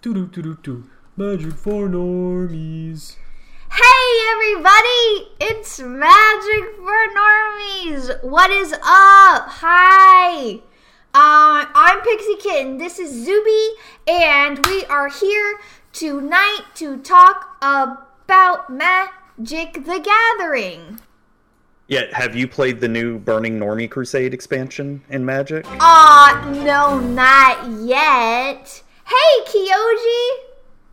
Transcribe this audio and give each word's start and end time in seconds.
Do 0.00 0.14
do 0.14 0.26
do 0.28 0.42
do 0.42 0.58
do. 0.62 0.84
Magic 1.16 1.54
for 1.54 1.88
normies. 1.88 3.16
Hey 3.68 4.30
everybody, 4.30 5.32
it's 5.40 5.80
Magic 5.80 6.76
for 6.76 7.08
Normies. 7.16 8.22
What 8.22 8.52
is 8.52 8.72
up? 8.74 9.48
Hi. 9.48 10.60
Uh, 11.12 11.66
I'm 11.74 12.00
Pixie 12.02 12.36
Kitten. 12.36 12.78
This 12.78 13.00
is 13.00 13.10
Zuby, 13.10 13.70
and 14.06 14.64
we 14.68 14.84
are 14.84 15.08
here 15.08 15.58
tonight 15.92 16.62
to 16.76 16.98
talk 16.98 17.56
about 17.60 18.70
Magic 18.70 19.84
the 19.84 19.98
Gathering. 19.98 21.00
Yeah, 21.88 22.02
have 22.12 22.36
you 22.36 22.46
played 22.46 22.78
the 22.80 22.88
new 22.88 23.18
Burning 23.18 23.58
Normie 23.58 23.90
Crusade 23.90 24.32
expansion 24.32 25.02
in 25.08 25.24
Magic? 25.24 25.66
Aw, 25.68 26.62
no, 26.64 27.00
not 27.00 27.68
yet. 27.84 28.84
Hey, 29.08 29.44
Kyoji. 29.46 30.30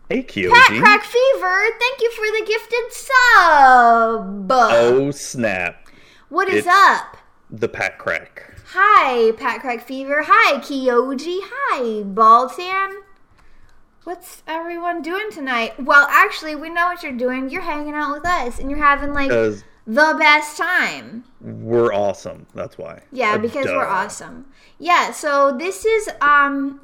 Hey, 0.09 0.21
Pat 0.21 0.27
Kyoji. 0.29 0.79
Crack 0.79 1.03
Fever, 1.03 1.65
thank 1.79 2.01
you 2.01 2.11
for 2.11 2.25
the 2.25 2.45
gifted 2.47 2.93
sub. 2.93 4.47
Oh, 4.51 5.11
snap. 5.11 5.87
what 6.29 6.47
is 6.47 6.59
it's- 6.65 6.73
up? 6.73 7.17
The 7.49 7.67
Pat 7.67 7.97
Crack. 7.97 8.53
Hi, 8.71 9.31
Pat 9.33 9.61
Crack 9.61 9.85
Fever. 9.85 10.23
Hi, 10.27 10.59
Kyoji. 10.59 11.39
Hi, 11.43 12.03
Baltan. 12.03 13.01
What's 14.05 14.43
everyone 14.47 15.01
doing 15.01 15.29
tonight? 15.31 15.73
Well, 15.83 16.07
actually, 16.09 16.55
we 16.55 16.69
know 16.69 16.85
what 16.85 17.03
you're 17.03 17.11
doing. 17.11 17.49
You're 17.49 17.61
hanging 17.63 17.93
out 17.95 18.13
with 18.13 18.25
us, 18.25 18.59
and 18.59 18.69
you're 18.69 18.83
having 18.83 19.13
like 19.13 19.29
the 19.29 20.15
best 20.17 20.57
time. 20.57 21.23
we're 21.41 21.93
awesome. 21.93 22.45
That's 22.53 22.77
why. 22.77 23.01
Yeah, 23.11 23.37
because 23.37 23.65
duh. 23.65 23.73
we're 23.73 23.87
awesome. 23.87 24.45
Yeah, 24.79 25.11
so 25.11 25.55
this 25.57 25.85
is 25.85 26.09
um 26.21 26.79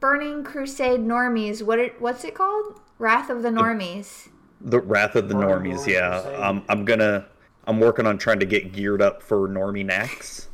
Burning 0.00 0.42
Crusade 0.42 1.00
Normies. 1.00 1.62
What 1.62 1.78
it 1.78 2.00
what's 2.00 2.24
it 2.24 2.34
called? 2.34 2.80
Wrath 2.98 3.30
of 3.30 3.42
the 3.42 3.50
Normies. 3.50 4.28
The 4.60 4.80
Wrath 4.80 5.14
of 5.14 5.28
the 5.28 5.34
Burning 5.34 5.74
Normies, 5.74 5.78
Normie 5.80 5.92
yeah. 5.92 6.20
Crusade. 6.22 6.40
Um, 6.40 6.64
I'm 6.68 6.84
gonna. 6.84 7.26
I'm 7.66 7.78
working 7.78 8.06
on 8.06 8.18
trying 8.18 8.40
to 8.40 8.46
get 8.46 8.72
geared 8.72 9.02
up 9.02 9.22
for 9.22 9.48
Normie 9.48 9.88
Nax. 9.88 10.46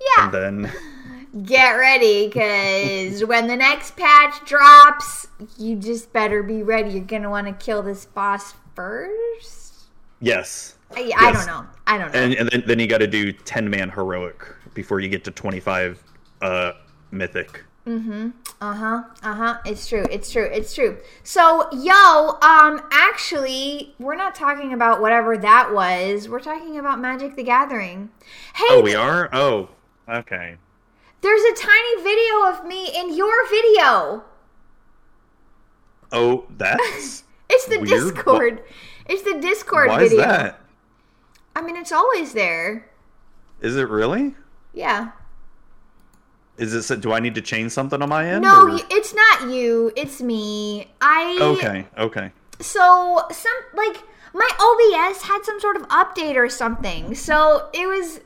Yeah. 0.00 0.24
And 0.26 0.32
then. 0.32 0.72
Get 1.44 1.70
ready, 1.70 2.28
cause 2.28 3.24
when 3.24 3.46
the 3.46 3.56
next 3.56 3.96
patch 3.96 4.44
drops, 4.44 5.28
you 5.56 5.76
just 5.76 6.12
better 6.12 6.42
be 6.42 6.62
ready. 6.62 6.90
You're 6.90 7.04
gonna 7.04 7.30
want 7.30 7.46
to 7.46 7.54
kill 7.54 7.82
this 7.82 8.04
boss 8.04 8.52
first. 8.74 9.84
Yes. 10.20 10.76
I, 10.94 11.10
I 11.16 11.32
don't 11.32 11.46
know. 11.46 11.66
I 11.86 11.98
don't 11.98 12.12
know. 12.12 12.18
And, 12.18 12.34
and 12.34 12.48
then, 12.50 12.62
then 12.66 12.78
you 12.78 12.86
got 12.86 12.98
to 12.98 13.06
do 13.06 13.32
10 13.32 13.70
man 13.70 13.88
heroic 13.88 14.44
before 14.74 15.00
you 15.00 15.08
get 15.08 15.24
to 15.24 15.30
25 15.30 16.02
uh, 16.42 16.72
mythic. 17.10 17.64
Uh 17.84 18.30
huh. 18.60 19.02
Uh 19.22 19.34
huh. 19.34 19.58
It's 19.66 19.88
true. 19.88 20.06
It's 20.10 20.30
true. 20.30 20.44
It's 20.44 20.72
true. 20.74 20.98
So, 21.24 21.68
yo, 21.72 22.38
um, 22.40 22.80
actually, 22.92 23.94
we're 23.98 24.14
not 24.14 24.34
talking 24.36 24.72
about 24.72 25.00
whatever 25.00 25.36
that 25.38 25.72
was. 25.74 26.28
We're 26.28 26.38
talking 26.40 26.78
about 26.78 27.00
Magic 27.00 27.34
the 27.34 27.42
Gathering. 27.42 28.10
Hey, 28.54 28.64
Oh, 28.70 28.80
we 28.82 28.94
are? 28.94 29.28
Oh, 29.32 29.68
okay. 30.08 30.56
there's 31.22 31.42
a 31.42 31.54
tiny 31.54 32.02
video 32.02 32.46
of 32.50 32.64
me 32.66 32.88
in 32.96 33.16
your 33.16 33.48
video. 33.48 34.22
Oh, 36.12 36.46
that's. 36.56 37.24
It's 37.54 37.66
the 37.66 37.80
Weird. 37.80 38.14
Discord. 38.14 38.62
It's 39.06 39.22
the 39.22 39.38
Discord 39.38 39.88
Why 39.88 39.98
video. 39.98 40.20
is 40.20 40.24
that? 40.24 40.60
I 41.54 41.60
mean, 41.60 41.76
it's 41.76 41.92
always 41.92 42.32
there. 42.32 42.88
Is 43.60 43.76
it 43.76 43.90
really? 43.90 44.34
Yeah. 44.72 45.10
Is 46.58 46.90
it? 46.90 47.00
Do 47.00 47.12
I 47.12 47.20
need 47.20 47.34
to 47.36 47.40
change 47.40 47.72
something 47.72 48.02
on 48.02 48.08
my 48.08 48.28
end? 48.28 48.42
No, 48.42 48.66
or- 48.68 48.80
it's 48.90 49.14
not 49.14 49.48
you. 49.50 49.90
It's 49.96 50.20
me. 50.20 50.88
I 51.00 51.38
Okay. 51.40 51.86
Okay. 51.98 52.30
so 52.60 53.22
some 53.30 53.52
like 53.74 54.02
my 54.34 54.48
OBS 54.60 55.22
had 55.22 55.44
some 55.44 55.58
sort 55.60 55.76
of 55.76 55.82
update 55.88 56.36
or 56.36 56.48
something. 56.48 57.14
So 57.14 57.68
it 57.72 57.86
was 57.86 58.20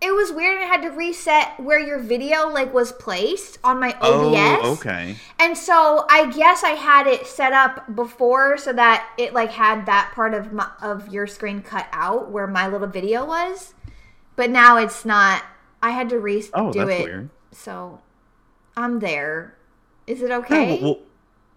it 0.00 0.12
was 0.14 0.32
weird 0.32 0.56
and 0.56 0.64
I 0.64 0.66
had 0.66 0.82
to 0.82 0.88
reset 0.90 1.60
where 1.60 1.78
your 1.78 1.98
video 1.98 2.48
like 2.48 2.72
was 2.72 2.90
placed 2.90 3.58
on 3.62 3.78
my 3.78 3.92
OBS. 4.00 4.60
Oh, 4.62 4.72
okay. 4.72 5.16
And 5.38 5.56
so 5.56 6.06
I 6.10 6.30
guess 6.30 6.64
I 6.64 6.70
had 6.70 7.06
it 7.06 7.26
set 7.26 7.52
up 7.52 7.94
before 7.94 8.56
so 8.56 8.72
that 8.72 9.08
it 9.18 9.34
like 9.34 9.50
had 9.52 9.86
that 9.86 10.12
part 10.14 10.32
of 10.34 10.52
my, 10.52 10.68
of 10.80 11.08
your 11.12 11.26
screen 11.26 11.60
cut 11.62 11.86
out 11.92 12.30
where 12.30 12.46
my 12.46 12.66
little 12.66 12.86
video 12.88 13.24
was. 13.26 13.74
But 14.36 14.50
now 14.50 14.76
it's 14.78 15.04
not. 15.04 15.44
I 15.82 15.90
had 15.90 16.08
to 16.10 16.16
redo 16.16 16.48
Oh, 16.54 16.72
that's 16.72 16.90
it. 16.90 17.04
weird. 17.04 17.30
So 17.52 18.00
I'm 18.76 18.98
there. 19.00 19.56
Is 20.06 20.22
it 20.22 20.28
No, 20.30 20.38
okay? 20.40 20.80
well, 20.82 20.98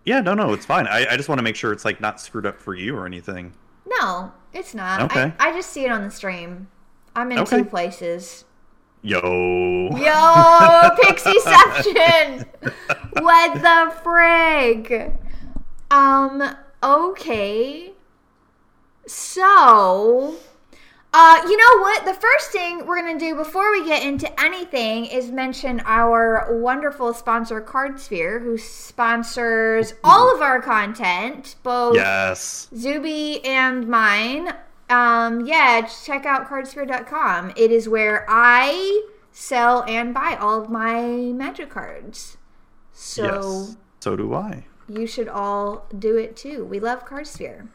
yeah, 0.06 0.20
no, 0.22 0.34
no, 0.34 0.54
it's 0.54 0.66
fine. 0.66 0.86
I, 0.88 1.06
I 1.12 1.18
just 1.18 1.30
want 1.30 1.40
to 1.40 1.44
make 1.44 1.56
sure 1.56 1.72
it's 1.72 1.86
like 1.86 2.02
not 2.02 2.20
screwed 2.20 2.46
up 2.46 2.60
for 2.60 2.76
you 2.76 2.96
or 2.96 3.06
anything. 3.06 3.54
No, 3.86 4.32
it's 4.54 4.74
not. 4.74 5.02
Okay. 5.04 5.34
I, 5.40 5.50
I 5.50 5.54
just 5.54 5.70
see 5.70 5.86
it 5.86 5.92
on 5.92 6.04
the 6.04 6.12
stream. 6.12 6.68
I'm 7.16 7.32
in 7.32 7.40
Okay. 7.40 7.60
two 7.60 7.66
places. 7.66 8.46
Yo. 9.02 9.20
Yo, 9.22 9.90
Pixieception! 11.04 12.46
what 13.22 13.54
the 13.56 13.94
frig? 14.04 15.18
Um, 15.92 16.56
okay. 16.82 17.92
So, 19.06 20.36
uh, 21.14 21.42
you 21.48 21.56
know 21.58 21.82
what? 21.82 22.06
The 22.06 22.14
first 22.16 22.52
thing 22.52 22.86
we're 22.88 22.98
gonna 23.02 23.20
do 23.20 23.36
before 23.36 23.72
we 23.72 23.86
get 23.86 24.04
into 24.04 24.28
anything 24.42 25.06
is 25.06 25.32
mention 25.32 25.82
our 25.86 26.48
wonderful 26.60 27.14
sponsor, 27.14 27.62
CardSphere, 27.62 28.42
who 28.42 28.58
sponsors 28.58 29.94
all 30.04 30.34
of 30.36 30.42
our 30.42 30.62
content, 30.62 31.56
both 31.64 31.96
Yes. 31.96 32.68
Zuby 32.76 33.44
and 33.46 33.88
mine. 33.88 34.54
Um, 34.90 35.46
yeah, 35.46 35.82
check 36.04 36.26
out 36.26 36.48
cardsphere.com. 36.50 37.54
It 37.56 37.72
is 37.72 37.88
where 37.88 38.26
I 38.28 39.08
sell 39.32 39.84
and 39.88 40.14
buy 40.14 40.36
all 40.40 40.62
of 40.62 40.70
my 40.70 41.02
magic 41.34 41.70
cards. 41.70 42.38
So 42.92 43.24
yes. 43.24 43.78
So 44.02 44.16
do 44.16 44.34
I. 44.34 44.66
you 44.88 45.08
should 45.08 45.28
all 45.28 45.88
do 45.98 46.18
it 46.18 46.36
too. 46.36 46.66
We 46.66 46.80
love 46.80 47.06
Cardsphere. 47.06 47.68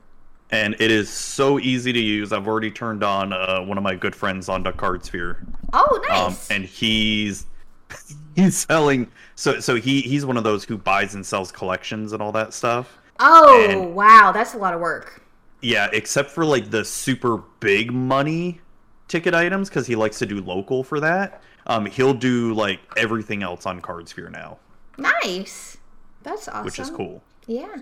And 0.51 0.75
it 0.81 0.91
is 0.91 1.11
so 1.11 1.59
easy 1.59 1.93
to 1.93 1.99
use. 2.01 2.33
I've 2.33 2.49
already 2.49 2.71
turned 2.71 3.05
on 3.05 3.33
uh, 3.35 3.61
one 3.61 3.77
of 3.77 3.85
my 3.85 3.95
good 3.95 4.15
friends 4.17 4.49
onto 4.49 4.73
CardSphere. 4.73 5.47
Oh, 5.75 6.01
um, 6.11 6.33
nice. 6.33 6.51
and 6.51 6.65
he's 6.65 7.45
he's 8.35 8.57
selling 8.57 9.11
so 9.35 9.61
so 9.61 9.75
he 9.75 10.01
he's 10.03 10.25
one 10.27 10.37
of 10.37 10.45
those 10.45 10.65
who 10.65 10.77
buys 10.79 11.15
and 11.15 11.25
sells 11.25 11.51
collections 11.51 12.13
and 12.13 12.23
all 12.23 12.33
that 12.33 12.53
stuff 12.53 12.99
oh, 13.19 13.67
and- 13.69 13.95
wow, 13.95 14.31
that's 14.33 14.53
a 14.55 14.59
lot 14.59 14.75
of 14.75 14.81
work. 14.81 15.23
yeah 15.63 15.89
except 15.95 16.31
for 16.31 16.45
like 16.45 16.71
the 16.71 16.85
super 16.85 17.39
big 17.61 17.91
money 17.91 18.61
ticket 19.09 19.33
items 19.35 19.71
because 19.71 19.87
he 19.87 19.97
likes 19.97 20.19
to 20.19 20.27
do 20.27 20.41
local 20.43 20.85
for 20.85 21.01
that 21.01 21.43
um 21.67 21.87
he'll 21.87 22.13
do 22.13 22.53
like 22.53 22.79
everything 22.99 23.43
else 23.43 23.65
on 23.65 23.81
cardsphere 23.81 24.31
now 24.31 24.59
Nice. 24.99 25.79
That's 26.23 26.47
awesome. 26.49 26.65
which 26.67 26.79
is 26.79 26.91
cool 26.91 27.23
Yeah. 27.47 27.75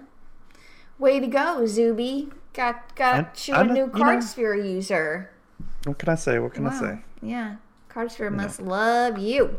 Way 1.01 1.19
to 1.21 1.27
go, 1.27 1.67
Zuby. 1.67 2.29
Got 2.57 2.97
got 2.97 3.47
you 3.49 3.55
a 3.55 3.65
new 3.65 3.75
you 3.75 3.87
know. 3.87 3.93
Cardsphere 3.93 4.57
user. 4.57 5.31
what 5.85 5.99
can 5.99 6.09
i 6.09 6.15
say 6.17 6.39
what 6.39 6.55
can 6.55 6.67
i 6.67 6.73
say 6.73 6.99
Yeah. 7.21 7.57
Cardsphere 7.91 8.33
must 8.33 8.61
love 8.61 9.19
you. 9.19 9.59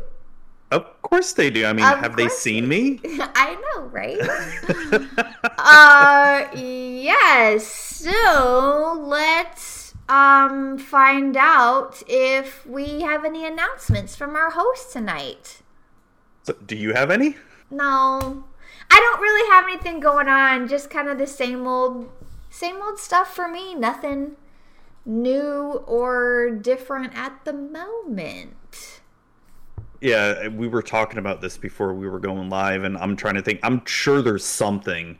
of 0.70 0.84
course 1.02 1.32
they 1.32 1.48
do 1.50 1.64
i 1.64 1.72
mean 1.72 1.86
Of 1.86 1.98
have 2.04 2.16
they 2.16 2.28
seen 2.28 2.66
me 2.68 3.00
I 3.44 3.54
know, 3.64 3.78
right? 3.88 4.18
uh, 5.58 6.46
yes. 6.54 7.66
So 7.66 8.98
let's 9.06 9.94
um 10.08 10.76
find 10.78 11.36
out 11.36 12.02
if 12.08 12.66
we 12.66 13.02
have 13.02 13.24
any 13.24 13.46
announcements 13.46 14.16
from 14.16 14.34
our 14.36 14.50
host 14.50 14.92
tonight. 14.92 15.62
so, 16.42 16.52
do 16.66 16.74
you 16.76 16.92
have 16.94 17.10
any 17.10 17.36
No, 17.70 18.44
I 18.90 18.96
don't 19.04 19.20
really 19.20 19.46
have 19.52 19.64
anything 19.70 20.00
going 20.00 20.28
on. 20.28 20.66
Just 20.68 20.90
kind 20.90 21.08
of 21.08 21.18
the 21.18 21.26
same 21.26 21.66
old, 21.66 22.08
same 22.50 22.82
old 22.82 22.98
stuff 22.98 23.34
for 23.34 23.48
me. 23.48 23.74
Nothing 23.74 24.36
new 25.04 25.82
or 25.86 26.50
different 26.50 27.14
at 27.14 27.44
the 27.44 27.52
moment. 27.52 29.00
Yeah, 30.00 30.48
we 30.48 30.68
were 30.68 30.82
talking 30.82 31.18
about 31.18 31.40
this 31.40 31.56
before 31.56 31.92
we 31.92 32.08
were 32.08 32.20
going 32.20 32.48
live, 32.48 32.84
and 32.84 32.96
I'm 32.98 33.16
trying 33.16 33.34
to 33.34 33.42
think. 33.42 33.60
I'm 33.62 33.84
sure 33.84 34.22
there's 34.22 34.44
something. 34.44 35.18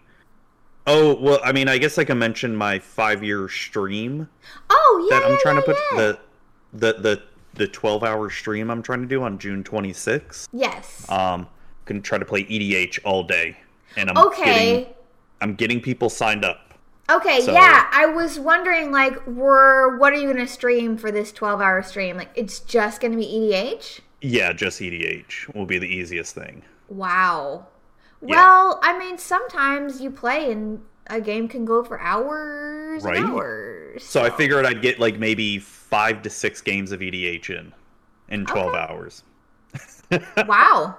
Oh 0.86 1.14
well, 1.14 1.40
I 1.42 1.52
mean, 1.52 1.68
I 1.68 1.78
guess 1.78 1.98
I 1.98 2.04
can 2.04 2.18
mention 2.18 2.54
my 2.54 2.78
five 2.78 3.24
year 3.24 3.48
stream 3.48 4.28
Oh 4.70 5.08
yeah, 5.10 5.18
that 5.18 5.26
I'm 5.26 5.32
yeah, 5.32 5.38
trying 5.42 5.54
yeah, 5.56 5.60
to 5.60 5.66
put 5.66 5.76
yeah. 5.92 5.96
the 5.96 6.18
the 6.72 7.00
the 7.00 7.22
the 7.54 7.66
12 7.66 8.04
hour 8.04 8.30
stream 8.30 8.70
I'm 8.70 8.82
trying 8.82 9.00
to 9.00 9.08
do 9.08 9.22
on 9.22 9.38
June 9.38 9.64
26th. 9.64 10.46
Yes. 10.52 11.10
Um, 11.10 11.48
gonna 11.86 12.00
try 12.00 12.18
to 12.18 12.24
play 12.24 12.44
EDH 12.44 13.00
all 13.04 13.24
day, 13.24 13.56
and 13.96 14.10
I'm 14.10 14.18
okay. 14.28 14.44
getting 14.44 14.94
I'm 15.40 15.54
getting 15.54 15.80
people 15.80 16.08
signed 16.08 16.44
up. 16.44 16.67
Okay, 17.10 17.40
So- 17.40 17.52
yeah, 17.52 17.86
I 17.90 18.06
was 18.06 18.38
wondering, 18.38 18.92
like, 18.92 19.26
were 19.26 19.96
what 19.96 20.12
are 20.12 20.16
you 20.16 20.30
gonna 20.32 20.46
stream 20.46 20.96
for 20.98 21.10
this 21.10 21.32
twelve-hour 21.32 21.82
stream? 21.82 22.16
Like, 22.16 22.30
it's 22.34 22.60
just 22.60 23.00
gonna 23.00 23.16
be 23.16 23.24
EDH? 23.24 24.00
Yeah, 24.20 24.52
just 24.52 24.80
EDH 24.80 25.54
will 25.54 25.64
be 25.66 25.78
the 25.78 25.86
easiest 25.86 26.34
thing. 26.34 26.62
Wow, 26.88 27.66
Yeah. 28.20 28.34
Well, 28.36 28.80
I 28.82 28.98
mean, 28.98 29.16
sometimes 29.16 30.00
you 30.00 30.10
play 30.10 30.50
and 30.50 30.82
a 31.06 31.20
game 31.20 31.48
can 31.48 31.64
go 31.64 31.82
for 31.84 31.98
hours 32.00 33.04
Right. 33.04 33.16
and 33.16 33.26
hours. 33.32 34.04
So 34.04 34.22
I 34.22 34.28
figured 34.30 34.66
I'd 34.66 34.82
get 34.82 34.98
like 34.98 35.18
maybe 35.18 35.58
five 35.58 36.20
to 36.22 36.30
six 36.30 36.60
games 36.60 36.90
of 36.92 37.00
EDH 37.00 37.48
in 37.50 37.72
in 38.28 38.44
12 38.44 38.68
Okay. 38.74 38.78
hours. 38.78 39.22
wow. 40.46 40.96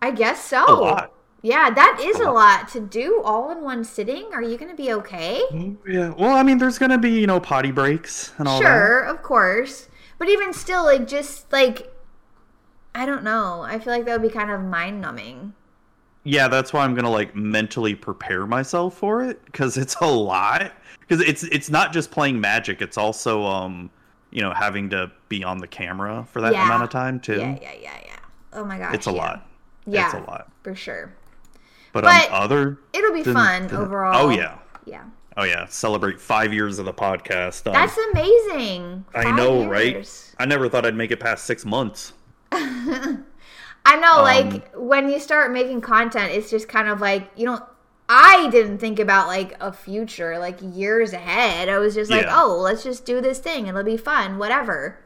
I 0.00 0.10
guess 0.12 0.42
so. 0.44 0.64
A 0.66 0.72
lot. 0.72 1.12
Yeah, 1.42 1.70
that 1.70 1.98
is 2.00 2.20
A 2.20 2.30
lot. 2.30 2.68
to 2.70 2.80
do 2.80 3.22
all 3.24 3.50
in 3.50 3.62
one 3.62 3.82
sitting. 3.84 4.28
Are 4.32 4.42
you 4.42 4.58
going 4.58 4.70
to 4.70 4.76
be 4.76 4.92
okay? 4.92 5.42
Yeah. 5.86 6.10
Well, 6.10 6.36
I 6.36 6.42
mean, 6.42 6.58
there's 6.58 6.78
gonna 6.78 6.98
be 6.98 7.10
you 7.10 7.26
know 7.26 7.40
potty 7.40 7.70
breaks 7.70 8.32
and 8.38 8.46
all 8.46 8.60
that. 8.60 8.66
Sure, 8.66 9.00
of 9.00 9.22
course. 9.22 9.88
But 10.18 10.28
even 10.28 10.52
still, 10.52 10.84
like, 10.84 11.08
just 11.08 11.50
like, 11.52 11.90
I 12.94 13.06
don't 13.06 13.22
know. 13.24 13.62
I 13.62 13.78
feel 13.78 13.92
like 13.92 14.04
that 14.04 14.20
would 14.20 14.28
be 14.28 14.32
kind 14.34 14.50
of 14.50 14.60
mind 14.62 15.00
numbing. 15.00 15.54
Yeah, 16.24 16.48
that's 16.48 16.72
why 16.72 16.84
I'm 16.84 16.94
gonna 16.94 17.10
like 17.10 17.34
mentally 17.34 17.94
prepare 17.94 18.46
myself 18.46 18.96
for 18.98 19.22
it 19.24 19.42
because 19.46 19.76
it's 19.78 19.96
a 20.02 20.06
lot. 20.06 20.72
Because 21.00 21.20
it's 21.26 21.44
it's 21.44 21.70
not 21.70 21.92
just 21.92 22.10
playing 22.10 22.40
Magic; 22.40 22.82
it's 22.82 22.98
also 22.98 23.42
um 23.44 23.90
you 24.30 24.42
know 24.42 24.52
having 24.52 24.90
to 24.90 25.10
be 25.28 25.42
on 25.42 25.58
the 25.58 25.66
camera 25.66 26.26
for 26.30 26.42
that 26.42 26.52
Yeah. 26.52 26.64
amount 26.66 26.82
of 26.84 26.90
time 26.90 27.18
too. 27.20 27.38
Yeah, 27.38 27.58
yeah, 27.62 27.72
yeah, 27.80 27.98
yeah. 28.04 28.16
Oh 28.52 28.64
my 28.64 28.78
gosh. 28.78 28.94
It's 28.94 29.06
a 29.06 29.10
yeah. 29.12 29.16
lot. 29.16 29.46
Yeah. 29.86 30.04
It's 30.06 30.14
a 30.14 30.30
lot. 30.30 30.52
For 30.62 30.74
sure. 30.74 31.14
But, 31.92 32.04
But 32.04 32.28
um, 32.28 32.34
other 32.34 32.78
It'll 32.92 33.12
be 33.12 33.22
than- 33.22 33.34
fun 33.34 33.66
than- 33.66 33.76
overall. 33.76 34.26
Oh 34.26 34.30
yeah. 34.30 34.58
Yeah. 34.86 35.04
Oh 35.36 35.44
yeah. 35.44 35.66
Celebrate 35.66 36.20
five 36.20 36.52
years 36.52 36.78
of 36.78 36.84
the 36.86 36.92
podcast. 36.94 37.66
Um, 37.66 37.72
That's 37.72 37.96
amazing. 38.12 39.04
I 39.14 39.24
Five 39.24 39.36
know, 39.36 39.68
right? 39.68 40.32
I 40.38 40.44
never 40.46 40.68
thought 40.68 40.84
I'd 40.86 40.94
make 40.96 41.10
it 41.10 41.18
past 41.20 41.44
six 41.44 41.64
months. 41.64 42.12
I 42.52 43.96
know, 43.96 44.18
Um, 44.18 44.22
like 44.24 44.74
when 44.76 45.08
you 45.08 45.18
start 45.18 45.52
making 45.52 45.80
content, 45.80 46.32
it's 46.32 46.50
just 46.50 46.68
kind 46.68 46.88
of 46.88 47.00
like 47.00 47.30
you 47.36 47.46
don't. 47.46 47.62
I 48.12 48.48
didn't 48.50 48.78
think 48.78 48.98
about 48.98 49.28
like 49.28 49.56
a 49.60 49.72
future, 49.72 50.38
like 50.38 50.58
years 50.60 51.12
ahead. 51.12 51.68
I 51.68 51.78
was 51.78 51.94
just 51.94 52.10
like, 52.10 52.22
Yeah. 52.22 52.42
oh, 52.42 52.56
let's 52.56 52.82
just 52.82 53.04
do 53.06 53.20
this 53.20 53.38
thing. 53.38 53.68
It'll 53.68 53.84
be 53.84 53.96
fun, 53.96 54.36
whatever. 54.38 54.98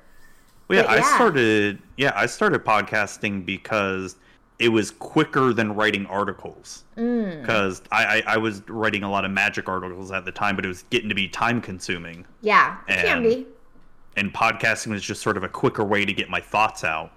Well, 0.68 0.78
yeah, 0.78 0.86
But 0.86 0.96
yeah. 0.98 1.04
I 1.04 1.14
started. 1.16 1.78
Yeah, 1.98 2.12
I 2.16 2.26
started 2.26 2.64
podcasting 2.64 3.44
because 3.44 4.16
it 4.58 4.68
was 4.68 4.90
quicker 4.92 5.52
than 5.52 5.74
writing 5.74 6.06
articles. 6.06 6.84
Mm. 6.96 7.40
Because 7.40 7.82
I, 7.90 8.04
I 8.26 8.34
I 8.34 8.36
was 8.36 8.62
writing 8.68 9.02
a 9.02 9.10
lot 9.10 9.24
of 9.24 9.30
magic 9.30 9.68
articles 9.68 10.10
at 10.12 10.24
the 10.24 10.32
time, 10.32 10.54
but 10.56 10.64
it 10.64 10.68
was 10.68 10.84
getting 10.90 11.08
to 11.08 11.14
be 11.14 11.28
time 11.28 11.60
consuming, 11.60 12.24
Yeah, 12.40 12.76
it 12.88 12.96
can 13.04 13.18
And- 13.18 13.24
be. 13.24 13.46
and 14.16 14.32
podcasting 14.32 14.88
was 14.92 15.02
just 15.02 15.22
sort 15.22 15.36
of 15.36 15.42
a 15.42 15.48
quicker 15.48 15.82
way 15.84 16.04
to 16.04 16.12
get 16.12 16.28
my 16.30 16.40
thoughts 16.40 16.84
out. 16.84 17.10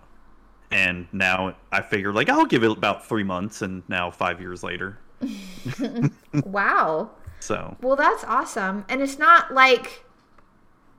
And 0.72 1.08
now 1.14 1.56
I 1.72 1.82
figured 1.82 2.16
like 2.16 2.28
I'll 2.30 2.46
give 2.46 2.64
it 2.64 2.72
about 2.72 3.08
three 3.08 3.24
months, 3.24 3.62
and 3.62 3.84
now 3.88 4.10
five 4.12 4.42
years 4.42 4.64
later, 4.64 4.98
Wow. 6.46 7.12
so 7.40 7.76
Well, 7.82 7.96
that's 7.96 8.24
awesome. 8.24 8.86
And 8.90 9.02
it's 9.02 9.18
not 9.20 9.54
like 9.54 10.04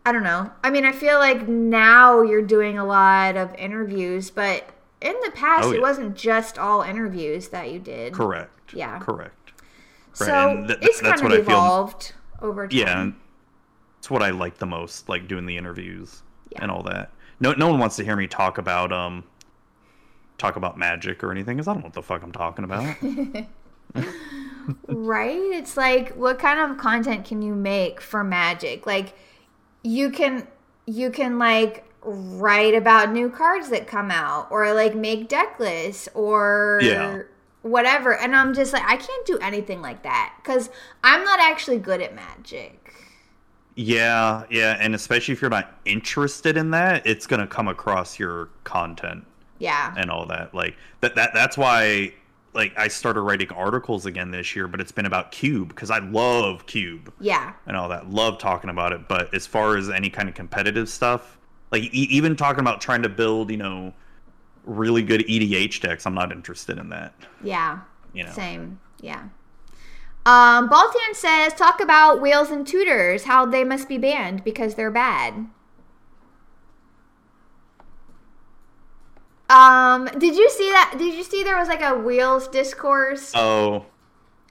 I 0.06 0.12
don't 0.12 0.22
know. 0.22 0.50
I 0.64 0.70
mean, 0.70 0.86
I 0.86 0.92
feel 0.92 1.18
like 1.18 1.46
now 1.48 2.22
you're 2.22 2.40
doing 2.40 2.78
a 2.78 2.84
lot 2.84 3.36
of 3.36 3.54
interviews, 3.56 4.30
but 4.30 4.70
in 5.00 5.14
the 5.24 5.30
past 5.32 5.66
Oh, 5.66 5.72
it 5.72 5.80
wasn't 5.80 6.16
just 6.16 6.58
all 6.58 6.82
interviews 6.82 7.48
that 7.48 7.70
you 7.70 7.78
did. 7.78 8.12
correct. 8.12 8.74
Yeah. 8.74 8.98
correct. 8.98 9.34
So 10.12 10.50
and 10.50 10.66
th- 10.68 10.78
it's 10.82 11.00
kind 11.00 11.22
of 11.22 11.32
evolved 11.32 12.12
over 12.42 12.66
time. 12.66 12.76
Yeah, 12.78 13.10
it's 13.98 14.10
what 14.10 14.22
I 14.22 14.30
like 14.30 14.58
the 14.58 14.66
most, 14.66 15.08
like 15.08 15.28
doing 15.28 15.46
the 15.46 15.56
interviews 15.56 16.22
Yeah. 16.50 16.58
and 16.62 16.70
all 16.70 16.82
that. 16.84 17.10
No, 17.40 17.52
no 17.52 17.68
one 17.68 17.78
wants 17.78 17.94
to 17.96 18.04
hear 18.04 18.16
me 18.16 18.26
talk 18.26 18.58
about 18.58 18.92
um, 18.92 19.22
talk 20.38 20.56
about 20.56 20.76
magic 20.76 21.22
or 21.22 21.30
anything, 21.30 21.56
because 21.56 21.68
I 21.68 21.72
don't 21.72 21.82
know 21.82 21.86
what 21.86 21.94
the 21.94 22.02
fuck 22.02 22.22
I'm 22.22 22.32
talking 22.32 22.64
about. 22.64 22.96
Right? 24.86 25.38
It's 25.38 25.78
like 25.78 26.10
what 26.14 26.38
kind 26.38 26.70
of 26.70 26.76
content 26.76 27.24
can 27.24 27.40
you 27.40 27.54
make 27.54 28.02
for 28.02 28.22
magic? 28.22 28.86
Like 28.86 29.14
you 29.82 30.10
can 30.10 30.46
you 30.84 31.10
can 31.10 31.38
like 31.38 31.87
write 32.12 32.74
about 32.74 33.12
new 33.12 33.28
cards 33.30 33.68
that 33.70 33.86
come 33.86 34.10
out 34.10 34.48
or 34.50 34.72
like 34.74 34.94
make 34.94 35.28
deck 35.28 35.58
lists 35.60 36.08
or 36.14 36.80
Yeah. 36.82 37.22
whatever. 37.62 38.14
And 38.16 38.34
I'm 38.34 38.54
just 38.54 38.72
like 38.72 38.84
I 38.86 38.96
can't 38.96 39.26
do 39.26 39.38
anything 39.38 39.80
like 39.82 40.02
that 40.02 40.34
cuz 40.44 40.70
I'm 41.04 41.24
not 41.24 41.40
actually 41.40 41.78
good 41.78 42.00
at 42.00 42.14
magic. 42.14 42.94
yeah, 43.74 44.42
yeah, 44.50 44.76
and 44.80 44.94
especially 44.94 45.32
if 45.34 45.40
you're 45.40 45.50
not 45.50 45.72
interested 45.84 46.56
in 46.56 46.72
that, 46.72 47.06
it's 47.06 47.26
gonna 47.26 47.46
come 47.46 47.68
across 47.68 48.18
your 48.18 48.48
content 48.64 49.24
Yeah. 49.58 49.94
and 49.96 50.10
all 50.10 50.26
that. 50.26 50.52
Like 50.54 50.76
that, 51.00 51.14
that 51.14 51.32
that's 51.34 51.56
why 51.56 52.12
like 52.54 52.72
I 52.76 52.88
started 52.88 53.20
writing 53.20 53.50
articles 53.52 54.04
again 54.06 54.32
this 54.32 54.56
year, 54.56 54.66
but 54.66 54.80
it's 54.80 54.90
been 54.90 55.06
about 55.06 55.30
Cube 55.30 55.68
because 55.68 55.90
I 55.92 55.98
love 56.00 56.66
Cube. 56.66 57.12
Yeah. 57.20 57.52
and 57.66 57.76
all 57.76 57.88
that. 57.90 58.10
Love 58.10 58.38
talking 58.38 58.68
about 58.70 58.92
it, 58.92 59.06
but 59.06 59.32
as 59.32 59.46
far 59.46 59.76
as 59.76 59.88
any 59.90 60.10
kind 60.10 60.28
of 60.28 60.34
competitive 60.34 60.88
stuff, 60.88 61.37
like 61.70 61.82
e- 61.84 62.08
even 62.10 62.36
talking 62.36 62.60
about 62.60 62.80
trying 62.80 63.02
to 63.02 63.08
build, 63.08 63.50
you 63.50 63.56
know, 63.56 63.92
really 64.64 65.02
good 65.02 65.20
EDH 65.22 65.80
decks, 65.80 66.06
I'm 66.06 66.14
not 66.14 66.32
interested 66.32 66.78
in 66.78 66.88
that. 66.90 67.14
Yeah. 67.42 67.80
You 68.12 68.24
know, 68.24 68.32
Same. 68.32 68.80
Yeah. 69.00 69.28
Um, 70.26 70.68
Baltan 70.68 71.14
says, 71.14 71.54
talk 71.54 71.80
about 71.80 72.20
wheels 72.20 72.50
and 72.50 72.66
tutors, 72.66 73.24
how 73.24 73.46
they 73.46 73.64
must 73.64 73.88
be 73.88 73.96
banned 73.96 74.44
because 74.44 74.74
they're 74.74 74.90
bad. 74.90 75.46
Um, 79.48 80.06
did 80.18 80.36
you 80.36 80.50
see 80.50 80.70
that? 80.70 80.96
Did 80.98 81.14
you 81.14 81.22
see 81.22 81.42
there 81.42 81.56
was 81.56 81.68
like 81.68 81.80
a 81.80 81.94
wheels 81.94 82.48
discourse? 82.48 83.32
oh, 83.34 83.86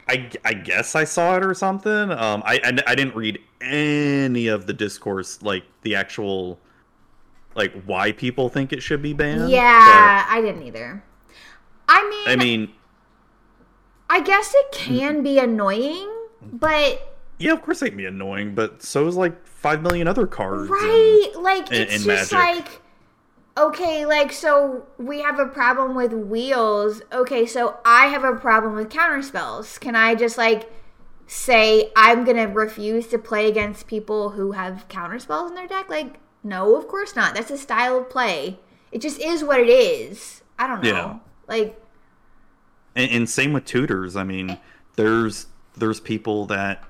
I, 0.10 0.30
I 0.44 0.54
guess 0.54 0.96
I 0.96 1.04
saw 1.04 1.36
it 1.36 1.46
or 1.46 1.54
something. 1.54 2.12
Um, 2.12 2.42
I, 2.46 2.60
I 2.64 2.84
I 2.88 2.96
didn't 2.96 3.16
read 3.16 3.40
any 3.62 4.48
of 4.48 4.66
the 4.66 4.74
discourse, 4.74 5.42
like 5.44 5.64
the 5.84 5.96
actual, 5.96 6.60
like 7.57 7.83
why 7.83 8.12
people 8.13 8.48
think 8.50 8.71
it 8.71 8.81
should 8.81 9.01
be 9.01 9.13
banned. 9.13 9.50
yeah, 9.50 10.25
I 10.30 10.39
didn't 10.42 10.63
either. 10.63 11.04
I 11.89 12.07
mean, 12.09 12.27
I 12.27 12.36
mean, 12.42 12.71
I 14.09 14.21
guess 14.21 14.54
it 14.56 14.71
can 14.71 15.24
be 15.24 15.39
annoying, 15.39 16.09
but 16.42 17.15
yeah, 17.39 17.54
of 17.54 17.62
course 17.62 17.81
it 17.81 17.89
can 17.89 17.98
be 17.98 18.06
annoying, 18.06 18.56
but 18.56 18.81
so 18.83 19.07
is 19.07 19.15
like 19.15 19.45
five 19.45 19.81
million 19.81 20.07
other 20.07 20.27
cards. 20.27 20.62
and- 20.63 20.69
Right. 20.69 21.31
Like 21.36 21.71
in- 21.71 21.81
it's 21.83 21.95
in 21.95 22.01
just 22.04 22.31
Magic. 22.31 22.65
like 22.65 22.81
okay, 23.57 24.06
like 24.06 24.31
so 24.31 24.85
we 24.99 25.21
have 25.21 25.40
a 25.40 25.47
problem 25.47 25.95
with 25.95 26.14
wheels. 26.14 27.02
Okay, 27.11 27.45
so 27.45 27.80
I 27.83 28.07
have 28.07 28.23
a 28.23 28.35
problem 28.35 28.76
with 28.76 28.90
counter 28.90 29.21
spells. 29.23 29.78
Can 29.80 29.95
I 29.95 30.14
just 30.16 30.37
like 30.37 30.71
say 31.26 31.92
I'm 31.95 32.23
going 32.23 32.37
to 32.37 32.45
refuse 32.45 33.07
to 33.07 33.18
play 33.18 33.49
against 33.49 33.87
people 33.87 34.30
who 34.31 34.54
have 34.54 34.87
counter 34.90 35.19
spells 35.19 35.49
in 35.52 35.56
their 35.56 35.68
deck? 35.68 35.90
Like 35.90 36.19
no, 36.44 36.76
of 36.76 36.88
course 36.88 37.16
not. 37.16 37.34
That's 37.36 37.52
a 37.52 37.58
style 37.58 37.98
of 38.00 38.10
play. 38.10 38.60
It 38.92 39.02
just 39.02 39.20
is 39.20 39.44
what 39.44 39.60
it 39.60 39.70
is. 39.70 40.42
I 40.58 40.68
don't 40.68 40.82
know. 40.82 40.90
Yeah. 40.90 41.18
Like 41.48 41.80
And, 42.96 43.12
and 43.12 43.30
same 43.30 43.54
with 43.54 43.66
tutors. 43.66 44.16
I 44.16 44.24
mean, 44.24 44.58
there's 44.96 45.48
there's 45.76 46.00
people 46.00 46.46
that 46.48 46.84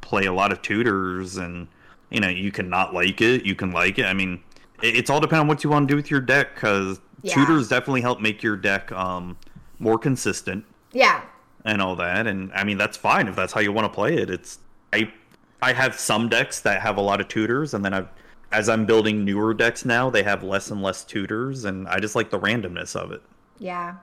play 0.00 0.24
a 0.26 0.32
lot 0.32 0.52
of 0.52 0.62
tutors, 0.62 1.36
and 1.36 1.68
you 2.10 2.20
know 2.20 2.28
you 2.28 2.50
can 2.52 2.68
not 2.68 2.94
like 2.94 3.20
it, 3.20 3.44
you 3.44 3.54
can 3.54 3.72
like 3.72 3.98
it. 3.98 4.04
I 4.06 4.12
mean, 4.14 4.40
it, 4.82 4.96
it's 4.96 5.10
all 5.10 5.20
depending 5.20 5.42
on 5.42 5.48
what 5.48 5.64
you 5.64 5.70
want 5.70 5.88
to 5.88 5.92
do 5.92 5.96
with 5.96 6.10
your 6.10 6.20
deck, 6.20 6.54
because 6.54 7.00
Yeah. 7.22 7.34
tutors 7.34 7.68
definitely 7.68 8.00
help 8.02 8.20
make 8.20 8.42
your 8.42 8.56
deck 8.56 8.90
um, 8.92 9.36
more 9.78 9.98
consistent 9.98 10.64
yeah. 10.92 11.22
and 11.64 11.82
all 11.82 11.96
that. 11.96 12.26
And 12.26 12.52
I 12.54 12.64
mean, 12.64 12.78
that's 12.78 12.96
fine 12.96 13.28
if 13.28 13.34
that's 13.36 13.52
how 13.52 13.60
you 13.60 13.72
want 13.72 13.86
to 13.86 13.94
play 13.94 14.14
it. 14.16 14.30
It's 14.30 14.58
I 14.92 15.12
I 15.60 15.72
have 15.72 15.98
some 15.98 16.28
decks 16.28 16.60
that 16.60 16.80
have 16.82 16.96
a 16.96 17.00
lot 17.00 17.20
of 17.20 17.28
tutors, 17.28 17.74
and 17.74 17.84
then 17.84 17.92
I've 17.94 18.08
as 18.54 18.68
I'm 18.68 18.86
building 18.86 19.24
newer 19.24 19.52
decks 19.52 19.84
now, 19.84 20.10
they 20.10 20.22
have 20.22 20.44
less 20.44 20.70
and 20.70 20.80
less 20.80 21.02
tutors, 21.04 21.64
and 21.64 21.88
I 21.88 21.98
just 21.98 22.14
like 22.14 22.30
the 22.30 22.38
randomness 22.38 22.94
of 22.94 23.10
it. 23.10 23.20
Yeah. 23.58 23.96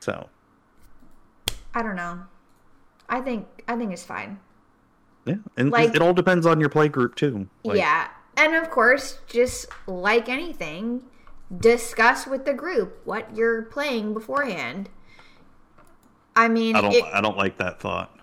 So 0.00 0.28
I 1.74 1.82
don't 1.82 1.94
know. 1.96 2.20
I 3.08 3.20
think 3.20 3.46
I 3.68 3.76
think 3.76 3.92
it's 3.92 4.02
fine. 4.04 4.38
yeah, 5.26 5.36
and 5.56 5.70
Like- 5.70 5.94
it 5.94 6.02
all 6.02 6.12
depends 6.14 6.44
on 6.46 6.58
your 6.60 6.68
play 6.68 6.88
group 6.88 7.14
too. 7.14 7.48
Like, 7.64 7.78
yeah. 7.78 8.08
And 8.36 8.54
of 8.54 8.70
course, 8.70 9.18
just 9.28 9.66
like 9.86 10.28
anything, 10.28 11.04
discuss 11.56 12.26
with 12.26 12.44
the 12.44 12.54
group 12.54 13.00
what 13.04 13.36
you're 13.36 13.62
playing 13.62 14.14
beforehand. 14.14 14.88
I 16.34 16.48
mean, 16.48 16.74
I 16.74 16.80
don't 16.80 16.92
it, 16.94 17.04
I 17.04 17.20
don't 17.20 17.36
like 17.36 17.58
that 17.58 17.80
thought. 17.80 18.16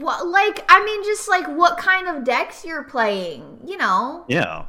What, 0.00 0.26
like, 0.26 0.64
I 0.68 0.84
mean, 0.84 1.02
just 1.04 1.28
like 1.28 1.46
what 1.48 1.76
kind 1.78 2.08
of 2.08 2.24
decks 2.24 2.64
you're 2.64 2.84
playing, 2.84 3.58
you 3.64 3.76
know? 3.76 4.24
Yeah. 4.28 4.64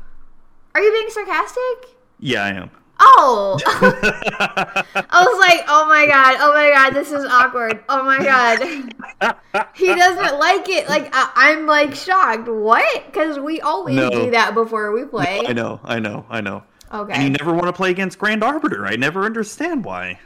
Are 0.76 0.82
you 0.82 0.92
being 0.92 1.10
sarcastic? 1.10 1.90
Yeah, 2.20 2.44
I 2.44 2.50
am. 2.50 2.72
Oh, 3.00 3.60
I 3.66 4.84
was 5.24 5.40
like, 5.40 5.64
oh 5.68 5.86
my 5.88 6.08
god, 6.08 6.38
oh 6.40 6.52
my 6.54 6.70
god, 6.72 6.96
this 6.96 7.12
is 7.12 7.24
awkward. 7.26 7.84
Oh 7.90 8.02
my 8.04 8.18
god, 8.18 9.36
he 9.76 9.88
doesn't 9.94 10.40
like 10.40 10.68
it. 10.68 10.90
Like 10.90 11.10
I- 11.14 11.32
I'm 11.36 11.68
like 11.68 11.94
shocked. 11.94 12.48
What? 12.48 13.06
Because 13.06 13.38
we 13.38 13.62
always 13.62 13.96
No. 13.96 14.10
do 14.10 14.32
that 14.32 14.56
before 14.56 14.92
we 14.94 15.06
play. 15.06 15.42
I 15.48 15.54
know, 15.54 15.80
I 15.84 16.00
know, 16.00 16.26
I 16.28 16.42
know. 16.42 16.64
Okay. 16.92 17.14
And 17.14 17.24
you 17.24 17.30
never 17.30 17.54
want 17.54 17.68
to 17.68 17.74
play 17.74 17.92
against 17.92 18.18
Grand 18.18 18.44
Arbiter. 18.44 18.88
I 18.88 18.96
never 18.96 19.26
understand 19.26 19.86
why. 19.86 20.20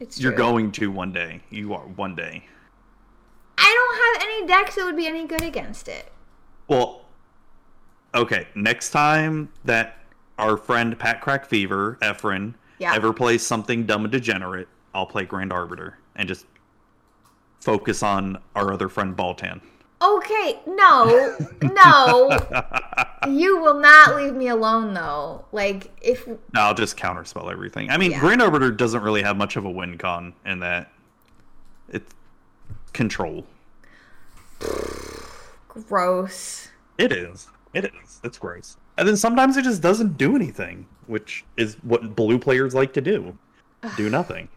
It's 0.00 0.18
You're 0.20 0.32
true. 0.32 0.38
going 0.38 0.72
to 0.72 0.90
one 0.90 1.12
day. 1.12 1.42
You 1.50 1.74
are 1.74 1.82
one 1.86 2.16
day. 2.16 2.44
I 3.60 4.16
don't 4.18 4.22
have 4.22 4.28
any 4.28 4.46
decks 4.46 4.74
that 4.76 4.84
would 4.84 4.96
be 4.96 5.06
any 5.06 5.26
good 5.26 5.42
against 5.42 5.86
it. 5.88 6.10
Well, 6.68 7.02
okay. 8.14 8.48
Next 8.54 8.90
time 8.90 9.52
that 9.64 9.98
our 10.38 10.56
friend 10.56 10.98
Pat 10.98 11.20
Crack 11.20 11.44
Fever, 11.46 11.98
Efren, 12.00 12.54
Yeah. 12.78 12.94
ever 12.94 13.12
plays 13.12 13.46
something 13.46 13.84
dumb 13.86 14.04
and 14.04 14.12
degenerate, 14.12 14.68
I'll 14.94 15.06
play 15.06 15.24
Grand 15.24 15.52
Arbiter 15.52 15.98
and 16.16 16.26
just 16.28 16.46
focus 17.60 18.02
on 18.02 18.38
our 18.56 18.72
other 18.72 18.88
friend 18.88 19.14
Baltan. 19.16 19.60
Okay, 20.02 20.58
no, 20.66 21.36
no. 21.60 22.30
you 23.28 23.60
will 23.60 23.78
not 23.78 24.16
leave 24.16 24.32
me 24.34 24.48
alone 24.48 24.94
though. 24.94 25.44
Like 25.52 25.90
if 26.00 26.26
No, 26.26 26.36
I'll 26.54 26.74
just 26.74 26.96
counterspell 26.96 27.52
everything. 27.52 27.90
I 27.90 27.98
mean, 27.98 28.12
Yeah. 28.12 28.20
Grand 28.20 28.40
Arbiter 28.40 28.70
doesn't 28.70 29.02
really 29.02 29.20
have 29.22 29.36
much 29.36 29.56
of 29.56 29.66
a 29.66 29.70
win 29.70 29.98
con 29.98 30.32
in 30.46 30.60
that 30.60 30.90
it's 31.90 32.14
control. 32.92 33.46
gross. 35.68 36.68
It 36.98 37.12
is. 37.12 37.48
It 37.72 37.84
is. 37.86 38.20
It's 38.24 38.38
gross. 38.38 38.76
And 38.98 39.08
then 39.08 39.16
sometimes 39.16 39.56
it 39.56 39.62
just 39.62 39.80
doesn't 39.82 40.18
do 40.18 40.34
anything, 40.36 40.86
which 41.06 41.44
is 41.56 41.76
what 41.82 42.14
blue 42.14 42.38
players 42.38 42.74
like 42.74 42.92
to 42.94 43.00
do. 43.00 43.36
Do 43.96 44.10
nothing. 44.10 44.48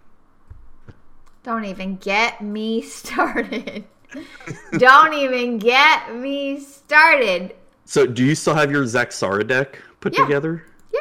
Don't 1.44 1.66
even 1.66 1.96
get 1.98 2.42
me 2.42 2.82
started. 2.82 3.86
Don't 4.78 5.14
even 5.14 5.58
get 5.60 6.14
me 6.16 6.60
started. 6.60 7.56
So, 7.86 8.06
do 8.06 8.24
you 8.24 8.36
still 8.36 8.54
have 8.56 8.72
your 8.72 8.84
Zaxara 8.84 9.46
deck 9.48 9.80
put 10.00 10.14
Yeah. 10.18 10.24
together? 10.26 10.66
Yeah. 10.94 11.00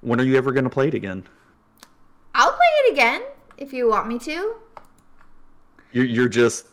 When 0.00 0.20
are 0.20 0.24
you 0.24 0.36
ever 0.36 0.52
going 0.52 0.64
to 0.64 0.70
play 0.70 0.88
it 0.88 0.94
again? 0.94 1.24
I'll 2.34 2.52
play 2.52 2.66
it 2.86 2.92
again 2.92 3.22
if 3.58 3.72
you 3.72 3.88
want 3.88 4.08
me 4.08 4.18
to. 4.20 4.54
You're, 5.94 6.04
you're 6.04 6.28
just 6.28 6.66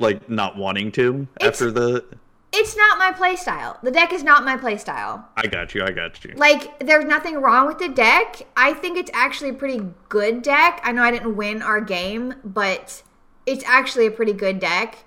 like 0.00 0.28
not 0.28 0.56
wanting 0.56 0.92
to 0.92 1.26
It's- 1.36 1.48
after 1.48 1.70
the. 1.70 2.04
It's 2.52 2.76
not 2.76 2.98
my 2.98 3.12
playstyle. 3.12 3.80
The 3.80 3.92
deck 3.92 4.12
is 4.12 4.24
not 4.24 4.44
my 4.44 4.56
playstyle. 4.56 5.24
I 5.36 5.46
got 5.46 5.72
you. 5.72 5.84
I 5.84 5.92
got 5.92 6.24
you. 6.24 6.34
Like, 6.34 6.80
there's 6.80 7.04
nothing 7.04 7.40
wrong 7.40 7.68
with 7.68 7.78
the 7.78 7.88
deck. 7.88 8.42
I 8.56 8.74
think 8.74 8.98
it's 8.98 9.10
actually 9.14 9.50
a 9.50 9.54
pretty 9.54 9.86
good 10.08 10.42
deck. 10.42 10.80
I 10.82 10.90
know 10.90 11.04
I 11.04 11.12
didn't 11.12 11.36
win 11.36 11.62
our 11.62 11.80
game, 11.80 12.34
but 12.42 13.04
it's 13.46 13.62
actually 13.66 14.06
a 14.06 14.10
pretty 14.10 14.32
good 14.32 14.58
deck. 14.58 15.04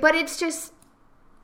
But 0.00 0.14
it's 0.14 0.38
just, 0.38 0.72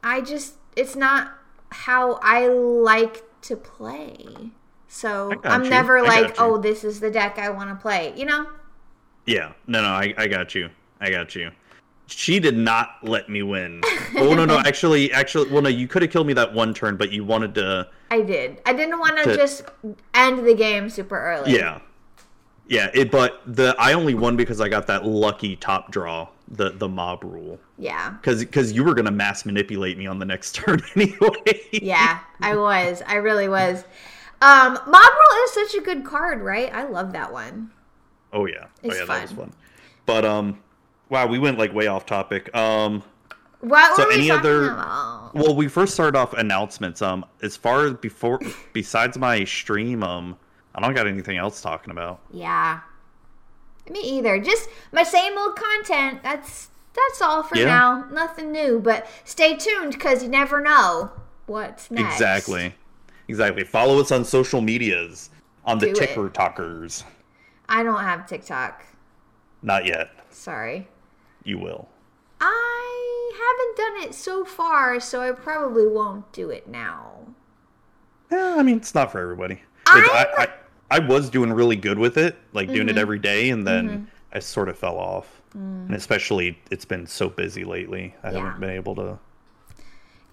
I 0.00 0.20
just, 0.20 0.54
it's 0.76 0.94
not 0.94 1.32
how 1.72 2.20
I 2.22 2.46
like 2.46 3.24
to 3.42 3.56
play. 3.56 4.52
So 4.86 5.32
I'm 5.42 5.64
you. 5.64 5.70
never 5.70 5.98
I 5.98 6.02
like, 6.02 6.36
oh, 6.40 6.56
this 6.56 6.84
is 6.84 7.00
the 7.00 7.10
deck 7.10 7.36
I 7.36 7.50
want 7.50 7.70
to 7.70 7.74
play. 7.74 8.14
You 8.16 8.26
know? 8.26 8.46
Yeah. 9.26 9.54
No, 9.66 9.82
no. 9.82 9.88
I, 9.88 10.14
I 10.16 10.28
got 10.28 10.54
you. 10.54 10.70
I 11.00 11.10
got 11.10 11.34
you. 11.34 11.50
She 12.06 12.38
did 12.38 12.56
not 12.56 12.98
let 13.02 13.28
me 13.28 13.42
win. 13.42 13.82
oh 14.16 14.34
no, 14.34 14.44
no. 14.44 14.58
Actually, 14.66 15.12
actually, 15.12 15.50
well, 15.50 15.62
no. 15.62 15.68
You 15.68 15.88
could 15.88 16.02
have 16.02 16.10
killed 16.10 16.26
me 16.26 16.32
that 16.34 16.52
one 16.52 16.72
turn, 16.72 16.96
but 16.96 17.10
you 17.10 17.24
wanted 17.24 17.54
to. 17.56 17.88
I 18.10 18.20
did. 18.22 18.60
I 18.64 18.72
didn't 18.72 18.98
want 19.00 19.18
to 19.24 19.36
just 19.36 19.64
end 20.14 20.46
the 20.46 20.54
game 20.54 20.88
super 20.88 21.18
early. 21.18 21.56
Yeah. 21.56 21.80
Yeah. 22.68 22.90
It. 22.94 23.10
But 23.10 23.40
the 23.46 23.74
I 23.78 23.94
only 23.94 24.14
won 24.14 24.36
because 24.36 24.60
I 24.60 24.68
got 24.68 24.86
that 24.86 25.04
lucky 25.04 25.56
top 25.56 25.90
draw. 25.90 26.28
The 26.48 26.70
the 26.70 26.88
mob 26.88 27.24
rule. 27.24 27.58
Yeah. 27.76 28.10
Because 28.10 28.38
because 28.38 28.70
you 28.70 28.84
were 28.84 28.94
gonna 28.94 29.10
mass 29.10 29.44
manipulate 29.44 29.98
me 29.98 30.06
on 30.06 30.20
the 30.20 30.26
next 30.26 30.54
turn 30.54 30.80
anyway. 30.94 31.60
Yeah, 31.72 32.20
I 32.40 32.54
was. 32.54 33.02
I 33.04 33.16
really 33.16 33.48
was. 33.48 33.84
Um, 34.42 34.74
Mob 34.74 34.86
Rule 34.92 35.44
is 35.44 35.52
such 35.52 35.74
a 35.74 35.80
good 35.80 36.04
card, 36.04 36.42
right? 36.42 36.72
I 36.72 36.84
love 36.84 37.12
that 37.14 37.32
one. 37.32 37.70
Oh 38.32 38.46
yeah. 38.46 38.66
It's 38.82 38.94
oh 38.94 38.98
yeah, 38.98 39.04
that 39.06 39.22
was 39.22 39.32
fun. 39.32 39.38
fun. 39.48 39.52
But 40.04 40.24
um, 40.24 40.58
wow, 41.08 41.26
we 41.26 41.38
went 41.38 41.58
like 41.58 41.72
way 41.74 41.86
off 41.86 42.06
topic. 42.06 42.54
Um, 42.54 43.02
What 43.60 43.96
So 43.96 44.02
were 44.04 44.08
we 44.10 44.14
any 44.16 44.28
talking 44.28 44.40
other- 44.40 44.70
about? 44.72 45.30
well, 45.34 45.54
we 45.56 45.66
first 45.68 45.94
started 45.94 46.16
off 46.16 46.34
announcements. 46.34 47.00
Um, 47.02 47.24
as 47.42 47.56
far 47.56 47.86
as 47.86 47.94
before, 47.94 48.38
besides 48.72 49.18
my 49.18 49.44
stream, 49.44 50.02
um, 50.02 50.36
I 50.74 50.80
don't 50.80 50.94
got 50.94 51.06
anything 51.06 51.38
else 51.38 51.60
talking 51.62 51.90
about. 51.90 52.20
Yeah. 52.30 52.80
Me 53.90 54.00
either. 54.00 54.38
Just 54.38 54.68
my 54.92 55.02
same 55.02 55.36
old 55.38 55.56
content. 55.56 56.22
That's 56.22 56.70
that's 56.94 57.20
all 57.22 57.42
for 57.42 57.56
Yeah. 57.56 57.66
now. 57.66 58.04
Nothing 58.10 58.52
new, 58.52 58.78
but 58.80 59.06
stay 59.24 59.56
tuned 59.56 59.92
because 59.92 60.22
you 60.22 60.28
never 60.28 60.60
know 60.60 61.10
what's 61.46 61.90
next. 61.90 62.14
Exactly. 62.14 62.74
Exactly. 63.28 63.64
Follow 63.64 64.00
us 64.00 64.10
on 64.12 64.24
social 64.24 64.60
medias 64.60 65.30
on 65.64 65.78
the 65.78 65.86
Do 65.86 65.92
it. 65.92 65.96
Ticker 65.96 66.28
Talkers. 66.28 67.04
I 67.68 67.82
don't 67.82 68.00
have 68.00 68.26
TikTok. 68.26 68.84
Not 69.62 69.84
yet. 69.86 70.10
Sorry. 70.30 70.88
You 71.46 71.58
will. 71.58 71.88
I 72.40 73.32
haven't 73.38 73.76
done 74.02 74.08
it 74.10 74.14
so 74.14 74.44
far, 74.44 74.98
so 75.00 75.20
I 75.20 75.30
probably 75.32 75.86
won't 75.86 76.30
do 76.32 76.50
it 76.50 76.66
now. 76.68 77.12
Yeah, 78.30 78.56
I 78.58 78.62
mean, 78.62 78.76
it's 78.78 78.94
not 78.94 79.12
for 79.12 79.20
everybody. 79.20 79.62
I, 79.86 80.48
I, 80.90 80.96
I 80.96 80.98
was 80.98 81.30
doing 81.30 81.52
really 81.52 81.76
good 81.76 81.98
with 81.98 82.18
it, 82.18 82.36
like 82.52 82.66
doing 82.68 82.88
Mm-hmm. 82.88 82.98
it 82.98 82.98
every 83.00 83.18
day, 83.20 83.50
and 83.50 83.64
then 83.66 84.10
I 84.32 84.40
sort 84.40 84.68
of 84.68 84.76
fell 84.76 84.96
off. 84.98 85.40
And 85.54 85.94
especially, 85.94 86.58
it's 86.70 86.84
been 86.84 87.06
so 87.06 87.28
busy 87.30 87.64
lately. 87.64 88.14
I 88.22 88.28
Mm. 88.28 88.32
Yeah. 88.32 88.38
haven't 88.40 88.60
been 88.60 88.70
able 88.70 88.94
to. 88.96 89.18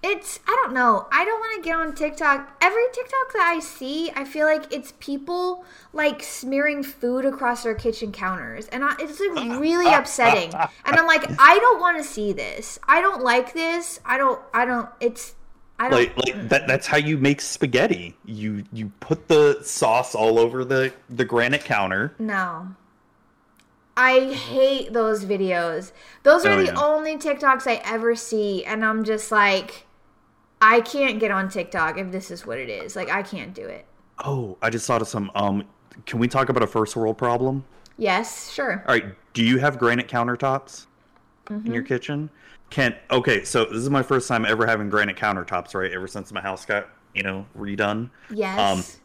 It's 0.05 0.39
I 0.45 0.59
don't 0.63 0.73
know. 0.73 1.07
I 1.13 1.23
don't 1.23 1.39
want 1.39 1.63
to 1.63 1.69
get 1.69 1.77
on 1.77 1.95
TikTok. 1.95 2.57
Every 2.61 2.83
TikTok 2.91 3.33
that 3.33 3.53
I 3.55 3.59
see, 3.59 4.11
I 4.15 4.25
feel 4.25 4.45
like 4.45 4.71
it's 4.73 4.93
people 4.99 5.63
like 5.93 6.21
smearing 6.21 6.83
food 6.83 7.23
across 7.25 7.63
their 7.63 7.73
kitchen 7.75 8.11
counters, 8.11 8.67
and 8.67 8.83
I, 8.83 8.95
it's 8.99 9.19
like 9.19 9.59
really 9.61 9.93
upsetting. 9.93 10.53
And 10.53 10.95
I'm 10.97 11.07
like, 11.07 11.23
I 11.39 11.57
don't 11.59 11.79
want 11.79 11.97
to 11.97 12.03
see 12.03 12.33
this. 12.33 12.79
I 12.87 12.99
don't 12.99 13.23
like 13.23 13.53
this. 13.53 14.01
I 14.05 14.17
don't. 14.17 14.41
I 14.53 14.65
don't. 14.65 14.89
It's. 14.99 15.35
I 15.79 15.89
don't. 15.89 15.99
Like, 15.99 16.17
like 16.17 16.49
that. 16.49 16.67
That's 16.67 16.85
how 16.85 16.97
you 16.97 17.17
make 17.17 17.39
spaghetti. 17.39 18.17
You 18.25 18.65
you 18.73 18.91
put 18.99 19.29
the 19.29 19.59
sauce 19.63 20.15
all 20.15 20.37
over 20.37 20.65
the 20.65 20.93
the 21.09 21.23
granite 21.25 21.63
counter. 21.63 22.13
no. 22.19 22.75
I 23.95 24.33
hate 24.33 24.91
those 24.91 25.23
videos. 25.23 25.91
Those 26.23 26.45
are 26.47 26.53
Oh, 26.53 26.57
the 26.57 26.65
yeah. 26.65 26.81
only 26.83 27.15
TikToks 27.15 27.67
I 27.67 27.75
ever 27.85 28.15
see, 28.15 28.65
and 28.65 28.83
I'm 28.83 29.03
just 29.03 29.31
like, 29.31 29.85
I 30.65 30.81
can't 30.81 31.19
get 31.19 31.29
on 31.31 31.49
TikTok 31.49 31.97
if 31.97 32.11
this 32.11 32.31
is 32.31 32.45
what 32.45 32.57
it 32.57 32.69
is. 32.69 32.95
Like, 32.95 33.09
I 33.09 33.21
can't 33.21 33.53
do 33.53 33.65
it. 33.65 33.85
Oh, 34.23 34.57
I 34.61 34.69
just 34.69 34.87
thought 34.87 35.01
of 35.01 35.07
some. 35.07 35.29
Um, 35.35 35.63
can 36.05 36.19
we 36.19 36.27
talk 36.27 36.49
about 36.49 36.63
a 36.63 36.67
first 36.67 36.95
world 36.95 37.17
problem? 37.17 37.65
Yes, 37.97 38.51
sure. 38.51 38.83
All 38.87 38.93
right. 38.95 39.05
Do 39.33 39.43
you 39.43 39.57
have 39.59 39.77
granite 39.77 40.07
countertops 40.07 40.85
in 41.49 41.59
Mm-hmm. 41.59 41.73
your 41.73 41.83
kitchen? 41.83 42.29
Can 42.69 42.95
okay. 43.11 43.43
So 43.43 43.65
this 43.65 43.77
is 43.77 43.89
my 43.89 44.01
first 44.01 44.27
time 44.27 44.45
ever 44.45 44.65
having 44.65 44.89
granite 44.89 45.17
countertops. 45.17 45.75
Right. 45.75 45.91
Ever 45.91 46.07
since 46.07 46.31
my 46.31 46.41
house 46.41 46.65
got 46.65 46.87
you 47.13 47.21
know 47.23 47.45
redone. 47.57 48.09
Yes. 48.33 48.57
Um, 48.59 48.99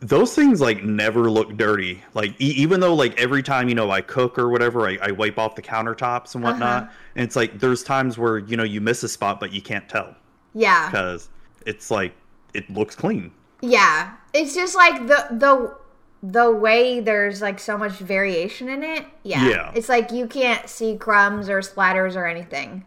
those 0.00 0.34
things 0.34 0.60
like 0.60 0.82
never 0.84 1.30
look 1.30 1.56
dirty 1.56 2.02
like 2.12 2.32
e- 2.40 2.50
even 2.56 2.78
though 2.78 2.94
like 2.94 3.18
every 3.18 3.42
time 3.42 3.68
you 3.70 3.74
know 3.74 3.90
i 3.90 4.02
cook 4.02 4.38
or 4.38 4.50
whatever 4.50 4.86
i, 4.86 4.98
I 5.00 5.12
wipe 5.12 5.38
off 5.38 5.54
the 5.54 5.62
countertops 5.62 6.34
and 6.34 6.44
whatnot 6.44 6.82
Uh-huh. 6.82 6.92
and 7.16 7.24
it's 7.24 7.36
like 7.36 7.58
there's 7.58 7.82
times 7.82 8.18
where 8.18 8.36
you 8.38 8.56
know 8.58 8.64
you 8.64 8.82
miss 8.82 9.02
a 9.02 9.08
spot 9.08 9.40
but 9.40 9.50
you 9.52 9.62
can't 9.62 9.88
tell 9.88 10.14
yeah. 10.54 10.88
because 10.90 11.28
it's 11.66 11.90
like 11.90 12.14
it 12.54 12.68
looks 12.70 12.94
clean 12.94 13.30
Yeah. 13.60 14.14
It's 14.32 14.54
just 14.54 14.74
like 14.76 15.06
the 15.06 15.26
the 15.30 15.76
the 16.22 16.50
way 16.50 17.00
there's 17.00 17.42
like 17.42 17.58
so 17.60 17.76
much 17.76 17.92
variation 17.92 18.68
in 18.68 18.82
it. 18.82 19.04
Yeah. 19.24 19.48
Yeah. 19.48 19.72
It's 19.74 19.88
like 19.88 20.10
you 20.12 20.26
can't 20.26 20.68
see 20.68 20.96
crumbs 20.96 21.48
or 21.50 21.60
splatters 21.60 22.16
or 22.16 22.26
anything. 22.26 22.84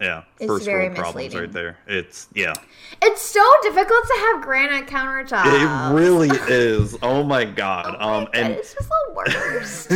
yeah 0.00 0.22
It's 0.38 0.46
first 0.48 0.64
very 0.64 0.84
world 0.86 0.96
problems 0.96 1.26
misleading. 1.34 1.40
right 1.40 1.52
there 1.52 1.78
it's 1.86 2.28
yeah 2.34 2.54
It's 3.02 3.22
so 3.22 3.44
difficult 3.62 4.04
to 4.06 4.14
have 4.26 4.42
granite 4.42 4.86
countertops. 4.86 5.46
it 5.46 5.94
really 5.94 6.30
is 6.48 6.96
oh 7.02 7.22
my 7.22 7.44
god 7.44 7.86
Oh 7.86 7.98
my 7.98 8.16
um 8.18 8.24
God, 8.24 8.36
and 8.36 8.52
it's 8.54 8.74
just 8.74 8.88
the 8.88 9.02
worst. 9.14 9.90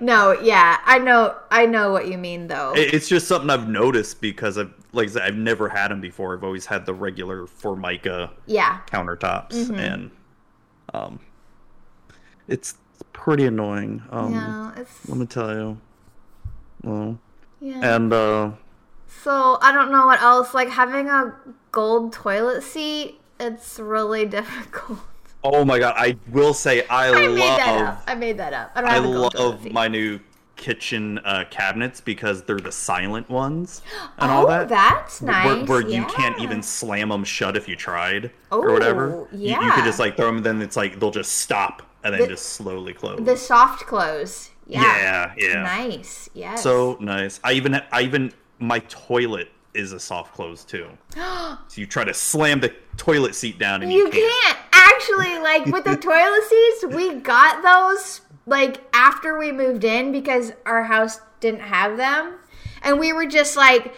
no, 0.00 0.32
yeah, 0.40 0.78
I 0.84 0.98
know, 0.98 1.34
I 1.50 1.66
know 1.66 1.90
what 1.92 2.08
you 2.08 2.18
mean 2.18 2.46
though. 2.48 2.72
It's 2.76 3.08
just 3.08 3.26
something 3.28 3.50
I've 3.50 3.68
noticed 3.68 4.20
because 4.20 4.58
I've 4.58 4.72
like 4.92 5.08
I 5.08 5.10
said, 5.12 5.22
I've 5.22 5.36
never 5.36 5.68
had 5.68 5.88
them 5.90 6.00
before. 6.00 6.34
I've 6.36 6.44
always 6.44 6.66
had 6.66 6.86
the 6.86 6.94
regular 6.94 7.46
Formica 7.46 8.30
yeah, 8.46 8.80
countertops, 8.86 9.50
Mm-hmm. 9.52 9.74
and 9.74 10.10
um, 10.94 11.20
it's 12.48 12.74
pretty 13.12 13.44
annoying. 13.46 14.02
Um, 14.10 14.32
yeah, 14.32 14.72
it's 14.76 15.08
let 15.08 15.18
me 15.18 15.26
tell 15.26 15.54
you. 15.54 15.80
Well, 16.82 17.18
yeah. 17.60 17.96
and 17.96 18.12
uh, 18.12 18.52
So 19.22 19.58
I 19.60 19.72
don't 19.72 19.90
know 19.92 20.06
what 20.06 20.20
else. 20.22 20.54
Like 20.54 20.68
having 20.70 21.08
a 21.08 21.34
gold 21.72 22.12
toilet 22.12 22.62
seat, 22.62 23.20
it's 23.38 23.78
really 23.78 24.26
difficult. 24.38 24.98
oh 25.44 25.64
my 25.64 25.78
god, 25.78 25.94
I 25.96 26.16
will 26.32 26.54
say 26.54 26.86
I, 26.88 27.10
I 27.10 27.28
made 27.28 27.38
that 27.38 27.82
up. 27.86 28.02
I 28.06 28.14
made 28.14 28.38
that 28.38 28.52
up. 28.52 28.72
I 28.74 28.80
don't 28.80 28.90
I 28.90 28.94
have 28.94 29.04
a 29.04 29.12
gold 29.12 29.32
toilet 29.34 29.62
love 29.64 29.72
my 29.72 29.88
new 29.88 30.18
kitchen 30.60 31.18
uh, 31.24 31.44
cabinets 31.50 32.02
because 32.02 32.42
they're 32.42 32.58
the 32.60 32.70
silent 32.70 33.28
ones 33.30 33.80
and 34.18 34.30
oh, 34.30 34.34
all 34.34 34.46
that. 34.46 34.68
that's 34.68 35.22
where- 35.22 35.32
nice. 35.32 35.66
Where, 35.68 35.80
you 35.80 36.04
can't 36.04 36.38
even 36.38 36.62
slam 36.62 37.08
them 37.08 37.24
shut 37.24 37.56
if 37.56 37.66
you 37.66 37.74
tried 37.74 38.30
Oh, 38.52 38.60
or 38.62 38.72
whatever. 38.72 39.26
You, 39.32 39.58
you 39.60 39.72
could 39.72 39.84
just 39.84 39.98
like 39.98 40.16
throw 40.16 40.26
them, 40.26 40.36
and 40.36 40.46
then 40.46 40.62
it's 40.62 40.76
like 40.76 41.00
they'll 41.00 41.10
just 41.10 41.38
stop 41.38 41.82
and 42.04 42.12
then 42.14 42.20
The- 42.20 42.28
just 42.28 42.50
slowly 42.50 42.92
close. 42.92 43.18
The 43.24 43.36
soft 43.36 43.86
close. 43.86 44.50
Yeah. 44.66 44.82
yeah, 44.82 45.34
yeah. 45.36 45.62
Nice. 45.62 46.28
Yeah. 46.34 46.54
So 46.54 46.96
nice. 47.00 47.40
I 47.42 47.54
even 47.54 47.80
I 47.90 48.02
even 48.02 48.32
my 48.58 48.80
toilet 48.80 49.48
is 49.72 49.92
a 49.92 49.98
soft 49.98 50.34
close 50.34 50.62
too. 50.64 50.86
so 51.16 51.56
you 51.74 51.86
try 51.86 52.04
to 52.04 52.12
slam 52.14 52.60
the 52.60 52.72
toilet 52.98 53.34
seat 53.34 53.58
down 53.58 53.82
and 53.82 53.90
you, 53.92 54.04
you 54.04 54.10
can't 54.10 54.58
actually 54.72 55.38
like 55.38 55.64
with 55.66 55.84
the 55.84 55.96
toilet 56.10 56.44
seats. 56.44 56.84
We 56.94 57.14
got 57.14 57.62
those 57.62 58.20
like 58.46 58.78
after 58.92 59.38
we 59.38 59.52
moved 59.52 59.84
in 59.84 60.12
because 60.12 60.52
our 60.66 60.84
house 60.84 61.20
didn't 61.40 61.60
have 61.60 61.96
them, 61.96 62.34
and 62.82 62.98
we 62.98 63.12
were 63.12 63.26
just 63.26 63.56
like. 63.56 63.94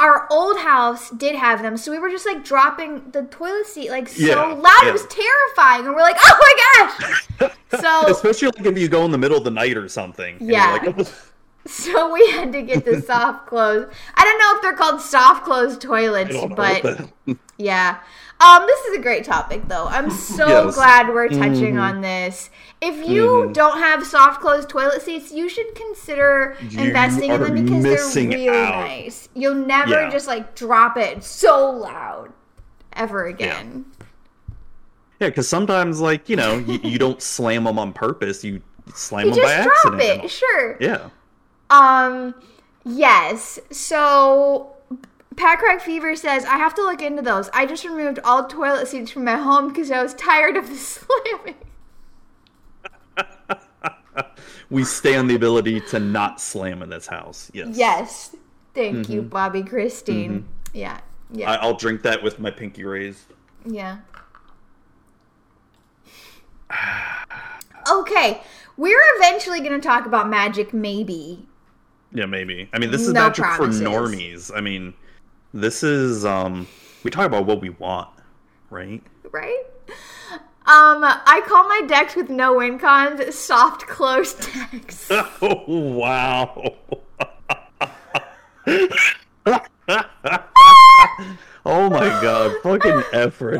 Our 0.00 0.26
old 0.28 0.58
house 0.58 1.08
did 1.10 1.36
have 1.36 1.62
them, 1.62 1.76
so 1.76 1.92
we 1.92 2.00
were 2.00 2.10
just 2.10 2.26
like 2.26 2.44
dropping 2.44 3.12
the 3.12 3.22
toilet 3.22 3.64
seat 3.66 3.90
like 3.90 4.08
so 4.08 4.24
Yeah, 4.26 4.42
loud. 4.42 4.64
yeah. 4.82 4.88
It 4.88 4.92
was 4.92 5.06
terrifying, 5.06 5.86
and 5.86 5.94
we're 5.94 6.02
like, 6.02 6.16
"Oh 6.18 6.36
my 6.40 6.88
gosh!" 7.38 7.52
So 7.80 8.06
Especially 8.08 8.48
like 8.48 8.66
if 8.66 8.76
you 8.76 8.88
go 8.88 9.04
in 9.04 9.12
the 9.12 9.18
middle 9.18 9.38
of 9.38 9.44
the 9.44 9.52
night 9.52 9.76
or 9.76 9.88
something. 9.88 10.36
Yeah. 10.40 10.80
like, 10.84 11.06
So 11.66 12.12
we 12.12 12.28
had 12.32 12.50
to 12.54 12.62
get 12.62 12.84
the 12.84 13.00
soft 13.06 13.46
close. 13.46 13.86
I 14.16 14.24
don't 14.24 14.38
know 14.40 14.56
if 14.56 14.62
they're 14.62 14.76
called 14.76 15.00
soft 15.00 15.44
close 15.44 15.78
toilets, 15.78 16.30
I 16.30 16.32
don't 16.32 16.50
know 16.50 16.56
but 16.56 17.36
yeah. 17.56 18.00
Um, 18.44 18.66
this 18.66 18.80
is 18.86 18.98
a 18.98 19.00
great 19.00 19.24
topic 19.24 19.66
though. 19.68 19.86
I'm 19.86 20.10
so 20.10 20.46
Yes. 20.46 20.60
Mm-hmm. 20.66 20.70
glad 20.74 21.08
we're 21.08 21.28
touching 21.28 21.78
on 21.78 22.00
this. 22.02 22.50
If 22.82 23.08
you 23.08 23.50
don't 23.52 23.78
have 23.78 24.04
soft 24.06 24.40
closed 24.40 24.68
toilet 24.68 25.00
seats, 25.00 25.32
you 25.32 25.48
should 25.48 25.74
consider 25.74 26.56
You 26.68 26.80
investing 26.80 27.30
in 27.30 27.40
them 27.40 27.64
because 27.64 27.82
they're 27.82 28.22
really 28.28 28.48
out. 28.50 28.80
nice. 28.86 29.28
You'll 29.34 29.54
never 29.54 29.92
Yeah. 29.92 30.10
just 30.10 30.26
like 30.26 30.54
drop 30.54 30.96
it 30.98 31.24
so 31.24 31.70
loud 31.70 32.32
ever 32.92 33.24
again. 33.26 33.86
yeah, 35.20 35.28
because 35.28 35.48
sometimes 35.48 36.00
like 36.00 36.28
you 36.28 36.36
know 36.36 36.58
you, 36.58 36.78
you 36.82 36.98
don't 37.06 37.22
slam 37.22 37.64
them 37.64 37.78
on 37.78 37.92
purpose. 37.94 38.44
You 38.44 38.60
slam 38.94 39.28
You 39.28 39.34
them 39.34 39.42
by 39.44 39.48
just 39.56 39.64
drop 39.82 39.94
accident. 39.94 40.24
it, 40.24 40.30
sure. 40.30 40.76
Yeah. 40.80 41.08
Um, 41.70 42.34
yes. 42.84 43.58
So, 43.70 44.73
Pat 45.36 45.58
Crack 45.58 45.80
Fever 45.80 46.14
says, 46.16 46.44
I 46.44 46.56
have 46.56 46.74
to 46.74 46.82
look 46.82 47.02
into 47.02 47.22
those. 47.22 47.48
I 47.52 47.66
just 47.66 47.84
removed 47.84 48.18
all 48.24 48.46
toilet 48.46 48.88
seats 48.88 49.10
from 49.10 49.24
my 49.24 49.36
home 49.36 49.68
because 49.68 49.90
I 49.90 50.02
was 50.02 50.14
tired 50.14 50.56
of 50.56 50.68
the 50.68 50.76
slamming. 50.76 51.54
We 54.70 54.82
stay 54.82 55.14
on 55.16 55.26
the 55.26 55.34
ability 55.34 55.80
to 55.90 56.00
not 56.00 56.40
slam 56.40 56.82
in 56.82 56.88
this 56.88 57.06
house. 57.06 57.50
Yes. 57.52 57.76
Yes. 57.76 58.36
Thank 58.74 59.08
you, 59.10 59.20
mm-hmm. 59.20 59.28
Bobby 59.28 59.62
Christine. 59.62 60.32
Mm-hmm. 60.40 60.76
Yeah. 60.78 61.00
Yeah. 61.30 61.50
I, 61.52 61.56
I'll 61.56 61.76
drink 61.76 62.02
that 62.02 62.22
with 62.22 62.38
my 62.40 62.50
pinky 62.50 62.84
raised. 62.84 63.24
yeah. 63.66 63.98
Okay. 67.92 68.40
We're 68.78 69.02
eventually 69.16 69.60
going 69.60 69.78
to 69.78 69.86
talk 69.86 70.06
about 70.06 70.30
magic, 70.30 70.72
maybe. 70.72 71.46
Yeah, 72.12 72.24
maybe. 72.24 72.68
I 72.72 72.78
mean, 72.78 72.90
this 72.90 73.02
is 73.02 73.12
No 73.12 73.24
magic 73.28 73.44
promises. 73.44 73.82
for 73.82 73.86
normies. 73.86 74.50
I 74.56 74.62
mean, 74.62 74.94
this 75.54 75.84
is 75.84 76.26
um 76.26 76.66
we 77.04 77.10
talk 77.10 77.26
about 77.26 77.46
what 77.46 77.60
we 77.60 77.70
want, 77.70 78.10
right? 78.70 79.02
Right? 79.30 79.62
Um, 80.66 81.04
I 81.04 81.42
call 81.46 81.68
my 81.68 81.82
decks 81.86 82.16
with 82.16 82.30
no 82.30 82.56
win 82.56 82.78
cons 82.78 83.34
soft 83.34 83.86
close 83.86 84.34
decks. 84.72 85.08
Oh 85.10 85.62
wow. 85.68 86.74
oh 91.64 91.90
my 91.90 92.08
god, 92.20 92.52
fucking 92.62 93.00
Efren. 93.12 93.58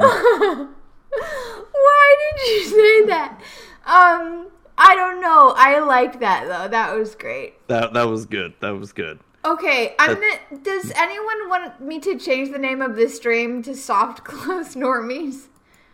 Why 1.70 2.16
did 2.20 2.48
you 2.48 2.64
say 2.64 3.06
that? 3.06 3.40
Um, 3.86 4.48
I 4.76 4.96
don't 4.96 5.20
know. 5.20 5.52
I 5.56 5.78
liked 5.80 6.20
that 6.20 6.48
though. 6.48 6.68
That 6.68 6.96
was 6.96 7.14
great. 7.14 7.68
That 7.68 7.92
that 7.92 8.08
was 8.08 8.26
good. 8.26 8.54
That 8.60 8.70
was 8.70 8.92
good. 8.92 9.20
Okay, 9.44 9.94
I'm 9.98 10.14
gonna. 10.14 10.62
Does 10.62 10.90
anyone 10.96 11.48
want 11.50 11.80
me 11.80 12.00
to 12.00 12.18
change 12.18 12.50
the 12.50 12.58
name 12.58 12.80
of 12.80 12.96
this 12.96 13.16
stream 13.16 13.62
to 13.64 13.74
Soft 13.76 14.24
Close 14.24 14.74
Normies? 14.74 15.48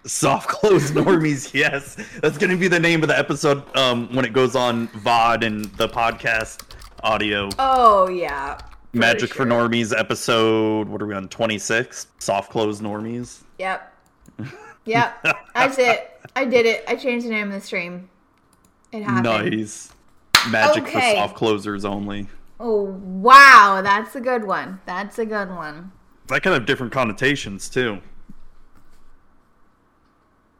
Soft 0.06 0.48
close 0.48 0.92
normies, 0.92 1.52
yes. 1.54 1.96
That's 2.22 2.38
gonna 2.38 2.56
be 2.56 2.68
the 2.68 2.80
name 2.80 3.02
of 3.02 3.08
the 3.08 3.18
episode 3.18 3.62
um 3.76 4.08
when 4.14 4.24
it 4.24 4.32
goes 4.32 4.56
on 4.56 4.88
VOD 4.88 5.44
and 5.44 5.64
the 5.76 5.88
podcast 5.88 6.62
audio. 7.02 7.50
Oh 7.58 8.08
yeah. 8.08 8.58
Magic 8.94 9.34
for. 9.34 9.44
Normies 9.44 9.94
episode 9.98 10.88
what 10.88 11.02
are 11.02 11.06
we 11.06 11.14
on 11.14 11.28
26? 11.28 12.06
Soft 12.18 12.50
close 12.50 12.80
normies. 12.80 13.42
Yep. 13.58 13.92
Yep. 14.86 15.26
That's 15.54 15.78
it. 15.78 16.18
I 16.34 16.46
did 16.46 16.64
it. 16.64 16.82
I 16.88 16.96
changed 16.96 17.26
the 17.26 17.30
name 17.30 17.48
of 17.48 17.52
the 17.52 17.60
stream. 17.60 18.08
It 18.92 19.02
happened. 19.02 19.50
Nice. 19.52 19.92
Magic 20.48 20.84
Okay. 20.84 20.92
for 20.92 21.16
soft 21.16 21.36
closers 21.36 21.84
only. 21.84 22.26
Oh 22.62 22.82
wow, 22.82 23.80
that's 23.82 24.14
a 24.16 24.20
good 24.20 24.44
one. 24.44 24.80
That's 24.86 25.18
a 25.18 25.24
good 25.24 25.48
one. 25.50 25.92
That 26.28 26.42
can 26.42 26.52
have 26.52 26.66
different 26.66 26.92
connotations 26.92 27.68
too. 27.70 28.00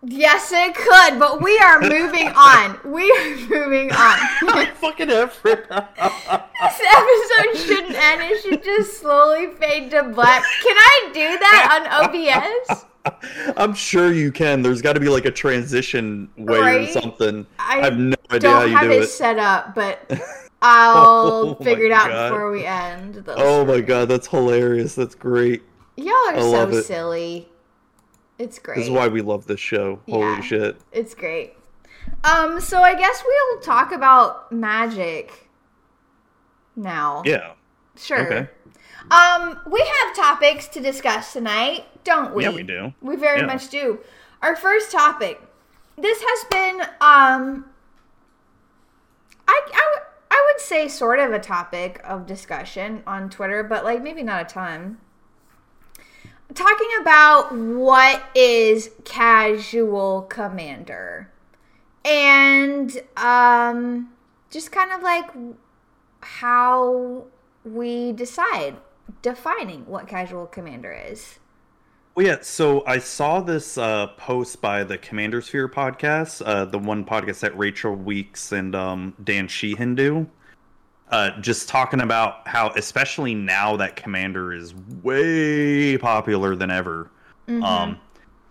Yes, 0.03 0.51
it 0.51 0.75
could, 0.75 1.19
but 1.19 1.43
we 1.43 1.59
are 1.59 1.79
moving 1.79 2.29
on. 2.35 2.79
We 2.87 3.11
are 3.13 3.37
moving 3.51 3.93
on. 3.93 4.19
fucking 4.77 5.09
Efren. 5.09 5.69
This 5.69 6.81
episode 6.87 7.67
shouldn't 7.67 7.95
end. 7.97 8.23
It 8.23 8.43
should 8.43 8.65
just 8.65 8.99
slowly 8.99 9.49
fade 9.57 9.91
to 9.91 10.05
black. 10.05 10.43
Can 10.63 10.77
I 10.77 11.11
do 11.13 11.39
that 11.39 12.01
on 12.01 12.73
OBS? 12.73 12.87
I'm 13.59 13.75
sure 13.75 14.11
you 14.13 14.33
can. 14.33 14.63
There's 14.63 14.81
got 14.81 14.95
to 14.95 15.01
be 15.01 15.09
like 15.11 15.27
a 15.27 15.31
transition 15.31 16.31
way 16.39 16.59
Right? 16.59 16.89
or 16.89 16.93
something. 17.01 17.47
I 17.59 17.81
I, 17.81 17.85
have 17.85 17.99
no 17.99 18.17
idea 18.31 18.51
how 18.51 18.61
you 18.63 18.67
Don't 18.69 18.77
have 18.79 18.91
do 18.91 18.93
it 18.93 19.03
it. 19.03 19.09
set 19.09 19.39
up, 19.39 19.75
but 19.75 20.11
I'll 20.63 20.97
Oh 21.07 21.55
figure 21.63 21.87
it 21.87 21.93
out 21.93 22.09
God. 22.09 22.31
before 22.31 22.51
we 22.51 22.65
end. 22.65 23.15
The 23.15 23.35
Oh 23.37 23.65
my 23.65 23.81
god, 23.81 24.09
that's 24.09 24.27
hilarious. 24.27 24.95
That's 24.95 25.15
great. 25.15 25.63
Y'all 25.97 26.13
are 26.29 26.37
I 26.37 26.41
so 26.41 26.69
it. 26.69 26.83
silly. 26.85 27.49
It's 28.39 28.59
great. 28.59 28.77
This 28.77 28.85
is 28.87 28.91
why 28.91 29.09
we 29.09 29.21
love 29.21 29.47
this 29.47 29.61
show. 29.61 30.01
Yeah. 30.07 30.15
Holy 30.15 30.43
shit. 30.43 30.81
It's 30.93 31.15
great. 31.15 31.55
Um, 32.25 32.61
so 32.61 32.81
I 32.83 32.95
guess 32.95 33.23
we'll 33.25 33.61
talk 33.61 33.93
about 33.93 34.51
magic 34.51 35.49
now. 36.77 37.23
Yeah. 37.25 37.53
Sure. 37.97 38.25
Okay. 38.27 38.49
Um, 39.11 39.59
we 39.67 39.81
have 39.81 40.17
topics 40.17 40.69
to 40.69 40.81
discuss 40.81 41.33
tonight, 41.33 41.85
don't 42.05 42.35
we? 42.35 42.45
Yeah, 42.45 42.51
we 42.51 42.63
do. 42.63 42.95
We 43.03 43.17
very 43.17 43.41
Yeah. 43.41 43.47
much 43.47 43.69
do. 43.69 43.99
Our 44.43 44.57
first 44.57 44.91
topic. 44.91 45.41
This 45.99 46.23
has 46.23 46.45
been 46.51 46.81
um 47.03 47.67
I 49.47 49.61
I 49.75 49.99
I 50.31 50.47
would 50.47 50.61
say 50.61 50.87
sort 50.87 51.19
of 51.19 51.33
a 51.33 51.41
topic 51.41 52.01
of 52.05 52.27
discussion 52.27 53.03
on 53.07 53.31
Twitter, 53.31 53.63
but 53.63 53.85
like 53.85 54.03
maybe 54.03 54.23
not 54.23 54.43
a 54.43 54.45
ton. 54.45 54.99
Talking 56.55 56.89
about 57.01 57.55
what 57.55 58.23
is 58.35 58.91
casual 59.05 60.23
commander. 60.23 61.31
And 62.05 63.03
um 63.17 64.11
just 64.51 64.73
kind 64.73 64.93
of 64.93 65.03
like 65.03 65.31
how 66.21 67.25
we 67.65 68.13
decide 68.13 68.77
defining 69.23 69.87
what 69.87 70.07
casual 70.07 70.47
commander 70.47 70.93
is. 70.93 71.40
Well, 72.15 72.27
yeah. 72.27 72.39
So 72.43 72.85
I 72.87 72.99
saw 72.99 73.41
this 73.41 73.79
uh, 73.79 74.09
post 74.17 74.61
by 74.61 74.85
the 74.85 74.99
Commander 74.99 75.41
Sphere 75.41 75.69
podcast, 75.69 76.43
uh, 76.45 76.65
the 76.65 76.79
one 76.79 77.05
podcast 77.05 77.41
that 77.41 77.57
Rachel 77.57 77.95
Weeks 77.95 78.53
and 78.53 78.75
um, 78.75 79.15
Dan 79.23 79.49
Sheehan 79.49 79.95
do. 79.95 80.29
Uh, 81.11 81.41
just 81.41 81.69
talking 81.69 82.01
about 82.01 82.47
how, 82.47 82.71
especially 82.77 83.35
now 83.35 83.77
that 83.77 83.97
Commander 83.97 84.53
is 84.53 84.75
way 85.03 85.99
popular 85.99 86.55
than 86.55 86.71
ever, 86.71 87.11
um, 87.65 87.99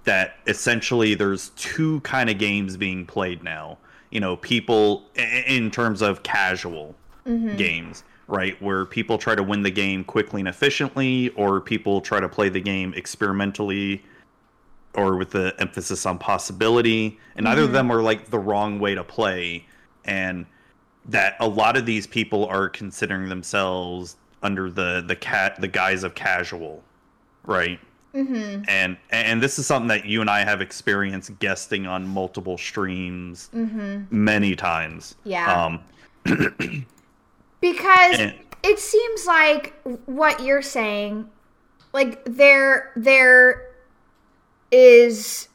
that 0.03 0.35
essentially 0.47 1.13
there's 1.15 1.49
two 1.51 2.01
kind 2.01 2.29
of 2.29 2.37
games 2.37 2.75
being 2.75 3.05
played 3.05 3.43
now. 3.43 3.77
You 4.11 4.19
know, 4.19 4.35
people 4.35 5.05
in 5.15 5.71
terms 5.71 6.01
of 6.01 6.23
casual 6.23 6.95
games, 7.57 8.03
right? 8.29 8.61
Where 8.61 8.85
people 8.85 9.17
try 9.17 9.33
to 9.35 9.43
win 9.43 9.63
the 9.63 9.71
game 9.71 10.03
quickly 10.03 10.39
and 10.41 10.47
efficiently, 10.47 11.29
or 11.29 11.59
people 11.59 11.99
try 11.99 12.19
to 12.19 12.29
play 12.29 12.47
the 12.47 12.61
game 12.61 12.93
experimentally 12.93 14.03
or 14.93 15.17
with 15.17 15.31
the 15.31 15.53
emphasis 15.59 16.05
on 16.05 16.17
possibility. 16.19 17.19
And 17.35 17.43
neither 17.43 17.63
of 17.63 17.71
them 17.73 17.91
are 17.91 18.01
like 18.01 18.29
the 18.29 18.39
wrong 18.39 18.79
way 18.79 18.95
to 18.95 19.03
play. 19.03 19.65
And 20.05 20.45
that 21.05 21.35
a 21.39 21.47
lot 21.47 21.75
of 21.75 21.85
these 21.85 22.05
people 22.07 22.45
are 22.45 22.69
considering 22.69 23.29
themselves 23.29 24.15
under 24.41 24.69
the 24.69 25.03
the 25.05 25.15
cat 25.15 25.59
the 25.59 25.67
guise 25.67 26.03
of 26.03 26.15
casual, 26.15 26.83
right? 27.45 27.79
Mm-hmm. 28.15 28.63
and 28.67 28.97
and 29.11 29.41
this 29.41 29.59
is 29.59 29.67
something 29.67 29.87
that 29.89 30.05
you 30.05 30.21
and 30.21 30.29
I 30.31 30.43
have 30.43 30.61
experienced 30.61 31.37
guesting 31.37 31.85
on 31.85 32.07
multiple 32.07 32.57
streams 32.57 33.49
Mm-hmm. 33.53 34.05
many 34.09 34.55
times. 34.55 35.15
Yeah. 35.23 35.65
Um, 35.65 35.81
Because 37.61 38.19
And- 38.19 38.33
it 38.63 38.79
seems 38.79 39.25
like 39.25 39.73
what 40.05 40.41
you're 40.43 40.61
saying, 40.61 41.29
like 41.93 42.23
there 42.25 42.91
there 42.95 43.67
is 44.71 45.47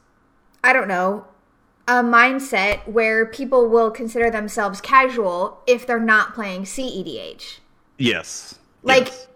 I 0.63 0.73
don't 0.73 0.87
know, 0.87 1.25
a 1.87 2.01
mindset 2.03 2.87
where 2.87 3.25
people 3.27 3.69
will 3.69 3.91
consider 3.91 4.31
themselves 4.31 4.81
casual 4.81 5.61
if 5.67 5.85
they're 5.85 5.99
not 5.99 6.33
playing 6.33 6.63
CEDH. 6.63 7.59
Yes. 7.99 8.55
Like, 8.81 9.05
Yes. 9.07 9.27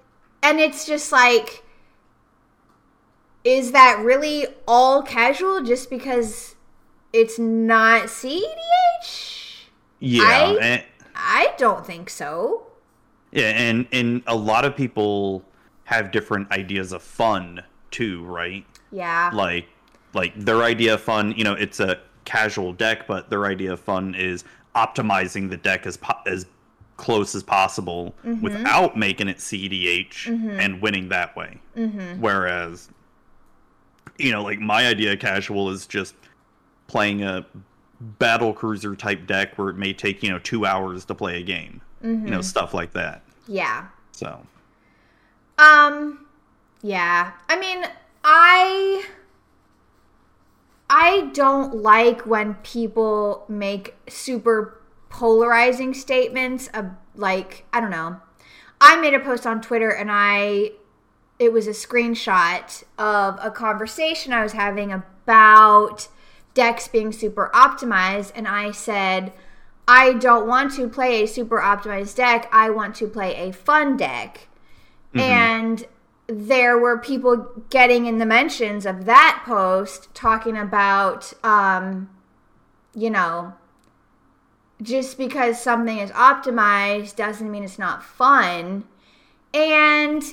and 0.41 0.59
it's 0.59 0.85
just 0.87 1.11
like, 1.11 1.63
is 3.43 3.71
that 3.71 3.99
really 4.03 4.47
all 4.67 5.03
casual 5.03 5.61
just 5.63 5.89
because 5.91 6.55
it's 7.13 7.37
not 7.39 8.09
CEDH? 8.09 9.65
yeah, 9.99 10.23
I- 10.23 10.57
and, 10.61 10.83
I 11.21 11.53
don't 11.57 11.85
think 11.85 12.09
so. 12.09 12.63
yeah, 13.31 13.49
and 13.49 13.87
and 13.91 14.23
a 14.27 14.35
lot 14.35 14.65
of 14.65 14.75
people 14.75 15.43
have 15.85 16.11
different 16.11 16.51
ideas 16.51 16.91
of 16.93 17.01
fun 17.01 17.61
too, 17.91 18.23
right? 18.25 18.65
Yeah. 18.91 19.29
Like 19.33 19.67
like 20.13 20.33
their 20.35 20.63
idea 20.63 20.93
of 20.95 21.01
fun, 21.01 21.33
you 21.37 21.43
know, 21.43 21.53
it's 21.53 21.79
a 21.79 21.99
casual 22.25 22.73
deck, 22.73 23.05
but 23.07 23.29
their 23.29 23.45
idea 23.45 23.73
of 23.73 23.79
fun 23.79 24.15
is 24.15 24.43
optimizing 24.75 25.49
the 25.49 25.57
deck 25.57 25.85
as 25.85 25.97
po- 25.97 26.21
as 26.25 26.45
close 26.97 27.33
as 27.35 27.43
possible 27.43 28.13
Mm-hmm. 28.25 28.41
without 28.41 28.97
making 28.97 29.27
it 29.29 29.37
CDH 29.37 30.27
and 30.59 30.81
winning 30.81 31.09
that 31.09 31.35
way. 31.35 31.59
Mm-hmm. 31.77 32.19
Whereas, 32.21 32.89
you 34.17 34.31
know, 34.31 34.43
like 34.43 34.59
my 34.59 34.87
idea 34.87 35.13
of 35.13 35.19
casual 35.19 35.69
is 35.69 35.87
just 35.87 36.13
playing 36.87 37.23
a 37.23 37.45
battle 38.01 38.53
cruiser 38.53 38.95
type 38.95 39.27
deck 39.27 39.57
where 39.57 39.69
it 39.69 39.75
may 39.77 39.93
take 39.93 40.23
you 40.23 40.29
know 40.29 40.39
two 40.39 40.65
hours 40.65 41.05
to 41.05 41.15
play 41.15 41.39
a 41.39 41.43
game. 41.43 41.81
You 42.01 42.09
Mm-hmm. 42.09 42.25
know, 42.27 42.41
stuff 42.41 42.73
like 42.73 42.93
that. 42.93 43.23
yeah. 43.47 43.87
So 44.13 44.41
Um, 45.57 46.25
yeah. 46.81 47.31
I 47.49 47.59
mean, 47.59 47.83
I 48.23 49.05
I 50.89 51.29
don't 51.33 51.75
like 51.75 52.25
when 52.25 52.55
people 52.55 53.45
make 53.47 53.95
super 54.07 54.81
polarizing 55.09 55.93
statements 55.93 56.67
of 56.73 56.85
like, 57.15 57.65
I 57.73 57.81
don't 57.81 57.91
know. 57.91 58.21
I 58.81 58.95
made 58.99 59.13
a 59.13 59.19
post 59.19 59.45
on 59.45 59.61
Twitter 59.61 59.89
and 59.89 60.09
I 60.11 60.71
it 61.37 61.53
was 61.53 61.67
a 61.67 61.71
screenshot 61.71 62.83
of 62.97 63.39
a 63.41 63.49
conversation 63.51 64.33
I 64.33 64.43
was 64.43 64.51
having 64.53 64.91
about 64.91 66.07
decks 66.53 66.87
being 66.87 67.11
super 67.11 67.51
optimized 67.53 68.31
and 68.35 68.47
I 68.47 68.71
said 68.71 69.33
I 69.87 70.13
don't 70.13 70.47
want 70.47 70.75
to 70.75 70.87
play 70.87 71.23
a 71.23 71.27
super 71.27 71.59
optimized 71.59 72.15
deck. 72.15 72.47
I 72.51 72.69
want 72.69 72.95
to 72.97 73.07
play 73.07 73.35
a 73.35 73.51
fun 73.51 73.97
deck 73.97 74.47
and 75.15 75.85
there 76.27 76.77
were 76.77 76.97
people 76.97 77.63
getting 77.71 78.05
in 78.05 78.19
the 78.19 78.25
mentions 78.25 78.85
of 78.85 79.05
that 79.05 79.41
post 79.45 80.13
talking 80.13 80.55
about 80.55 81.33
um 81.43 82.07
you 82.93 83.09
know 83.09 83.53
just 84.81 85.17
because 85.17 85.61
something 85.61 85.97
is 85.97 86.11
optimized 86.11 87.15
doesn't 87.15 87.49
mean 87.49 87.63
it's 87.63 87.79
not 87.79 88.03
fun 88.03 88.83
and 89.53 90.23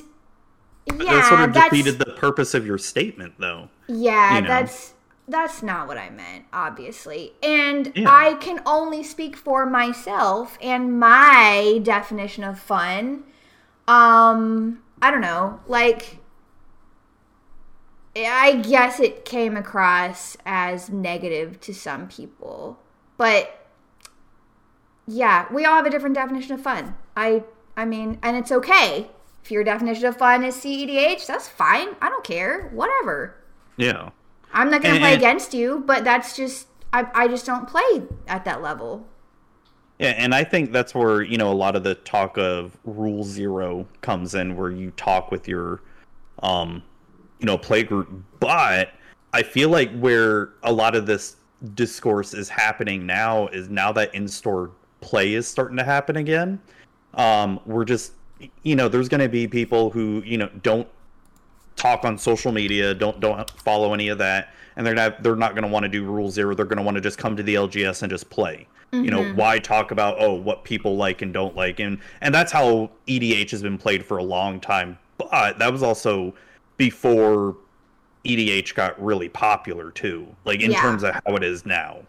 yeah 0.99 1.13
that 1.13 1.29
sort 1.29 1.41
of 1.41 1.53
defeated 1.53 1.99
the 1.99 2.13
purpose 2.13 2.53
of 2.53 2.65
your 2.65 2.77
statement, 2.77 3.33
though. 3.39 3.69
yeah 3.87 4.35
you 4.35 4.41
know. 4.41 4.47
that's 4.47 4.93
that's 5.27 5.61
not 5.61 5.87
what 5.87 5.97
i 5.97 6.09
meant 6.09 6.45
obviously. 6.53 7.33
And 7.43 7.91
Yeah. 7.95 8.09
i 8.09 8.35
can 8.35 8.61
only 8.65 9.03
speak 9.03 9.35
for 9.35 9.65
myself 9.65 10.57
and 10.61 10.99
my 10.99 11.79
definition 11.83 12.43
of 12.43 12.59
fun. 12.59 13.23
Um 13.87 14.81
i 15.01 15.11
don't 15.11 15.21
know 15.21 15.59
like 15.67 16.17
i 18.15 18.55
guess 18.55 18.99
it 18.99 19.25
came 19.25 19.55
across 19.55 20.35
as 20.45 20.89
negative 20.89 21.59
to 21.61 21.71
some 21.71 22.07
people 22.07 22.79
but 23.15 23.67
yeah 25.05 25.45
we 25.53 25.65
all 25.65 25.75
have 25.75 25.85
a 25.85 25.89
different 25.89 26.15
definition 26.15 26.53
of 26.53 26.61
fun. 26.61 26.95
I 27.15 27.43
i 27.75 27.85
mean 27.85 28.17
and 28.23 28.35
it's 28.37 28.51
okay. 28.51 29.09
If 29.43 29.51
your 29.51 29.63
definition 29.63 30.05
of 30.05 30.17
fun 30.17 30.43
is 30.43 30.55
cedh 30.55 31.25
that's 31.27 31.47
fine. 31.47 31.89
I 32.01 32.09
don't 32.09 32.23
care. 32.23 32.69
Whatever. 32.73 33.35
Yeah. 33.77 34.09
I'm 34.53 34.69
not 34.69 34.81
going 34.81 34.95
to 34.95 35.01
play 35.01 35.13
and- 35.13 35.21
against 35.21 35.53
you, 35.53 35.83
but 35.85 36.03
that's 36.03 36.35
just 36.35 36.67
I, 36.93 37.07
I 37.13 37.27
just 37.27 37.45
don't 37.45 37.67
play 37.67 38.03
at 38.27 38.45
that 38.45 38.61
level. 38.61 39.05
Yeah, 39.99 40.09
and 40.09 40.33
I 40.35 40.43
think 40.43 40.71
that's 40.71 40.93
where, 40.93 41.23
you 41.23 41.37
know, 41.37 41.51
a 41.51 41.55
lot 41.55 41.75
of 41.75 41.83
the 41.83 41.95
talk 41.95 42.37
of 42.37 42.77
rule 42.85 43.23
zero 43.23 43.87
comes 44.01 44.35
in 44.35 44.55
where 44.55 44.69
you 44.69 44.91
talk 44.91 45.31
with 45.31 45.47
your 45.47 45.81
um 46.43 46.83
you 47.39 47.45
know, 47.45 47.57
play 47.57 47.83
group. 47.83 48.09
But 48.39 48.91
I 49.33 49.43
feel 49.43 49.69
like 49.69 49.95
where 49.99 50.49
a 50.63 50.71
lot 50.71 50.95
of 50.95 51.05
this 51.05 51.37
discourse 51.73 52.33
is 52.33 52.49
happening 52.49 53.05
now 53.05 53.47
is 53.47 53.69
now 53.69 53.91
that 53.93 54.13
in-store 54.13 54.71
play 55.01 55.33
is 55.33 55.47
starting 55.47 55.77
to 55.77 55.83
happen 55.83 56.17
again. 56.17 56.59
Um, 57.15 57.59
we're 57.65 57.85
just 57.85 58.13
you 58.61 58.75
know, 58.75 58.87
there's 58.87 59.09
gonna 59.09 59.29
be 59.29 59.47
people 59.47 59.89
who, 59.89 60.21
you 60.25 60.37
know, 60.37 60.49
don't 60.61 60.87
talk 61.77 62.03
on 62.03 62.17
social 62.17 62.51
media, 62.51 62.93
don't 62.93 63.19
don't 63.19 63.49
follow 63.51 63.93
any 63.93 64.09
of 64.09 64.17
that, 64.17 64.53
and 64.75 64.85
they're 64.85 64.95
not 64.95 65.23
they're 65.23 65.35
not 65.35 65.53
going 65.53 65.63
to 65.63 65.69
want 65.69 65.83
to 65.83 65.89
do 65.89 66.03
rule 66.03 66.29
zero. 66.29 66.53
They're 66.53 66.65
going 66.65 66.77
to 66.77 66.83
want 66.83 66.95
to 66.95 67.01
just 67.01 67.17
come 67.17 67.37
to 67.37 67.43
the 67.43 67.55
LGS 67.55 68.01
and 68.01 68.09
just 68.09 68.29
play. 68.29 68.67
You 68.93 69.11
know, 69.11 69.19
mm-hmm. 69.19 69.35
why 69.35 69.59
talk 69.59 69.91
about 69.91 70.15
oh 70.19 70.33
what 70.33 70.63
people 70.63 70.95
like 70.95 71.21
and 71.21 71.33
don't 71.33 71.55
like, 71.55 71.79
and 71.79 71.99
and 72.21 72.33
that's 72.33 72.53
how 72.53 72.89
EDH 73.05 73.51
has 73.51 73.61
been 73.61 73.77
played 73.77 74.05
for 74.05 74.17
a 74.17 74.23
long 74.23 74.61
time. 74.61 74.97
But 75.17 75.59
that 75.59 75.71
was 75.71 75.83
also 75.83 76.33
before 76.77 77.57
EDH 78.23 78.75
got 78.75 79.03
really 79.03 79.27
popular 79.27 79.91
too, 79.91 80.27
like 80.45 80.61
in 80.61 80.71
Yeah. 80.71 80.81
terms 80.81 81.03
of 81.03 81.15
how 81.15 81.35
it 81.35 81.43
is 81.43 81.65
now. 81.65 81.99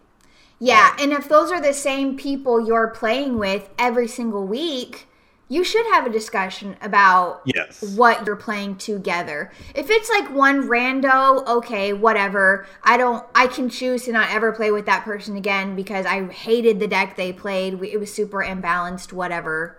Yeah, 0.61 0.91
um, 0.93 0.97
and 1.01 1.13
if 1.13 1.29
those 1.29 1.51
are 1.51 1.61
the 1.61 1.75
same 1.75 2.17
people 2.17 2.65
you're 2.65 2.89
playing 2.89 3.39
with 3.39 3.69
every 3.77 4.07
single 4.07 4.47
week, 4.47 5.08
you 5.49 5.65
should 5.65 5.87
have 5.87 6.07
a 6.07 6.11
discussion 6.11 6.77
about 6.83 7.41
Yes. 7.45 7.83
what 7.97 8.27
you're 8.27 8.37
playing 8.37 8.77
together. 8.77 9.51
If 9.75 9.91
it's 9.91 10.11
like 10.11 10.31
one 10.31 10.69
rando, 10.69 11.47
okay, 11.47 11.93
whatever. 11.93 12.67
I 12.83 12.97
don't 12.97 13.25
I 13.35 13.47
can 13.47 13.69
choose 13.69 14.05
to 14.05 14.13
not 14.13 14.31
ever 14.31 14.53
play 14.53 14.71
with 14.71 14.87
that 14.87 15.05
person 15.05 15.37
again 15.37 15.75
because 15.75 16.05
I 16.05 16.25
hated 16.27 16.81
the 16.81 16.87
deck 16.87 17.17
they 17.17 17.33
played. 17.33 17.83
It 17.83 17.99
was 17.99 18.13
super 18.13 18.39
imbalanced, 18.39 19.13
whatever. 19.13 19.79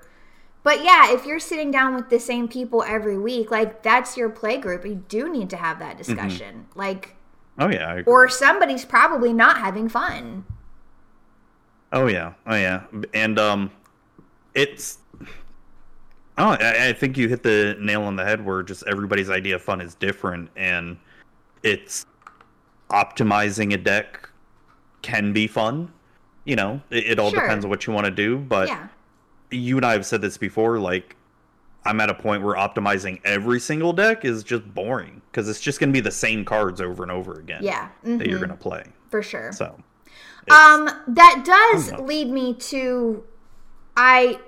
But 0.63 0.83
yeah, 0.83 1.11
if 1.13 1.25
you're 1.25 1.39
sitting 1.39 1.71
down 1.71 1.95
with 1.95 2.09
the 2.09 2.19
same 2.19 2.47
people 2.47 2.83
every 2.83 3.17
week, 3.17 3.49
like 3.51 3.83
that's 3.83 4.17
your 4.17 4.29
play 4.29 4.57
group. 4.57 4.85
You 4.85 5.03
do 5.07 5.31
need 5.31 5.49
to 5.51 5.57
have 5.57 5.79
that 5.79 5.97
discussion. 5.97 6.65
Like 6.75 7.15
Oh 7.59 7.69
yeah. 7.69 8.01
Or 8.05 8.29
somebody's 8.29 8.85
probably 8.85 9.33
not 9.33 9.57
having 9.57 9.89
fun. 9.89 10.45
Oh 11.91 12.07
yeah, 12.07 12.33
oh 12.45 12.55
yeah, 12.55 12.83
and 13.13 13.39
um, 13.39 13.71
it's. 14.53 14.98
Oh, 16.39 16.51
I, 16.59 16.87
I 16.89 16.93
think 16.93 17.17
you 17.17 17.27
hit 17.27 17.43
the 17.43 17.75
nail 17.79 18.01
on 18.03 18.15
the 18.15 18.23
head. 18.25 18.43
Where 18.43 18.63
just 18.63 18.83
everybody's 18.87 19.29
idea 19.29 19.55
of 19.55 19.61
fun 19.61 19.81
is 19.81 19.93
different, 19.95 20.49
and 20.55 20.97
it's 21.63 22.05
optimizing 22.89 23.73
a 23.73 23.77
deck 23.77 24.29
can 25.01 25.33
be 25.33 25.47
fun. 25.47 25.91
You 26.45 26.55
know, 26.55 26.81
it, 26.89 27.05
it 27.11 27.19
all 27.19 27.29
Sure. 27.31 27.41
depends 27.41 27.65
on 27.65 27.69
what 27.69 27.85
you 27.85 27.93
want 27.93 28.05
to 28.05 28.11
do. 28.11 28.37
But 28.37 28.67
Yeah. 28.69 28.87
you 29.51 29.77
and 29.77 29.85
I 29.85 29.93
have 29.93 30.05
said 30.05 30.21
this 30.21 30.37
before. 30.37 30.79
Like, 30.79 31.15
I'm 31.85 32.01
at 32.01 32.09
a 32.09 32.13
point 32.13 32.43
where 32.43 32.55
optimizing 32.55 33.19
every 33.23 33.59
single 33.59 33.93
deck 33.93 34.25
is 34.25 34.43
just 34.43 34.73
boring 34.73 35.21
because 35.31 35.47
it's 35.47 35.59
just 35.61 35.79
going 35.79 35.89
to 35.89 35.93
be 35.93 36.01
the 36.01 36.11
same 36.11 36.43
cards 36.45 36.81
over 36.81 37.03
and 37.03 37.11
over 37.11 37.39
again. 37.39 37.61
Yeah. 37.63 37.89
that 38.03 38.27
you're 38.27 38.37
mhm, 38.37 38.47
going 38.47 38.49
to 38.49 38.55
play. 38.57 38.83
for 39.09 39.21
sure. 39.21 39.51
So. 39.51 39.77
Um, 40.49 40.89
that 41.07 41.43
does 41.45 41.87
I 41.89 41.91
don't 41.91 41.99
know. 42.01 42.05
lead 42.07 42.29
me 42.29 42.53
to 42.55 43.23
I 43.95 44.39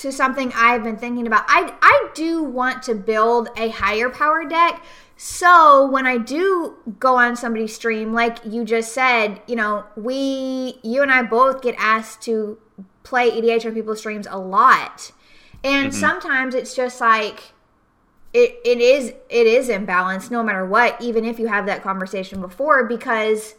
to 0.00 0.12
something 0.12 0.52
I've 0.54 0.82
been 0.82 0.96
thinking 0.96 1.26
about. 1.26 1.44
I 1.48 1.74
I 1.82 2.08
do 2.14 2.42
want 2.42 2.82
to 2.84 2.94
build 2.94 3.48
a 3.56 3.68
higher 3.68 4.08
power 4.10 4.44
deck. 4.44 4.82
So 5.16 5.86
when 5.86 6.06
I 6.06 6.16
do 6.16 6.76
go 6.98 7.16
on 7.16 7.36
somebody's 7.36 7.74
stream, 7.74 8.14
like 8.14 8.38
you 8.44 8.64
just 8.64 8.92
said, 8.92 9.42
you 9.46 9.56
know, 9.56 9.84
we 9.96 10.78
you 10.82 11.02
and 11.02 11.12
I 11.12 11.22
both 11.22 11.62
get 11.62 11.74
asked 11.78 12.22
to 12.22 12.58
play 13.02 13.30
EDH 13.30 13.66
on 13.66 13.74
people's 13.74 13.98
streams 13.98 14.26
a 14.30 14.38
lot. 14.38 15.12
And 15.62 15.90
mm-hmm. 15.90 16.00
sometimes 16.00 16.54
it's 16.54 16.74
just 16.74 17.00
like 17.00 17.52
it, 18.32 18.58
it 18.64 18.80
is 18.80 19.12
it 19.28 19.46
is 19.46 19.68
imbalanced 19.68 20.30
no 20.30 20.42
matter 20.42 20.64
what, 20.64 21.00
even 21.02 21.24
if 21.24 21.38
you 21.38 21.48
have 21.48 21.66
that 21.66 21.82
conversation 21.82 22.40
before, 22.40 22.84
because 22.84 23.56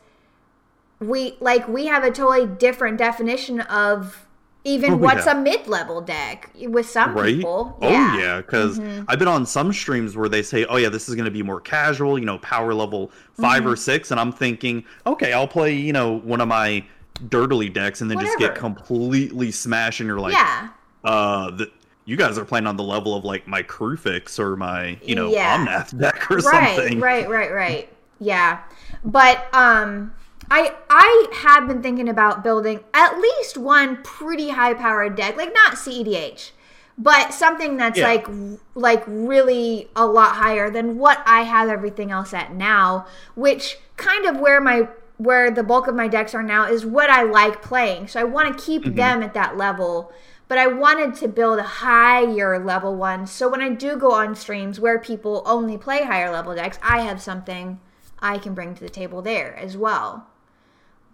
we 1.00 1.36
like 1.40 1.68
we 1.68 1.88
have 1.88 2.04
a 2.04 2.12
totally 2.12 2.48
different 2.48 2.98
definition 2.98 3.60
of 3.62 4.28
even 4.64 4.94
Oh, 4.94 4.98
what's 4.98 5.26
yeah. 5.26 5.38
a 5.38 5.42
mid-level 5.42 6.02
deck 6.02 6.52
with 6.56 6.88
some 6.90 7.14
right? 7.16 7.36
people. 7.36 7.78
Oh 7.82 7.90
yeah. 7.90 8.18
yeah, 8.18 8.38
because 8.42 8.80
I've 9.08 9.18
been 9.20 9.28
on 9.28 9.46
some 9.46 9.74
streams 9.74 10.16
where 10.16 10.30
they 10.30 10.44
say, 10.44 10.66
"Oh 10.66 10.78
yeah, 10.78 10.90
this 10.90 11.10
is 11.10 11.16
going 11.16 11.26
to 11.26 11.32
be 11.32 11.42
more 11.44 11.60
casual, 11.60 12.20
you 12.20 12.26
know, 12.26 12.38
power 12.40 12.74
level 12.74 13.12
5 13.40 13.62
Mm-hmm. 13.64 13.70
or 13.72 13.76
six, 13.76 14.12
and 14.12 14.20
I'm 14.20 14.32
thinking, 14.32 14.84
okay, 15.08 15.34
I'll 15.34 15.48
play, 15.48 15.74
you 15.74 15.94
know, 15.94 16.20
one 16.20 16.42
of 16.42 16.48
my 16.48 16.86
dirtily 17.30 17.70
decks, 17.70 18.02
and 18.02 18.10
then 18.12 18.20
just 18.20 18.38
get 18.40 18.56
completely 18.56 19.52
smashed, 19.52 20.00
and 20.00 20.08
you're 20.08 20.20
like, 20.20 20.34
yeah. 20.34 20.70
uh, 21.04 21.52
the, 21.52 21.72
you 22.06 22.16
guys 22.18 22.38
are 22.38 22.46
playing 22.46 22.68
on 22.68 22.78
the 22.78 22.84
level 22.84 23.16
of 23.16 23.24
like 23.26 23.48
my 23.48 23.62
Crufix 23.64 24.40
or 24.40 24.56
my, 24.56 24.98
you 25.04 25.16
know, 25.16 25.32
Yeah. 25.32 25.58
Omnath 25.66 25.98
deck 26.00 26.30
or 26.32 26.38
right, 26.38 26.76
something. 26.76 27.00
Right, 27.00 27.30
right, 27.30 27.52
right. 27.52 27.90
Yeah. 28.20 28.60
But 29.04 29.48
um 29.54 30.14
I 30.52 30.74
I 30.90 31.28
have 31.34 31.66
been 31.66 31.82
thinking 31.82 32.10
about 32.10 32.44
building 32.44 32.82
at 32.94 33.18
least 33.18 33.58
one 33.58 34.04
pretty 34.04 34.50
high 34.50 34.74
powered 34.74 35.16
deck, 35.16 35.38
like 35.38 35.54
not 35.54 35.76
CEDH, 35.76 36.52
but 36.98 37.34
something 37.34 37.78
that's 37.78 37.98
Yeah. 37.98 38.08
like 38.08 38.28
like 38.76 39.04
really 39.08 39.90
a 39.96 40.06
lot 40.06 40.36
higher 40.36 40.70
than 40.70 40.98
what 40.98 41.24
I 41.26 41.44
have 41.44 41.70
everything 41.70 42.12
else 42.12 42.34
at 42.34 42.54
now, 42.54 43.06
which 43.34 43.80
kind 43.96 44.26
of 44.26 44.42
where 44.42 44.60
my 44.60 44.90
where 45.18 45.50
the 45.52 45.64
bulk 45.64 45.88
of 45.88 45.96
my 45.96 46.10
decks 46.10 46.36
are 46.36 46.44
now 46.44 46.66
is 46.66 46.86
what 46.86 47.10
I 47.10 47.24
like 47.24 47.62
playing. 47.62 48.10
So 48.10 48.20
I 48.20 48.26
want 48.26 48.58
to 48.58 48.64
keep 48.64 48.84
mm-hmm. 48.84 48.96
them 48.96 49.24
at 49.24 49.34
that 49.34 49.56
level. 49.56 50.12
But 50.50 50.58
I 50.58 50.68
wanted 50.68 51.16
to 51.22 51.30
build 51.30 51.60
a 51.60 51.64
higher 51.64 52.60
level 52.60 52.94
one. 52.94 53.26
So 53.26 53.48
when 53.48 53.62
I 53.62 53.70
do 53.70 53.96
go 53.96 54.12
on 54.12 54.36
streams 54.36 54.82
where 54.82 55.00
people 55.00 55.44
only 55.46 55.78
play 55.78 56.04
higher 56.04 56.30
level 56.30 56.54
decks, 56.56 56.78
I 56.84 57.02
have 57.04 57.22
something 57.22 57.80
I 58.20 58.38
can 58.38 58.54
bring 58.54 58.76
to 58.76 58.82
the 58.82 58.90
table 58.90 59.22
there 59.22 59.56
as 59.56 59.78
well. 59.78 60.28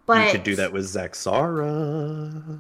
But 0.08 0.26
you 0.26 0.32
could 0.32 0.44
do 0.44 0.56
that 0.56 0.74
with 0.74 0.86
Zaxara, 0.86 2.60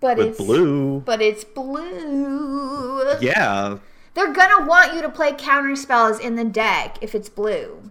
but 0.00 0.18
with 0.18 0.26
it's 0.28 0.38
blue. 0.38 1.00
But 1.00 1.22
it's 1.22 1.44
blue. 1.44 3.14
Yeah, 3.20 3.78
They're 4.14 4.32
gonna 4.32 4.66
want 4.66 4.94
you 4.94 5.00
to 5.02 5.08
play 5.08 5.32
counter 5.32 5.74
spells 5.76 6.18
in 6.18 6.34
the 6.36 6.44
deck 6.44 6.98
if 7.00 7.14
it's 7.14 7.28
blue. 7.28 7.90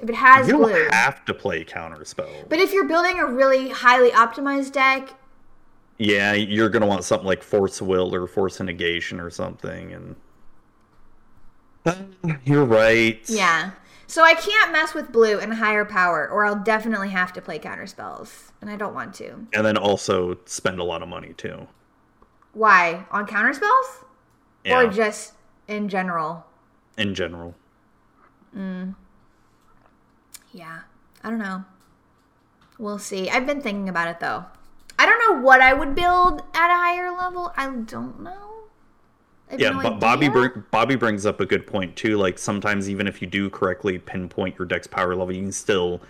If 0.00 0.08
it 0.08 0.14
has 0.16 0.46
you 0.48 0.56
blue. 0.58 0.72
don't 0.72 0.94
have 0.94 1.24
to 1.24 1.34
play 1.34 1.64
counterspell. 1.64 2.48
But 2.48 2.58
if 2.60 2.72
you're 2.72 2.86
building 2.86 3.18
a 3.18 3.26
really 3.26 3.68
highly 3.70 4.10
optimized 4.10 4.72
deck, 4.72 5.14
Yeah, 5.98 6.32
you're 6.34 6.68
gonna 6.68 6.86
want 6.86 7.04
something 7.04 7.26
like 7.26 7.42
Force 7.42 7.80
Will 7.80 8.14
or 8.14 8.26
Force 8.26 8.60
Negation 8.60 9.18
or 9.20 9.30
something, 9.30 9.92
and 9.92 10.16
you're 12.44 12.64
right. 12.64 13.20
yeah. 13.28 13.70
So 14.10 14.24
I 14.24 14.32
can't 14.34 14.72
mess 14.72 14.94
with 14.94 15.12
blue 15.12 15.38
and 15.38 15.52
higher 15.54 15.84
power, 15.84 16.26
or 16.28 16.46
I'll 16.46 16.56
definitely 16.56 17.10
have 17.10 17.32
to 17.34 17.42
play 17.42 17.58
counter 17.58 17.86
spells, 17.86 18.52
and 18.62 18.70
I 18.70 18.76
don't 18.76 18.94
want 18.94 19.14
to. 19.16 19.46
and 19.52 19.64
then 19.64 19.76
also 19.76 20.38
spend 20.46 20.80
a 20.80 20.84
lot 20.84 21.02
of 21.02 21.08
money 21.08 21.34
too. 21.34 21.68
Why 22.54 23.04
on 23.10 23.26
counter 23.26 23.52
spells, 23.52 24.04
Yeah, 24.64 24.80
or 24.80 24.88
just 24.90 25.34
in 25.68 25.88
general? 25.90 26.46
in 26.96 27.14
general. 27.14 27.54
Mm. 28.56 28.94
Yeah, 30.52 30.80
I 31.22 31.28
don't 31.30 31.38
know. 31.38 31.64
We'll 32.78 32.98
see. 32.98 33.28
I've 33.28 33.46
been 33.46 33.60
thinking 33.60 33.88
about 33.90 34.08
it 34.08 34.20
though. 34.20 34.46
I 34.98 35.04
don't 35.06 35.18
know 35.36 35.42
what 35.44 35.60
I 35.60 35.74
would 35.74 35.94
build 35.94 36.40
at 36.54 36.70
a 36.70 36.76
higher 36.78 37.10
level. 37.12 37.52
I 37.56 37.66
don't 37.70 38.20
know. 38.22 38.47
Yeah, 39.56 39.70
no 39.70 39.82
but 39.82 40.00
Bobby 40.00 40.28
br- 40.28 40.58
Bobby 40.70 40.96
brings 40.96 41.24
up 41.24 41.40
a 41.40 41.46
good 41.46 41.66
point 41.66 41.96
too. 41.96 42.18
Like 42.18 42.38
sometimes 42.38 42.90
even 42.90 43.06
if 43.06 43.22
you 43.22 43.28
do 43.28 43.48
correctly 43.48 43.98
pinpoint 43.98 44.58
your 44.58 44.66
deck's 44.66 44.86
power 44.86 45.14
level, 45.14 45.34
you 45.34 45.42
can 45.42 45.52
still 45.52 46.00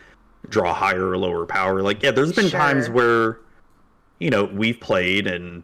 draw 0.48 0.74
higher 0.74 1.10
or 1.10 1.18
lower 1.18 1.46
power. 1.46 1.82
Like 1.82 2.02
yeah, 2.02 2.10
there's 2.10 2.32
been 2.32 2.50
times 2.50 2.88
where 2.88 3.38
you 4.18 4.30
know 4.30 4.44
we've 4.44 4.80
played 4.80 5.26
and 5.26 5.62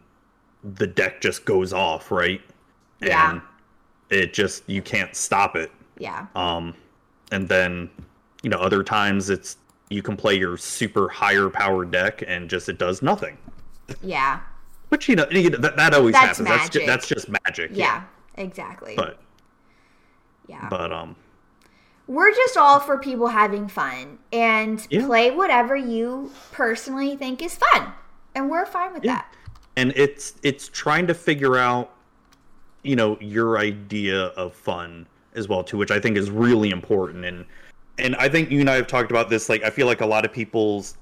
the 0.63 0.87
deck 0.87 1.21
just 1.21 1.45
goes 1.45 1.73
off, 1.73 2.11
right? 2.11 2.41
Yeah. 3.01 3.31
And 3.31 3.41
it 4.09 4.33
just 4.33 4.67
you 4.69 4.81
can't 4.81 5.15
stop 5.15 5.55
it. 5.55 5.71
Yeah. 5.97 6.27
Um, 6.35 6.73
and 7.31 7.47
then 7.47 7.89
you 8.41 8.49
know 8.49 8.57
other 8.57 8.83
times 8.83 9.29
it's 9.29 9.57
you 9.89 10.01
can 10.01 10.15
play 10.15 10.35
your 10.35 10.57
super 10.57 11.09
higher 11.09 11.49
power 11.49 11.85
deck 11.85 12.23
and 12.25 12.49
just 12.49 12.69
it 12.69 12.77
does 12.77 13.01
nothing. 13.01 13.37
Yeah. 14.01 14.39
Which 14.89 15.09
you 15.09 15.15
know, 15.15 15.25
you 15.31 15.49
know, 15.49 15.57
that, 15.57 15.75
that 15.77 15.93
always 15.93 16.13
That's 16.13 16.37
happens. 16.37 16.47
That's 16.47 16.69
just, 16.69 16.75
magic. 16.75 16.87
that's 16.87 17.07
just 17.07 17.29
magic. 17.45 17.71
Yeah. 17.73 18.03
Exactly. 18.35 18.93
But 18.95 19.19
yeah. 20.47 20.67
but 20.69 20.91
um 20.91 21.15
We're 22.07 22.31
just 22.31 22.55
all 22.57 22.79
for 22.79 22.97
people 22.99 23.27
having 23.27 23.67
fun 23.67 24.19
and 24.31 24.85
Yeah. 24.89 25.05
play 25.05 25.31
whatever 25.31 25.75
you 25.75 26.31
personally 26.51 27.15
think 27.15 27.41
is 27.41 27.55
fun. 27.55 27.91
And 28.35 28.49
we're 28.49 28.65
fine 28.65 28.93
with 28.93 29.03
Yeah. 29.03 29.15
that. 29.15 29.33
and 29.77 29.91
it's 29.95 30.33
it's 30.43 30.67
trying 30.67 31.07
to 31.07 31.13
figure 31.13 31.57
out 31.57 31.91
you 32.83 32.95
know 32.95 33.17
your 33.19 33.57
idea 33.57 34.25
of 34.37 34.53
fun 34.53 35.07
as 35.33 35.49
well 35.49 35.63
too 35.63 35.75
which 35.77 35.89
i 35.91 35.99
think 35.99 36.15
is 36.17 36.29
really 36.29 36.69
important 36.69 37.25
and 37.25 37.43
and 37.97 38.15
i 38.17 38.29
think 38.29 38.51
you 38.51 38.59
and 38.61 38.69
i 38.69 38.75
have 38.75 38.85
talked 38.87 39.09
about 39.09 39.29
this 39.29 39.49
like 39.49 39.63
i 39.63 39.69
feel 39.69 39.87
like 39.87 40.01
a 40.01 40.05
lot 40.05 40.23
of 40.23 40.31
people's 40.31 40.95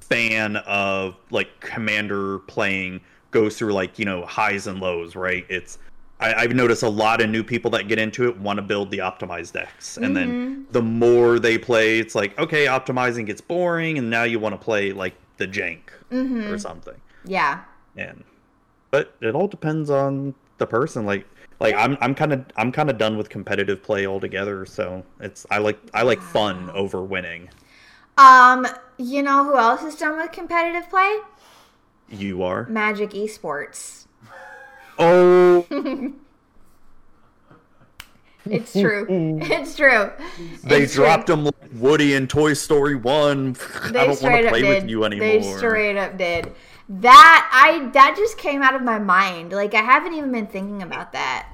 fan 0.00 0.56
of 0.66 1.14
like 1.30 1.48
commander 1.60 2.38
playing 2.40 3.00
goes 3.36 3.58
through 3.58 3.74
like 3.74 3.98
you 3.98 4.04
know 4.04 4.24
highs 4.24 4.66
and 4.66 4.80
lows 4.80 5.14
right? 5.14 5.44
It's 5.48 5.78
I, 6.18 6.32
I've 6.32 6.54
noticed 6.54 6.82
a 6.82 6.88
lot 6.88 7.20
of 7.20 7.28
new 7.28 7.44
people 7.44 7.70
that 7.72 7.88
get 7.88 7.98
into 7.98 8.26
it 8.28 8.38
want 8.38 8.56
to 8.56 8.62
build 8.62 8.90
the 8.90 8.98
optimized 8.98 9.52
decks, 9.52 9.98
and 9.98 10.16
then 10.16 10.28
mm-hmm. 10.28 10.72
the 10.72 10.80
more 10.80 11.38
they 11.38 11.58
play, 11.58 11.98
it's 11.98 12.14
like 12.14 12.38
okay, 12.38 12.66
optimizing 12.66 13.26
gets 13.26 13.40
boring, 13.40 13.98
and 13.98 14.08
now 14.08 14.22
you 14.22 14.38
want 14.38 14.54
to 14.54 14.58
play 14.58 14.92
like 14.92 15.14
the 15.36 15.46
jank 15.46 15.80
mm-hmm. 16.10 16.50
or 16.50 16.58
something. 16.58 16.98
Yeah. 17.24 17.64
and 17.96 18.24
but 18.90 19.14
it 19.20 19.34
all 19.34 19.48
depends 19.48 19.90
on 19.90 20.34
the 20.56 20.66
person. 20.66 21.04
Like 21.04 21.26
like 21.58 21.74
i'm 21.74 21.96
i'm 22.00 22.14
kind 22.14 22.32
of 22.32 22.44
i'm 22.56 22.70
kind 22.70 22.90
of 22.90 22.98
done 22.98 23.16
with 23.16 23.30
competitive 23.30 23.82
play 23.82 24.06
altogether 24.06 24.66
so 24.66 25.02
it's 25.20 25.46
i 25.50 25.56
like 25.56 25.78
i 25.94 26.02
like 26.02 26.20
fun 26.20 26.68
ah. 26.70 26.74
over 26.74 27.02
winning. 27.02 27.48
Um, 28.18 28.66
you 28.96 29.22
know 29.22 29.44
who 29.44 29.58
else 29.58 29.82
is 29.82 29.94
done 29.94 30.16
with 30.16 30.32
competitive 30.32 30.88
play? 30.88 31.18
You 32.08 32.42
are 32.42 32.66
Magic 32.66 33.10
Esports. 33.10 34.06
oh 34.98 35.66
It's 38.48 38.72
true. 38.72 39.06
it's 39.42 39.74
true. 39.76 40.12
they 40.62 40.82
It's 40.82 40.94
true. 40.94 41.04
dropped 41.04 41.26
them 41.26 41.44
like 41.46 41.54
woody 41.74 42.14
in 42.14 42.28
toy 42.28 42.52
story 42.54 42.94
1 42.94 43.56
i 43.84 43.88
They 43.90 44.06
don't 44.06 44.22
want 44.22 44.42
to 44.44 44.48
play 44.50 44.62
did. 44.62 44.82
with 44.82 44.90
you 44.90 45.04
anymore 45.04 45.26
They 45.26 45.42
straight 45.42 45.96
up 45.98 46.16
did. 46.16 46.52
That 46.88 47.48
I 47.52 47.88
that 47.94 48.14
just 48.16 48.38
came 48.38 48.62
out 48.62 48.74
of 48.76 48.82
my 48.82 49.00
mind. 49.00 49.50
Like 49.52 49.74
I 49.74 49.82
haven't 49.82 50.12
even 50.14 50.30
been 50.30 50.46
thinking 50.46 50.82
about 50.82 51.10
that. 51.12 51.48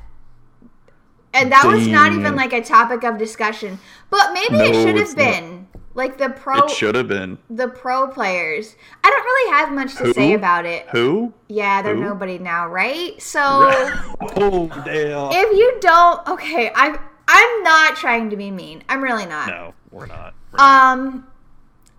And 1.32 1.50
that 1.50 1.64
was 1.64 1.86
not 1.88 2.12
even 2.12 2.36
like 2.36 2.52
a 2.52 2.60
topic 2.62 3.02
of 3.04 3.16
discussion. 3.16 3.78
But 4.10 4.34
maybe 4.34 4.56
it 4.58 4.74
should 4.74 4.96
have 4.96 5.08
not. 5.16 5.61
Like 5.94 6.16
the 6.16 6.30
pro 6.30 6.64
it 6.64 6.70
should 6.70 6.94
have 6.94 7.08
been 7.08 7.38
the 7.50 7.68
pro 7.68 8.08
players. 8.08 8.76
I 9.04 9.10
don't 9.10 9.24
really 9.24 9.52
have 9.52 9.72
much 9.72 9.96
to 9.96 10.14
say 10.14 10.32
about 10.32 10.64
it. 10.64 10.88
who 10.88 11.34
Yeah, 11.48 11.82
they're 11.82 11.94
Who? 11.94 12.00
nobody 12.00 12.38
now, 12.38 12.66
right? 12.68 13.20
So 13.20 13.40
oh 14.36 14.68
damn 14.84 15.32
if 15.32 15.56
you 15.56 15.78
don't 15.80 16.26
okay, 16.28 16.72
I'm, 16.74 16.98
I'm 17.28 17.62
not 17.62 17.96
trying 17.96 18.30
to 18.30 18.36
be 18.36 18.50
mean. 18.50 18.82
I'm 18.88 19.02
really 19.02 19.26
not. 19.26 19.48
no 19.48 19.74
we're 19.90 20.06
not 20.06 20.34
We're 20.52 20.58
not. 20.58 20.92
Um 20.92 21.26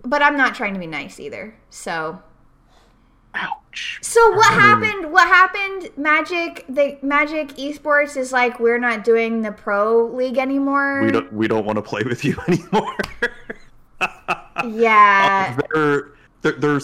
but 0.04 0.22
I'm 0.22 0.36
not 0.36 0.54
trying 0.54 0.74
to 0.74 0.80
be 0.80 0.88
nice 0.88 1.20
either. 1.20 1.54
So 1.70 2.20
ouch 3.34 4.00
So 4.02 4.30
what 4.32 4.52
happened? 4.54 5.12
What 5.12 5.28
happened? 5.28 5.90
Magic, 5.96 6.64
the 6.68 6.98
Magic 7.02 7.48
Esports 7.56 8.16
is 8.16 8.32
like 8.32 8.58
we're 8.58 8.78
not 8.78 9.04
doing 9.04 9.42
the 9.42 9.52
pro 9.52 10.06
league 10.06 10.38
anymore. 10.38 11.02
we 11.04 11.12
don't 11.12 11.32
we 11.32 11.46
don't 11.46 11.64
want 11.64 11.76
to 11.76 11.82
play 11.82 12.02
with 12.02 12.24
you 12.24 12.36
anymore 12.48 12.96
Yeah, 14.66 15.54
uh, 15.56 15.62
they're 15.74 16.12
they're 16.42 16.52
they're 16.52 16.80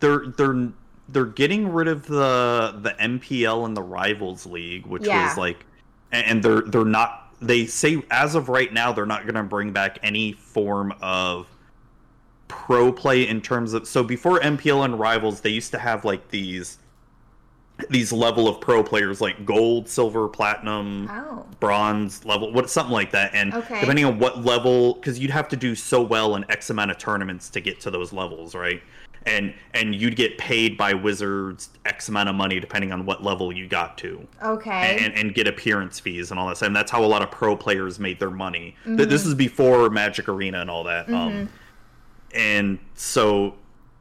they're 0.00 0.26
they're 0.36 0.68
they're 1.08 1.24
getting 1.26 1.68
rid 1.72 1.88
of 1.88 2.06
the 2.06 2.78
the 2.82 2.90
MPL 3.00 3.64
and 3.66 3.76
the 3.76 3.82
Rivals 3.82 4.46
League, 4.46 4.86
which 4.86 5.06
Yeah. 5.06 5.28
was 5.28 5.36
like, 5.38 5.64
and 6.12 6.26
and 6.26 6.42
they're 6.42 6.62
they're 6.62 6.84
not. 6.84 7.20
They 7.40 7.66
say 7.66 8.02
as 8.10 8.34
of 8.34 8.48
right 8.48 8.72
now 8.72 8.92
they're 8.92 9.06
not 9.06 9.22
going 9.22 9.34
to 9.34 9.42
bring 9.42 9.72
back 9.72 9.98
any 10.02 10.32
form 10.32 10.94
of 11.02 11.46
pro 12.48 12.92
play 12.92 13.26
in 13.28 13.40
terms 13.40 13.72
of. 13.74 13.86
So 13.86 14.02
before 14.02 14.40
MPL 14.40 14.84
and 14.84 14.98
Rivals, 14.98 15.40
they 15.40 15.50
used 15.50 15.70
to 15.72 15.78
have 15.78 16.04
like 16.04 16.28
these 16.30 16.78
these 17.90 18.12
level 18.12 18.46
of 18.46 18.60
pro 18.60 18.82
players 18.84 19.20
like 19.20 19.44
gold, 19.44 19.88
silver, 19.88 20.28
platinum, 20.28 21.08
Oh, 21.10 21.44
bronze 21.58 22.24
level, 22.24 22.52
what 22.52 22.70
something 22.70 22.92
like 22.92 23.10
that. 23.12 23.34
And 23.34 23.52
Okay. 23.52 23.80
depending 23.80 24.04
on 24.04 24.18
what 24.18 24.44
level, 24.44 24.94
because 24.94 25.18
you'd 25.18 25.32
have 25.32 25.48
to 25.48 25.56
do 25.56 25.74
so 25.74 26.00
well 26.00 26.36
in 26.36 26.44
X 26.48 26.70
amount 26.70 26.92
of 26.92 26.98
tournaments 26.98 27.50
to 27.50 27.60
get 27.60 27.80
to 27.80 27.90
those 27.90 28.12
levels, 28.12 28.54
right? 28.54 28.80
And 29.26 29.54
and 29.72 29.94
you'd 29.94 30.16
get 30.16 30.36
paid 30.38 30.76
by 30.76 30.92
Wizards 30.94 31.70
X 31.86 32.08
amount 32.10 32.28
of 32.28 32.34
money 32.34 32.60
depending 32.60 32.92
on 32.92 33.06
what 33.06 33.24
level 33.24 33.52
you 33.52 33.66
got 33.66 33.96
to, 33.98 34.24
okay. 34.42 34.98
and 35.02 35.14
and 35.14 35.34
get 35.34 35.48
appearance 35.48 35.98
fees 35.98 36.30
and 36.30 36.38
all 36.38 36.46
that. 36.48 36.58
stuff. 36.58 36.66
And 36.68 36.76
that's 36.76 36.90
how 36.92 37.02
a 37.02 37.06
lot 37.06 37.22
of 37.22 37.30
pro 37.30 37.56
players 37.56 37.98
made 37.98 38.20
their 38.20 38.30
money. 38.30 38.76
Mm-hmm. 38.86 38.96
This 38.96 39.24
is 39.26 39.34
before 39.34 39.88
Magic 39.90 40.28
Arena 40.28 40.60
and 40.60 40.70
all 40.70 40.84
that. 40.84 41.08
Um, 41.10 41.48
and 42.34 42.78
so 42.94 43.54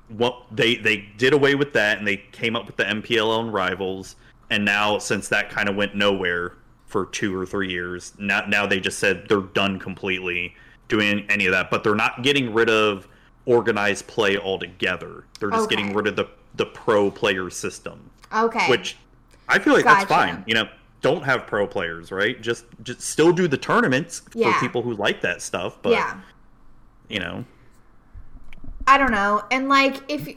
what 0.09 0.43
they 0.51 0.75
they 0.75 0.97
did 1.17 1.33
away 1.33 1.55
with 1.55 1.73
that 1.73 1.97
and 1.97 2.07
they 2.07 2.17
came 2.31 2.55
up 2.55 2.65
with 2.67 2.75
the 2.75 2.83
MPL 2.83 3.39
and 3.39 3.53
rivals 3.53 4.15
and 4.49 4.63
now 4.65 4.97
since 4.97 5.29
that 5.29 5.49
kind 5.49 5.69
of 5.69 5.75
went 5.75 5.95
nowhere 5.95 6.53
for 6.85 7.05
two 7.07 7.35
or 7.35 7.45
three 7.45 7.71
years 7.71 8.13
now 8.19 8.45
now 8.47 8.65
they 8.67 8.79
just 8.79 8.99
said 8.99 9.25
they're 9.27 9.39
done 9.41 9.79
completely 9.79 10.53
doing 10.89 11.25
any 11.29 11.45
of 11.45 11.51
that 11.51 11.71
but 11.71 11.83
they're 11.83 11.95
not 11.95 12.21
getting 12.21 12.53
rid 12.53 12.69
of 12.69 13.07
organized 13.45 14.05
play 14.07 14.37
altogether 14.37 15.23
they're 15.39 15.49
just 15.49 15.63
Okay. 15.65 15.75
getting 15.77 15.93
rid 15.93 16.05
of 16.07 16.15
the 16.15 16.27
the 16.55 16.65
pro 16.67 17.09
player 17.09 17.49
system 17.49 18.09
okay. 18.35 18.69
which 18.69 18.97
I 19.49 19.57
feel 19.59 19.73
like 19.73 19.85
that's 19.85 20.05
fine 20.05 20.43
you 20.45 20.53
know 20.53 20.67
don't 21.01 21.23
have 21.23 21.47
pro 21.47 21.65
players 21.65 22.11
right 22.11 22.39
just 22.41 22.65
just 22.83 23.01
still 23.01 23.31
do 23.31 23.47
the 23.47 23.57
tournaments 23.57 24.21
Yeah. 24.35 24.53
for 24.53 24.59
people 24.59 24.81
who 24.83 24.93
like 24.93 25.21
that 25.21 25.41
stuff 25.41 25.79
but 25.81 25.93
yeah. 25.93 26.19
you 27.09 27.19
know 27.19 27.43
I 28.87 28.97
don't 28.97 29.11
know. 29.11 29.43
And 29.51 29.69
like 29.69 29.97
if 30.09 30.27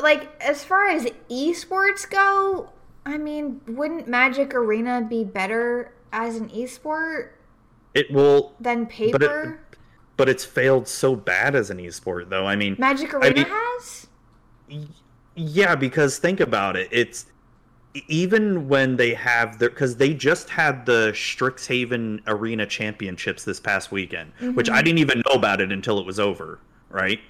like 0.00 0.30
as 0.42 0.64
far 0.64 0.86
as 0.88 1.06
esports 1.30 2.08
go, 2.08 2.70
I 3.04 3.18
mean, 3.18 3.60
wouldn't 3.66 4.08
Magic 4.08 4.54
Arena 4.54 5.06
be 5.08 5.24
better 5.24 5.92
as 6.12 6.36
an 6.36 6.48
esport 6.50 7.30
It 7.94 8.10
will, 8.12 8.54
than 8.60 8.84
but 8.84 8.92
it, 8.94 9.20
paper? 9.20 9.60
but 10.16 10.28
it's 10.28 10.44
failed 10.44 10.86
so 10.88 11.16
bad 11.16 11.54
as 11.54 11.70
an 11.70 11.78
esport, 11.78 12.28
though. 12.30 12.46
I 12.46 12.56
mean, 12.56 12.76
Magic 12.78 13.12
I 13.14 13.18
Arena 13.18 13.34
mean- 13.34 13.46
has? 13.48 14.06
Yeah, 15.34 15.74
because 15.74 16.18
think 16.18 16.40
about 16.40 16.76
it. 16.76 16.88
It's 16.90 17.26
even 18.08 18.68
when 18.68 18.96
they 18.96 19.14
have 19.14 19.58
their 19.58 19.68
because 19.70 19.96
they 19.96 20.14
just 20.14 20.48
had 20.50 20.86
the 20.86 21.10
Strixhaven 21.14 22.20
Arena 22.26 22.66
Championships 22.66 23.44
this 23.44 23.60
past 23.60 23.90
weekend, 23.92 24.32
which 24.54 24.66
Mm-hmm. 24.66 24.74
I 24.74 24.82
didn't 24.82 24.98
even 24.98 25.22
know 25.28 25.34
about 25.34 25.60
it 25.60 25.72
until 25.72 25.98
it 25.98 26.06
was 26.06 26.18
over. 26.20 26.58
Right, 26.90 27.20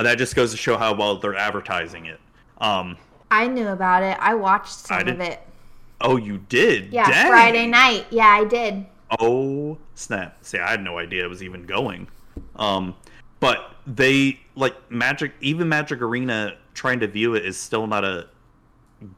and 0.00 0.06
that 0.06 0.16
just 0.16 0.34
goes 0.34 0.50
to 0.50 0.56
show 0.56 0.78
how 0.78 0.94
well 0.94 1.18
they're 1.18 1.36
advertising 1.36 2.06
it. 2.06 2.18
Um, 2.56 2.96
I 3.30 3.46
knew 3.46 3.68
about 3.68 4.02
it. 4.02 4.16
I 4.18 4.34
watched 4.34 4.72
some 4.72 4.96
I 4.96 5.00
of 5.02 5.20
it. 5.20 5.40
oh, 6.00 6.16
you 6.16 6.38
did? 6.38 6.90
Yeah, 6.90 7.06
Dang. 7.06 7.28
Friday 7.28 7.66
night. 7.66 8.06
Yeah, 8.08 8.28
I 8.28 8.44
did. 8.44 8.86
Oh 9.18 9.76
snap! 9.94 10.38
See, 10.40 10.56
I 10.56 10.70
had 10.70 10.82
no 10.82 10.96
idea 10.96 11.22
it 11.22 11.28
was 11.28 11.42
even 11.42 11.66
going. 11.66 12.08
Um, 12.56 12.94
but 13.40 13.74
they 13.86 14.40
like 14.54 14.74
Magic. 14.90 15.32
Even 15.42 15.68
Magic 15.68 16.00
Arena 16.00 16.56
trying 16.72 17.00
to 17.00 17.06
view 17.06 17.34
it 17.34 17.44
is 17.44 17.58
still 17.58 17.86
not 17.86 18.02
a 18.02 18.26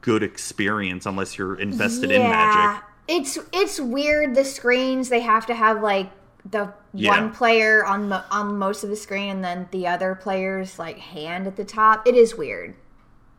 good 0.01 0.21
experience 0.21 1.05
unless 1.05 1.37
you're 1.37 1.55
invested 1.55 2.11
in 2.11 2.23
Magic. 2.23 2.83
It's 3.07 3.39
it's 3.53 3.79
weird 3.79 4.35
the 4.35 4.43
screens 4.43 5.07
they 5.07 5.21
have 5.21 5.45
to 5.45 5.53
have 5.53 5.81
like 5.81 6.09
the 6.49 6.73
Yeah. 6.93 7.09
one 7.11 7.31
player 7.31 7.85
on 7.85 8.09
mo- 8.09 8.23
on 8.31 8.57
most 8.57 8.83
of 8.83 8.89
the 8.89 8.95
screen 8.95 9.29
and 9.29 9.43
then 9.43 9.67
the 9.71 9.87
other 9.87 10.15
player's 10.15 10.77
like 10.77 10.97
hand 10.99 11.47
at 11.47 11.55
the 11.55 11.63
top. 11.65 12.05
It 12.07 12.15
is 12.15 12.35
weird. 12.35 12.75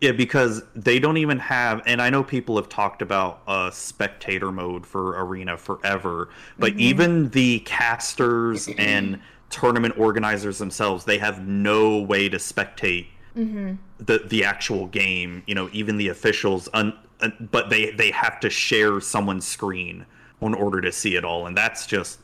Yeah, 0.01 0.13
because 0.13 0.63
they 0.75 0.99
don't 0.99 1.17
even 1.17 1.39
have, 1.39 1.81
and 1.87 2.03
I 2.03 2.11
know 2.11 2.23
people 2.23 2.57
have 2.57 2.69
talked 2.69 3.01
about 3.01 3.41
uh, 3.47 3.71
spectator 3.71 4.53
mode 4.53 4.87
for 4.87 5.19
Arena 5.25 5.57
forever, 5.57 6.29
but 6.59 6.73
Mm-hmm. 6.73 6.81
even 6.81 7.29
the 7.31 7.61
casters 7.61 8.69
and 8.77 9.21
tournament 9.51 9.95
organizers 9.97 10.59
themselves, 10.59 11.05
they 11.05 11.19
have 11.19 11.47
no 11.47 12.01
way 12.01 12.29
to 12.29 12.37
spectate 12.39 13.07
Mm-hmm. 13.37 13.75
the 13.99 14.19
the 14.27 14.45
actual 14.45 14.87
game. 14.89 15.43
You 15.47 15.55
know, 15.55 15.69
even 15.73 15.97
the 15.97 16.09
officials, 16.09 16.69
un, 16.73 16.97
un, 17.21 17.49
but 17.51 17.69
they 17.71 17.91
they 17.91 18.11
have 18.13 18.39
to 18.41 18.51
share 18.51 19.01
someone's 19.01 19.47
screen 19.47 20.07
in 20.41 20.55
order 20.55 20.81
to 20.81 20.93
see 20.93 21.17
it 21.17 21.25
all, 21.25 21.47
and 21.47 21.57
that's 21.57 21.87
just 21.87 22.21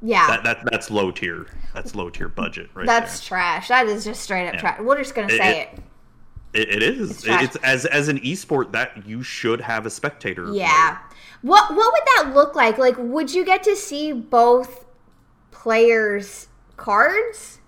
Yeah. 0.00 0.26
that, 0.28 0.44
that 0.44 0.58
that's 0.70 0.90
low 0.90 1.10
tier. 1.10 1.46
That's 1.74 1.94
low 1.94 2.08
tier 2.10 2.28
budget, 2.28 2.70
right? 2.74 2.86
That's 2.86 3.24
trash. 3.24 3.68
That 3.68 3.86
is 3.86 4.04
just 4.04 4.22
straight 4.22 4.46
up 4.48 4.54
Yeah. 4.54 4.60
trash. 4.60 4.80
We're 4.80 4.96
just 4.98 5.14
gonna 5.14 5.28
It- 5.32 5.38
say 5.38 5.60
it- 5.62 5.78
it. 6.54 6.68
It, 6.70 6.82
is. 6.82 7.10
It's. 7.10 7.26
It's 7.26 7.56
as 7.56 7.84
as 7.86 8.08
an 8.08 8.18
esport 8.20 8.72
that 8.72 9.06
you 9.06 9.22
should 9.22 9.60
have 9.60 9.84
a 9.86 9.90
spectator. 9.90 10.50
Yeah. 10.52 10.98
What 11.42 11.70
what 11.74 11.92
would 11.92 12.02
that 12.16 12.34
look 12.34 12.54
like? 12.54 12.78
Like 12.78 12.96
would 12.98 13.32
you 13.34 13.44
get 13.44 13.62
to 13.64 13.76
see 13.76 14.12
both 14.12 14.86
players' 15.50 16.48
cards? 16.76 17.58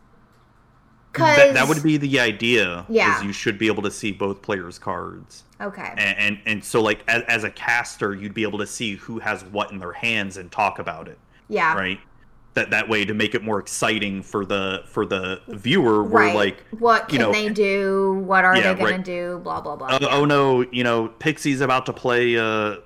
Cuz 1.12 1.24
That, 1.36 1.54
that 1.54 1.68
would 1.68 1.82
be 1.82 1.96
the 1.96 2.20
idea. 2.20 2.86
Yeah. 2.88 3.18
Is 3.18 3.24
you 3.24 3.32
should 3.32 3.58
be 3.58 3.66
able 3.66 3.82
to 3.82 3.90
see 3.90 4.12
both 4.12 4.42
players' 4.42 4.78
cards, 4.78 5.42
Okay. 5.60 5.92
and 5.96 6.18
and, 6.18 6.38
and 6.46 6.64
so 6.64 6.80
like 6.80 7.02
as, 7.08 7.22
as 7.24 7.44
a 7.44 7.50
caster, 7.50 8.14
you'd 8.14 8.34
be 8.34 8.44
able 8.44 8.60
to 8.60 8.66
see 8.66 8.94
who 8.96 9.18
has 9.18 9.44
what 9.44 9.72
in 9.72 9.78
their 9.78 9.92
hands 9.92 10.36
and 10.36 10.50
talk 10.52 10.78
about 10.78 11.08
it, 11.08 11.18
yeah. 11.48 11.74
right? 11.74 11.98
That 12.61 12.70
that 12.73 12.88
way 12.90 13.07
to 13.07 13.14
make 13.14 13.35
it 13.35 13.42
more 13.42 13.59
exciting 13.59 14.23
for 14.23 14.44
the 14.44 14.83
for 14.85 15.07
the 15.07 15.40
viewer. 15.49 16.03
Where 16.05 16.25
Right. 16.27 16.35
like, 16.35 16.64
what 16.79 17.09
can 17.09 17.20
know- 17.20 17.33
they 17.33 17.49
do? 17.49 18.23
What 18.27 18.44
are 18.44 18.55
Yeah, 18.55 18.75
they 18.75 18.81
gonna 18.81 18.96
right. 18.96 19.05
do? 19.05 19.40
Blah 19.42 19.62
blah 19.62 19.77
blah. 19.77 19.88
oh, 19.92 19.99
Yeah. 19.99 20.09
oh 20.11 20.25
no, 20.27 20.66
you 20.70 20.85
know, 20.85 21.09
Pixie's 21.09 21.62
about 21.62 21.87
to 21.87 21.94
play 21.94 22.37
uh 22.37 22.77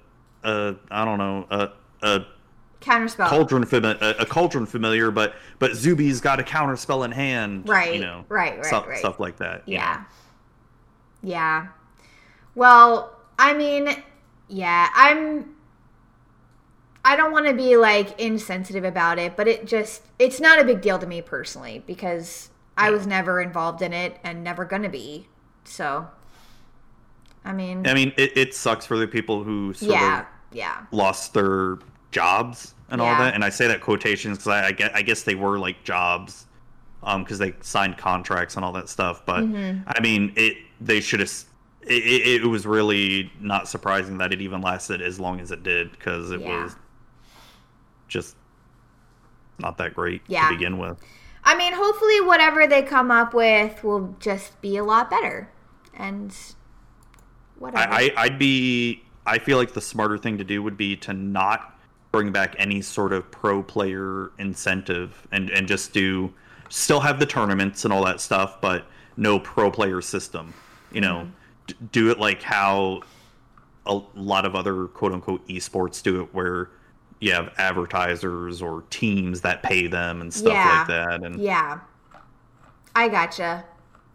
uh 0.44 0.74
I 0.92 1.04
don't 1.04 1.18
know 1.18 1.46
a 1.50 1.70
a 2.06 2.20
Counterspell. 2.80 3.26
cauldron 3.28 3.64
fami- 3.64 4.00
a, 4.00 4.22
a 4.22 4.26
cauldron 4.26 4.64
familiar, 4.66 5.10
but 5.10 5.34
but 5.58 5.72
Zuby's 5.72 6.20
got 6.20 6.38
a 6.38 6.44
counter 6.44 6.76
spell 6.76 7.02
in 7.02 7.10
hand, 7.10 7.68
Right, 7.68 7.94
You 7.94 8.00
know, 8.02 8.24
right, 8.28 8.54
right, 8.56 8.64
stuff, 8.64 8.86
right. 8.86 8.98
stuff 8.98 9.18
like 9.18 9.38
that. 9.38 9.62
you 9.66 9.78
know. 9.78 9.82
Yeah. 9.82 10.04
Yeah. 11.24 11.66
Well, 12.54 13.12
I 13.40 13.54
mean, 13.54 13.88
yeah, 14.46 14.88
I'm 14.94 15.53
I 17.04 17.16
don't 17.16 17.32
want 17.32 17.46
to 17.46 17.52
be 17.52 17.76
like 17.76 18.18
insensitive 18.18 18.84
about 18.84 19.18
it, 19.18 19.36
but 19.36 19.46
it 19.46 19.66
just 19.66 20.02
it's 20.18 20.40
not 20.40 20.58
a 20.60 20.64
big 20.64 20.80
deal 20.80 20.98
to 20.98 21.06
me 21.06 21.20
personally 21.22 21.82
because 21.86 22.50
I 22.76 22.90
was 22.90 23.06
never 23.06 23.40
involved 23.40 23.82
in 23.82 23.92
it 23.92 24.18
and 24.24 24.42
never 24.42 24.64
going 24.64 24.82
to 24.82 24.88
be. 24.88 25.28
So 25.64 26.08
I 27.44 27.52
mean, 27.52 27.86
I 27.86 27.94
mean, 27.94 28.12
it, 28.16 28.36
it 28.36 28.54
sucks 28.54 28.86
for 28.86 28.96
the 28.96 29.06
people 29.06 29.44
who 29.44 29.74
sort 29.74 29.92
yeah, 29.92 30.20
of 30.20 30.26
yeah. 30.52 30.86
lost 30.92 31.34
their 31.34 31.78
jobs 32.10 32.74
and 32.88 33.00
all 33.00 33.14
that. 33.16 33.34
And 33.34 33.44
I 33.44 33.50
say 33.50 33.66
that 33.68 33.80
quotations 33.80 34.38
because 34.38 34.48
I, 34.48 34.66
I, 34.68 34.72
guess, 34.72 34.90
I 34.94 35.02
guess 35.02 35.22
they 35.24 35.34
were 35.34 35.58
like 35.58 35.84
jobs 35.84 36.46
because 37.02 37.38
they 37.38 37.52
signed 37.60 37.98
contracts 37.98 38.56
and 38.56 38.64
all 38.64 38.72
that 38.72 38.88
stuff. 38.88 39.26
But 39.26 39.44
Mm-hmm. 39.44 39.82
I 39.86 40.00
mean, 40.00 40.32
it 40.36 40.56
they 40.80 41.00
should 41.00 41.20
have. 41.20 41.30
It, 41.82 42.02
it, 42.02 42.42
it 42.44 42.46
was 42.46 42.64
really 42.64 43.30
not 43.40 43.68
surprising 43.68 44.16
that 44.18 44.32
it 44.32 44.40
even 44.40 44.62
lasted 44.62 45.02
as 45.02 45.20
long 45.20 45.38
as 45.38 45.50
it 45.50 45.62
did 45.62 45.90
because 45.92 46.30
it 46.30 46.40
Yeah. 46.40 46.64
was 46.64 46.76
just 48.14 48.36
not 49.58 49.76
that 49.78 49.94
great 49.94 50.22
Yeah. 50.26 50.48
to 50.48 50.54
begin 50.54 50.78
with. 50.78 50.98
I 51.44 51.54
mean, 51.56 51.74
hopefully 51.74 52.22
whatever 52.22 52.66
they 52.66 52.82
come 52.82 53.10
up 53.10 53.34
with 53.34 53.84
will 53.84 54.16
just 54.18 54.58
be 54.62 54.78
a 54.78 54.84
lot 54.84 55.10
better. 55.10 55.50
And 55.92 56.34
whatever. 57.58 57.92
I, 57.92 58.12
I 58.16 58.22
I'd 58.24 58.38
be 58.38 59.02
I 59.26 59.38
feel 59.38 59.58
like 59.58 59.74
the 59.74 59.80
smarter 59.80 60.16
thing 60.18 60.38
to 60.38 60.44
do 60.44 60.62
would 60.62 60.76
be 60.76 60.96
to 60.96 61.12
not 61.12 61.78
bring 62.12 62.32
back 62.32 62.54
any 62.58 62.80
sort 62.80 63.12
of 63.12 63.30
pro 63.30 63.62
player 63.62 64.30
incentive 64.38 65.26
and 65.32 65.50
and 65.50 65.66
just 65.68 65.92
do 65.92 66.32
still 66.68 67.00
have 67.00 67.18
the 67.18 67.26
tournaments 67.26 67.84
and 67.84 67.92
all 67.92 68.04
that 68.04 68.20
stuff 68.20 68.60
but 68.60 68.86
no 69.16 69.38
pro 69.38 69.70
player 69.70 70.00
system 70.00 70.54
you 70.92 71.00
know 71.00 71.18
mm-hmm. 71.18 71.30
d- 71.66 71.74
do 71.92 72.10
it 72.10 72.18
like 72.18 72.42
how 72.42 73.00
a 73.86 74.00
lot 74.14 74.44
of 74.44 74.54
other 74.54 74.86
quote 74.86 75.12
unquote 75.12 75.46
esports 75.48 76.02
do 76.02 76.20
it 76.22 76.28
where 76.32 76.70
you 77.20 77.32
have 77.32 77.52
advertisers 77.58 78.60
or 78.60 78.82
teams 78.90 79.40
that 79.42 79.62
pay 79.62 79.86
them 79.86 80.20
and 80.20 80.32
stuff 80.32 80.52
Yeah. 80.52 80.78
like 80.78 80.86
that 80.88 81.22
and 81.24 81.40
Yeah. 81.40 81.78
I 82.94 83.08
gotcha. 83.08 83.64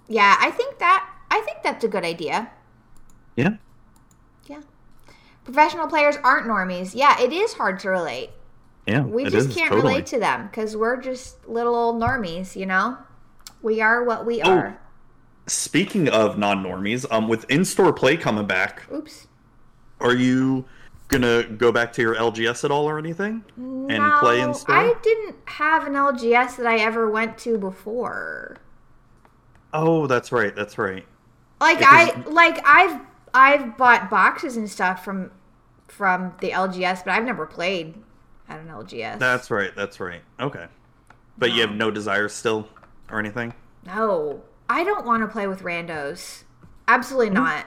Yeah, 0.08 0.36
I 0.40 0.52
think 0.52 0.80
that 0.80 1.08
I 1.32 1.42
think 1.42 1.60
that's 1.64 1.84
a 1.84 1.88
good 1.88 2.04
idea. 2.04 2.50
yeah 3.36 3.52
Yeah. 4.46 4.62
Professional 5.44 5.88
players 5.88 6.16
aren't 6.24 6.48
normies. 6.48 6.94
Yeah, 6.96 7.20
it 7.22 7.32
is 7.32 7.54
hard 7.54 7.80
to 7.82 7.90
relate. 7.90 8.32
yeah 8.88 9.02
We 9.02 9.24
just 9.26 9.50
is, 9.50 9.56
can't 9.56 9.70
totally. 9.70 9.90
relate 9.94 10.06
to 10.08 10.20
them 10.20 10.48
because 10.48 10.76
we're 10.76 10.98
just 11.02 11.48
little 11.48 11.76
old 11.76 12.02
normies, 12.02 12.56
you 12.56 12.66
know? 12.66 12.98
We 13.62 13.82
are 13.82 14.04
what 14.04 14.26
we 14.26 14.42
Oh. 14.42 14.50
are. 14.52 14.80
Speaking 15.48 16.08
of 16.10 16.38
non-normies, 16.38 17.06
um, 17.12 17.28
with 17.28 17.50
in-store 17.50 17.92
play 17.94 18.16
coming 18.18 18.46
back, 18.48 18.84
Oops. 18.94 19.28
Are 20.00 20.14
you 20.16 20.66
gonna 21.10 21.44
go 21.44 21.72
back 21.72 21.92
to 21.94 22.02
your 22.02 22.16
LGS 22.16 22.64
at 22.64 22.72
all 22.72 22.88
or 22.88 22.98
anything 22.98 23.44
and 23.58 24.14
play 24.20 24.40
in 24.40 24.48
No, 24.48 24.54
store? 24.54 24.76
I 24.76 24.94
didn't 25.02 25.36
have 25.46 25.86
an 25.86 25.94
LGS 25.94 26.56
that 26.58 26.66
I 26.66 26.78
ever 26.78 27.10
went 27.10 27.38
to 27.40 27.58
before. 27.58 28.58
Oh, 29.74 30.08
that's 30.08 30.32
right. 30.32 30.56
That's 30.56 30.78
right. 30.78 31.06
Like 31.60 31.80
Because- 31.80 32.10
I 32.10 32.30
like 32.30 32.62
I've 32.66 33.02
I've 33.34 33.78
bought 33.78 34.10
boxes 34.10 34.56
and 34.56 34.70
stuff 34.70 35.04
from 35.04 35.32
from 35.88 36.34
the 36.40 36.52
LGS, 36.52 37.04
but 37.04 37.14
I've 37.14 37.26
never 37.26 37.46
played 37.46 37.96
at 38.48 38.60
an 38.60 38.68
LGS. 38.68 39.20
That's 39.20 39.52
right. 39.52 39.76
That's 39.76 40.00
right. 40.00 40.22
Okay. 40.40 40.68
But 41.38 41.52
you 41.52 41.62
have 41.62 41.74
no 41.74 41.92
desire 41.92 42.30
still 42.30 42.68
or 43.10 43.20
anything? 43.20 43.54
no, 43.86 44.44
I 44.70 44.84
don't 44.84 45.06
want 45.06 45.24
to 45.24 45.28
play 45.28 45.48
with 45.48 45.64
randos. 45.64 46.44
Absolutely 46.88 47.30
hmm. 47.30 47.36
not. 47.36 47.66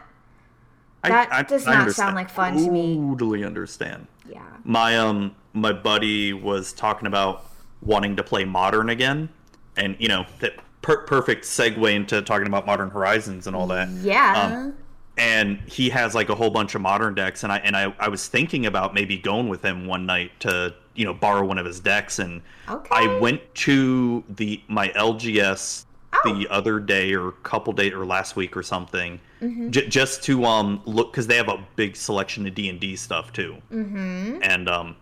That 1.11 1.33
I- 1.33 1.43
does 1.43 1.67
I 1.67 1.73
not 1.73 1.81
understand. 1.83 2.07
sound 2.07 2.17
like 2.17 2.31
fun 2.31 2.57
to 2.57 2.71
me. 2.71 2.95
Totally 2.97 3.45
understand. 3.45 4.07
Yeah. 4.29 4.43
My 4.65 4.99
um 4.99 5.35
my 5.53 5.73
buddy 5.73 6.33
was 6.33 6.73
talking 6.73 7.07
about 7.07 7.47
wanting 7.83 8.17
to 8.17 8.23
play 8.23 8.45
modern 8.45 8.89
again, 8.91 9.29
and 9.77 9.97
you 9.99 10.09
know 10.09 10.25
that 10.41 10.53
per- 10.81 11.05
perfect 11.05 11.45
segue 11.45 11.93
into 11.95 12.23
talking 12.23 12.47
about 12.47 12.67
Modern 12.67 12.91
Horizons 12.91 13.47
and 13.47 13.57
all 13.57 13.67
that. 13.69 13.89
Yeah. 13.89 14.35
Um, 14.59 14.75
and 15.19 15.59
he 15.67 15.91
has 15.91 16.15
like 16.15 16.29
a 16.31 16.35
whole 16.35 16.49
bunch 16.51 16.75
of 16.75 16.81
modern 16.81 17.15
decks 17.15 17.43
and 17.45 17.53
i 17.53 17.59
and 17.59 17.77
i, 17.77 17.93
I 18.01 18.09
was 18.09 18.29
thinking 18.29 18.65
about 18.65 18.95
maybe 18.95 19.19
going 19.19 19.51
with 19.51 19.63
him 19.63 19.87
one 19.87 20.07
night 20.07 20.31
to 20.41 20.75
you 20.95 21.05
know 21.05 21.13
borrow 21.13 21.45
one 21.45 21.59
of 21.59 21.67
his 21.67 21.81
decks 21.81 22.19
and 22.19 22.41
Okay. 22.67 22.89
i 22.91 23.19
went 23.19 23.43
to 23.57 24.25
the 24.31 24.63
my 24.69 24.89
lgs. 24.89 25.85
The 26.25 26.47
other 26.51 26.79
day 26.81 27.15
or 27.15 27.33
couple 27.43 27.73
day 27.73 27.91
or 27.93 28.05
last 28.07 28.37
week 28.37 28.57
or 28.57 28.63
something 28.63 29.21
Mm-hmm. 29.43 29.71
j- 29.71 29.89
just 29.89 30.23
to 30.25 30.45
um 30.45 30.81
look 30.85 31.11
because 31.11 31.27
they 31.27 31.37
have 31.37 31.49
a 31.49 31.59
big 31.75 31.97
selection 31.97 32.47
of 32.47 32.55
d&d 32.55 32.95
stuff 32.95 33.33
too 33.33 33.57
mm-hmm. 33.73 34.39
and 34.41 34.69
um 34.69 34.95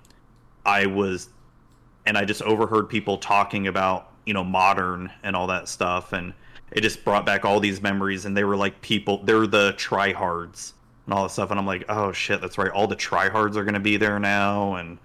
i 0.64 0.86
was 0.86 1.28
and 2.06 2.16
i 2.16 2.24
just 2.24 2.40
overheard 2.40 2.88
people 2.88 3.18
talking 3.18 3.66
about 3.66 4.12
you 4.24 4.32
know 4.32 4.42
modern 4.42 5.12
and 5.22 5.36
all 5.36 5.46
that 5.48 5.68
stuff 5.68 6.14
and 6.14 6.32
it 6.72 6.80
just 6.80 7.04
brought 7.04 7.26
back 7.26 7.44
all 7.44 7.60
these 7.60 7.82
memories 7.82 8.24
and 8.24 8.34
they 8.34 8.44
were 8.44 8.56
like 8.56 8.80
people 8.80 9.22
they're 9.24 9.46
the 9.46 9.74
tryhards 9.74 10.72
and 11.04 11.12
all 11.12 11.24
that 11.24 11.30
stuff 11.30 11.50
and 11.50 11.60
i'm 11.60 11.66
like 11.66 11.84
oh 11.90 12.10
shit 12.10 12.40
that's 12.40 12.56
right 12.56 12.70
all 12.70 12.86
the 12.86 12.96
tryhards 12.96 13.56
are 13.56 13.64
going 13.64 13.74
to 13.74 13.78
be 13.80 13.98
there 13.98 14.18
now 14.18 14.76
and 14.76 14.96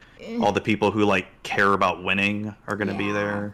all 0.41 0.53
the 0.53 0.61
people 0.61 0.91
who 0.91 1.03
like 1.03 1.27
care 1.43 1.73
about 1.73 2.01
winning 2.05 2.55
are 2.67 2.77
going 2.77 2.87
to 2.87 2.93
be 2.93 3.11
there 3.11 3.53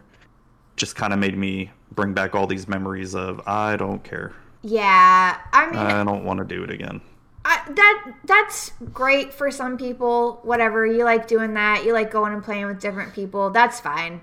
just 0.75 0.95
kind 0.95 1.11
of 1.11 1.17
made 1.17 1.35
me 1.35 1.71
bring 1.91 2.13
back 2.13 2.35
all 2.35 2.47
these 2.47 2.67
memories 2.67 3.15
of 3.15 3.41
i 3.47 3.75
don't 3.75 4.03
care 4.03 4.33
Yeah, 4.61 5.37
I 5.51 5.65
mean, 5.67 5.75
i 5.75 6.03
don't 6.03 6.23
want 6.23 6.39
to 6.39 6.45
do 6.45 6.63
it 6.63 6.69
again 6.71 7.01
I, 7.43 7.61
that 7.73 8.13
that's 8.23 8.71
great 8.93 9.33
for 9.33 9.49
some 9.49 9.77
people. 9.77 10.39
Whatever 10.43 10.85
you 10.85 11.03
like 11.03 11.27
doing 11.27 11.55
that, 11.55 11.83
you 11.83 11.93
like 11.93 12.11
going 12.11 12.33
and 12.33 12.43
playing 12.43 12.67
with 12.67 12.79
different 12.79 13.13
people. 13.13 13.49
That's 13.49 13.79
fine. 13.79 14.21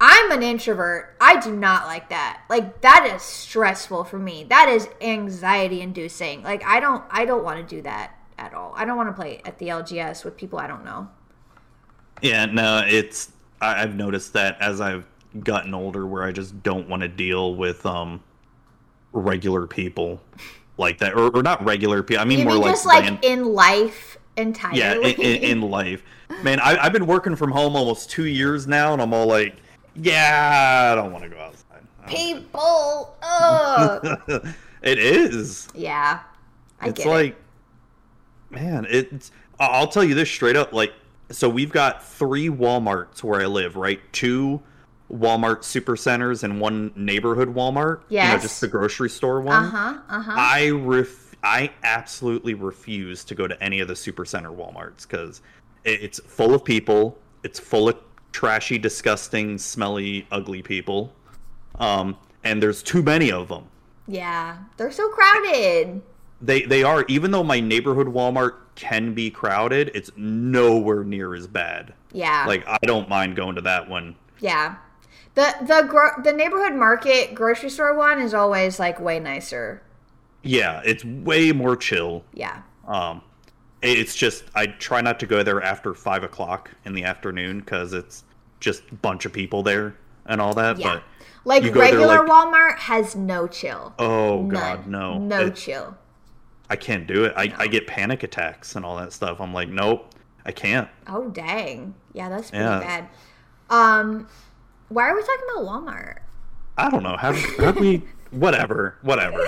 I'm 0.00 0.32
an 0.32 0.42
introvert. 0.42 1.16
I 1.20 1.40
do 1.40 1.54
not 1.54 1.86
like 1.86 2.08
that. 2.08 2.42
Like 2.48 2.80
that 2.80 3.10
is 3.14 3.22
stressful 3.22 4.04
for 4.04 4.18
me. 4.18 4.44
That 4.44 4.68
is 4.68 4.88
anxiety 5.00 5.80
inducing. 5.80 6.42
Like 6.42 6.64
I 6.64 6.80
don't 6.80 7.04
I 7.10 7.24
don't 7.24 7.44
want 7.44 7.68
to 7.68 7.76
do 7.76 7.82
that 7.82 8.16
at 8.38 8.54
all. 8.54 8.72
I 8.76 8.84
don't 8.84 8.96
want 8.96 9.08
to 9.08 9.12
play 9.12 9.40
at 9.44 9.58
the 9.58 9.68
LGS 9.68 10.24
with 10.24 10.36
people 10.36 10.58
I 10.58 10.66
don't 10.66 10.84
know. 10.84 11.08
Yeah, 12.20 12.46
no, 12.46 12.84
it's 12.86 13.32
I, 13.60 13.82
I've 13.82 13.94
noticed 13.94 14.32
that 14.32 14.60
as 14.60 14.80
I've 14.80 15.06
gotten 15.40 15.74
older, 15.74 16.06
where 16.06 16.22
I 16.22 16.32
just 16.32 16.62
don't 16.62 16.88
want 16.88 17.02
to 17.02 17.08
deal 17.08 17.54
with 17.54 17.84
um 17.86 18.22
regular 19.12 19.66
people 19.66 20.20
like 20.78 20.98
that, 20.98 21.14
or, 21.14 21.28
or 21.36 21.42
not 21.42 21.64
regular 21.64 22.02
people. 22.02 22.22
I 22.22 22.24
mean 22.24 22.40
You 22.40 22.44
more 22.44 22.54
mean 22.54 22.62
like 22.62 22.72
just 22.72 22.86
like 22.86 23.24
in 23.24 23.44
life 23.44 24.18
yeah, 24.36 24.42
entirely? 24.42 25.12
in, 25.12 25.20
in, 25.20 25.42
in 25.42 25.60
life. 25.62 26.02
Man, 26.42 26.60
I, 26.60 26.78
I've 26.78 26.92
been 26.92 27.06
working 27.06 27.36
from 27.36 27.50
home 27.50 27.76
almost 27.76 28.10
two 28.10 28.24
years 28.24 28.66
now, 28.66 28.94
and 28.94 29.02
I'm 29.02 29.12
all 29.12 29.26
like, 29.26 29.56
yeah, 29.94 30.90
I 30.92 30.94
don't 30.94 31.12
want 31.12 31.24
to 31.24 31.30
go 31.30 31.38
outside. 31.38 31.82
People. 32.06 33.14
Ugh. 33.22 34.18
it 34.82 34.98
is. 34.98 35.68
yeah, 35.74 36.20
I 36.80 36.88
it's 36.88 36.98
get 36.98 37.06
it. 37.06 37.10
like 37.10 37.36
man 38.52 38.86
it's 38.88 39.30
i'll 39.58 39.88
tell 39.88 40.04
you 40.04 40.14
this 40.14 40.30
straight 40.30 40.56
up 40.56 40.72
like 40.72 40.92
so 41.30 41.48
we've 41.48 41.72
got 41.72 42.04
three 42.04 42.48
walmarts 42.48 43.22
where 43.22 43.40
i 43.40 43.46
live 43.46 43.76
right 43.76 44.00
two 44.12 44.60
walmart 45.14 45.58
supercenters 45.58 46.42
and 46.42 46.60
one 46.60 46.90
neighborhood 46.96 47.54
walmart 47.54 48.00
you 48.08 48.18
know 48.18 48.38
just 48.38 48.60
the 48.60 48.68
grocery 48.68 49.10
store 49.10 49.40
one. 49.42 49.64
Uh-huh. 49.66 49.98
Uh 50.08 50.22
huh. 50.22 50.32
i 50.36 50.70
ref- 50.70 51.36
i 51.42 51.70
absolutely 51.82 52.54
refuse 52.54 53.22
to 53.24 53.34
go 53.34 53.46
to 53.46 53.62
any 53.62 53.80
of 53.80 53.88
the 53.88 53.94
supercenter 53.94 54.54
walmarts 54.54 55.02
because 55.06 55.42
it's 55.84 56.18
full 56.20 56.54
of 56.54 56.64
people 56.64 57.18
it's 57.42 57.58
full 57.60 57.88
of 57.90 57.98
trashy 58.32 58.78
disgusting 58.78 59.58
smelly 59.58 60.26
ugly 60.32 60.62
people 60.62 61.12
um 61.78 62.16
and 62.44 62.62
there's 62.62 62.82
too 62.82 63.02
many 63.02 63.30
of 63.30 63.48
them 63.48 63.64
Yeah, 64.06 64.56
they're 64.78 64.90
so 64.90 65.08
crowded. 65.10 66.00
they 66.40 66.62
they 66.62 66.82
are 66.82 67.04
even 67.08 67.30
though 67.32 67.44
my 67.44 67.60
neighborhood 67.60 68.06
Walmart 68.06 68.54
can 68.74 69.12
be 69.12 69.30
crowded, 69.30 69.90
it's 69.94 70.10
nowhere 70.16 71.04
near 71.04 71.34
as 71.34 71.46
bad. 71.46 71.92
Yeah. 72.10 72.46
Like 72.48 72.66
I 72.66 72.78
don't 72.84 73.06
mind 73.08 73.36
going 73.36 73.54
to 73.56 73.60
that 73.60 73.86
one. 73.88 74.16
yeah. 74.40 74.76
The 75.34 75.54
the 75.62 75.86
gro- 75.88 76.22
the 76.22 76.32
neighborhood 76.32 76.74
market 76.74 77.34
grocery 77.34 77.70
store 77.70 77.94
one 77.96 78.20
is 78.20 78.34
always 78.34 78.78
like 78.78 79.00
way 79.00 79.18
nicer. 79.18 79.82
Yeah, 80.42 80.82
it's 80.84 81.04
way 81.04 81.52
more 81.52 81.76
chill. 81.76 82.24
Yeah. 82.34 82.62
Um, 82.86 83.22
it's 83.80 84.14
just 84.14 84.44
I 84.54 84.66
try 84.66 85.00
not 85.00 85.18
to 85.20 85.26
go 85.26 85.42
there 85.42 85.62
after 85.62 85.94
five 85.94 86.22
o'clock 86.22 86.70
in 86.84 86.92
the 86.94 87.04
afternoon 87.04 87.60
because 87.60 87.92
it's 87.92 88.24
just 88.60 88.82
a 88.90 88.94
bunch 88.96 89.24
of 89.24 89.32
people 89.32 89.62
there 89.62 89.94
and 90.26 90.40
all 90.40 90.52
that. 90.54 90.78
Yeah. 90.78 90.94
But 90.94 91.02
Like 91.44 91.62
there, 91.62 91.72
regular 91.72 92.18
like- 92.26 92.28
Walmart 92.30 92.78
has 92.78 93.16
no 93.16 93.46
chill. 93.48 93.94
oh 93.98 94.42
None. 94.42 94.48
god, 94.50 94.86
no, 94.86 95.18
No 95.18 95.46
It- 95.46 95.56
chill. 95.56 95.96
I 96.70 96.76
can't 96.76 97.06
do 97.06 97.24
it. 97.24 97.34
I, 97.36 97.52
I 97.58 97.66
get 97.66 97.86
panic 97.86 98.22
attacks 98.22 98.76
and 98.76 98.84
all 98.84 98.96
that 98.96 99.12
stuff. 99.12 99.40
I'm 99.40 99.52
like, 99.52 99.68
nope, 99.68 100.14
I 100.46 100.52
can't. 100.52 100.88
Oh 101.06 101.28
dang. 101.28 101.94
Yeah, 102.12 102.28
that's 102.28 102.50
pretty 102.50 102.64
Yeah. 102.64 102.80
bad. 102.80 103.08
Um 103.70 104.28
why 104.92 105.08
are 105.08 105.14
we 105.14 105.22
talking 105.22 105.46
about 105.54 105.64
Walmart? 105.64 106.18
I 106.76 106.90
don't 106.90 107.02
know. 107.02 107.16
How 107.16 107.32
how 107.32 107.72
we 107.72 108.02
whatever, 108.30 108.96
whatever. 109.02 109.38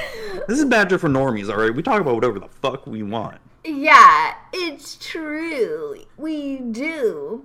This 0.48 0.58
is 0.58 0.64
Magic 0.64 1.00
for 1.00 1.08
normies, 1.08 1.50
all 1.50 1.58
right? 1.60 1.74
We 1.74 1.82
talk 1.82 2.00
about 2.00 2.14
whatever 2.14 2.38
the 2.38 2.48
fuck 2.48 2.86
we 2.86 3.02
want. 3.02 3.38
Yeah, 3.64 4.34
it's 4.52 4.96
true. 4.96 5.96
We 6.16 6.58
do. 6.58 7.44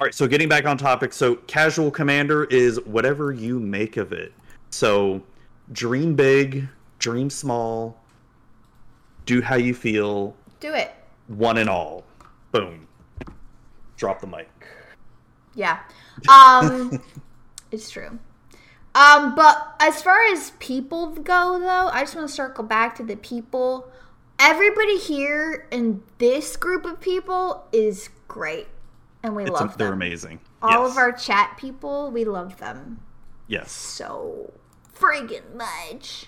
All 0.00 0.06
right, 0.06 0.14
so 0.14 0.26
getting 0.26 0.48
back 0.48 0.66
on 0.66 0.76
topic, 0.76 1.12
so 1.12 1.36
casual 1.36 1.90
commander 1.90 2.44
is 2.44 2.80
whatever 2.84 3.32
you 3.32 3.60
make 3.60 3.96
of 3.96 4.12
it. 4.12 4.32
So 4.70 5.22
dream 5.70 6.16
big, 6.16 6.66
dream 6.98 7.30
small, 7.30 7.96
do 9.26 9.40
how 9.40 9.54
you 9.54 9.74
feel, 9.74 10.34
Do 10.58 10.72
it. 10.72 10.92
one 11.28 11.58
and 11.58 11.68
all. 11.70 12.02
Boom. 12.50 12.88
Drop 13.96 14.20
the 14.20 14.26
mic. 14.26 14.48
Yeah. 15.54 15.78
Um 16.28 17.00
it's 17.72 17.90
true. 17.90 18.18
Um 18.94 19.34
but 19.34 19.74
as 19.80 20.02
far 20.02 20.22
as 20.26 20.52
people 20.58 21.08
go 21.08 21.58
though, 21.58 21.88
I 21.88 22.00
just 22.00 22.14
want 22.14 22.28
to 22.28 22.34
circle 22.34 22.64
back 22.64 22.94
to 22.96 23.02
the 23.02 23.16
people. 23.16 23.90
Everybody 24.38 24.98
here 24.98 25.66
in 25.70 26.02
this 26.18 26.56
group 26.56 26.84
of 26.84 27.00
people 27.00 27.64
is 27.72 28.10
great. 28.28 28.68
And 29.22 29.34
we 29.36 29.44
It's 29.44 29.52
love 29.52 29.78
they're 29.78 29.92
amazing. 29.92 30.40
All 30.60 30.82
yes. 30.82 30.92
of 30.92 30.96
our 30.98 31.12
chat 31.12 31.56
people, 31.58 32.10
we 32.10 32.24
love 32.24 32.58
them 32.58 33.00
yes. 33.48 33.72
so 33.72 34.52
friggin' 34.94 35.54
much. 35.54 36.26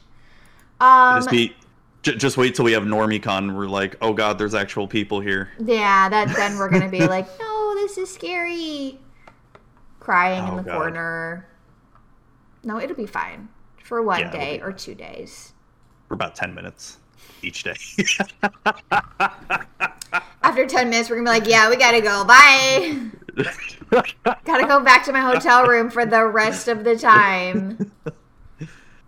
Um 0.81 1.19
just 1.19 1.31
be 1.31 1.55
j- 2.03 2.17
just 2.17 2.37
wait 2.37 2.55
till 2.55 2.65
we 2.65 2.73
have 2.73 2.85
NormieCon. 2.85 3.55
We're 3.55 3.67
like, 3.67 3.97
oh 4.01 4.13
god, 4.13 4.39
there's 4.39 4.55
actual 4.55 4.87
people 4.87 5.21
here. 5.21 5.51
Yeah, 5.59 6.09
that 6.09 6.35
then 6.35 6.57
we're 6.57 6.71
gonna 6.71 6.89
be 6.89 7.07
like, 7.07 7.27
no, 7.39 7.75
this 7.75 7.99
is 7.99 8.13
scary. 8.13 9.01
Crying 10.05 10.47
in 10.47 10.55
Oh, 10.55 10.57
the 10.57 10.63
God. 10.63 10.75
corner. 10.75 11.47
No, 12.63 12.79
it'll 12.81 12.97
be 12.97 13.07
fine 13.07 13.49
for 13.83 14.03
one 14.03 14.21
Yeah, 14.21 14.31
day 14.31 14.61
or 14.61 14.73
two 14.73 14.95
days. 14.95 15.53
for 16.09 16.15
about 16.15 16.35
10 16.37 16.55
minutes 16.55 16.99
each 17.43 17.63
day. 17.65 17.75
After 20.43 20.67
ten 20.67 20.91
minutes, 20.91 21.09
we're 21.09 21.17
gonna 21.17 21.31
be 21.31 21.41
like, 21.41 21.49
yeah, 21.49 21.71
we 21.71 21.77
gotta 21.77 22.01
go. 22.03 22.25
Bye. 22.25 22.99
gotta 24.45 24.67
go 24.67 24.81
back 24.81 25.05
to 25.05 25.13
my 25.13 25.21
hotel 25.21 25.67
room 25.67 25.91
for 25.91 26.05
the 26.05 26.25
rest 26.27 26.69
of 26.69 26.85
the 26.85 26.97
time. 26.99 27.79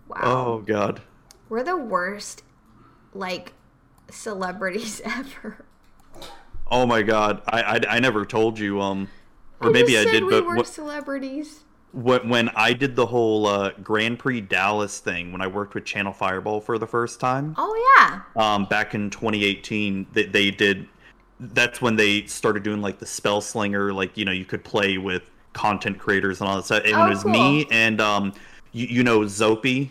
Wow, 0.07 0.19
oh 0.23 0.59
god. 0.61 1.01
we're 1.49 1.63
the 1.63 1.75
worst, 1.77 2.43
like, 3.13 3.51
celebrities 4.09 5.01
ever. 5.03 5.65
Oh 6.71 6.85
my 6.85 7.01
god. 7.01 7.41
I 7.47 7.61
I, 7.61 7.79
I 7.97 7.99
never 7.99 8.25
told 8.25 8.57
you 8.59 8.81
um 8.81 9.09
or 9.61 9.69
I 9.69 9.71
maybe 9.71 9.97
I 9.97 10.03
said 10.03 10.11
did 10.11 10.23
we 10.23 10.31
but 10.31 10.45
were 10.45 10.55
what, 10.57 10.67
celebrities. 10.67 11.61
what 11.91 12.27
when 12.27 12.49
I 12.49 12.73
did 12.73 12.95
the 12.95 13.05
whole 13.05 13.47
uh, 13.47 13.71
Grand 13.83 14.19
Prix 14.19 14.41
Dallas 14.41 14.99
thing 14.99 15.31
when 15.31 15.41
I 15.41 15.47
worked 15.47 15.73
with 15.75 15.85
Channel 15.85 16.13
Fireball 16.13 16.61
for 16.61 16.77
the 16.77 16.87
first 16.87 17.19
time 17.19 17.55
Oh 17.57 17.95
yeah. 17.97 18.21
um 18.35 18.65
back 18.65 18.93
in 18.95 19.09
2018 19.09 20.07
they, 20.13 20.25
they 20.25 20.51
did 20.51 20.87
that's 21.39 21.81
when 21.81 21.95
they 21.95 22.25
started 22.25 22.63
doing 22.63 22.81
like 22.81 22.99
the 22.99 23.05
spell 23.05 23.41
slinger 23.41 23.93
like 23.93 24.17
you 24.17 24.25
know 24.25 24.31
you 24.31 24.45
could 24.45 24.63
play 24.63 24.97
with 24.97 25.29
content 25.53 25.97
creators 25.97 26.39
and 26.41 26.49
all 26.49 26.55
that 26.57 26.65
stuff 26.65 26.83
and 26.85 26.95
Oh, 26.95 27.05
it 27.05 27.09
was 27.09 27.25
me 27.25 27.65
and 27.71 27.99
um 28.01 28.33
you, 28.73 28.87
you 28.87 29.03
know 29.03 29.21
Zopi 29.21 29.89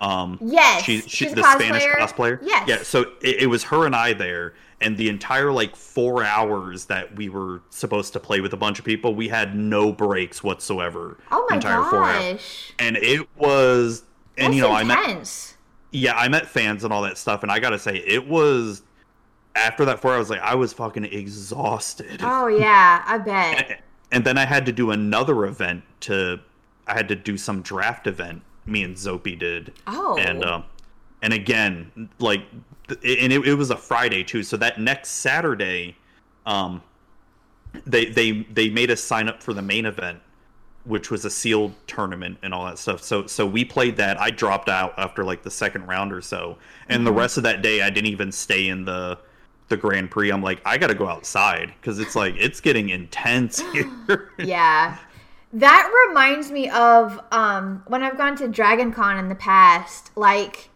um 0.00 0.38
Yes, 0.42 0.82
she, 0.82 1.00
she 1.02 1.08
she's 1.26 1.34
the 1.34 1.42
Spanish 1.42 1.82
cosplayer. 1.84 1.96
cosplayer. 1.96 2.38
Yes. 2.42 2.68
Yeah, 2.68 2.82
so 2.82 3.02
it, 3.22 3.42
it 3.42 3.46
was 3.46 3.62
her 3.64 3.86
and 3.86 3.96
I 3.96 4.12
there, 4.12 4.54
and 4.80 4.96
the 4.96 5.08
entire 5.08 5.50
like 5.52 5.74
four 5.74 6.22
hours 6.22 6.84
that 6.86 7.16
we 7.16 7.28
were 7.28 7.62
supposed 7.70 8.12
to 8.12 8.20
play 8.20 8.40
with 8.40 8.52
a 8.52 8.56
bunch 8.56 8.78
of 8.78 8.84
people, 8.84 9.14
we 9.14 9.28
had 9.28 9.56
no 9.56 9.92
breaks 9.92 10.42
whatsoever. 10.42 11.18
Oh 11.32 11.46
my 11.48 11.56
entire 11.56 11.82
four 11.84 12.04
hours. 12.04 12.32
gosh. 12.34 12.72
And 12.78 12.96
it 12.98 13.26
was, 13.36 14.02
and 14.36 14.48
That's 14.52 14.56
you 14.56 14.62
know, 14.62 14.72
I 14.72 14.84
met 14.84 14.98
intense. 15.08 15.56
yeah, 15.92 16.14
I 16.14 16.28
met 16.28 16.46
fans 16.46 16.84
and 16.84 16.92
all 16.92 17.02
that 17.02 17.16
stuff, 17.18 17.42
and 17.42 17.50
I 17.50 17.58
gotta 17.58 17.78
say, 17.78 17.96
it 17.96 18.28
was 18.28 18.82
after 19.54 19.86
that 19.86 20.00
four 20.00 20.12
hours, 20.14 20.28
like 20.28 20.40
I 20.42 20.54
was 20.54 20.72
fucking 20.74 21.04
exhausted. 21.06 22.20
Oh 22.22 22.46
yeah, 22.48 23.02
I 23.06 23.18
bet. 23.18 23.80
and 24.12 24.24
then 24.24 24.36
I 24.38 24.44
had 24.44 24.66
to 24.66 24.72
do 24.72 24.90
another 24.90 25.46
event 25.46 25.84
to, 26.00 26.40
I 26.86 26.94
had 26.94 27.08
to 27.08 27.16
do 27.16 27.36
some 27.38 27.62
draft 27.62 28.06
event. 28.06 28.42
Me 28.66 28.82
and 28.82 28.96
Zopi 28.96 29.38
did. 29.38 29.72
Oh. 29.86 30.18
And 30.18 30.44
um, 30.44 30.64
and 31.26 31.34
again, 31.34 32.08
like, 32.20 32.42
and 32.88 33.32
it, 33.32 33.44
it 33.44 33.54
was 33.54 33.72
a 33.72 33.76
Friday 33.76 34.22
too. 34.22 34.44
So 34.44 34.56
that 34.58 34.78
next 34.80 35.08
Saturday, 35.08 35.96
um, 36.46 36.80
they 37.84 38.04
they 38.04 38.42
they 38.52 38.70
made 38.70 38.92
us 38.92 39.02
sign 39.02 39.28
up 39.28 39.42
for 39.42 39.52
the 39.52 39.60
main 39.60 39.86
event, 39.86 40.20
which 40.84 41.10
was 41.10 41.24
a 41.24 41.30
sealed 41.30 41.74
tournament 41.88 42.38
and 42.44 42.54
all 42.54 42.64
that 42.66 42.78
stuff. 42.78 43.02
So 43.02 43.26
so 43.26 43.44
we 43.44 43.64
played 43.64 43.96
that. 43.96 44.20
I 44.20 44.30
dropped 44.30 44.68
out 44.68 44.94
after 44.98 45.24
like 45.24 45.42
the 45.42 45.50
second 45.50 45.88
round 45.88 46.12
or 46.12 46.20
so, 46.20 46.58
and 46.88 47.04
the 47.04 47.12
rest 47.12 47.38
of 47.38 47.42
that 47.42 47.60
day 47.60 47.82
I 47.82 47.90
didn't 47.90 48.12
even 48.12 48.30
stay 48.30 48.68
in 48.68 48.84
the 48.84 49.18
the 49.66 49.76
Grand 49.76 50.12
Prix. 50.12 50.30
I'm 50.30 50.44
like, 50.44 50.62
I 50.64 50.78
got 50.78 50.86
to 50.86 50.94
go 50.94 51.08
outside 51.08 51.74
because 51.80 51.98
it's 51.98 52.14
like 52.14 52.36
it's 52.38 52.60
getting 52.60 52.90
intense 52.90 53.58
here. 53.72 54.30
yeah. 54.38 54.96
That 55.54 55.90
reminds 56.08 56.52
me 56.52 56.70
of 56.70 57.20
um, 57.32 57.82
when 57.88 58.04
I've 58.04 58.16
gone 58.16 58.36
to 58.36 58.46
Dragon 58.46 58.92
Con 58.92 59.18
in 59.18 59.28
the 59.28 59.34
past. 59.34 60.12
Like, 60.16 60.70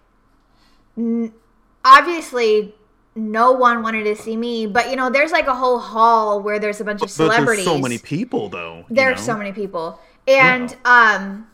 obviously, 1.84 2.74
no 3.14 3.52
one 3.52 3.82
wanted 3.82 4.04
to 4.04 4.16
see 4.16 4.36
me, 4.36 4.66
but 4.66 4.90
you 4.90 4.96
know, 4.96 5.10
there's 5.10 5.32
like 5.32 5.46
a 5.46 5.54
whole 5.54 5.78
hall 5.78 6.40
where 6.40 6.58
there's 6.58 6.80
a 6.80 6.84
bunch 6.84 7.02
of 7.02 7.08
But 7.08 7.10
celebrities. 7.10 7.64
there's 7.64 7.76
so 7.76 7.80
many 7.80 7.98
people, 7.98 8.48
though. 8.48 8.84
There's 8.88 9.18
know? 9.18 9.34
so 9.34 9.36
many 9.38 9.52
people, 9.52 10.00
and 10.26 10.76
um, 10.84 11.48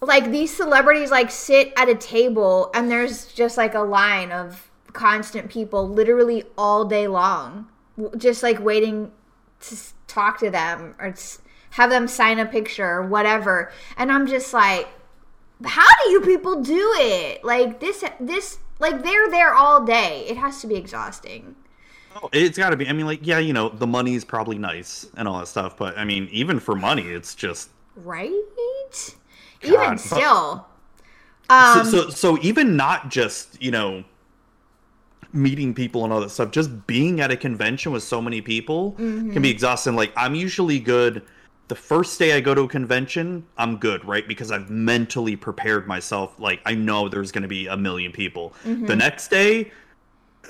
like 0.00 0.30
these 0.30 0.54
celebrities 0.54 1.10
like 1.10 1.30
sit 1.30 1.72
at 1.76 1.88
a 1.88 1.94
table, 1.94 2.70
and 2.74 2.90
there's 2.90 3.26
just 3.26 3.56
like 3.56 3.74
a 3.74 3.80
line 3.80 4.32
of 4.32 4.70
constant 4.92 5.50
people, 5.50 5.88
literally 5.88 6.44
all 6.58 6.84
day 6.84 7.06
long, 7.06 7.68
just 8.16 8.42
like 8.42 8.60
waiting 8.60 9.12
to 9.60 9.76
talk 10.06 10.38
to 10.38 10.50
them 10.50 10.94
or 10.98 11.14
have 11.70 11.90
them 11.90 12.08
sign 12.08 12.38
a 12.38 12.46
picture 12.46 12.86
or 12.86 13.06
whatever. 13.06 13.72
And 13.96 14.10
I'm 14.10 14.26
just 14.26 14.52
like, 14.52 14.88
how 15.64 15.88
do 16.04 16.10
you 16.10 16.20
people 16.22 16.62
do 16.62 16.94
it? 16.98 17.44
Like 17.44 17.80
this, 17.80 18.04
this, 18.18 18.58
like 18.80 19.02
they're 19.02 19.30
there 19.30 19.54
all 19.54 19.84
day. 19.84 20.24
It 20.28 20.36
has 20.36 20.60
to 20.62 20.66
be 20.66 20.74
exhausting. 20.76 21.54
Oh, 22.16 22.28
It's 22.32 22.58
got 22.58 22.70
to 22.70 22.76
be. 22.76 22.88
I 22.88 22.92
mean, 22.92 23.06
like, 23.06 23.20
yeah, 23.24 23.38
you 23.38 23.52
know, 23.52 23.68
the 23.68 23.86
money's 23.86 24.24
probably 24.24 24.58
nice 24.58 25.06
and 25.16 25.28
all 25.28 25.38
that 25.38 25.46
stuff, 25.46 25.76
but 25.76 25.96
I 25.96 26.04
mean, 26.04 26.28
even 26.32 26.58
for 26.58 26.74
money, 26.74 27.02
it's 27.08 27.34
just 27.34 27.70
Right? 27.96 28.32
Even 29.62 29.74
God, 29.76 29.90
but- 29.90 30.00
still. 30.00 30.66
Um, 31.50 31.84
so, 31.84 32.02
so. 32.04 32.10
So 32.10 32.38
even 32.42 32.76
not 32.76 33.10
just 33.10 33.60
you 33.62 33.70
know 33.72 34.04
meeting 35.32 35.74
people 35.74 36.04
and 36.04 36.12
all 36.12 36.20
that 36.20 36.30
stuff, 36.30 36.50
just 36.50 36.86
being 36.86 37.20
at 37.20 37.30
a 37.30 37.36
convention 37.36 37.92
with 37.92 38.02
so 38.02 38.20
many 38.20 38.40
people 38.40 38.92
Mm-hmm. 38.92 39.32
can 39.32 39.42
be 39.42 39.50
exhausting. 39.50 39.94
Like, 39.94 40.12
I'm 40.16 40.34
usually 40.34 40.78
good. 40.80 41.22
The 41.70 41.76
first 41.76 42.18
day 42.18 42.32
I 42.32 42.40
go 42.40 42.52
to 42.52 42.62
a 42.62 42.68
convention, 42.68 43.46
I'm 43.56 43.76
good, 43.76 44.04
right? 44.04 44.26
Because 44.26 44.50
I've 44.50 44.70
mentally 44.70 45.36
prepared 45.36 45.86
myself. 45.86 46.34
Like, 46.40 46.60
I 46.66 46.74
know 46.74 47.08
there's 47.08 47.30
going 47.30 47.42
to 47.42 47.48
be 47.48 47.68
a 47.68 47.76
million 47.76 48.10
people. 48.10 48.54
Mm-hmm. 48.64 48.86
The 48.86 48.96
next 48.96 49.28
day, 49.28 49.70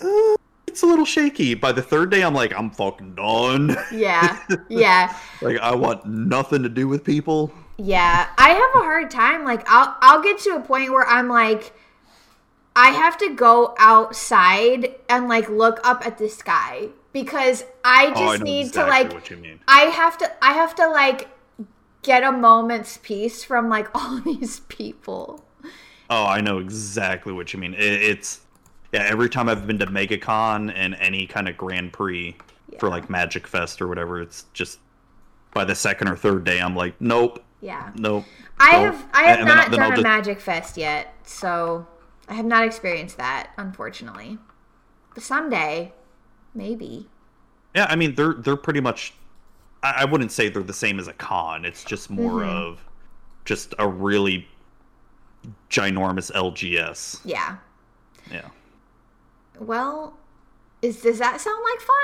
uh, 0.02 0.36
it's 0.66 0.82
a 0.82 0.86
little 0.86 1.04
shaky. 1.04 1.52
By 1.52 1.72
the 1.72 1.82
third 1.82 2.10
day, 2.10 2.22
I'm 2.22 2.32
like, 2.32 2.58
I'm 2.58 2.70
fucking 2.70 3.16
done. 3.16 3.76
yeah, 3.92 4.38
yeah, 4.70 5.14
like, 5.42 5.58
I 5.58 5.74
want 5.74 6.06
nothing 6.06 6.62
to 6.62 6.70
do 6.70 6.88
with 6.88 7.04
people. 7.04 7.52
yeah. 7.76 8.30
I 8.38 8.48
have 8.48 8.82
a 8.82 8.84
hard 8.86 9.10
time. 9.10 9.44
Like, 9.44 9.68
I'll 9.68 9.94
I'll 10.00 10.22
get 10.22 10.38
to 10.38 10.56
a 10.56 10.60
point 10.60 10.90
where 10.90 11.06
I'm 11.06 11.28
like, 11.28 11.74
I 12.74 12.92
have 12.92 13.18
to 13.18 13.34
go 13.34 13.74
outside 13.78 14.94
and 15.10 15.28
like 15.28 15.50
look 15.50 15.80
up 15.84 16.06
at 16.06 16.16
the 16.16 16.30
sky 16.30 16.88
because 17.12 17.64
I 17.84 18.10
just 18.10 18.20
oh, 18.22 18.28
I 18.32 18.36
need 18.38 18.66
exactly 18.66 18.82
to 18.82 18.88
like 19.04 19.12
what 19.12 19.30
you 19.30 19.36
mean. 19.36 19.60
I 19.68 19.80
have 19.82 20.16
to 20.18 20.44
I 20.44 20.52
have 20.52 20.74
to 20.76 20.88
like 20.88 21.28
get 22.02 22.22
a 22.22 22.32
moment's 22.32 22.98
peace 23.02 23.44
from 23.44 23.68
like 23.68 23.88
all 23.94 24.20
these 24.20 24.60
people. 24.60 25.44
Oh, 26.08 26.24
I 26.24 26.40
know 26.40 26.58
exactly 26.58 27.32
what 27.32 27.52
you 27.52 27.58
mean. 27.60 27.74
It, 27.74 27.80
it's 27.80 28.40
yeah. 28.92 29.04
Every 29.08 29.28
time 29.28 29.48
I've 29.48 29.66
been 29.66 29.78
to 29.78 29.86
MegaCon 29.86 30.72
and 30.74 30.94
any 30.96 31.26
kind 31.26 31.48
of 31.48 31.56
Grand 31.56 31.92
Prix 31.92 32.36
for 32.78 32.88
like 32.88 33.08
Magic 33.10 33.46
Fest 33.46 33.80
or 33.80 33.88
whatever, 33.88 34.20
it's 34.20 34.46
just 34.52 34.78
by 35.52 35.64
the 35.64 35.74
second 35.74 36.08
or 36.08 36.16
third 36.16 36.44
day, 36.44 36.60
I'm 36.60 36.76
like, 36.76 36.94
nope, 37.00 37.42
Yeah. 37.60 37.90
nope. 37.96 38.24
I 38.58 38.72
nope. 38.72 38.94
have 38.94 39.06
I 39.12 39.22
have 39.24 39.38
And 39.40 39.48
not 39.48 39.70
then 39.70 39.80
done 39.80 39.92
a 39.92 39.96
just- 39.96 40.02
Magic 40.04 40.40
Fest 40.40 40.76
yet, 40.76 41.12
so 41.24 41.86
I 42.28 42.34
have 42.34 42.44
not 42.46 42.64
experienced 42.64 43.16
that, 43.16 43.50
unfortunately. 43.56 44.38
But 45.14 45.22
someday, 45.24 45.92
maybe. 46.54 47.08
Yeah, 47.74 47.86
I 47.88 47.96
mean 47.96 48.14
they're 48.14 48.34
they're 48.34 48.56
pretty 48.56 48.80
much. 48.80 49.14
I, 49.82 50.02
I 50.02 50.04
wouldn't 50.04 50.32
say 50.32 50.48
they're 50.48 50.62
the 50.62 50.72
same 50.72 50.98
as 50.98 51.08
a 51.08 51.12
con. 51.12 51.64
It's 51.64 51.84
just 51.84 52.10
more 52.10 52.40
Mm-hmm. 52.42 52.48
of 52.56 52.84
just 53.44 53.74
a 53.78 53.88
really 53.88 54.46
ginormous 55.70 56.30
LGS. 56.32 57.20
Yeah. 57.24 57.56
Yeah. 58.30 58.48
Well, 59.58 60.14
is 60.82 61.00
does 61.02 61.18
that 61.18 61.40
sound 61.40 61.62
like 61.72 61.80
fun? 61.80 61.96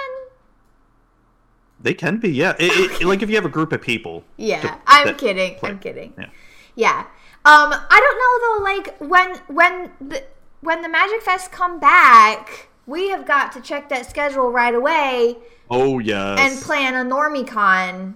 They 1.81 1.93
can 1.95 2.19
be, 2.19 2.31
yeah. 2.31 2.55
It, 2.59 3.01
it, 3.03 3.07
like 3.07 3.23
if 3.23 3.29
you 3.29 3.37
have 3.37 3.45
a 3.45 3.51
group 3.51 3.73
of 3.73 3.83
people. 3.83 4.25
Yeah, 4.37 4.63
to- 4.63 4.79
I'm 4.87 5.15
kidding. 5.17 5.57
play. 5.57 5.71
I'm 5.71 5.79
kidding. 5.79 6.15
Yeah. 6.19 6.27
Yeah. 6.75 6.99
Um, 7.45 7.73
I 7.73 8.01
don't 8.01 8.19
know 8.19 8.35
though. 8.43 8.65
Like 8.65 8.99
when 8.99 9.37
when 9.55 9.91
the 10.09 10.25
when 10.63 10.83
the 10.83 10.89
Magic 10.89 11.23
Fest 11.23 11.53
come 11.53 11.79
back, 11.79 12.69
we 12.87 13.11
have 13.11 13.27
got 13.27 13.53
to 13.53 13.61
check 13.61 13.89
that 13.89 14.09
schedule 14.09 14.51
right 14.51 14.75
away 14.75 15.37
Oh 15.71 15.99
yes. 15.99 16.39
and 16.41 16.63
plan 16.63 16.95
a 16.95 17.09
NormieCon 17.09 18.15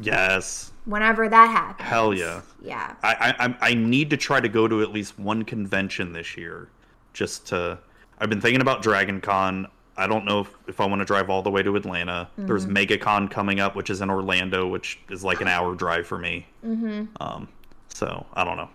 Yes. 0.00 0.72
whenever 0.84 1.28
that 1.28 1.50
happens. 1.50 1.88
Hell 1.88 2.14
yeah. 2.14 2.40
Yeah. 2.62 2.94
I, 3.02 3.34
I 3.38 3.56
I'm- 3.68 3.90
need 3.90 4.10
to 4.10 4.16
try 4.16 4.40
to 4.40 4.48
go 4.48 4.66
to 4.68 4.80
at 4.82 4.90
least 4.92 5.18
one 5.18 5.42
convention 5.44 6.12
this 6.12 6.36
year, 6.36 6.68
just 7.12 7.46
to. 7.48 7.78
I've 8.18 8.30
been 8.30 8.40
thinking 8.40 8.60
about 8.62 8.82
Dragon 8.82 9.20
Con. 9.20 9.66
I 9.96 10.06
don't 10.06 10.24
know 10.24 10.40
if, 10.40 10.48
if 10.68 10.80
I 10.80 10.86
want 10.86 11.00
to 11.00 11.04
drive 11.04 11.28
all 11.28 11.42
the 11.42 11.50
way 11.50 11.62
to 11.62 11.76
Atlanta. 11.76 12.28
There's 12.38 12.64
Mm-hmm. 12.64 12.76
MegaCon 12.76 13.30
coming 13.30 13.60
up, 13.60 13.74
which 13.76 13.90
is 13.90 14.00
in 14.00 14.08
Orlando, 14.08 14.66
which 14.66 14.98
is 15.10 15.22
like 15.22 15.40
an 15.42 15.48
hour 15.48 15.74
drive 15.74 16.06
for 16.06 16.16
me. 16.18 16.46
Mm-hmm. 16.64 17.04
Um, 17.20 17.48
so 17.88 18.24
I 18.32 18.44
don't 18.44 18.56
know. 18.56 18.70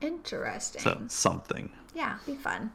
Interesting. 0.00 0.80
So 0.82 1.00
something. 1.08 1.70
Yeah, 1.94 2.16
be 2.26 2.34
fun. 2.34 2.72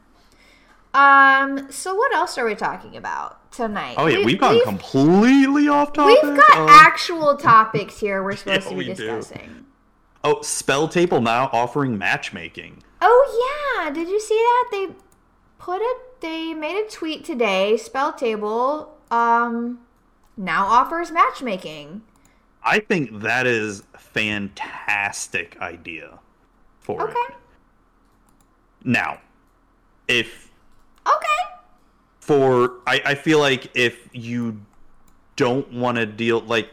Um, 0.93 1.71
so 1.71 1.95
what 1.95 2.13
else 2.13 2.37
are 2.37 2.45
we 2.45 2.55
talking 2.55 2.95
about 2.95 3.51
tonight? 3.51 3.95
Oh 3.97 4.05
yeah, 4.05 4.17
We've- 4.17 4.25
we've, 4.25 4.39
gone 4.39 4.53
we've- 4.53 4.63
completely 4.65 5.67
off 5.67 5.93
topic. 5.93 6.21
We've 6.23 6.37
got 6.37 6.57
Um, 6.57 6.69
actual 6.69 7.35
topics 7.51 7.99
here 7.99 8.21
we're 8.23 8.35
supposed 8.35 8.63
Yeah, 8.65 8.69
to 8.69 8.75
be 8.75 8.75
we 8.75 8.85
do. 8.85 8.93
discussing. 8.93 9.65
oh, 10.23 10.41
Spell 10.43 10.87
Table 10.87 11.19
now 11.21 11.49
offering 11.51 11.97
matchmaking. 11.97 12.83
Oh 13.01 13.75
yeah, 13.85 13.89
did 13.91 14.07
you 14.07 14.19
see 14.19 14.35
that? 14.35 14.65
They 14.71 14.95
put 15.57 15.81
it 15.81 15.97
they 16.21 16.53
made 16.53 16.85
a 16.85 16.89
tweet 16.89 17.25
today, 17.25 17.75
Spell 17.77 18.13
Table 18.13 18.95
um 19.11 19.79
now 20.37 20.65
offers 20.65 21.11
matchmaking. 21.11 22.03
I 22.63 22.79
think 22.79 23.21
that 23.21 23.45
is 23.45 23.83
fantastic 23.97 25.57
idea 25.59 26.19
for 26.79 27.01
it. 27.01 27.03
Okay. 27.11 27.35
Now, 28.85 29.19
if 30.07 30.42
Okay. 31.07 31.55
for 32.19 32.79
I, 32.87 33.01
I 33.05 33.15
feel 33.15 33.39
like 33.39 33.75
if 33.75 34.07
you 34.13 34.61
don't 35.35 35.71
want 35.73 35.97
to 35.97 36.05
deal 36.05 36.41
like 36.41 36.69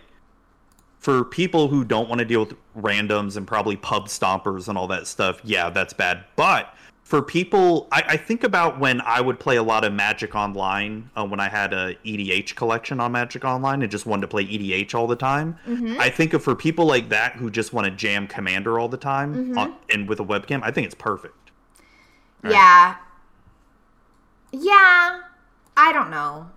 for 0.99 1.25
people 1.25 1.69
who 1.69 1.83
don't 1.85 2.09
want 2.09 2.19
to 2.19 2.25
deal 2.25 2.41
with 2.45 2.55
randoms 2.77 3.37
and 3.37 3.47
probably 3.47 3.77
pub 3.77 4.07
stompers 4.07 4.69
and 4.69 4.77
all 4.77 4.87
that 4.89 5.07
stuff, 5.07 5.41
yeah, 5.43 5.71
that's 5.71 5.95
bad. 5.95 6.25
But 6.37 6.75
for 7.03 7.23
people, 7.23 7.89
I, 7.91 8.05
I 8.11 8.17
think 8.17 8.45
about 8.45 8.79
when 8.79 9.01
I 9.01 9.21
would 9.21 9.41
play 9.41 9.57
a 9.57 9.63
lot 9.63 9.83
of 9.83 9.93
Magic 9.93 10.37
Online 10.37 11.11
uh, 11.17 11.27
when 11.27 11.41
I 11.41 11.49
had 11.49 11.73
a 11.73 11.97
EDH 12.05 12.55
collection 12.55 13.01
on 13.01 13.13
Magic 13.13 13.45
Online 13.45 13.83
and 13.83 13.91
just 13.91 14.07
wanted 14.07 14.21
to 14.23 14.29
play 14.29 14.45
EDH 14.47 14.95
all 14.95 15.09
the 15.09 15.17
time. 15.17 15.59
Mm-hmm. 15.67 15.99
I 15.99 16.11
think 16.11 16.35
of 16.35 16.45
for 16.45 16.55
people 16.55 16.85
like 16.85 17.09
that 17.09 17.33
who 17.33 17.51
just 17.51 17.73
want 17.73 17.87
to 17.87 17.91
jam 17.91 18.29
Commander 18.29 18.79
all 18.79 18.89
the 18.89 18.97
time 18.97 19.59
on, 19.59 19.75
and 19.91 20.09
with 20.09 20.21
a 20.21 20.25
webcam, 20.25 20.61
I 20.63 20.71
think 20.71 20.85
it's 20.85 20.95
perfect. 20.95 21.51
Right. 22.43 22.53
Yeah. 22.53 22.97
Yeah. 24.53 25.21
I 25.77 25.93
don't 25.93 26.11
know. 26.11 26.51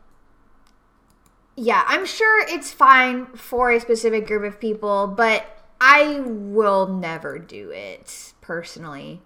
Yeah, 1.56 1.84
I'm 1.88 2.06
sure 2.06 2.46
it's 2.48 2.72
fine 2.72 3.28
for 3.28 3.72
a 3.72 3.80
specific 3.80 4.26
group 4.28 4.44
of 4.44 4.60
people, 4.60 5.08
but 5.08 5.46
I 5.80 6.22
will 6.22 6.88
never 6.88 7.38
do 7.38 7.70
it 7.70 8.34
personally. 8.42 9.22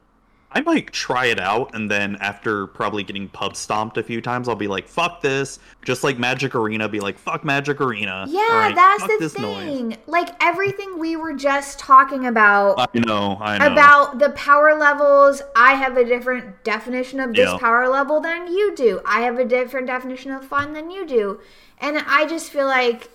I 0.49 0.61
might 0.61 0.93
try 0.93 1.25
it 1.25 1.41
out, 1.41 1.75
and 1.75 1.91
then 1.91 2.15
after 2.21 2.67
probably 2.67 3.03
getting 3.03 3.27
pub 3.27 3.55
stomped 3.57 3.97
a 3.97 4.03
few 4.03 4.21
times, 4.21 4.47
I'll 4.47 4.55
be 4.55 4.67
like, 4.67 4.87
"Fuck 4.87 5.21
this!" 5.21 5.59
Just 5.83 6.05
like 6.05 6.17
Magic 6.17 6.55
Arena, 6.55 6.87
be 6.87 7.01
like, 7.01 7.17
"Fuck 7.19 7.43
Magic 7.43 7.81
Arena." 7.81 8.25
Yeah, 8.29 8.39
right, 8.41 8.73
that's 8.75 9.03
the 9.03 9.17
this 9.19 9.37
noise. 9.37 9.65
thing. 9.65 9.97
Like 10.07 10.29
everything 10.41 10.99
we 10.99 11.17
were 11.17 11.33
just 11.33 11.79
talking 11.79 12.25
about 12.25 12.79
I 12.79 12.99
know, 12.99 13.37
I 13.41 13.57
know. 13.57 13.73
about 13.73 14.19
the 14.19 14.29
power 14.31 14.73
levels, 14.77 15.41
I 15.55 15.73
have 15.73 15.97
a 15.97 16.05
different 16.05 16.63
definition 16.63 17.19
of 17.19 17.33
this 17.33 17.49
Yeah. 17.49 17.57
power 17.57 17.89
level 17.89 18.21
than 18.21 18.47
you 18.47 18.73
do. 18.73 19.01
I 19.05 19.21
have 19.21 19.37
a 19.37 19.45
different 19.45 19.87
definition 19.87 20.31
of 20.31 20.45
fun 20.45 20.71
than 20.71 20.89
you 20.89 21.05
do. 21.05 21.39
And 21.79 22.01
I 22.07 22.25
just 22.25 22.51
feel 22.51 22.65
like 22.67 23.09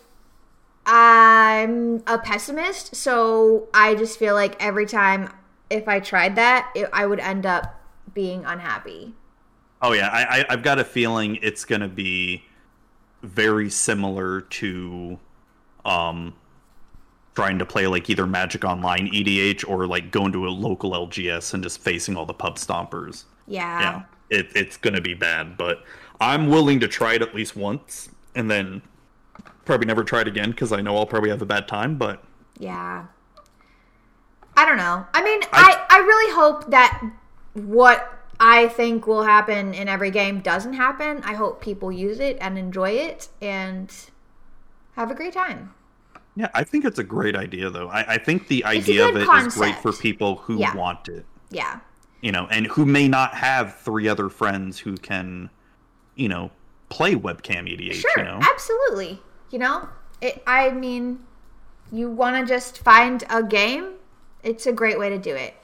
I'm 0.85 2.03
a 2.07 2.19
pessimist, 2.19 2.95
so 2.95 3.69
I 3.73 3.95
just 3.95 4.19
feel 4.19 4.35
like 4.35 4.63
every 4.63 4.85
time 4.87 5.31
if 5.73 5.89
I 5.89 6.01
tried 6.01 6.37
that, 6.37 6.71
it, 6.75 6.89
I 6.93 7.07
would 7.07 7.21
end 7.21 7.47
up 7.47 7.81
being 8.15 8.45
unhappy. 8.45 9.15
Oh 9.81 9.93
yeah, 9.93 10.09
I, 10.09 10.41
I 10.41 10.45
I've 10.51 10.63
got 10.63 10.79
a 10.79 10.85
feeling 10.85 11.39
it's 11.43 11.65
gonna 11.65 11.89
be 11.89 12.45
very 13.23 13.71
similar 13.71 14.43
to 14.43 15.19
um 15.85 16.35
trying 17.35 17.59
to 17.59 17.67
play 17.67 17.87
like 17.87 18.11
either 18.11 18.27
Magic 18.27 18.65
Online 18.65 19.09
EDH 19.09 19.69
or 19.69 19.87
like 19.87 20.11
going 20.11 20.33
to 20.33 20.47
a 20.47 20.51
local 20.51 20.93
LGS 20.93 21.55
and 21.55 21.63
just 21.63 21.81
facing 21.81 22.17
all 22.17 22.27
the 22.27 22.35
pub 22.35 22.57
stompers. 22.57 23.25
Yeah. 23.47 23.81
yeah, 23.81 24.03
it, 24.39 24.49
it's 24.55 24.77
going 24.77 24.95
to 24.95 25.01
be 25.01 25.15
bad, 25.15 25.57
but 25.57 25.83
I'm 26.21 26.49
willing 26.49 26.81
to 26.81 26.89
try 26.89 27.15
it 27.15 27.23
at 27.23 27.35
least 27.35 27.57
once 27.57 28.11
and 28.35 28.51
then 28.51 28.83
probably 29.65 29.87
never 29.87 30.05
try 30.05 30.21
it 30.21 30.29
again 30.29 30.51
because 30.51 30.73
I 30.73 30.81
know 30.83 30.97
I'll 30.97 31.07
probably 31.07 31.31
have 31.31 31.43
a 31.43 31.47
bad 31.47 31.67
time. 31.69 31.97
But 31.97 32.23
Yeah. 32.59 33.07
I 34.57 34.65
don't 34.67 34.77
know. 34.77 35.07
I 35.15 35.23
mean, 35.23 35.41
I, 35.53 35.85
I, 35.89 35.99
really 35.99 36.35
hope 36.35 36.71
that 36.71 37.03
what 37.55 38.19
I 38.39 38.69
think 38.69 39.07
will 39.07 39.23
happen 39.23 39.73
in 39.73 39.89
every 39.89 40.11
game 40.11 40.41
doesn't 40.41 40.75
happen. 40.75 41.23
I 41.25 41.35
hope 41.35 41.63
people 41.63 41.91
use 41.91 42.21
it 42.21 42.37
and 42.41 42.59
enjoy 42.59 42.91
it 42.91 43.29
and 43.41 43.91
have 44.95 45.11
a 45.11 45.15
great 45.15 45.33
time. 45.33 45.73
Yeah, 46.37 46.49
I 46.55 46.65
think 46.65 46.85
it's 46.85 46.99
a 46.99 47.05
great 47.05 47.37
idea, 47.37 47.71
though. 47.71 47.89
I, 47.89 48.15
I 48.15 48.19
think 48.19 48.49
the 48.49 48.65
idea 48.65 49.07
of 49.07 49.17
it 49.17 49.27
concept. 49.27 49.49
is 49.49 49.59
great 49.59 49.77
for 49.77 49.93
people 49.93 50.37
who 50.37 50.59
yeah. 50.59 50.75
want 50.75 51.09
it. 51.09 51.27
Yeah. 51.51 51.81
You 52.21 52.33
know, 52.33 52.47
and 52.51 52.67
who 52.67 52.87
may 52.87 53.09
not 53.09 53.35
have 53.35 53.77
three 53.79 54.09
other 54.09 54.29
friends 54.29 54.79
who 54.79 54.97
can, 54.97 55.51
you 56.15 56.29
know, 56.29 56.51
play 56.89 57.15
webcam 57.15 57.69
EDH. 57.69 57.95
Sure, 57.95 58.11
you 58.19 58.25
know? 58.25 58.39
absolutely. 58.43 59.21
You 59.51 59.59
know, 59.59 59.89
it, 60.21 60.43
I 60.47 60.71
mean, 60.71 61.21
you 61.91 62.11
want 62.11 62.37
to 62.37 62.51
just 62.51 62.79
find 62.79 63.25
a 63.29 63.43
game, 63.43 63.95
it's 64.43 64.67
a 64.67 64.73
great 64.73 64.99
way 64.99 65.09
to 65.09 65.19
do 65.19 65.35
it. 65.35 65.55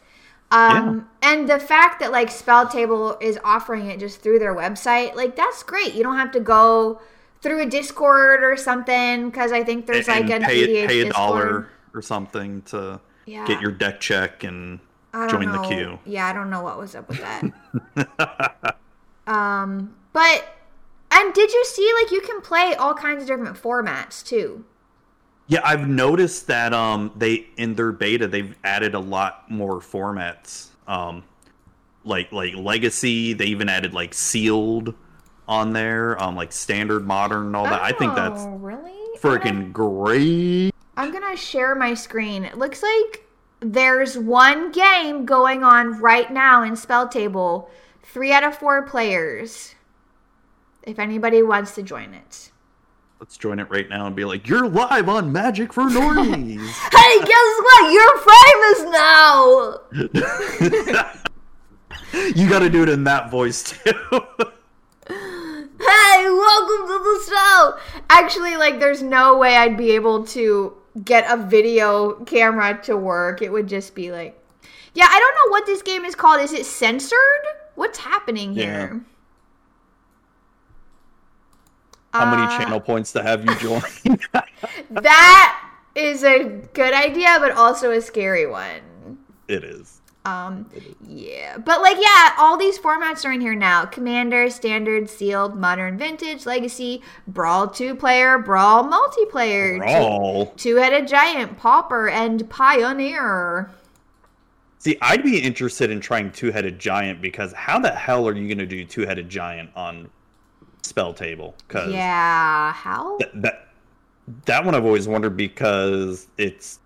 Um, 0.51 1.09
yeah. 1.23 1.33
And 1.33 1.49
the 1.49 1.59
fact 1.59 2.01
that 2.01 2.11
like 2.11 2.31
Spell 2.31 2.67
Table 2.67 3.19
is 3.21 3.39
offering 3.45 3.87
it 3.87 4.01
just 4.01 4.23
through 4.23 4.39
their 4.39 4.55
website, 4.55 5.15
like 5.15 5.37
that's 5.37 5.63
great. 5.63 5.95
You 5.95 6.03
don't 6.03 6.17
have 6.17 6.33
to 6.33 6.41
go 6.41 7.01
through 7.43 7.63
a 7.63 7.67
Discord 7.67 8.43
or 8.43 8.57
something 8.57 9.29
because 9.31 9.53
I 9.53 9.63
think 9.63 9.87
there's 9.87 10.09
and, 10.09 10.29
like 10.29 10.41
an 10.41 10.47
pay, 10.47 10.67
EDH 10.67 10.89
pay 10.89 11.01
a 11.01 11.05
Discord. 11.05 11.15
dollar 11.15 11.69
or 11.95 12.03
something 12.03 12.63
to 12.63 13.01
yeah. 13.27 13.47
get 13.47 13.61
your 13.61 13.71
deck 13.71 14.01
check 14.01 14.43
and 14.43 14.81
join 15.29 15.47
know. 15.47 15.63
the 15.63 15.69
queue. 15.69 15.99
Yeah, 16.07 16.27
I 16.27 16.33
don't 16.33 16.51
know 16.51 16.63
what 16.63 16.79
was 16.79 16.95
up 16.95 17.09
with 17.09 17.21
that. 17.21 18.77
um, 19.27 19.95
but 20.13 20.57
and 21.11 21.35
did 21.35 21.53
you 21.53 21.65
see 21.65 21.93
like 22.03 22.11
you 22.11 22.21
can 22.21 22.41
play 22.41 22.75
all 22.75 22.95
kinds 22.95 23.23
of 23.23 23.29
different 23.29 23.57
formats 23.57 24.25
too? 24.25 24.65
Yeah, 25.49 25.61
I've 25.65 25.89
noticed 25.89 26.47
that 26.47 26.73
um 26.73 27.13
they 27.17 27.47
in 27.57 27.75
their 27.75 27.93
beta 27.93 28.29
they've 28.29 28.57
added 28.65 28.95
a 28.95 29.01
lot 29.01 29.51
more 29.51 29.81
formats. 29.81 30.69
Um 30.87 31.25
like 32.05 32.33
like 32.33 32.55
legacy, 32.55 33.33
they 33.33 33.47
even 33.47 33.69
added 33.69 33.95
like 33.95 34.15
sealed 34.15 34.95
on 35.47 35.73
there, 35.73 36.23
um 36.23 36.37
like 36.37 36.53
standard 36.53 37.07
modern 37.07 37.47
and 37.47 37.57
all 37.57 37.65
that. 37.65 37.81
Oh, 37.81 37.85
I 37.85 37.93
think 37.93 38.15
that's 38.15 38.43
oh, 38.43 38.57
really 38.57 38.93
freaking 39.19 39.73
great. 39.73 40.73
I'm 40.97 41.13
going 41.13 41.29
to 41.31 41.37
share 41.37 41.75
my 41.75 41.95
screen. 41.95 42.45
It 42.45 42.59
looks 42.59 42.83
like 42.83 43.25
there's 43.61 44.19
one 44.19 44.73
game 44.73 45.25
going 45.25 45.63
on 45.63 46.01
right 46.01 46.31
now 46.33 46.63
in 46.63 46.77
Spell 46.77 47.09
Table. 47.09 47.71
3 48.03 48.33
out 48.33 48.45
of 48.45 48.57
4 48.57 48.83
players. 48.83 49.75
If 50.83 50.99
anybody 50.99 51.43
wants 51.43 51.75
to 51.75 51.83
join 51.83 52.15
it. 52.15 52.51
Let's 53.21 53.37
join 53.37 53.59
it 53.59 53.69
right 53.69 53.89
now 53.89 54.07
and 54.07 54.15
be 54.15 54.25
like, 54.25 54.47
"You're 54.47 54.69
live 54.69 55.09
on 55.09 55.33
Magic 55.33 55.73
for 55.73 55.83
Normies." 55.85 56.61
hey, 56.93 57.19
guess 57.25 57.61
what? 57.63 57.93
You're 57.93 58.19
famous 58.29 58.83
now. 58.93 59.81
you 62.37 62.49
got 62.49 62.61
to 62.61 62.71
do 62.71 62.85
it 62.85 62.89
in 62.89 63.03
that 63.05 63.29
voice 63.29 63.65
too. 63.65 63.93
hey, 65.09 66.31
welcome 66.31 66.87
to 66.87 66.99
the 67.03 67.25
show. 67.29 67.79
Actually, 68.09 68.57
like, 68.57 68.79
there's 68.79 69.03
no 69.03 69.37
way 69.37 69.57
I'd 69.57 69.77
be 69.77 69.91
able 69.93 70.25
to 70.27 70.75
get 71.05 71.29
a 71.29 71.37
video 71.37 72.25
camera 72.25 72.81
to 72.85 72.97
work. 72.97 73.43
It 73.43 73.51
would 73.51 73.67
just 73.67 73.97
be 73.97 74.13
like, 74.13 74.41
yeah, 74.95 75.07
I 75.09 75.19
don't 75.19 75.35
know 75.35 75.51
what 75.51 75.67
this 75.67 75.83
game 75.83 76.05
is 76.05 76.15
called. 76.15 76.41
Is 76.41 76.53
it 76.53 76.67
censored? 76.67 77.19
What's 77.75 77.99
happening 77.99 78.55
here? 78.55 78.93
Yeah. 78.95 79.01
How 82.13 82.31
many 82.31 82.43
uh, 82.43 82.59
channel 82.59 82.81
points 82.81 83.13
to 83.13 83.23
have 83.23 83.45
you 83.45 83.55
join? 83.57 83.83
that 84.91 85.71
is 85.95 86.25
a 86.25 86.45
good 86.73 86.95
idea, 86.95 87.37
but 87.41 87.53
also 87.53 87.91
a 87.91 88.01
scary 88.01 88.47
one. 88.47 89.19
It 89.47 89.65
is. 89.65 90.01
Um, 90.25 90.69
yeah, 91.07 91.57
but 91.57 91.81
like, 91.81 91.97
yeah, 91.99 92.35
all 92.39 92.59
these 92.59 92.79
formats 92.79 93.25
are 93.25 93.33
in 93.33 93.41
here 93.41 93.55
now: 93.55 93.87
Commander, 93.87 94.51
Standard, 94.51 95.09
Sealed, 95.09 95.57
Modern, 95.57 95.97
Vintage, 95.97 96.45
Legacy, 96.45 97.03
Brawl 97.27 97.69
two-player, 97.69 98.39
Brawl 98.39 98.85
multiplayer, 98.85 99.79
Brawl, 99.79 100.47
two-headed 100.57 101.09
Giant, 101.09 101.57
Pauper, 101.57 102.09
and 102.09 102.49
Pioneer. 102.51 103.71
See, 104.81 104.99
I'd 105.01 105.23
be 105.23 105.39
interested 105.41 105.91
in 105.91 106.01
trying 106.01 106.31
two-headed 106.31 106.79
Giant 106.79 107.23
because 107.23 107.53
how 107.55 107.79
the 107.79 107.91
hell 107.91 108.29
are 108.29 108.35
you 108.35 108.49
going 108.49 108.59
to 108.59 108.67
do 108.67 108.85
two-headed 108.85 109.29
Giant 109.31 109.71
on 109.75 110.11
spell 110.83 111.13
table 111.13 111.55
because 111.67 111.93
yeah 111.93 112.73
how 112.73 113.19
th- 113.19 113.31
that 113.35 113.69
that 114.45 114.65
one 114.65 114.75
i've 114.75 114.85
always 114.85 115.09
wondered 115.09 115.37
because 115.37 116.29
it's 116.39 116.81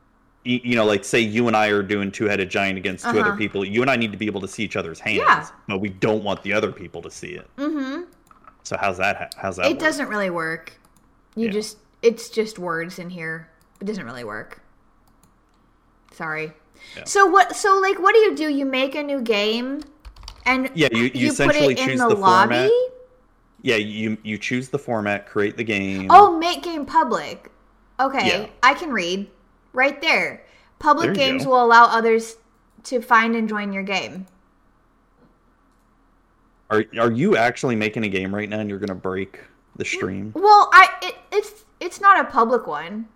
you 0.44 0.74
know 0.74 0.84
like 0.84 1.04
say 1.04 1.20
you 1.20 1.46
and 1.46 1.56
i 1.56 1.68
are 1.68 1.82
doing 1.82 2.10
two-headed 2.10 2.50
giant 2.50 2.76
against 2.76 3.04
2 3.04 3.10
uh-huh. 3.10 3.20
other 3.20 3.36
people 3.36 3.64
you 3.64 3.80
and 3.80 3.90
i 3.90 3.96
need 3.96 4.10
to 4.10 4.18
be 4.18 4.26
able 4.26 4.40
to 4.40 4.48
see 4.48 4.64
each 4.64 4.76
other's 4.76 4.98
hands 4.98 5.18
yeah. 5.18 5.48
but 5.68 5.78
we 5.78 5.88
don't 5.88 6.24
want 6.24 6.42
the 6.42 6.52
other 6.52 6.72
people 6.72 7.00
to 7.00 7.10
see 7.10 7.34
it 7.34 7.48
mm-hmm 7.56 8.02
so 8.64 8.76
how's 8.80 8.98
that 8.98 9.34
how's 9.36 9.56
that 9.56 9.66
it 9.66 9.70
work? 9.70 9.78
doesn't 9.78 10.08
really 10.08 10.30
work 10.30 10.72
you 11.36 11.46
yeah. 11.46 11.52
just 11.52 11.78
it's 12.02 12.28
just 12.28 12.58
words 12.58 12.98
in 12.98 13.10
here 13.10 13.48
it 13.80 13.84
doesn't 13.84 14.04
really 14.04 14.24
work 14.24 14.60
sorry 16.12 16.52
yeah. 16.96 17.04
so 17.04 17.26
what 17.26 17.54
so 17.54 17.78
like 17.80 18.00
what 18.00 18.14
do 18.14 18.20
you 18.20 18.34
do 18.34 18.48
you 18.48 18.64
make 18.64 18.94
a 18.94 19.02
new 19.02 19.20
game 19.20 19.80
and 20.44 20.70
yeah 20.74 20.88
you, 20.92 21.04
you, 21.04 21.10
you 21.14 21.28
essentially 21.28 21.74
choose 21.74 22.00
the, 22.00 22.08
the 22.08 22.14
lobby 22.14 22.54
format 22.54 22.70
yeah, 23.62 23.76
you 23.76 24.18
you 24.22 24.38
choose 24.38 24.68
the 24.68 24.78
format, 24.78 25.26
create 25.26 25.56
the 25.56 25.64
game. 25.64 26.08
Oh, 26.10 26.36
make 26.38 26.62
game 26.62 26.84
public. 26.84 27.50
Okay, 27.98 28.26
yeah. 28.26 28.46
I 28.62 28.74
can 28.74 28.90
read 28.90 29.30
right 29.72 30.00
there. 30.00 30.44
Public 30.80 31.06
there 31.06 31.14
games 31.14 31.44
go. 31.44 31.50
will 31.50 31.64
allow 31.64 31.84
others 31.84 32.36
to 32.84 33.00
find 33.00 33.36
and 33.36 33.48
join 33.48 33.72
your 33.72 33.84
game. 33.84 34.26
Are 36.70 36.84
are 36.98 37.12
you 37.12 37.36
actually 37.36 37.76
making 37.76 38.04
a 38.04 38.08
game 38.08 38.34
right 38.34 38.48
now 38.48 38.58
and 38.58 38.68
you're 38.68 38.80
going 38.80 38.88
to 38.88 38.94
break 38.94 39.38
the 39.76 39.84
mm, 39.84 39.94
stream? 39.94 40.32
Well, 40.34 40.68
I 40.72 40.88
it, 41.02 41.14
it's 41.30 41.64
it's 41.78 42.00
not 42.00 42.18
a 42.18 42.24
public 42.24 42.66
one. 42.66 43.06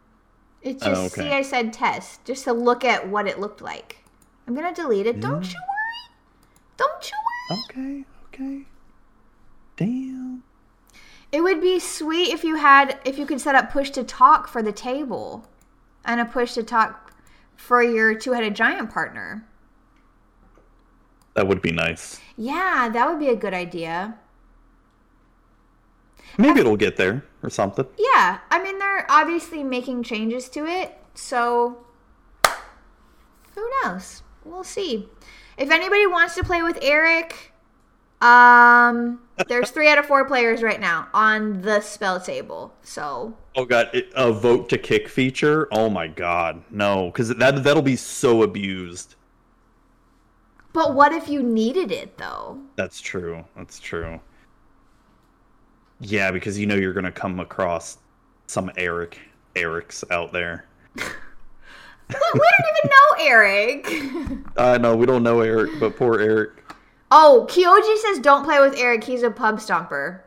It's 0.63 0.83
oh, 0.85 0.91
just 0.91 1.01
oh, 1.01 1.07
okay. 1.07 1.29
see 1.29 1.35
I 1.35 1.43
said 1.43 1.73
test 1.73 2.25
just 2.25 2.45
to 2.45 2.53
look 2.53 2.85
at 2.85 3.09
what 3.09 3.27
it 3.27 3.41
looked 3.41 3.63
like. 3.63 3.99
I'm 4.47 4.55
going 4.55 4.73
to 4.73 4.81
delete 4.81 5.07
it. 5.07 5.21
Don't 5.21 5.43
mm. 5.43 5.53
you 5.53 5.59
worry. 5.59 6.77
Don't 6.77 7.11
you 7.11 7.17
worry. 7.51 8.05
Okay, 8.05 8.05
okay. 8.27 8.67
Damn. 9.77 10.16
It 11.33 11.43
would 11.43 11.61
be 11.61 11.79
sweet 11.79 12.33
if 12.33 12.45
you 12.45 12.57
had 12.57 12.99
if 13.05 13.19
you 13.19 13.27
could 13.27 13.41
set 13.41 13.55
up 13.55 13.71
push 13.71 13.91
to 13.91 14.05
talk 14.05 14.49
for 14.49 14.63
the 14.63 14.73
table 14.73 15.49
and 16.05 16.21
a 16.21 16.25
push 16.25 16.55
to 16.55 16.63
talk 16.63 17.13
for 17.57 17.83
your 17.83 18.15
two-headed 18.15 18.55
giant 18.55 18.91
partner. 18.91 19.47
That 21.35 21.49
would 21.49 21.61
be 21.61 21.73
nice. 21.73 22.21
Yeah, 22.37 22.89
that 22.93 23.09
would 23.09 23.19
be 23.19 23.29
a 23.29 23.37
good 23.37 23.55
idea. 23.55 24.17
Maybe 26.39 26.59
I, 26.59 26.61
it'll 26.61 26.77
get 26.77 26.97
there 26.97 27.25
or 27.43 27.51
something. 27.51 27.87
Yeah, 27.99 28.39
I 28.51 28.63
mean 28.63 28.79
they're 28.79 29.07
obviously 29.11 29.63
making 29.63 30.05
changes 30.05 30.49
to 30.51 30.67
it, 30.67 30.97
so 31.15 31.79
who 33.55 33.71
knows? 33.83 34.23
We'll 34.45 34.65
see. 34.65 35.09
If 35.59 35.71
anybody 35.71 36.07
wants 36.07 36.35
to 36.37 36.45
play 36.45 36.63
with 36.63 36.79
Eric, 36.83 37.53
um, 38.21 39.21
there's 39.49 39.71
three 39.71 39.89
out 39.89 39.99
of 39.99 40.07
four 40.07 40.25
players 40.25 40.63
right 40.63 40.81
now 40.81 41.09
on 41.13 41.61
the 41.63 41.81
spell 41.81 42.21
table. 42.21 42.75
So. 42.83 43.37
Oh 43.55 43.65
god, 43.65 43.91
a 44.15 44.33
vote 44.33 44.69
to 44.71 44.79
kick 44.79 45.09
feature. 45.09 45.69
Oh 45.73 45.89
my 45.91 46.07
god, 46.07 46.63
no, 46.71 47.07
because 47.07 47.29
that 47.29 47.63
that'll 47.63 47.83
be 47.83 47.97
so 47.97 48.43
abused. 48.43 49.15
But 50.73 50.95
what 50.95 51.13
if 51.13 51.29
you 51.29 51.43
needed 51.43 51.91
it 51.91 52.19
though? 52.19 52.59
That's 52.77 53.01
true. 53.01 53.45
That's 53.57 53.79
true. 53.79 54.21
Yeah, 56.01 56.31
because 56.31 56.59
you 56.59 56.67
know 56.67 56.75
you're 56.75 56.93
gonna 56.93 57.13
come 57.13 57.41
across 57.41 57.99
some 58.47 58.71
Eric 58.77 59.19
Eric's 59.55 60.05
out 60.11 60.33
there. 60.33 60.67
we 60.97 61.03
don't 62.13 62.67
even 62.77 62.91
know 62.91 63.25
Eric. 63.25 63.87
I 64.57 64.75
uh, 64.75 64.79
know 64.79 64.95
we 64.97 65.07
don't 65.07 65.23
know 65.23 65.41
Eric, 65.41 65.81
but 65.81 65.97
poor 65.97 66.21
Eric. 66.21 66.66
Oh, 67.11 67.47
Kyoji 67.49 67.99
says 67.99 68.19
don't 68.19 68.45
play 68.45 68.61
with 68.61 68.77
Eric. 68.79 69.05
He's 69.05 69.23
a 69.23 69.31
pub 69.31 69.59
stomper. 69.59 70.21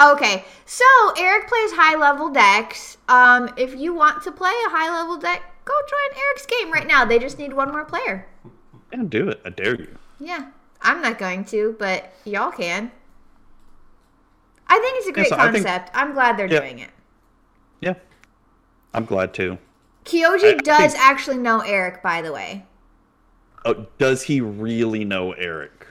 Okay, 0.00 0.44
so 0.64 0.84
Eric 1.18 1.48
plays 1.48 1.72
high 1.72 1.96
level 1.96 2.30
decks. 2.30 2.96
Um, 3.08 3.52
if 3.56 3.76
you 3.76 3.94
want 3.94 4.22
to 4.24 4.32
play 4.32 4.52
a 4.66 4.70
high 4.70 4.90
level 4.90 5.16
deck, 5.18 5.42
go 5.64 5.74
join 5.88 6.18
Eric's 6.18 6.46
game 6.46 6.72
right 6.72 6.86
now. 6.86 7.04
They 7.04 7.18
just 7.18 7.38
need 7.38 7.52
one 7.52 7.70
more 7.70 7.84
player. 7.84 8.26
Yeah, 8.92 9.02
do 9.08 9.28
it. 9.28 9.40
I 9.44 9.50
dare 9.50 9.76
you. 9.76 9.98
Yeah, 10.18 10.50
I'm 10.80 11.02
not 11.02 11.18
going 11.18 11.44
to, 11.46 11.76
but 11.78 12.12
y'all 12.24 12.50
can. 12.50 12.90
I 14.66 14.78
think 14.78 14.98
it's 14.98 15.08
a 15.08 15.12
great 15.12 15.30
yeah, 15.30 15.36
so 15.36 15.36
concept. 15.36 15.88
Think, 15.90 16.02
I'm 16.02 16.14
glad 16.14 16.38
they're 16.38 16.46
yeah. 16.46 16.60
doing 16.60 16.78
it. 16.78 16.90
Yeah, 17.80 17.94
I'm 18.94 19.04
glad 19.04 19.34
too. 19.34 19.58
Kyoji 20.04 20.54
I, 20.54 20.56
does 20.56 20.78
I 20.78 20.88
think, 20.88 21.00
actually 21.00 21.38
know 21.38 21.60
Eric, 21.60 22.02
by 22.02 22.22
the 22.22 22.32
way. 22.32 22.64
Oh, 23.64 23.86
does 23.98 24.22
he 24.22 24.40
really 24.40 25.04
know 25.04 25.32
Eric? 25.32 25.86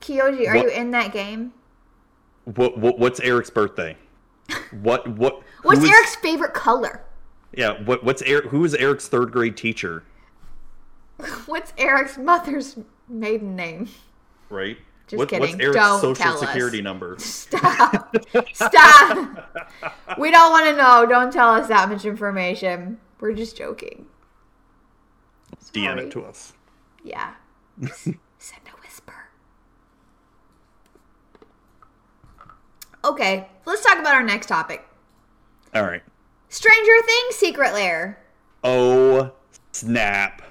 Kyoji, 0.00 0.48
are 0.48 0.54
what, 0.54 0.64
you 0.64 0.68
in 0.70 0.90
that 0.92 1.12
game? 1.12 1.52
What, 2.44 2.78
what 2.78 2.98
what's 2.98 3.20
Eric's 3.20 3.50
birthday? 3.50 3.96
What 4.80 5.08
what? 5.16 5.42
what's 5.62 5.82
is, 5.82 5.90
Eric's 5.90 6.14
favorite 6.16 6.54
color? 6.54 7.02
Yeah. 7.52 7.82
What, 7.82 8.04
what's 8.04 8.22
Eric? 8.22 8.46
Who 8.46 8.64
is 8.64 8.74
Eric's 8.74 9.08
third 9.08 9.32
grade 9.32 9.56
teacher? 9.56 10.04
What's 11.46 11.72
Eric's 11.78 12.18
mother's 12.18 12.76
maiden 13.08 13.56
name? 13.56 13.88
Right. 14.50 14.76
Just 15.06 15.18
What- 15.18 15.32
What's 15.32 15.52
kidding. 15.52 15.60
Eric's 15.60 15.76
Don't 15.76 16.00
social 16.00 16.14
tell 16.14 16.34
us. 16.34 16.40
security 16.40 16.82
number? 16.82 17.16
Stop. 17.18 18.14
Stop. 18.52 19.64
We 20.18 20.30
don't 20.30 20.50
want 20.50 20.66
to 20.66 20.76
know. 20.76 21.06
Don't 21.08 21.32
tell 21.32 21.50
us 21.54 21.68
that 21.68 21.88
much 21.88 22.04
information. 22.04 22.98
We're 23.18 23.32
just 23.32 23.56
joking. 23.56 24.06
DM 25.72 25.98
it 25.98 26.10
to 26.12 26.24
us. 26.24 26.52
Yeah. 27.04 27.34
Send 27.86 28.62
a 28.66 28.80
whisper. 28.82 29.28
Okay, 33.04 33.48
let's 33.64 33.84
talk 33.84 33.98
about 33.98 34.14
our 34.14 34.24
next 34.24 34.46
topic. 34.46 34.84
All 35.74 35.84
right. 35.84 36.02
Stranger 36.48 37.02
Things 37.04 37.34
secret 37.36 37.72
lair. 37.72 38.18
Oh 38.64 39.32
snap! 39.72 40.42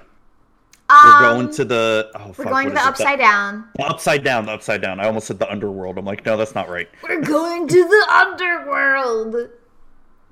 Um, 0.88 0.98
We're 1.04 1.20
going 1.20 1.50
to 1.50 1.64
the. 1.64 2.10
Oh, 2.14 2.34
We're 2.38 2.44
going 2.44 2.68
to 2.68 2.74
the 2.74 2.80
it? 2.80 2.86
upside 2.86 3.18
down. 3.18 3.68
The 3.76 3.84
upside 3.84 4.22
down. 4.24 4.46
The 4.46 4.52
upside 4.52 4.80
down. 4.80 5.00
I 5.00 5.06
almost 5.06 5.26
said 5.26 5.38
the 5.38 5.50
underworld. 5.50 5.98
I'm 5.98 6.04
like, 6.04 6.24
no, 6.24 6.36
that's 6.36 6.54
not 6.54 6.68
right. 6.68 6.88
We're 7.02 7.20
going 7.22 7.66
to 7.66 7.74
the 7.74 8.06
underworld 8.12 9.50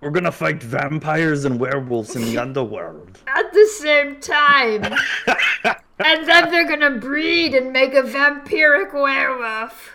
We're 0.04 0.10
gonna 0.10 0.30
fight 0.32 0.62
vampires 0.62 1.46
and 1.46 1.58
werewolves 1.58 2.14
in 2.14 2.22
the 2.26 2.36
underworld. 2.36 3.18
at 3.26 3.50
the 3.54 3.66
same 3.78 4.20
time. 4.20 4.84
and 5.64 6.28
then 6.28 6.50
they're 6.50 6.68
gonna 6.68 6.98
breed 6.98 7.54
and 7.54 7.72
make 7.72 7.94
a 7.94 8.02
vampiric 8.02 8.92
werewolf. 8.92 9.92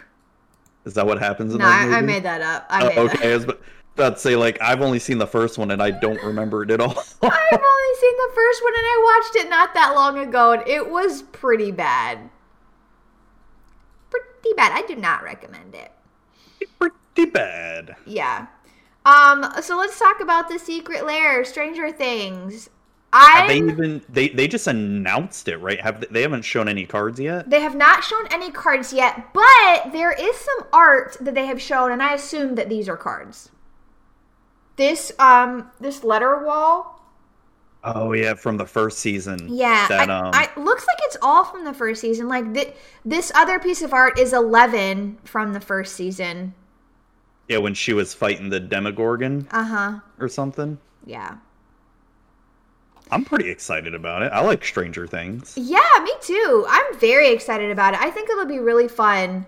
Is 0.86 0.96
that 0.96 1.06
what 1.06 1.20
happens 1.20 1.54
in 1.54 1.60
No, 1.60 1.66
that 1.66 1.84
movie? 1.84 1.96
I, 1.96 1.98
I 2.00 2.02
made 2.02 2.24
that 2.24 2.42
up. 2.42 2.66
I 2.70 2.82
Oh, 2.82 2.88
made 2.88 2.96
that. 2.98 3.16
okay, 3.18 3.32
I 3.32 3.36
was 3.36 3.44
about 3.44 3.62
about 3.94 4.14
to 4.16 4.20
say 4.20 4.36
like 4.36 4.60
I've 4.62 4.82
only 4.82 4.98
seen 4.98 5.20
the 5.20 5.28
first 5.28 5.60
one 5.60 5.70
and 5.70 5.84
I 5.84 5.92
don't 5.92 6.22
remember 6.24 6.64
it 6.64 6.72
at 6.72 6.82
all. 6.82 6.90
I've 7.22 7.22
only 7.22 7.96
seen 8.00 8.16
the 8.18 8.32
first 8.34 8.64
one 8.64 8.74
and 8.74 8.86
I 8.86 9.20
watched 9.22 9.36
it 9.36 9.50
not 9.50 9.74
that 9.76 9.92
long 9.94 10.18
ago 10.18 10.54
and 10.54 10.68
it 10.68 10.90
was 10.90 11.22
pretty 11.22 11.70
bad. 11.72 12.32
Pretty 14.10 14.56
bad. 14.58 14.72
I 14.72 14.82
do 14.88 14.96
not 14.96 15.22
recommend 15.22 15.76
it. 15.76 15.92
Pretty 16.80 17.30
bad. 17.30 17.96
Yeah. 18.06 18.48
Um, 19.06 19.46
so 19.62 19.78
let's 19.78 19.98
talk 19.98 20.20
about 20.20 20.50
the 20.50 20.60
secret 20.60 21.06
lair, 21.06 21.44
Stranger 21.46 21.92
Things. 21.92 22.70
Have 23.22 23.48
they 23.48 23.58
even 23.60 24.02
they 24.10 24.30
they 24.30 24.48
just 24.48 24.68
announced 24.68 25.48
it 25.48 25.58
right? 25.58 25.80
Have 25.82 26.02
they, 26.02 26.08
they 26.08 26.22
haven't 26.22 26.44
shown 26.44 26.68
any 26.68 26.86
cards 26.86 27.20
yet? 27.20 27.46
they 27.46 27.60
have 27.62 27.76
not 27.76 28.04
shown 28.04 28.28
any 28.32 28.50
cards 28.52 28.94
yet, 28.94 29.34
but 29.34 29.92
there 29.92 30.12
is 30.14 30.36
some 30.38 30.68
art 30.72 31.18
that 31.20 31.36
they 31.36 31.48
have 31.48 31.62
shown, 31.62 31.92
and 31.92 32.02
I 32.02 32.14
assume 32.14 32.56
that 32.56 32.70
these 32.70 32.88
are 32.88 32.98
cards. 32.98 33.50
This 34.78 35.12
um 35.20 35.70
this 35.80 36.04
letter 36.04 36.44
wall, 36.44 37.02
Oh 37.84 38.14
yeah, 38.14 38.34
from 38.36 38.58
the 38.58 38.66
first 38.66 39.00
season. 39.00 39.54
yeah, 39.56 39.88
That 39.88 40.10
I, 40.10 40.10
um 40.10 40.50
I 40.56 40.60
looks 40.60 40.86
like 40.88 40.98
it's 41.04 41.18
all 41.22 41.44
from 41.46 41.66
the 41.66 41.74
first 41.74 42.02
season. 42.02 42.28
Like 42.28 42.54
th- 42.54 42.76
this 43.06 43.32
other 43.36 43.60
piece 43.60 43.82
of 43.82 43.94
art 43.94 44.20
is 44.20 44.34
eleven 44.34 45.18
from 45.24 45.54
the 45.54 45.60
first 45.62 45.96
season. 45.96 46.54
Yeah 47.50 47.58
when 47.58 47.74
she 47.74 47.92
was 47.94 48.14
fighting 48.14 48.48
the 48.50 48.60
Demogorgon 48.62 49.48
Uh 49.52 49.64
huh. 49.66 50.00
or 50.20 50.30
something. 50.30 50.78
Yeah. 51.06 51.38
I'm 53.12 53.26
pretty 53.26 53.50
excited 53.50 53.96
about 53.96 54.22
it. 54.22 54.32
I 54.32 54.42
like 54.42 54.64
Stranger 54.64 55.08
Things. 55.08 55.56
Yeah, 55.58 55.80
me 56.04 56.14
too. 56.22 56.66
I'm 56.70 56.98
very 57.00 57.30
excited 57.32 57.72
about 57.72 57.96
it. 57.96 58.00
I 58.02 58.12
think 58.12 58.30
it'll 58.30 58.46
be 58.46 58.60
really 58.60 58.88
fun. 58.88 59.48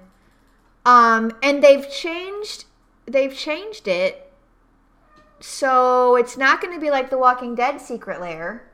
Um, 0.83 1.31
and 1.43 1.63
they've 1.63 1.87
changed 1.89 2.65
they've 3.05 3.33
changed 3.35 3.87
it. 3.87 4.31
So 5.39 6.15
it's 6.15 6.37
not 6.37 6.59
going 6.61 6.73
to 6.73 6.79
be 6.81 6.89
like 6.89 7.09
the 7.11 7.17
Walking 7.19 7.53
Dead 7.55 7.79
secret 7.79 8.19
lair. 8.19 8.67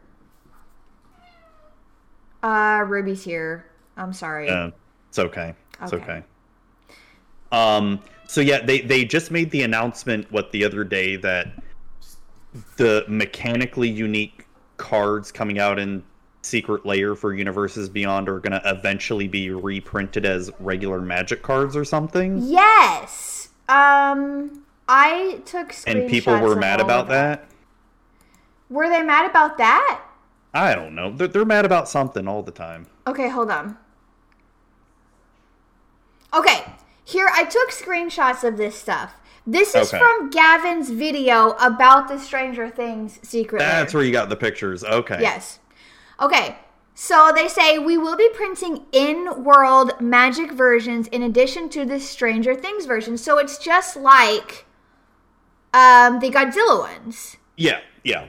Uh, 2.41 2.83
Ruby's 2.87 3.23
here. 3.23 3.65
I'm 3.97 4.13
sorry. 4.13 4.49
Uh, 4.49 4.71
it's 5.09 5.19
okay. 5.19 5.53
It's 5.81 5.91
Okay. 5.93 6.03
okay. 6.03 6.23
Um. 7.51 8.01
So 8.27 8.41
yeah, 8.41 8.63
they 8.65 8.81
they 8.81 9.05
just 9.05 9.31
made 9.31 9.51
the 9.51 9.63
announcement 9.63 10.31
what 10.31 10.51
the 10.51 10.65
other 10.65 10.83
day 10.83 11.15
that 11.17 11.47
the 12.77 13.05
mechanically 13.07 13.89
unique 13.89 14.47
cards 14.77 15.31
coming 15.31 15.59
out 15.59 15.79
in 15.79 16.03
Secret 16.41 16.85
Lair 16.85 17.15
for 17.15 17.33
Universes 17.33 17.89
Beyond 17.89 18.29
are 18.29 18.39
going 18.39 18.59
to 18.59 18.61
eventually 18.65 19.27
be 19.27 19.49
reprinted 19.49 20.25
as 20.25 20.51
regular 20.59 21.01
Magic 21.01 21.41
cards 21.41 21.75
or 21.75 21.83
something. 21.85 22.39
yes. 22.41 23.49
Um, 23.69 24.63
I 24.87 25.41
took 25.45 25.73
And 25.85 26.09
people 26.09 26.39
were 26.39 26.55
mad 26.55 26.79
about 26.79 27.09
that. 27.09 27.49
Were 28.69 28.89
they 28.89 29.03
mad 29.03 29.29
about 29.29 29.57
that? 29.57 30.01
I 30.53 30.73
don't 30.73 30.95
know. 30.95 31.11
They're, 31.11 31.27
they're 31.27 31.45
mad 31.45 31.65
about 31.65 31.89
something 31.89 32.27
all 32.27 32.41
the 32.41 32.51
time. 32.51 32.87
Okay, 33.05 33.27
hold 33.27 33.51
on. 33.51 33.77
Okay, 36.33 36.65
here 37.07 37.29
I 37.33 37.45
took 37.45 37.71
screenshots 37.71 38.43
of 38.43 38.57
this 38.57 38.75
stuff. 38.75 39.13
This 39.45 39.73
is 39.73 39.93
Okay. 39.93 39.97
from 39.97 40.29
Gavin's 40.29 40.89
video 40.89 41.51
about 41.51 42.09
the 42.09 42.19
Stranger 42.19 42.69
Things 42.69 43.17
secret. 43.23 43.59
That's 43.59 43.93
lair. 43.93 43.99
where 43.99 44.05
you 44.05 44.11
got 44.11 44.27
the 44.27 44.35
pictures. 44.35 44.83
Okay. 44.83 45.19
Yes. 45.21 45.59
Okay. 46.19 46.57
So 46.95 47.31
they 47.33 47.47
say 47.47 47.79
we 47.79 47.97
will 47.97 48.17
be 48.17 48.27
printing 48.33 48.85
in-world 48.91 50.01
magic 50.01 50.51
versions 50.51 51.07
in 51.07 51.23
addition 51.23 51.69
to 51.69 51.85
the 51.85 51.99
Stranger 51.99 52.55
Things 52.55 52.85
version. 52.85 53.17
So 53.17 53.37
it's 53.37 53.57
just 53.57 53.95
like 53.95 54.65
um, 55.73 56.19
the 56.19 56.29
Godzilla 56.29 56.79
ones. 56.79 57.37
Yeah. 57.55 57.79
Yeah. 58.03 58.25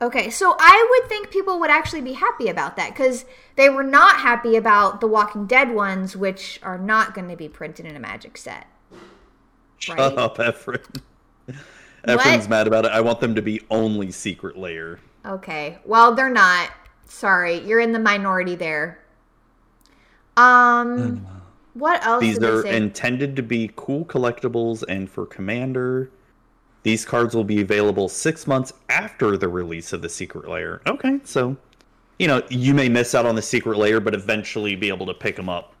Okay, 0.00 0.28
so 0.28 0.54
I 0.58 0.86
would 0.90 1.08
think 1.08 1.30
people 1.30 1.58
would 1.58 1.70
actually 1.70 2.02
be 2.02 2.12
happy 2.12 2.48
about 2.48 2.76
that 2.76 2.90
because 2.90 3.24
they 3.56 3.70
were 3.70 3.82
not 3.82 4.20
happy 4.20 4.54
about 4.56 5.00
the 5.00 5.06
Walking 5.06 5.46
Dead 5.46 5.72
ones, 5.72 6.14
which 6.14 6.60
are 6.62 6.76
not 6.76 7.14
going 7.14 7.28
to 7.30 7.36
be 7.36 7.48
printed 7.48 7.86
in 7.86 7.96
a 7.96 8.00
magic 8.00 8.36
set. 8.36 8.66
Shut 9.78 9.98
Right. 9.98 10.18
up, 10.18 10.36
Efren. 10.36 10.84
Efren's 12.04 12.48
mad 12.48 12.66
about 12.66 12.84
it. 12.84 12.92
I 12.92 13.00
want 13.00 13.20
them 13.20 13.34
to 13.34 13.42
be 13.42 13.62
only 13.70 14.10
Secret 14.10 14.56
Lair. 14.56 15.00
Okay, 15.24 15.78
well, 15.84 16.14
they're 16.14 16.30
not. 16.30 16.70
Sorry, 17.06 17.60
you're 17.60 17.80
in 17.80 17.92
the 17.92 17.98
minority 17.98 18.54
there. 18.54 18.98
Um, 20.36 21.26
what 21.74 22.04
else? 22.04 22.20
These 22.20 22.42
are 22.42 22.64
intended 22.66 23.34
to 23.36 23.42
be 23.42 23.70
cool 23.76 24.04
collectibles, 24.04 24.84
and 24.88 25.08
for 25.10 25.24
Commander, 25.26 26.10
these 26.86 27.04
cards 27.04 27.34
will 27.34 27.42
be 27.42 27.60
available 27.60 28.08
six 28.08 28.46
months 28.46 28.72
after 28.88 29.36
the 29.36 29.48
release 29.48 29.92
of 29.92 30.02
the 30.02 30.08
Secret 30.08 30.48
Lair. 30.48 30.80
Okay, 30.86 31.18
so 31.24 31.56
you 32.20 32.28
know 32.28 32.40
you 32.48 32.74
may 32.74 32.88
miss 32.88 33.12
out 33.12 33.26
on 33.26 33.34
the 33.34 33.42
Secret 33.42 33.76
Lair, 33.76 33.98
but 33.98 34.14
eventually 34.14 34.76
be 34.76 34.86
able 34.86 35.04
to 35.06 35.14
pick 35.14 35.34
them 35.34 35.48
up. 35.48 35.74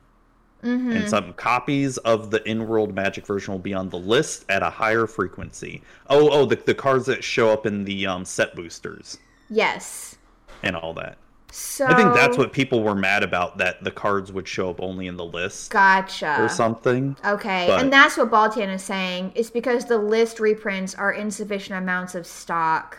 Mm-hmm. 0.64 0.90
And 0.90 1.08
some 1.08 1.32
copies 1.34 1.96
of 1.98 2.32
the 2.32 2.42
in-world 2.48 2.92
Magic 2.92 3.24
version 3.24 3.54
will 3.54 3.60
be 3.60 3.72
on 3.72 3.88
the 3.88 3.98
list 3.98 4.46
at 4.48 4.64
a 4.64 4.70
higher 4.70 5.06
frequency. 5.06 5.80
Oh, 6.10 6.28
oh, 6.28 6.44
the, 6.44 6.56
the 6.56 6.74
cards 6.74 7.06
that 7.06 7.22
show 7.22 7.50
up 7.50 7.66
in 7.66 7.84
the 7.84 8.04
um, 8.08 8.24
set 8.24 8.56
boosters 8.56 9.18
yes. 9.48 10.16
and 10.64 10.74
all 10.74 10.92
that. 10.94 11.18
So 11.52 11.86
I 11.86 11.94
think 11.94 12.14
that's 12.14 12.36
what 12.36 12.52
people 12.52 12.82
were 12.82 12.94
mad 12.94 13.22
about 13.22 13.58
that 13.58 13.82
the 13.82 13.90
cards 13.90 14.30
would 14.32 14.46
show 14.46 14.68
up 14.68 14.80
only 14.80 15.06
in 15.06 15.16
the 15.16 15.24
list 15.24 15.70
Gotcha. 15.70 16.42
or 16.42 16.48
something. 16.48 17.16
Okay, 17.24 17.66
But- 17.68 17.80
and 17.80 17.92
that's 17.92 18.16
what 18.16 18.30
Baltan 18.30 18.68
is 18.74 18.82
saying. 18.82 19.32
It's 19.34 19.50
because 19.50 19.86
the 19.86 19.98
list 19.98 20.38
reprints 20.40 20.94
are 20.94 21.12
insufficient 21.12 21.78
amounts 21.78 22.14
of 22.14 22.26
stock. 22.26 22.98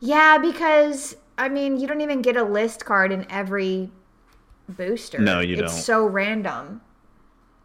Yeah, 0.00 0.38
because 0.38 1.16
I 1.38 1.48
mean, 1.48 1.78
you 1.78 1.86
don't 1.86 2.00
even 2.00 2.22
get 2.22 2.36
a 2.36 2.44
list 2.44 2.84
card 2.84 3.10
in 3.12 3.26
every 3.30 3.90
booster. 4.68 5.18
No, 5.18 5.40
you 5.40 5.54
it's 5.56 5.72
don't. 5.72 5.82
so 5.82 6.06
random. 6.06 6.80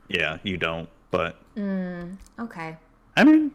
Yeah, 0.08 0.38
you 0.44 0.58
don't. 0.58 0.90
But 1.12 1.36
hmm, 1.56 2.14
Okay. 2.40 2.78
I 3.16 3.24
mean, 3.24 3.52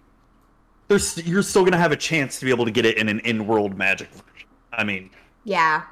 there's 0.88 1.24
you're 1.26 1.42
still 1.42 1.64
gonna 1.64 1.78
have 1.78 1.92
a 1.92 1.96
chance 1.96 2.38
to 2.38 2.44
be 2.44 2.50
able 2.50 2.64
to 2.64 2.70
get 2.70 2.84
it 2.86 2.96
in 2.98 3.08
an 3.08 3.20
in-world 3.20 3.76
Magic 3.76 4.08
version. 4.10 4.48
I 4.72 4.84
mean, 4.84 5.10
Yeah. 5.44 5.82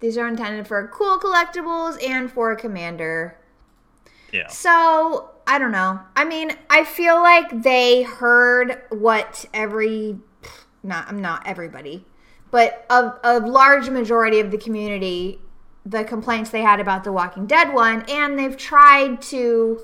These 0.00 0.16
are 0.16 0.28
intended 0.28 0.66
for 0.68 0.86
cool 0.88 1.18
collectibles 1.18 2.02
and 2.06 2.30
for 2.30 2.52
a 2.52 2.56
commander. 2.56 3.36
yeah, 4.32 4.46
So, 4.48 5.30
I 5.46 5.58
don't 5.58 5.72
know. 5.72 6.00
I 6.14 6.24
mean, 6.24 6.52
I 6.70 6.84
feel 6.84 7.16
like 7.16 7.62
they 7.62 8.02
heard 8.02 8.82
what 8.90 9.46
every 9.52 10.18
not 10.84 11.08
I'm 11.08 11.20
not 11.20 11.44
everybody, 11.46 12.06
but 12.52 12.86
a, 12.88 13.14
a 13.24 13.40
large 13.40 13.90
majority 13.90 14.38
of 14.38 14.52
the 14.52 14.58
community 14.58 15.40
the 15.84 16.04
complaints 16.04 16.50
they 16.50 16.60
had 16.60 16.80
about 16.80 17.02
the 17.02 17.12
Walking 17.12 17.46
Dead 17.46 17.72
one 17.72 18.02
and 18.08 18.38
they've 18.38 18.56
tried 18.56 19.22
to 19.22 19.80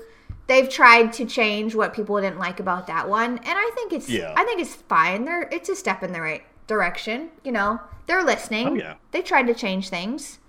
they've 0.47 0.69
tried 0.69 1.11
to 1.13 1.25
change 1.25 1.73
what 1.75 1.93
people 1.93 2.19
didn't 2.21 2.39
like 2.39 2.59
about 2.59 2.87
that 2.87 3.07
one 3.09 3.37
and 3.37 3.47
I 3.47 3.71
think 3.75 3.93
it's 3.93 4.09
Yeah. 4.09 4.33
I 4.35 4.43
think 4.45 4.61
it's 4.61 4.75
fine. 4.75 5.25
They're 5.25 5.49
it's 5.51 5.69
a 5.69 5.75
step 5.75 6.03
in 6.03 6.13
the 6.13 6.21
right 6.21 6.43
direction, 6.67 7.29
you 7.43 7.51
know. 7.51 7.79
They're 8.07 8.23
listening. 8.23 8.67
Oh, 8.67 8.73
yeah. 8.75 8.93
They 9.11 9.21
tried 9.23 9.47
to 9.47 9.55
change 9.55 9.89
things. 9.89 10.39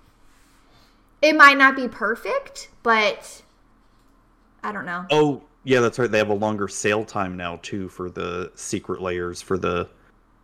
It 1.21 1.35
might 1.35 1.57
not 1.57 1.75
be 1.75 1.87
perfect, 1.87 2.69
but 2.83 3.41
I 4.63 4.71
don't 4.71 4.85
know. 4.85 5.05
Oh, 5.09 5.43
Yeah, 5.63 5.79
that's 5.79 5.97
right. 5.99 6.09
They 6.09 6.19
have 6.19 6.29
a 6.29 6.33
longer 6.35 6.67
sale 6.67 7.03
time 7.03 7.35
now 7.35 7.59
too 7.63 7.89
for 7.89 8.09
the 8.09 8.51
secret 8.55 9.01
lairs 9.01 9.41
for 9.41 9.57
the 9.57 9.89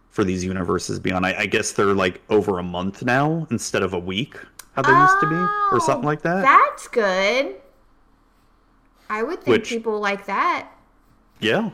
for 0.09 0.23
these 0.23 0.43
universes 0.43 0.99
beyond. 0.99 1.25
I, 1.25 1.33
I 1.39 1.45
guess 1.47 1.71
they're 1.71 1.93
like 1.93 2.21
over 2.29 2.59
a 2.59 2.63
month 2.63 3.03
now 3.03 3.47
instead 3.51 3.81
of 3.83 3.93
a 3.93 3.99
week, 3.99 4.35
how 4.73 4.81
they 4.83 4.91
used 4.91 5.19
to 5.21 5.27
be, 5.29 5.35
or 5.75 5.79
something 5.79 6.03
Oh, 6.05 6.07
like 6.07 6.21
that. 6.23 6.41
That's 6.43 6.87
good. 6.87 7.55
I 9.13 9.21
would 9.21 9.43
think 9.43 9.57
Which- 9.59 9.69
people 9.69 9.99
like 9.99 10.25
that. 10.25 10.69
Yeah, 11.39 11.69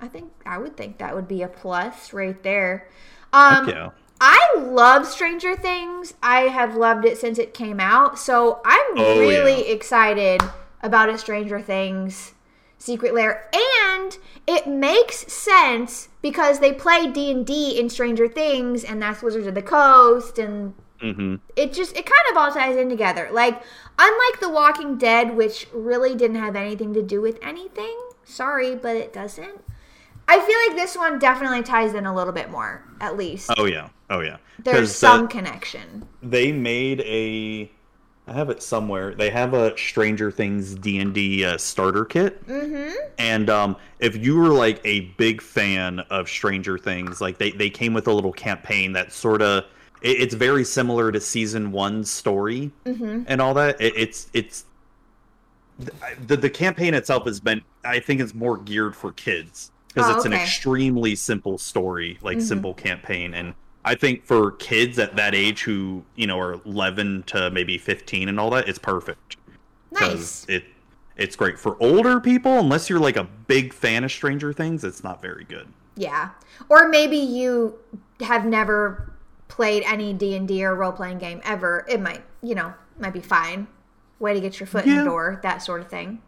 I 0.00 0.08
think 0.08 0.32
I 0.44 0.58
would 0.58 0.76
think 0.76 0.98
that 0.98 1.14
would 1.14 1.28
be 1.28 1.42
a 1.42 1.48
plus 1.48 2.12
right 2.12 2.42
there. 2.42 2.88
Um, 3.32 3.68
yeah. 3.68 3.90
I 4.20 4.54
love 4.58 5.06
Stranger 5.06 5.54
Things. 5.54 6.14
I 6.22 6.42
have 6.42 6.74
loved 6.76 7.04
it 7.04 7.18
since 7.18 7.38
it 7.38 7.54
came 7.54 7.78
out. 7.78 8.18
So 8.18 8.60
I'm 8.64 8.98
Oh, 8.98 9.20
really 9.20 9.66
yeah. 9.68 9.72
excited 9.74 10.42
about 10.82 11.08
a 11.08 11.16
Stranger 11.18 11.60
Things 11.60 12.32
Secret 12.78 13.14
Lair 13.14 13.48
and 13.54 14.16
it 14.46 14.66
makes 14.66 15.30
sense 15.32 16.08
because 16.22 16.58
they 16.58 16.72
play 16.72 17.06
D&D 17.06 17.78
in 17.78 17.88
Stranger 17.90 18.26
Things 18.26 18.82
and 18.84 19.00
that's 19.00 19.22
Wizards 19.22 19.46
of 19.46 19.54
the 19.54 19.62
Coast 19.62 20.38
and 20.38 20.74
hmm 21.00 21.36
it 21.56 21.72
just 21.72 21.96
it 21.96 22.06
kind 22.06 22.22
of 22.30 22.36
all 22.36 22.52
ties 22.52 22.76
in 22.76 22.88
together. 22.88 23.28
Like 23.32 23.62
unlike 23.98 24.40
The 24.40 24.48
Walking 24.50 24.98
Dead 24.98 25.36
which 25.36 25.66
really 25.72 26.14
didn't 26.14 26.36
have 26.36 26.56
anything 26.56 26.94
to 26.94 27.02
do 27.02 27.20
with 27.20 27.38
anything. 27.42 27.96
Sorry, 28.24 28.74
but 28.76 28.96
it 28.96 29.12
doesn't. 29.12 29.60
I 30.28 30.38
feel 30.38 30.56
like 30.68 30.76
this 30.80 30.96
one 30.96 31.18
definitely 31.18 31.62
ties 31.62 31.94
in 31.94 32.06
a 32.06 32.14
little 32.14 32.32
bit 32.32 32.50
more, 32.50 32.84
at 33.00 33.16
least. 33.16 33.50
Oh 33.58 33.64
yeah. 33.64 33.88
Oh 34.10 34.20
yeah. 34.20 34.36
There's 34.60 34.94
some 34.94 35.22
the- 35.22 35.28
connection. 35.28 36.06
they 36.22 36.52
made 36.52 37.00
a. 37.00 37.70
I 38.28 38.32
have 38.34 38.48
it 38.48 38.62
somewhere. 38.62 39.12
They 39.16 39.28
have 39.30 39.54
a 39.54 39.76
Stranger 39.76 40.30
Things 40.30 40.76
D 40.76 41.00
and 41.00 41.12
D 41.12 41.44
uh, 41.44 41.58
starter 41.58 42.04
kit. 42.04 42.46
Mm-hmm. 42.46 42.92
And 43.18 43.50
um, 43.50 43.76
if 43.98 44.14
you 44.14 44.36
were 44.36 44.50
like 44.50 44.80
a 44.84 45.00
big 45.16 45.42
fan 45.42 45.98
of 46.10 46.28
Stranger 46.28 46.78
Things, 46.78 47.20
like 47.20 47.38
they, 47.38 47.50
they 47.50 47.70
came 47.70 47.92
with 47.92 48.06
a 48.06 48.12
little 48.12 48.32
campaign 48.32 48.92
that 48.92 49.12
sort 49.12 49.42
of 49.42 49.64
it, 50.02 50.20
it's 50.20 50.34
very 50.34 50.64
similar 50.64 51.10
to 51.12 51.20
season 51.20 51.72
one's 51.72 52.10
story 52.10 52.70
Mm-hmm. 52.84 53.22
and 53.26 53.40
all 53.40 53.54
that. 53.54 53.80
It, 53.80 53.94
it's 53.96 54.28
it's 54.32 54.64
the 56.26 56.36
the 56.36 56.50
campaign 56.50 56.94
itself 56.94 57.24
has 57.24 57.40
been 57.40 57.62
I 57.84 58.00
think 58.00 58.20
it's 58.20 58.34
more 58.34 58.56
geared 58.58 58.94
for 58.94 59.12
kids 59.12 59.70
because 59.88 60.10
Oh, 60.10 60.16
it's 60.16 60.24
an 60.26 60.32
extremely 60.32 61.14
simple 61.14 61.58
story, 61.58 62.18
like 62.22 62.38
Mhm. 62.38 62.42
simple 62.42 62.74
campaign, 62.74 63.34
and 63.34 63.54
I 63.84 63.94
think 63.94 64.24
for 64.24 64.52
kids 64.52 64.98
at 64.98 65.16
that 65.16 65.34
age 65.34 65.62
who 65.62 66.04
you 66.16 66.26
know 66.26 66.38
are 66.38 66.60
11 66.66 67.24
to 67.28 67.50
maybe 67.50 67.78
15 67.78 68.28
and 68.28 68.38
all 68.38 68.50
that, 68.50 68.68
it's 68.68 68.78
perfect 68.78 69.36
Nice. 69.92 70.44
it 70.48 70.64
it's 71.16 71.34
great 71.36 71.58
for 71.58 71.76
older 71.82 72.20
people 72.20 72.58
unless 72.58 72.88
you're 72.88 73.00
like 73.00 73.16
a 73.16 73.24
big 73.24 73.72
fan 73.74 74.04
of 74.04 74.12
stranger 74.12 74.52
things 74.52 74.84
it's 74.84 75.02
not 75.04 75.20
very 75.22 75.44
good 75.44 75.66
Yeah. 75.96 76.30
Or 76.68 76.88
maybe 76.88 77.16
you 77.16 77.74
have 78.20 78.44
never 78.46 79.09
played 79.60 79.82
any 79.84 80.14
D&D 80.14 80.64
or 80.64 80.74
role-playing 80.74 81.18
game 81.18 81.38
ever. 81.44 81.84
It 81.86 82.00
might, 82.00 82.22
you 82.42 82.54
know, 82.54 82.72
might 82.98 83.12
be 83.12 83.20
fine. 83.20 83.66
Way 84.18 84.32
to 84.32 84.40
get 84.40 84.58
your 84.58 84.66
foot 84.66 84.86
in 84.86 84.96
the 84.96 85.04
door, 85.04 85.38
that 85.42 85.58
sort 85.62 85.82
of 85.82 85.88
thing. 85.88 86.22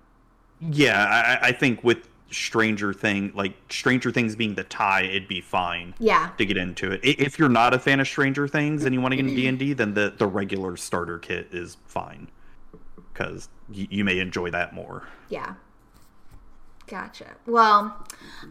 yeah 0.61 1.39
i, 1.43 1.49
I 1.49 1.53
think 1.53 1.83
with 1.83 2.09
stranger 2.30 2.93
thing 2.95 3.33
like 3.35 3.55
stranger 3.70 4.11
things 4.12 4.37
being 4.37 4.55
the 4.55 4.62
tie 4.64 5.03
it'd 5.03 5.26
be 5.28 5.41
fine 5.41 5.93
Yeah. 5.99 6.30
to 6.39 6.45
get 6.47 6.57
into 6.57 6.93
it 6.93 7.01
if 7.03 7.39
you're 7.39 7.49
not 7.51 7.74
a 7.74 7.78
fan 7.78 7.99
of 8.01 8.07
stranger 8.07 8.47
things 8.49 8.85
and 8.85 8.95
you 8.95 9.01
want 9.01 9.12
to 9.12 9.16
get 9.16 9.26
into 9.26 9.35
d&d 9.43 9.72
then 9.74 9.93
the, 9.95 10.14
the 10.16 10.26
regular 10.26 10.76
starter 10.76 11.18
kit 11.18 11.49
is 11.53 11.76
fine 11.87 12.28
because 13.12 13.49
you 13.72 14.05
may 14.05 14.18
enjoy 14.20 14.51
that 14.51 14.72
more 14.72 15.09
Yeah. 15.30 15.55
Gotcha. 16.89 17.37
Well, 17.47 17.97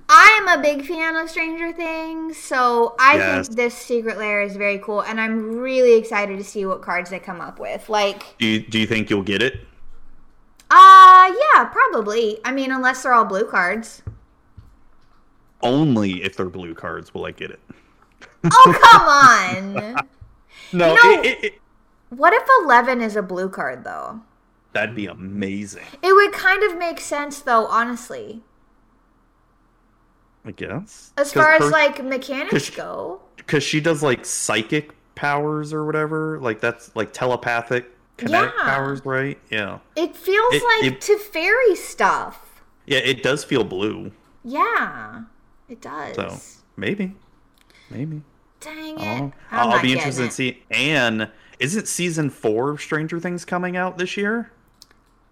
I 0.09 0.39
am 0.41 0.59
a 0.59 0.61
big 0.61 0.85
fan 0.85 1.15
of 1.15 1.29
Stranger 1.29 1.71
Things, 1.73 2.37
so 2.37 2.95
I 2.99 3.15
Yes. 3.17 3.47
think 3.47 3.57
this 3.57 3.75
secret 3.77 4.17
lair 4.17 4.41
is 4.41 4.55
very 4.55 4.79
cool, 4.79 5.01
and 5.01 5.19
I'm 5.21 5.57
really 5.59 5.93
excited 5.93 6.37
to 6.37 6.43
see 6.43 6.65
what 6.65 6.81
cards 6.81 7.09
they 7.11 7.19
come 7.19 7.39
up 7.41 7.59
with. 7.59 7.87
Like, 7.89 8.23
do 8.39 8.47
you, 8.47 8.59
do 8.61 8.79
you 8.79 8.87
think 8.87 9.09
you'll 9.09 9.21
get 9.23 9.43
it 9.43 9.59
uh, 10.73 11.29
yeah, 11.53 11.65
probably. 11.65 12.39
I 12.45 12.53
mean, 12.53 12.71
unless 12.71 13.03
they're 13.03 13.13
all 13.13 13.25
blue 13.25 13.43
cards. 13.45 14.01
only 15.61 16.23
if 16.23 16.37
they're 16.37 16.49
blue 16.49 16.73
cards 16.73 17.13
will 17.13 17.25
i 17.25 17.31
get 17.31 17.51
it 17.51 17.59
Oh, 18.45 18.77
come 18.81 19.85
on. 19.97 20.07
no 20.73 20.87
You 20.87 20.93
know- 20.95 21.21
it, 21.21 21.25
it, 21.25 21.43
it, 21.43 21.53
What 22.09 22.33
if 22.33 22.43
11 22.63 23.01
is 23.01 23.15
a 23.15 23.21
blue 23.21 23.49
card, 23.49 23.83
though? 23.83 24.21
That'd 24.73 24.95
be 24.95 25.05
amazing 25.07 25.83
It 26.01 26.13
would 26.13 26.31
kind 26.33 26.63
of 26.63 26.77
make 26.77 26.99
sense, 26.99 27.39
though, 27.39 27.65
honestly. 27.67 28.41
i 30.45 30.51
guess 30.51 31.13
As 31.17 31.31
far 31.33 31.51
as, 31.53 31.61
her- 31.63 31.69
like, 31.69 32.03
mechanics 32.03 32.69
'cause- 32.69 32.75
go. 32.75 33.21
because 33.37 33.63
she 33.63 33.79
does 33.79 34.01
like 34.01 34.25
psychic 34.25 34.91
powers 35.15 35.73
or 35.73 35.85
whatever 35.85 36.39
like 36.39 36.61
that's 36.61 36.95
like 36.95 37.13
telepathic 37.13 37.85
kinetic 38.17 38.53
Yeah. 38.57 38.63
powers 38.63 39.05
right 39.05 39.37
yeah 39.49 39.79
It 39.95 40.15
feels 40.15 40.53
It- 40.53 40.63
like 40.63 40.93
it- 40.93 41.01
to 41.01 41.17
fairy 41.19 41.75
stuff. 41.75 42.61
yeah 42.85 42.99
it 42.99 43.21
does 43.23 43.43
feel 43.43 43.63
blue 43.63 44.11
Yeah, 44.43 45.23
it 45.69 45.81
does. 45.81 46.15
so 46.15 46.39
maybe 46.75 47.13
maybe 47.89 48.21
Dang 48.61 48.77
it. 48.77 48.85
don't 48.97 48.97
know. 48.97 49.33
I'm 49.51 49.59
i'll, 49.59 49.71
I'll 49.73 49.81
be 49.81 49.93
interested 49.93 50.23
it. 50.23 50.27
to 50.29 50.33
see 50.33 50.63
and 50.71 51.29
isn't 51.59 51.87
season 51.87 52.29
four 52.31 52.71
of 52.71 52.81
stranger 52.81 53.19
things 53.19 53.43
coming 53.45 53.75
out 53.77 53.97
this 53.99 54.17
year 54.17 54.51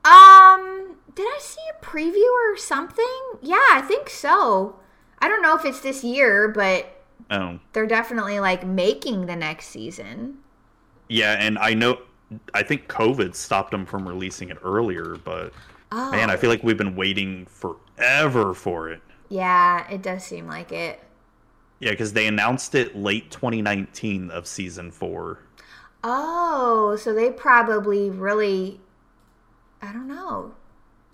Um, 0.06 0.95
did 1.16 1.26
I 1.26 1.38
see 1.41 1.62
a 1.80 1.86
preview 1.86 2.30
or 2.54 2.58
something? 2.58 3.06
Yeah, 3.41 3.58
I 3.72 3.82
think 3.82 4.10
so. 4.10 4.80
I 5.20 5.28
don't 5.28 5.41
know 5.41 5.56
if 5.56 5.66
it's 5.66 5.82
this 5.82 6.04
year, 6.04 6.47
but 6.47 6.95
oh 7.32 7.60
they're 7.74 7.86
definitely 7.86 8.39
like 8.39 8.66
making 8.66 9.26
the 9.28 9.36
next 9.36 9.68
season. 9.68 10.39
yeah 11.10 11.34
and 11.39 11.60
i 11.60 11.74
know 11.74 12.00
i 12.54 12.64
think 12.64 12.88
covid 12.88 13.36
stopped 13.36 13.72
them 13.72 13.86
from 13.86 14.08
releasing 14.08 14.50
it 14.50 14.58
earlier 14.64 15.16
but 15.24 15.54
Oh, 15.91 16.12
man 16.12 16.30
i 16.30 16.38
feel 16.38 16.50
like 16.50 16.64
we've 16.64 16.78
been 16.78 16.95
waiting 16.95 17.45
forever 17.45 18.54
for 18.54 18.89
it 18.89 19.02
yeah, 19.30 19.88
it 19.91 20.02
does 20.02 20.24
seem 20.24 20.47
like 20.47 20.72
it. 20.72 21.00
yeah 21.80 21.91
because 21.91 22.14
they 22.14 22.26
announced 22.28 22.74
it 22.76 22.95
late 22.95 23.30
2019 23.32 24.32
of 24.32 24.47
season 24.47 24.91
four 24.91 25.39
Oh, 26.04 26.95
so 26.95 27.14
they 27.14 27.30
probably 27.30 28.10
really, 28.10 28.80
I 29.82 29.91
don't 29.93 30.07
know. 30.07 30.53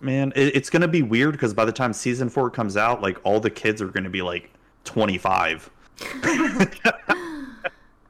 Man, 0.01 0.33
it, 0.35 0.55
it's 0.55 0.69
gonna 0.69 0.87
be 0.87 1.01
weird 1.01 1.33
because 1.33 1.53
by 1.53 1.65
the 1.65 1.71
time 1.71 1.93
season 1.93 2.29
four 2.29 2.49
comes 2.49 2.77
out, 2.77 3.01
like 3.01 3.19
all 3.23 3.39
the 3.39 3.49
kids 3.49 3.81
are 3.81 3.87
gonna 3.87 4.09
be 4.09 4.21
like 4.21 4.51
twenty 4.83 5.17
five. 5.17 5.69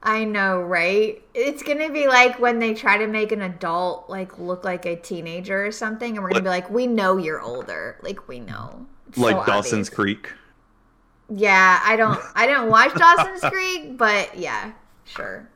I 0.02 0.24
know, 0.24 0.60
right? 0.62 1.20
It's 1.34 1.62
gonna 1.62 1.90
be 1.90 2.06
like 2.06 2.38
when 2.38 2.58
they 2.58 2.74
try 2.74 2.96
to 2.98 3.06
make 3.06 3.32
an 3.32 3.42
adult 3.42 4.08
like 4.08 4.38
look 4.38 4.64
like 4.64 4.86
a 4.86 4.96
teenager 4.96 5.66
or 5.66 5.72
something, 5.72 6.14
and 6.16 6.22
we're 6.22 6.30
gonna 6.30 6.42
be 6.42 6.48
like, 6.48 6.70
"We 6.70 6.86
know 6.86 7.16
you're 7.16 7.40
older. 7.40 7.98
Like 8.02 8.28
we 8.28 8.40
know." 8.40 8.86
It's 9.08 9.18
like 9.18 9.36
so 9.36 9.44
Dawson's 9.44 9.88
obvious. 9.88 9.90
Creek. 9.90 10.32
Yeah, 11.28 11.80
I 11.84 11.96
don't. 11.96 12.20
I 12.34 12.46
didn't 12.46 12.68
watch 12.68 12.94
Dawson's 12.98 13.40
Creek, 13.52 13.96
but 13.96 14.36
yeah, 14.38 14.72
sure. 15.04 15.48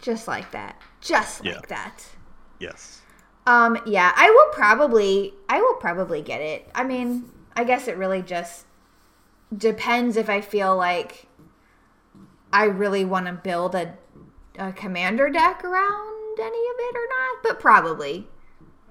Just 0.00 0.28
like 0.28 0.50
that. 0.52 0.80
Just 1.00 1.44
like 1.44 1.54
Yeah. 1.54 1.60
that. 1.68 2.04
Yes. 2.58 3.02
Um, 3.46 3.78
yeah, 3.86 4.12
I 4.16 4.30
will 4.30 4.52
probably 4.52 5.34
I 5.48 5.60
will 5.60 5.74
probably 5.74 6.20
get 6.22 6.40
it. 6.40 6.68
I 6.74 6.84
mean, 6.84 7.30
I 7.54 7.64
guess 7.64 7.86
it 7.86 7.96
really 7.96 8.22
just 8.22 8.66
depends 9.56 10.16
if 10.16 10.28
I 10.28 10.40
feel 10.40 10.76
like 10.76 11.26
I 12.52 12.64
really 12.64 13.04
want 13.04 13.26
to 13.26 13.32
build 13.32 13.74
a 13.74 13.94
a 14.58 14.72
commander 14.72 15.30
deck 15.30 15.64
around 15.64 16.38
any 16.40 16.48
of 16.48 16.76
it 16.78 16.96
or 16.96 17.06
not, 17.08 17.42
but 17.42 17.60
probably. 17.60 18.26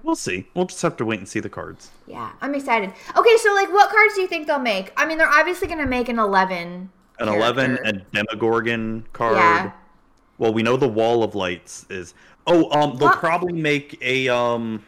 We'll 0.02 0.14
see. 0.14 0.46
We'll 0.54 0.66
just 0.66 0.82
have 0.82 0.96
to 0.98 1.04
wait 1.04 1.18
and 1.18 1.28
see 1.28 1.40
the 1.40 1.48
cards. 1.48 1.90
Yeah, 2.06 2.30
I'm 2.40 2.54
excited. 2.54 2.92
Okay, 3.16 3.36
so 3.38 3.52
like 3.54 3.72
what 3.72 3.90
cards 3.90 4.14
do 4.14 4.20
you 4.20 4.28
think 4.28 4.46
they'll 4.46 4.58
make? 4.60 4.92
I 4.96 5.04
mean, 5.04 5.18
they're 5.18 5.28
obviously 5.28 5.66
going 5.66 5.80
to 5.80 5.86
make 5.86 6.08
an 6.08 6.18
11. 6.20 6.90
An 7.18 7.28
eleven, 7.28 7.76
character. 7.76 8.02
a 8.12 8.14
Demogorgon 8.14 9.06
card. 9.12 9.36
Yeah. 9.36 9.72
Well, 10.38 10.52
we 10.52 10.62
know 10.62 10.76
the 10.76 10.88
Wall 10.88 11.22
of 11.22 11.34
Lights 11.34 11.86
is. 11.90 12.14
Oh, 12.46 12.70
um, 12.70 12.96
they'll 12.98 13.08
What? 13.08 13.18
probably 13.18 13.52
make 13.52 13.98
a 14.02 14.28
um. 14.28 14.84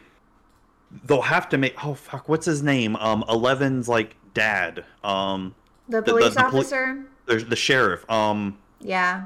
They'll 1.05 1.21
have 1.21 1.49
to 1.49 1.57
make. 1.57 1.83
Oh 1.85 1.93
fuck, 1.93 2.27
what's 2.29 2.45
his 2.45 2.63
name? 2.63 2.95
Um, 2.95 3.23
Eleven's 3.29 3.87
like 3.89 4.15
dad. 4.33 4.85
Um, 5.03 5.53
The 5.87 6.01
the- 6.01 6.11
police 6.11 6.33
the 6.35 6.41
poli- 6.41 6.59
officer? 6.59 7.05
there's 7.25 7.45
the 7.45 7.55
sheriff. 7.55 8.09
Um, 8.09 8.57
yeah. 8.79 9.25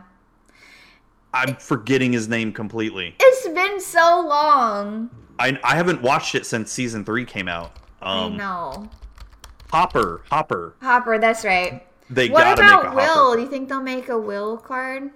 I'm 1.33 1.55
forgetting 1.55 2.13
his 2.13 2.27
name 2.27 2.53
completely. 2.53 3.15
It's 3.19 3.47
been 3.47 3.79
so 3.79 4.21
long. 4.27 5.09
I 5.39 5.59
I 5.63 5.75
haven't 5.75 6.01
watched 6.01 6.35
it 6.35 6.45
since 6.45 6.71
season 6.71 7.03
three 7.05 7.25
came 7.25 7.47
out. 7.47 7.71
I 8.01 8.25
Um, 8.25 8.37
know. 8.37 8.89
Hopper, 9.71 10.21
Hopper. 10.29 10.75
Hopper, 10.81 11.17
that's 11.17 11.43
right. 11.43 11.87
They 12.09 12.29
What 12.29 12.41
gotta 12.43 12.61
about 12.61 12.83
make 12.83 12.91
a 12.93 12.95
Will? 12.95 13.05
Hopper. 13.29 13.37
Do 13.37 13.41
you 13.43 13.49
think 13.49 13.69
they'll 13.69 13.81
make 13.81 14.09
a 14.09 14.17
Will 14.17 14.57
card? 14.57 15.09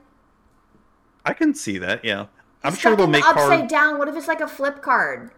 I 1.26 1.34
can 1.34 1.54
see 1.54 1.78
that. 1.78 2.04
Yeah, 2.06 2.26
I'm 2.64 2.74
Stuck 2.74 2.82
sure 2.82 2.96
they'll 2.96 3.06
in 3.06 3.12
the 3.12 3.18
make 3.20 3.26
upside 3.28 3.60
cards. 3.60 3.72
down. 3.72 3.98
What 3.98 4.08
if 4.08 4.16
it's 4.16 4.28
like 4.28 4.42
a 4.42 4.48
flip 4.48 4.82
card? 4.82 5.32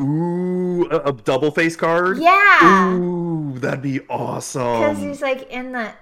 Ooh, 0.00 0.88
a, 0.90 0.98
a 1.08 1.12
double 1.12 1.50
face 1.50 1.76
card. 1.76 2.18
Yeah. 2.18 2.94
Ooh, 2.94 3.58
that'd 3.58 3.82
be 3.82 4.00
awesome. 4.08 4.80
Because 4.80 4.98
he's 4.98 5.20
like 5.22 5.50
in 5.50 5.72
the 5.72 5.92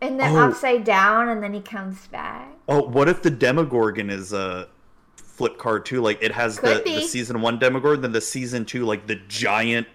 in 0.00 0.16
the 0.18 0.24
Oh. 0.26 0.48
upside 0.48 0.84
down 0.84 1.28
and 1.28 1.42
then 1.42 1.54
he 1.54 1.60
comes 1.60 2.06
back. 2.08 2.48
Oh, 2.68 2.82
what 2.82 3.08
if 3.08 3.22
the 3.22 3.30
Demogorgon 3.30 4.10
is 4.10 4.32
a 4.32 4.68
flip 5.16 5.56
card 5.58 5.86
too? 5.86 6.02
Like 6.02 6.18
it 6.22 6.32
has 6.32 6.58
the, 6.58 6.82
the 6.84 7.00
season 7.02 7.40
one 7.40 7.58
Demogorgon, 7.58 8.02
then 8.02 8.12
the 8.12 8.20
season 8.20 8.64
two, 8.64 8.84
like 8.84 9.06
the 9.06 9.16
giant 9.28 9.86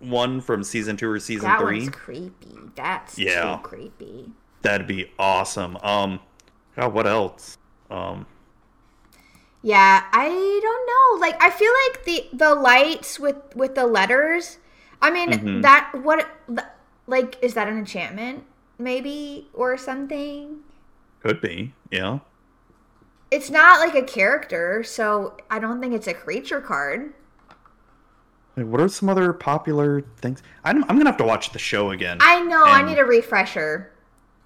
one 0.00 0.40
from 0.40 0.62
season 0.64 0.96
two 0.96 1.10
or 1.10 1.18
season 1.20 1.48
that 1.48 1.60
three. 1.60 1.80
one's 1.80 1.90
creepy. 1.90 2.58
That's 2.74 3.18
Yeah. 3.18 3.58
creepy. 3.62 4.30
That'd 4.62 4.86
be 4.86 5.10
awesome. 5.18 5.78
Um, 5.82 6.20
God, 6.76 6.92
what 6.92 7.06
else? 7.06 7.56
Um, 7.90 8.26
Yeah, 9.62 10.04
I 10.12 10.28
don't 10.62 10.86
know. 10.86 11.20
Like 11.26 11.42
I 11.42 11.50
feel 11.50 11.72
like 11.86 12.04
the 12.04 12.28
the 12.36 12.54
lights 12.54 13.18
with 13.20 13.36
with 13.54 13.74
the 13.74 13.86
letters. 13.86 14.58
I 15.02 15.10
mean 15.10 15.30
Mhm. 15.30 15.62
that 15.62 15.90
what 15.94 16.28
like 17.06 17.36
is 17.42 17.54
that 17.54 17.68
an 17.68 17.78
enchantment 17.78 18.44
maybe 18.78 19.48
or 19.52 19.76
something? 19.76 20.60
could 21.22 21.40
be, 21.42 21.74
yeah. 21.90 22.20
It's 23.30 23.50
not 23.50 23.78
like 23.78 23.94
a 23.94 24.02
character, 24.02 24.82
so 24.82 25.36
I 25.50 25.58
don't 25.58 25.80
think 25.80 25.94
it's 25.94 26.06
a 26.08 26.14
creature 26.14 26.60
card. 26.60 27.12
What 28.56 28.80
are 28.80 28.88
some 28.88 29.08
other 29.08 29.32
popular 29.32 30.02
things? 30.18 30.42
I'm, 30.64 30.82
I'm 30.84 30.96
gonna 30.98 31.10
have 31.10 31.16
to 31.18 31.24
watch 31.24 31.52
the 31.52 31.58
show 31.58 31.90
again. 31.90 32.18
I 32.20 32.40
know. 32.42 32.64
I 32.64 32.82
need 32.82 32.98
a 32.98 33.04
refresher. 33.04 33.92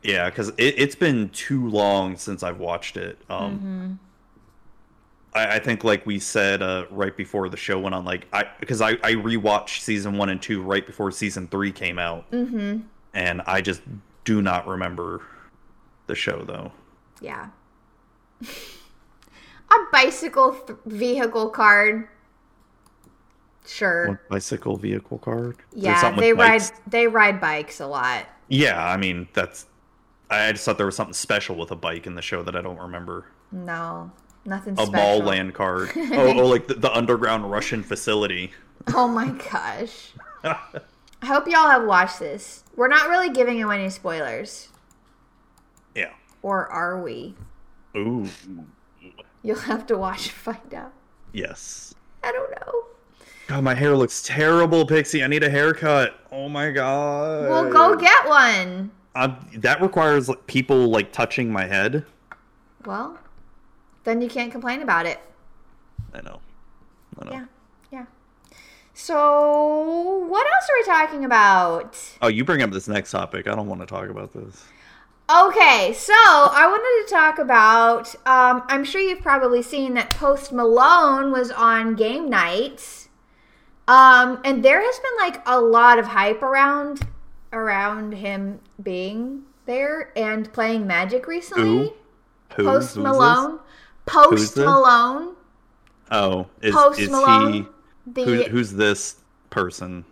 Yeah, 0.02 0.28
because 0.28 0.50
it, 0.50 0.74
it's 0.78 0.94
been 0.94 1.30
too 1.30 1.68
long 1.68 2.16
since 2.16 2.42
I've 2.42 2.58
watched 2.58 2.96
it. 2.96 3.18
Um, 3.30 3.54
Mm-hmm. 3.54 3.92
I, 5.34 5.56
I 5.56 5.58
think, 5.58 5.84
like 5.84 6.06
we 6.06 6.18
said 6.18 6.62
uh, 6.62 6.86
right 6.90 7.16
before 7.16 7.48
the 7.48 7.56
show 7.56 7.78
went 7.78 7.94
on, 7.94 8.04
like 8.04 8.26
I 8.32 8.44
because 8.60 8.80
I 8.80 8.90
I 9.02 9.14
rewatched 9.14 9.80
season 9.80 10.16
one 10.16 10.28
and 10.28 10.40
two 10.40 10.62
right 10.62 10.86
before 10.86 11.10
season 11.10 11.48
three 11.48 11.72
came 11.72 11.98
out, 11.98 12.30
Mm-hmm. 12.30 12.80
and 13.14 13.42
I 13.46 13.60
just 13.60 13.82
do 14.24 14.40
not 14.42 14.66
remember 14.66 15.22
the 16.06 16.14
show 16.14 16.42
though. 16.44 16.72
Yeah. 17.20 17.48
a 18.44 19.76
bicycle 19.92 20.52
th- 20.52 20.78
vehicle 20.86 21.48
card. 21.50 22.08
Sure. 23.66 24.08
What 24.10 24.28
bicycle 24.28 24.76
vehicle 24.76 25.18
card? 25.18 25.56
Yeah, 25.74 26.14
they 26.16 26.32
ride 26.32 26.58
bikes? 26.58 26.72
they 26.86 27.06
ride 27.06 27.40
bikes 27.40 27.80
a 27.80 27.86
lot. 27.86 28.26
Yeah, 28.48 28.84
I 28.86 28.96
mean 28.96 29.26
that's. 29.32 29.66
I 30.30 30.52
just 30.52 30.64
thought 30.64 30.76
there 30.78 30.86
was 30.86 30.96
something 30.96 31.14
special 31.14 31.56
with 31.56 31.70
a 31.70 31.76
bike 31.76 32.06
in 32.06 32.14
the 32.14 32.22
show 32.22 32.42
that 32.42 32.56
I 32.56 32.60
don't 32.60 32.78
remember. 32.78 33.26
No, 33.52 34.10
nothing 34.44 34.74
A 34.74 34.86
special. 34.86 34.92
mall 34.92 35.18
land 35.20 35.54
card. 35.54 35.90
oh, 35.96 36.40
oh, 36.40 36.46
like 36.46 36.66
the, 36.68 36.74
the 36.74 36.92
underground 36.94 37.50
Russian 37.50 37.82
facility. 37.82 38.52
Oh 38.94 39.08
my 39.08 39.28
gosh. 39.50 40.12
I 40.42 41.26
hope 41.26 41.46
y'all 41.48 41.70
have 41.70 41.84
watched 41.84 42.18
this. 42.18 42.64
We're 42.76 42.88
not 42.88 43.08
really 43.08 43.30
giving 43.30 43.62
away 43.62 43.80
any 43.80 43.90
spoilers. 43.90 44.68
yeah. 45.94 46.12
Or 46.42 46.66
are 46.68 47.00
we? 47.02 47.34
Ooh. 47.96 48.28
You'll 49.42 49.56
have 49.56 49.86
to 49.86 49.96
watch 49.96 50.26
and 50.26 50.32
find 50.34 50.74
out. 50.74 50.92
Yes. 51.32 51.94
I 52.22 52.32
don't 52.32 52.50
know. 52.50 52.72
God, 53.46 53.64
my 53.64 53.74
hair 53.74 53.96
looks 53.96 54.22
terrible, 54.22 54.86
Pixie. 54.86 55.22
I 55.22 55.26
need 55.26 55.42
a 55.44 55.50
haircut. 55.50 56.18
Oh 56.32 56.48
my 56.48 56.70
god. 56.70 57.48
We'll 57.48 57.70
go 57.72 57.96
get 57.96 58.26
one. 58.28 58.90
Um, 59.14 59.46
that 59.56 59.80
requires 59.80 60.28
like, 60.28 60.46
people 60.46 60.88
like 60.88 61.12
touching 61.12 61.52
my 61.52 61.66
head. 61.66 62.04
Well, 62.84 63.18
then 64.04 64.20
you 64.20 64.28
can't 64.28 64.52
complain 64.52 64.82
about 64.82 65.06
it. 65.06 65.18
I 66.12 66.20
know. 66.20 66.40
I 67.20 67.24
know. 67.24 67.32
Yeah. 67.32 67.44
Yeah. 67.90 68.04
So, 68.92 70.26
what 70.28 70.46
else 70.46 70.64
are 70.70 70.78
we 70.78 70.84
talking 70.84 71.24
about? 71.24 71.98
Oh, 72.22 72.28
you 72.28 72.44
bring 72.44 72.62
up 72.62 72.70
this 72.70 72.86
next 72.86 73.10
topic. 73.10 73.48
I 73.48 73.54
don't 73.54 73.66
want 73.66 73.80
to 73.80 73.86
talk 73.86 74.08
about 74.08 74.32
this. 74.32 74.64
Okay, 75.28 75.94
so 75.96 76.12
I 76.14 76.66
wanted 76.66 77.08
to 77.08 77.14
talk 77.14 77.38
about. 77.38 78.14
Um, 78.26 78.62
I'm 78.68 78.84
sure 78.84 79.00
you've 79.00 79.22
probably 79.22 79.62
seen 79.62 79.94
that 79.94 80.10
Post 80.10 80.52
Malone 80.52 81.32
was 81.32 81.50
on 81.50 81.94
game 81.94 82.28
nights, 82.28 83.08
um, 83.88 84.40
and 84.44 84.62
there 84.62 84.82
has 84.82 84.98
been 84.98 85.16
like 85.18 85.42
a 85.46 85.58
lot 85.58 85.98
of 85.98 86.06
hype 86.06 86.42
around 86.42 87.08
around 87.54 88.12
him 88.12 88.60
being 88.82 89.44
there 89.64 90.12
and 90.14 90.52
playing 90.52 90.86
Magic 90.86 91.26
recently. 91.26 91.88
Who? 91.88 91.94
Who? 92.56 92.64
Post 92.64 92.96
Malone. 92.98 93.60
Post? 94.06 94.56
Malone. 94.56 95.34
Oh, 96.10 96.46
is, 96.62 96.74
Post 96.74 97.00
is 97.00 97.10
Malone. 97.10 97.52
he? 97.52 97.66
The 98.06 98.24
Who, 98.24 98.42
who's 98.44 98.72
this 98.72 99.16
person? 99.50 100.04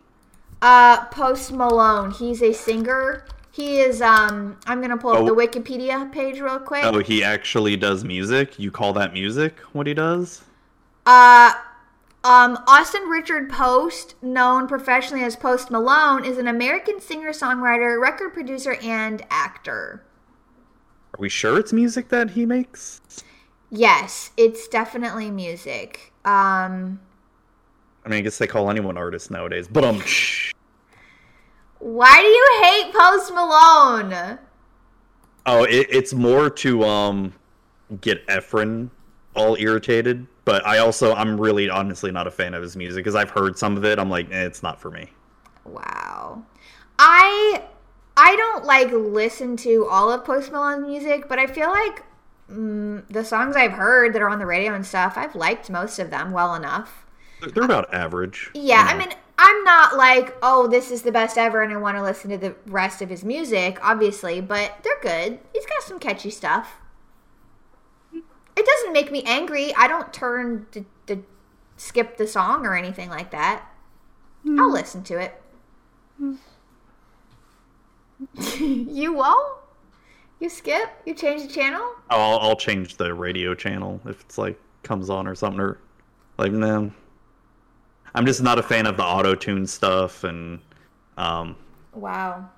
uh 0.63 1.05
Post 1.07 1.53
Malone. 1.53 2.11
He's 2.13 2.43
a 2.43 2.53
singer. 2.53 3.25
He 3.51 3.81
is 3.81 4.01
um 4.01 4.57
I'm 4.67 4.81
gonna 4.81 4.97
pull 4.97 5.13
up 5.13 5.21
Oh. 5.21 5.27
the 5.27 5.35
Wikipedia 5.35 6.11
page 6.11 6.41
real 6.41 6.59
quick. 6.59 6.85
Oh, 6.85 7.01
he 7.01 7.23
actually 7.23 7.77
does 7.77 8.05
music. 8.05 8.59
You 8.59 8.71
call 8.71 8.93
that 8.95 9.13
music? 9.13 9.59
What 9.73 9.87
he 9.87 9.95
does? 9.95 10.43
Uh, 11.05 11.53
um, 12.25 12.57
Austin 12.69 13.03
Richard 13.09 13.51
Post, 13.51 14.15
known 14.23 14.69
professionally 14.69 15.25
as 15.25 15.35
Post 15.35 15.69
Malone, 15.73 16.25
is 16.25 16.39
an 16.39 16.47
American 16.47 17.01
singer 17.01 17.31
songwriter, 17.33 18.01
record 18.01 18.33
producer, 18.33 18.77
and 18.81 19.27
actor. 19.29 20.05
Are 21.15 21.19
we 21.21 21.29
sure 21.29 21.59
it's 21.59 21.73
music 21.73 22.09
that 22.11 22.31
he 22.31 22.47
makes? 22.47 23.01
Yes, 23.75 24.33
it's 24.37 24.69
definitely 24.69 25.31
music. 25.31 26.13
Um, 26.27 27.01
I 28.05 28.09
mean, 28.11 28.19
I 28.19 28.21
guess 28.21 28.37
they 28.37 28.47
call 28.47 28.71
anyone 28.71 28.99
artist 28.99 29.31
nowadays. 29.31 29.67
But 29.67 29.83
um, 29.83 29.97
why 31.79 32.21
do 32.21 32.27
you 32.27 32.61
hate 32.63 32.95
Post 32.95 33.33
Malone? 33.33 34.39
oh, 35.47 35.65
it, 35.65 35.87
it's 35.91 36.13
more 36.13 36.51
to 36.51 36.85
um 36.85 37.33
get 38.03 38.27
Efren 38.27 38.91
all 39.35 39.57
irritated. 39.57 40.27
But 40.45 40.67
I 40.67 40.79
also, 40.79 41.15
I'm 41.15 41.41
really 41.41 41.71
honestly 41.71 42.11
not 42.11 42.27
a 42.27 42.31
fan 42.31 42.53
of 42.53 42.63
his 42.63 42.77
music 42.77 43.05
because 43.05 43.15
I've 43.15 43.31
heard 43.31 43.57
some 43.57 43.77
of 43.77 43.85
it. 43.87 43.99
I'm 43.99 44.11
like, 44.11 44.31
eh, 44.31 44.45
it's 44.45 44.63
not 44.63 44.81
for 44.81 44.91
me. 44.91 45.09
Wow. 45.65 46.43
I 46.99 47.63
I 48.19 48.37
don't 48.37 48.67
like 48.67 48.93
listen 48.93 49.57
to 49.59 49.87
all 49.87 50.13
of 50.13 50.25
Post 50.27 50.53
Malone's 50.53 50.87
music, 50.87 51.27
but 51.27 51.39
I 51.39 51.47
feel 51.47 51.71
like 51.71 52.05
mm, 52.51 53.07
the 53.09 53.25
songs 53.25 53.57
I've 53.57 53.73
heard 53.73 54.15
that 54.15 54.23
are 54.23 54.29
on 54.29 54.39
the 54.39 54.47
radio 54.47 54.75
and 54.75 54.87
stuff, 54.87 55.15
I've 55.17 55.35
liked 55.35 55.71
most 55.71 55.99
of 55.99 56.11
them 56.11 56.33
well 56.33 56.55
enough. 56.55 57.07
They're, 57.41 57.51
they're 57.51 57.65
about 57.65 57.93
average. 57.93 58.51
Yeah, 58.55 58.85
you 58.85 58.95
I 58.95 58.99
mean, 58.99 59.15
I'm 59.39 59.65
not 59.65 59.97
like, 59.97 60.37
oh, 60.43 60.69
this 60.69 60.91
is 60.91 61.03
the 61.03 61.13
best 61.13 61.37
ever, 61.37 61.63
and 61.63 61.73
I 61.73 61.77
want 61.77 61.97
to 61.97 62.03
listen 62.03 62.31
to 62.31 62.39
the 62.39 62.55
rest 62.67 63.03
of 63.03 63.11
his 63.11 63.25
music, 63.25 63.79
obviously, 63.83 64.41
but 64.41 64.85
they're 64.85 65.01
good. 65.01 65.41
He's 65.53 65.67
got 65.67 65.83
some 65.83 65.99
catchy 65.99 66.31
stuff. 66.31 66.77
It 68.15 68.67
doesn't 68.67 68.93
make 68.93 69.11
me 69.11 69.23
angry. 69.25 69.75
I 69.75 69.89
don't 69.89 70.13
turn 70.13 70.67
to, 70.73 70.85
to 71.07 71.25
skip 71.77 72.19
the 72.19 72.27
song 72.27 72.67
or 72.67 72.77
anything 72.77 73.09
like 73.09 73.31
that. 73.31 73.67
I'll 74.47 74.73
listen 74.73 75.03
to 75.05 75.19
it. 75.19 75.41
you 78.61 79.15
won't? 79.15 79.62
You 80.43 80.49
skip? 80.49 80.91
You 81.07 81.15
change 81.15 81.43
the 81.47 81.49
channel? 81.55 81.81
Oh, 82.11 82.21
I'll, 82.21 82.39
I'll 82.41 82.57
change 82.57 82.97
the 82.97 83.15
radio 83.15 83.55
channel 83.55 84.01
if 84.07 84.21
it's 84.23 84.39
like 84.39 84.59
comes 84.83 85.09
on 85.09 85.29
or 85.29 85.37
something 85.37 85.61
or 85.61 85.79
like 86.37 86.51
no. 86.51 86.91
I'm 88.13 88.27
just 88.27 88.43
not 88.43 88.59
a 88.59 88.63
fan 88.65 88.87
of 88.87 88.97
the 88.97 89.05
auto 89.05 89.37
tune 89.37 89.69
stuff 89.69 90.25
and 90.25 90.59
um 91.17 91.55
Wow. 91.95 92.49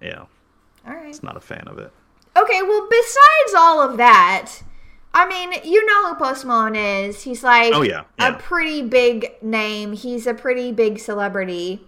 yeah, 0.00 0.24
All 0.86 0.94
right. 0.94 1.08
Just 1.08 1.22
not 1.22 1.36
a 1.36 1.40
fan 1.40 1.68
of 1.68 1.78
it. 1.78 1.92
Okay, 2.38 2.62
well, 2.62 2.88
besides 2.88 3.54
all 3.54 3.82
of 3.82 3.98
that, 3.98 4.50
I 5.12 5.28
mean, 5.28 5.52
you 5.62 5.84
know 5.84 6.08
who 6.08 6.14
Post 6.14 6.46
Malone 6.46 6.74
is. 6.74 7.22
He's 7.24 7.44
like 7.44 7.74
Oh, 7.74 7.82
yeah, 7.82 8.04
yeah. 8.18 8.34
a 8.34 8.38
pretty 8.38 8.80
big 8.80 9.32
name. 9.42 9.92
He's 9.92 10.26
a 10.26 10.32
pretty 10.32 10.72
big 10.72 10.98
celebrity. 10.98 11.84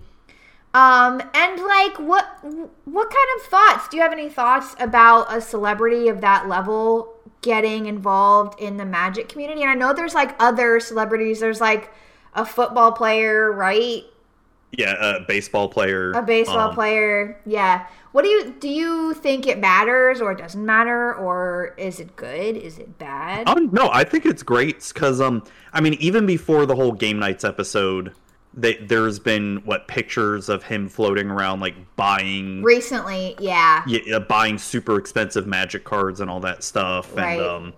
Um, 0.75 1.21
and 1.35 1.63
like, 1.63 1.99
what 1.99 2.25
what 2.85 3.11
kind 3.11 3.29
of 3.37 3.43
thoughts? 3.47 3.89
Do 3.89 3.99
you 3.99 4.03
have 4.03 4.13
any 4.13 4.31
thoughts 4.31 4.75
about 4.81 5.35
a 5.35 5.41
celebrity 5.41 6.09
of 6.09 6.23
that 6.23 6.49
level 6.49 7.13
getting 7.43 7.87
involved 7.87 8.59
in 8.61 8.79
the 8.79 8.87
magic 8.87 9.29
community? 9.29 9.63
And 9.63 9.71
I 9.71 9.75
know 9.75 9.93
there's 9.93 10.15
like 10.15 10.35
other 10.41 10.81
celebrities. 10.81 11.41
There's 11.41 11.61
like 11.61 11.91
a 12.35 12.47
football 12.47 12.93
player, 12.93 13.53
right? 13.53 14.05
Yeah, 14.73 15.17
a 15.17 15.21
baseball 15.21 15.69
player. 15.69 16.13
A 16.13 16.23
baseball 16.23 16.71
um, 16.71 16.75
player. 16.75 17.39
Yeah. 17.45 17.87
What 18.13 18.23
do 18.23 18.29
you 18.29 18.55
do 18.59 18.69
you 18.69 19.13
think 19.15 19.47
it 19.47 19.59
matters 19.59 20.23
or 20.23 20.33
it 20.33 20.39
doesn't 20.39 20.65
matter 20.65 21.15
or 21.15 21.75
is 21.77 22.01
it 22.01 22.17
good? 22.17 22.57
Is 22.57 22.79
it 22.79 22.99
bad? 22.99 23.45
Oh 23.47 23.55
no, 23.55 23.91
I 23.93 24.05
think 24.05 24.25
it's 24.25 24.43
great 24.43 24.91
because 24.93 25.21
um, 25.21 25.43
I 25.75 25.83
mean, 25.83 25.95
even 25.95 26.25
before 26.25 26.65
the 26.65 26.75
whole 26.75 26.93
game 26.93 27.19
nights 27.19 27.45
episode, 27.45 28.15
they, 28.55 28.75
there's 28.77 29.19
been 29.19 29.63
what 29.65 29.89
pictures 29.89 30.49
of 30.49 30.63
him 30.63 30.89
floating 30.89 31.31
around 31.31 31.61
like 31.61 31.75
buying 31.97 32.63
Recently, 32.63 33.35
yeah. 33.39 33.83
yeah, 33.87 34.01
yeah, 34.05 34.19
buying 34.19 34.59
super 34.59 34.99
expensive 34.99 35.47
magic 35.47 35.85
cards 35.85 36.21
and 36.21 36.31
all 36.31 36.41
that 36.41 36.63
stuff 36.63 37.15
Right. 37.17 37.39
and 37.39 37.43
um 37.43 37.73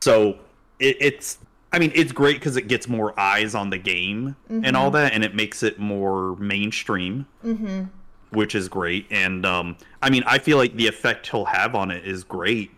so 0.00 0.38
it, 0.78 0.96
it's 1.00 1.38
I 1.72 1.78
mean, 1.78 1.92
it's 1.94 2.12
great 2.12 2.36
because 2.38 2.56
it 2.56 2.66
gets 2.66 2.88
more 2.88 3.18
eyes 3.20 3.54
on 3.54 3.68
the 3.68 3.78
game 3.78 4.36
and 4.48 4.74
all 4.74 4.90
that, 4.92 5.12
and 5.12 5.22
it 5.22 5.34
makes 5.34 5.62
it 5.62 5.78
more 5.78 6.34
mainstream, 6.36 7.26
mm-hmm. 7.44 7.84
which 8.30 8.54
is 8.54 8.70
great. 8.70 9.06
And 9.10 9.44
um, 9.44 9.76
I 10.00 10.08
mean, 10.08 10.22
I 10.26 10.38
feel 10.38 10.56
like 10.56 10.74
the 10.76 10.86
effect 10.86 11.28
he'll 11.28 11.44
have 11.44 11.74
on 11.74 11.90
it 11.90 12.06
is 12.06 12.24
great. 12.24 12.70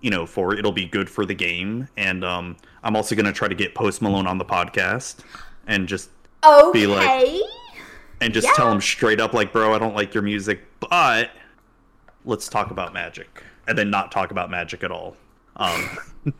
You 0.00 0.10
know, 0.10 0.24
for 0.26 0.54
it. 0.54 0.58
it'll 0.58 0.72
be 0.72 0.86
good 0.86 1.08
for 1.08 1.26
the 1.26 1.34
game, 1.34 1.88
and 1.98 2.24
um, 2.24 2.56
I'm 2.82 2.96
also 2.96 3.14
gonna 3.14 3.32
try 3.32 3.48
to 3.48 3.54
get 3.54 3.74
Post 3.74 4.00
Malone 4.00 4.26
on 4.26 4.38
the 4.38 4.44
podcast 4.44 5.16
and 5.66 5.86
just 5.86 6.10
Okay. 6.46 6.80
Be 6.80 6.86
like- 6.86 7.40
and 8.20 8.32
just 8.32 8.48
tell 8.54 8.70
him 8.70 8.80
straight 8.80 9.20
up, 9.20 9.32
like, 9.34 9.52
bro, 9.52 9.74
I 9.74 9.78
don't 9.78 9.94
like 9.94 10.14
your 10.14 10.22
music, 10.22 10.62
but 10.80 11.30
let's 12.24 12.48
talk 12.48 12.70
about 12.70 12.94
magic, 12.94 13.42
and 13.66 13.76
then 13.76 13.90
not 13.90 14.10
talk 14.12 14.30
about 14.30 14.50
magic 14.50 14.82
at 14.84 14.90
all. 14.90 15.16
Um, 15.56 15.98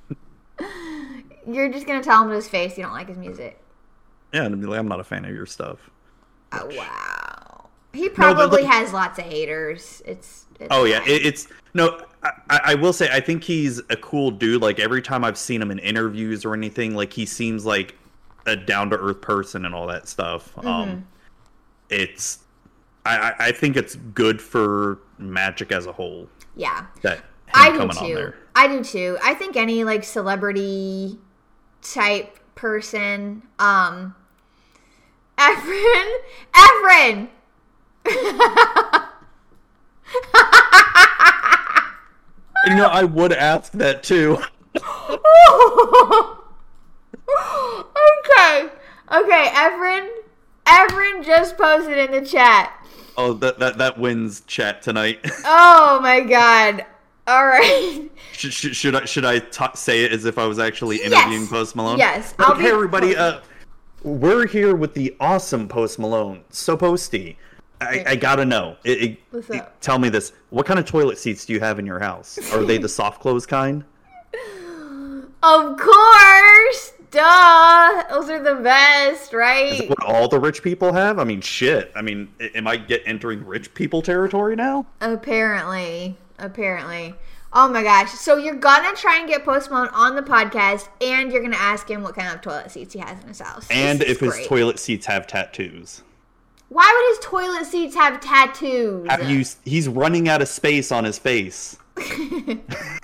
You're 1.46 1.68
just 1.68 1.86
gonna 1.86 2.02
tell 2.02 2.22
him 2.22 2.28
to 2.30 2.34
his 2.36 2.48
face 2.48 2.76
you 2.78 2.84
don't 2.84 2.92
like 2.92 3.09
his 3.09 3.18
music. 3.18 3.61
yeah, 4.32 4.44
and 4.44 4.59
be 4.61 4.66
like, 4.66 4.78
I'm 4.78 4.88
not 4.88 5.00
a 5.00 5.05
fan 5.05 5.24
of 5.24 5.30
your 5.34 5.46
stuff. 5.46 5.90
Oh 6.52 6.66
wow. 6.74 7.66
He 7.92 8.09
probably 8.09 8.62
like- 8.62 8.72
has 8.72 8.92
lots 8.92 9.18
of 9.18 9.24
haters. 9.26 10.02
It's, 10.07 10.46
it's 10.59 10.68
Oh 10.70 10.84
yeah, 10.84 11.02
it, 11.07 11.26
it's 11.26 11.48
no. 11.74 12.00
I 12.22 12.61
I 12.64 12.74
will 12.76 12.94
say 12.94 13.11
I 13.12 13.20
think 13.20 13.44
he's 13.44 13.78
a 13.90 13.96
cool 13.96 14.30
dude. 14.30 14.62
Like 14.62 14.78
every 14.78 15.02
time 15.02 15.22
I've 15.24 15.36
seen 15.36 15.61
him 15.61 15.70
in 15.70 15.78
interviews 15.80 16.44
or 16.46 16.55
anything, 16.55 16.94
like 16.94 17.12
he 17.12 17.26
seems 17.26 17.66
like 17.66 17.94
a 18.47 18.57
down 18.57 18.90
to 18.90 18.99
earth 18.99 19.20
person 19.20 19.64
and 19.64 19.74
all 19.74 19.86
that 19.86 20.09
stuff. 20.09 20.55
Mm-hmm. 20.57 20.66
Um, 20.68 21.07
it's 21.90 22.40
I 23.05 23.16
I- 23.18 23.34
I 23.47 23.53
think 23.53 23.76
it's 23.76 23.97
good 23.97 24.40
for 24.40 24.99
Magic 25.18 25.70
as 25.72 25.86
a 25.86 25.92
whole 25.92 26.28
yeah. 26.57 26.86
that 27.03 27.24
I 27.53 27.70
do 27.70 27.88
too. 27.88 28.32
I 28.57 28.66
do 28.68 28.82
too. 28.82 29.18
I 29.22 29.34
think 29.34 29.57
any 29.57 29.84
like 29.84 30.05
celebrity 30.05 31.18
type 31.82 32.38
person, 32.55 33.42
um 33.59 34.14
Efren 35.38 36.16
Efren 36.55 37.28
You 42.66 42.74
know, 42.76 42.86
I 42.86 43.05
would 43.05 43.32
ask 43.32 43.72
that 43.72 44.03
too. 44.03 44.38
okay. 48.20 48.68
Okay, 49.12 49.49
Efren 49.55 50.09
Efren 50.66 51.25
just 51.25 51.57
posted 51.57 51.99
in 51.99 52.11
the 52.11 52.27
chat. 52.27 52.72
Oh, 53.16 53.33
that 53.35 53.59
that 53.59 53.79
that 53.79 53.99
wins 53.99 54.43
chat 54.47 54.83
tonight. 54.83 55.20
Oh 55.45 56.01
my 56.03 56.20
god. 56.20 56.85
All 57.27 57.47
right. 57.47 58.11
should, 58.33 58.53
should, 58.53 58.77
should 58.77 58.95
I 58.97 59.05
should 59.05 59.25
I 59.25 59.41
say 59.75 60.05
it 60.05 60.12
as 60.12 60.25
if 60.25 60.37
I 60.39 60.47
was 60.47 60.59
actually 60.59 60.97
interviewing 60.99 61.43
Yes. 61.43 61.51
Post 61.51 61.77
Malone? 61.77 61.99
Yes, 61.99 62.35
I'll 62.39 62.53
Okay, 62.53 62.64
be- 62.64 62.68
everybody. 62.68 63.16
Uh, 63.16 63.41
we're 64.03 64.47
here 64.47 64.75
with 64.75 64.93
the 64.95 65.14
awesome 65.20 65.66
Post 65.68 65.99
Malone. 65.99 66.45
So 66.51 66.77
Posty, 66.77 67.39
I, 67.81 68.05
I 68.09 68.16
gotta 68.16 68.45
know. 68.45 68.77
It, 68.85 69.03
it- 69.03 69.18
it- 69.51 69.66
tell 69.81 69.99
me 69.99 70.09
this: 70.11 70.33
What 70.51 70.66
kind 70.66 70.79
of 70.79 70.85
toilet 70.85 71.16
seats 71.18 71.45
do 71.47 71.53
you 71.55 71.61
have 71.61 71.79
in 71.79 71.87
your 71.87 72.01
house? 72.01 72.39
Are 72.53 72.64
they 72.64 72.79
the 72.79 72.89
soft 73.01 73.20
close 73.20 73.47
kind? 73.47 73.85
Of 75.43 75.79
course. 75.79 76.93
Duh. 77.15 78.05
Those 78.11 78.29
are 78.29 78.43
the 78.43 78.57
best, 78.61 79.29
Is 79.29 79.33
right? 79.33 79.81
it 79.83 79.89
what 79.89 80.03
all 80.05 80.27
the 80.29 80.39
rich 80.41 80.62
people 80.62 80.93
have? 80.93 81.19
I 81.21 81.25
mean, 81.25 81.41
shit. 81.41 81.93
I 81.95 82.03
mean, 82.03 82.29
am 82.57 82.67
I 82.67 82.77
get 82.77 83.03
entering 83.07 83.47
rich 83.47 83.73
people 83.73 84.03
territory 84.03 84.57
now? 84.57 84.87
Apparently. 85.01 86.17
Apparently. 86.39 87.15
Oh 87.53 87.69
my 87.69 87.85
gosh. 87.85 88.11
So 88.11 88.37
you're 88.37 88.57
gonna 88.57 88.97
try 88.97 89.19
and 89.21 89.29
get 89.29 89.45
Post 89.45 89.71
Malone 89.71 89.89
on 89.93 90.17
the 90.17 90.23
podcast 90.23 90.89
and 91.01 91.31
you're 91.31 91.43
gonna 91.43 91.55
ask 91.57 91.89
him 91.89 92.03
what 92.03 92.17
kind 92.17 92.35
of 92.35 92.41
toilet 92.41 92.73
seats 92.73 92.93
he 92.95 92.99
has 92.99 93.21
in 93.23 93.29
his 93.29 93.41
house. 93.41 93.67
And 93.71 94.03
is 94.03 94.11
if 94.11 94.21
his 94.21 94.33
great. 94.35 94.49
toilet 94.49 94.79
seats 94.81 95.07
have 95.07 95.29
tattoos. 95.29 96.03
Why 96.71 96.93
would 96.93 97.17
his 97.17 97.25
toilet 97.25 97.67
seats 97.67 97.95
have 97.95 98.21
tattoos? 98.21 99.07
Have 99.09 99.31
you? 99.31 99.45
He's 99.65 99.87
running 99.89 100.29
out 100.29 100.43
of 100.43 100.49
space 100.49 100.91
on 100.91 101.05
his 101.05 101.19
face. 101.19 101.77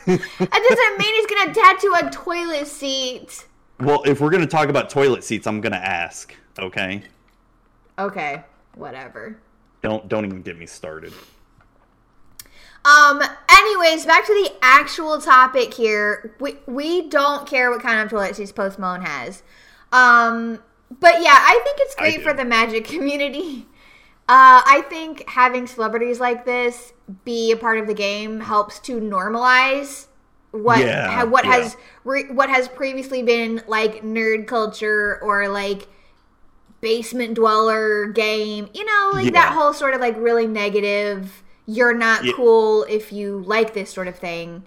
That 0.07 0.67
doesn't 0.69 0.99
mean 0.99 1.15
he's 1.15 1.27
gonna 1.27 1.55
tattoo 1.55 1.95
a 2.03 2.11
toilet 2.11 2.67
seat. 2.67 3.45
Well, 3.81 4.03
if 4.05 4.21
we're 4.21 4.31
gonna 4.31 4.47
talk 4.47 4.69
about 4.69 4.91
toilet 4.91 5.25
seats, 5.25 5.47
I'm 5.47 5.61
gonna 5.61 5.77
ask. 5.77 6.35
Okay. 6.59 7.03
Okay. 7.99 8.45
Whatever. 8.75 9.39
Don't 9.83 10.09
don't 10.09 10.25
even 10.25 10.43
get 10.43 10.59
me 10.59 10.67
started. 10.67 11.13
Um. 12.85 13.23
Anyways, 13.51 14.07
back 14.07 14.27
to 14.27 14.35
the 14.35 14.53
actual 14.63 15.21
topic 15.21 15.75
here. 15.75 16.35
We 16.41 16.57
we 16.67 17.09
don't 17.09 17.47
care 17.47 17.71
what 17.71 17.81
kind 17.81 18.01
of 18.01 18.11
toilet 18.11 18.37
seats 18.37 18.53
Post 18.53 18.79
Malone 18.79 19.03
has. 19.03 19.43
Um. 19.93 20.63
But 20.99 21.23
yeah, 21.23 21.39
I 21.39 21.61
think 21.63 21.79
it's 21.81 21.95
great 21.95 22.23
for 22.23 22.33
the 22.33 22.45
Magic 22.45 22.85
community. 22.87 23.67
Uh, 24.29 24.63
I 24.65 24.85
think 24.89 25.29
having 25.29 25.67
celebrities 25.67 26.21
like 26.21 26.45
this 26.45 26.93
be 27.25 27.51
a 27.51 27.57
part 27.57 27.79
of 27.79 27.87
the 27.87 27.95
game 27.95 28.41
helps 28.41 28.79
to 28.81 29.01
normalize 29.01 30.07
what 30.53 30.79
Yeah, 30.79 31.09
ha- 31.11 31.25
what 31.27 31.45
yeah. 31.45 31.57
has 31.57 31.77
re- 32.05 32.31
what 32.31 32.49
has 32.51 32.69
previously 32.69 33.23
been 33.23 33.63
like 33.67 34.03
nerd 34.03 34.47
culture 34.47 35.19
or 35.23 35.49
like 35.49 35.89
basement 36.81 37.35
dweller 37.35 38.07
game. 38.09 38.69
You 38.75 38.85
know, 38.85 39.11
like 39.15 39.33
that 39.33 39.53
whole 39.53 39.73
sort 39.73 39.95
of 39.95 40.01
like 40.01 40.17
really 40.17 40.47
negative. 40.47 41.43
You're 41.67 41.95
not 41.95 42.25
Yeah. 42.25 42.33
cool 42.35 42.85
if 42.89 43.13
you 43.13 43.43
like 43.47 43.75
this 43.75 43.93
sort 43.93 44.09
of 44.09 44.19
thing. 44.19 44.65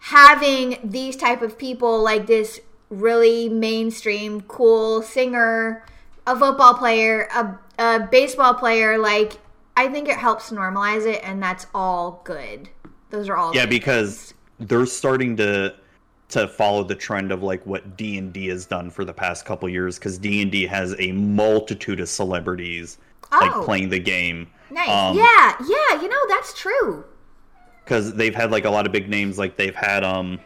Having 0.00 0.78
these 0.82 1.16
type 1.16 1.42
of 1.42 1.56
people 1.58 2.02
like 2.02 2.26
this 2.26 2.60
really 2.90 3.48
mainstream 3.48 4.40
cool 4.42 5.02
singer, 5.02 5.84
a 6.26 6.36
football 6.36 6.74
player, 6.74 7.28
a, 7.34 7.58
a 7.78 8.00
baseball 8.10 8.54
player, 8.54 8.98
like 8.98 9.34
I 9.76 9.88
think 9.88 10.08
it 10.08 10.16
helps 10.16 10.50
normalize 10.50 11.06
it, 11.06 11.20
and 11.22 11.42
that's 11.42 11.66
all 11.74 12.20
good. 12.24 12.68
Those 13.10 13.28
are 13.28 13.36
all 13.36 13.54
Yeah, 13.54 13.66
because 13.66 14.34
they're 14.62 14.86
starting 14.86 15.36
to 15.38 15.74
to 16.30 16.48
follow 16.48 16.82
the 16.82 16.94
trend 16.94 17.30
of 17.30 17.42
like 17.42 17.64
what 17.66 17.96
D 17.96 18.16
and 18.18 18.32
D 18.32 18.46
has 18.48 18.64
done 18.64 18.90
for 18.90 19.04
the 19.04 19.12
past 19.12 19.44
couple 19.44 19.68
years. 19.68 19.98
Because 19.98 20.16
D 20.18 20.40
and 20.42 20.50
D 20.50 20.66
has 20.66 20.94
a 20.98 21.12
multitude 21.12 22.00
of 22.00 22.08
celebrities 22.08 22.98
like 23.30 23.54
Oh. 23.54 23.62
playing 23.64 23.90
the 23.90 23.98
game. 23.98 24.48
Nice. 24.70 24.88
Um, 24.88 25.16
yeah, 25.16 25.54
yeah, 25.60 26.00
you 26.00 26.08
know, 26.08 26.26
that's 26.28 26.54
true. 26.58 27.04
because 27.84 28.14
they've 28.14 28.34
had 28.34 28.50
like 28.50 28.64
a 28.64 28.70
lot 28.70 28.86
of 28.86 28.92
big 28.92 29.08
names. 29.10 29.38
Like 29.38 29.56
they've 29.56 29.74
had 29.74 30.04
um, 30.04 30.38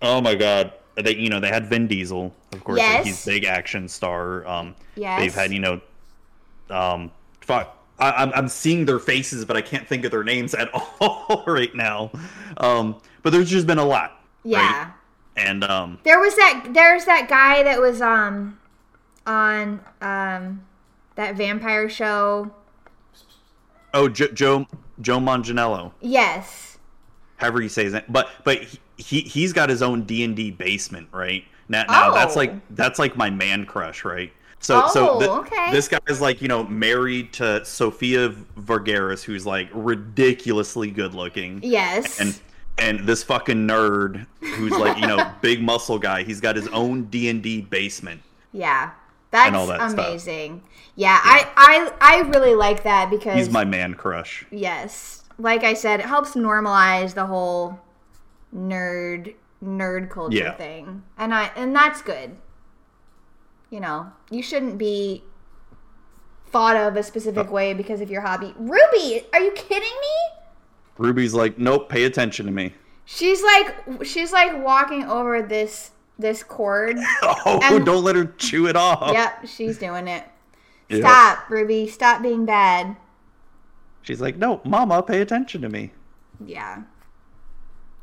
oh 0.00 0.20
my 0.20 0.34
god, 0.34 0.72
they 0.96 1.14
you 1.16 1.28
know 1.28 1.40
they 1.40 1.48
had 1.48 1.66
Vin 1.66 1.86
Diesel, 1.86 2.34
of 2.52 2.64
course. 2.64 2.78
like, 2.78 2.88
Yes. 2.88 3.04
he's 3.06 3.26
a 3.26 3.30
big 3.30 3.44
action 3.44 3.88
star. 3.88 4.46
Um, 4.46 4.74
Yes. 4.94 5.20
they've 5.20 5.34
had 5.34 5.52
you 5.52 5.58
know, 5.60 5.80
um, 6.70 7.10
fuck. 7.40 7.76
I, 8.02 8.22
I'm 8.22 8.32
I'm 8.34 8.48
seeing 8.48 8.84
their 8.84 8.98
faces, 8.98 9.44
but 9.44 9.56
I 9.56 9.62
can't 9.62 9.86
think 9.86 10.04
of 10.04 10.10
their 10.10 10.24
names 10.24 10.54
at 10.54 10.68
all 11.00 11.44
right 11.46 11.74
now. 11.74 12.10
Um, 12.56 13.00
but 13.22 13.30
there's 13.30 13.48
just 13.50 13.66
been 13.66 13.78
a 13.78 13.84
lot. 13.84 14.20
Yeah. 14.44 14.84
Right? 14.84 14.92
And 15.36 15.64
um, 15.64 15.98
There 16.04 16.20
was 16.20 16.34
that 16.36 16.68
there's 16.72 17.04
that 17.06 17.28
guy 17.28 17.62
that 17.62 17.80
was 17.80 18.02
um 18.02 18.58
on 19.26 19.80
um 20.00 20.62
that 21.14 21.36
vampire 21.36 21.88
show. 21.88 22.50
oh, 23.94 24.08
jo- 24.08 24.28
Joe 24.32 24.66
Joe 25.00 25.18
Manganiello, 25.18 25.92
Yes. 26.00 26.78
however 27.36 27.60
you 27.62 27.68
say 27.68 27.84
his 27.84 27.92
name, 27.94 28.02
but 28.08 28.28
but 28.44 28.58
he, 28.62 28.78
he 28.96 29.20
he's 29.20 29.52
got 29.52 29.68
his 29.68 29.82
own 29.82 30.02
D 30.04 30.22
and 30.24 30.36
D 30.36 30.50
basement, 30.50 31.08
right? 31.12 31.44
Now, 31.68 31.84
now 31.88 32.12
that's 32.12 32.34
Oh. 32.36 32.40
like 32.40 32.54
that's 32.76 32.98
like 32.98 33.16
my 33.16 33.30
man 33.30 33.64
crush, 33.64 34.04
right? 34.04 34.32
So 34.62 34.86
so 34.88 35.10
Oh, 35.10 35.20
thi- 35.20 35.28
okay. 35.28 35.72
this 35.72 35.88
guy 35.88 35.98
is 36.08 36.20
like 36.20 36.40
you 36.40 36.48
know 36.48 36.64
married 36.64 37.32
to 37.34 37.64
Sofia 37.64 38.30
Vergara's, 38.56 39.22
who's 39.22 39.44
like 39.44 39.68
ridiculously 39.74 40.90
good 40.90 41.14
looking, 41.14 41.60
Yes. 41.62 42.20
and 42.20 42.40
and 42.78 43.06
this 43.06 43.22
fucking 43.24 43.66
nerd 43.68 44.26
who's 44.40 44.72
like 44.72 44.98
you 44.98 45.06
know 45.06 45.30
big 45.42 45.62
muscle 45.62 45.98
guy. 45.98 46.22
He's 46.22 46.40
got 46.40 46.56
his 46.56 46.68
own 46.68 47.04
D 47.04 47.28
and 47.28 47.42
D 47.42 47.60
basement. 47.60 48.22
yeah. 48.52 48.90
That's 49.32 49.56
all 49.56 49.66
that 49.68 49.90
stuff. 49.90 50.06
amazing. 50.08 50.62
Yeah, 50.94 51.18
I, 51.22 51.48
I 51.56 51.92
I 52.18 52.20
really 52.28 52.54
like 52.54 52.82
that 52.82 53.08
because 53.08 53.34
He's 53.34 53.48
my 53.48 53.64
man 53.64 53.94
crush. 53.94 54.44
yes, 54.50 55.24
like 55.38 55.64
I 55.64 55.72
said, 55.72 56.00
it 56.00 56.06
helps 56.06 56.32
normalize 56.34 57.14
the 57.14 57.24
whole 57.24 57.80
nerd 58.54 59.34
nerd 59.64 60.10
culture 60.10 60.36
Yeah. 60.36 60.52
thing, 60.54 61.02
and 61.16 61.32
I 61.34 61.50
and 61.56 61.74
that's 61.74 62.02
good. 62.02 62.36
You 63.72 63.80
know, 63.80 64.12
you 64.30 64.42
shouldn't 64.42 64.76
be 64.76 65.24
thought 66.48 66.76
of 66.76 66.94
a 66.94 67.02
specific 67.02 67.48
Uh. 67.48 67.50
way 67.50 67.72
because 67.72 68.02
of 68.02 68.10
your 68.10 68.20
hobby. 68.20 68.54
Ruby, 68.58 69.26
are 69.32 69.40
you 69.40 69.50
kidding 69.52 69.80
me? 69.88 70.42
Ruby's 70.98 71.32
like, 71.32 71.58
nope, 71.58 71.88
pay 71.88 72.04
attention 72.04 72.44
to 72.44 72.52
me. 72.52 72.74
She's 73.06 73.42
like 73.42 73.74
she's 74.04 74.30
like 74.30 74.62
walking 74.62 75.04
over 75.04 75.40
this 75.40 75.92
this 76.18 76.42
cord. 76.42 76.96
Oh, 77.22 77.60
And- 77.62 77.86
don't 77.86 78.04
let 78.04 78.14
her 78.14 78.26
chew 78.36 78.66
it 78.68 78.76
off. 78.76 79.10
yep, 79.14 79.46
she's 79.46 79.78
doing 79.78 80.06
it. 80.06 80.24
Yeah. 80.90 80.98
Stop, 81.00 81.48
Ruby. 81.50 81.88
Stop 81.88 82.20
being 82.20 82.44
bad. 82.44 82.96
She's 84.02 84.20
like, 84.20 84.36
no, 84.36 84.60
Mama, 84.64 85.02
pay 85.02 85.22
attention 85.22 85.62
to 85.62 85.70
me. 85.70 85.92
Yeah. 86.44 86.82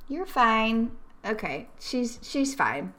You're 0.07 0.25
fine. 0.25 0.91
Okay. 1.23 1.67
She's 1.79 2.17
she's 2.23 2.55
fine. 2.55 2.93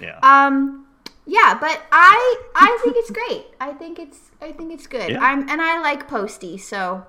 Yeah. 0.00 0.20
Um, 0.22 0.86
yeah, 1.28 1.58
but 1.60 1.82
I 1.92 2.42
I 2.54 2.78
think 2.82 2.96
it's 2.96 3.10
great. 3.10 3.48
I 3.60 3.74
think 3.74 3.98
it's 3.98 4.30
I 4.40 4.50
think 4.50 4.72
it's 4.72 4.86
good. 4.86 5.10
Yeah. 5.10 5.22
I'm 5.22 5.46
and 5.48 5.60
I 5.60 5.78
like 5.78 6.08
Posty, 6.08 6.56
so 6.56 7.04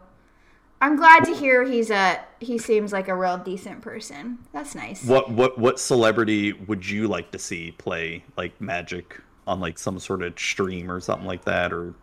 I'm 0.82 0.98
glad 0.98 1.24
to 1.24 1.34
hear 1.34 1.64
he's 1.64 1.90
a 1.90 2.20
he 2.41 2.58
seems 2.58 2.91
like 2.91 3.08
a 3.08 3.16
real 3.16 3.38
decent 3.38 3.82
person. 3.82 4.40
That's 4.52 4.76
nice. 4.76 5.06
What 5.06 5.32
what 5.32 5.58
what 5.58 5.80
celebrity 5.80 6.52
would 6.52 6.88
you 6.88 7.08
like 7.08 7.32
to 7.32 7.40
see 7.40 7.72
play 7.72 8.26
like 8.36 8.60
magic 8.60 9.22
on 9.48 9.62
like 9.62 9.80
some 9.80 9.98
sort 10.00 10.22
of 10.22 10.38
stream 10.38 10.91
or 10.91 11.00
something 11.00 11.26
like 11.26 11.46
that 11.46 11.72
or 11.72 11.94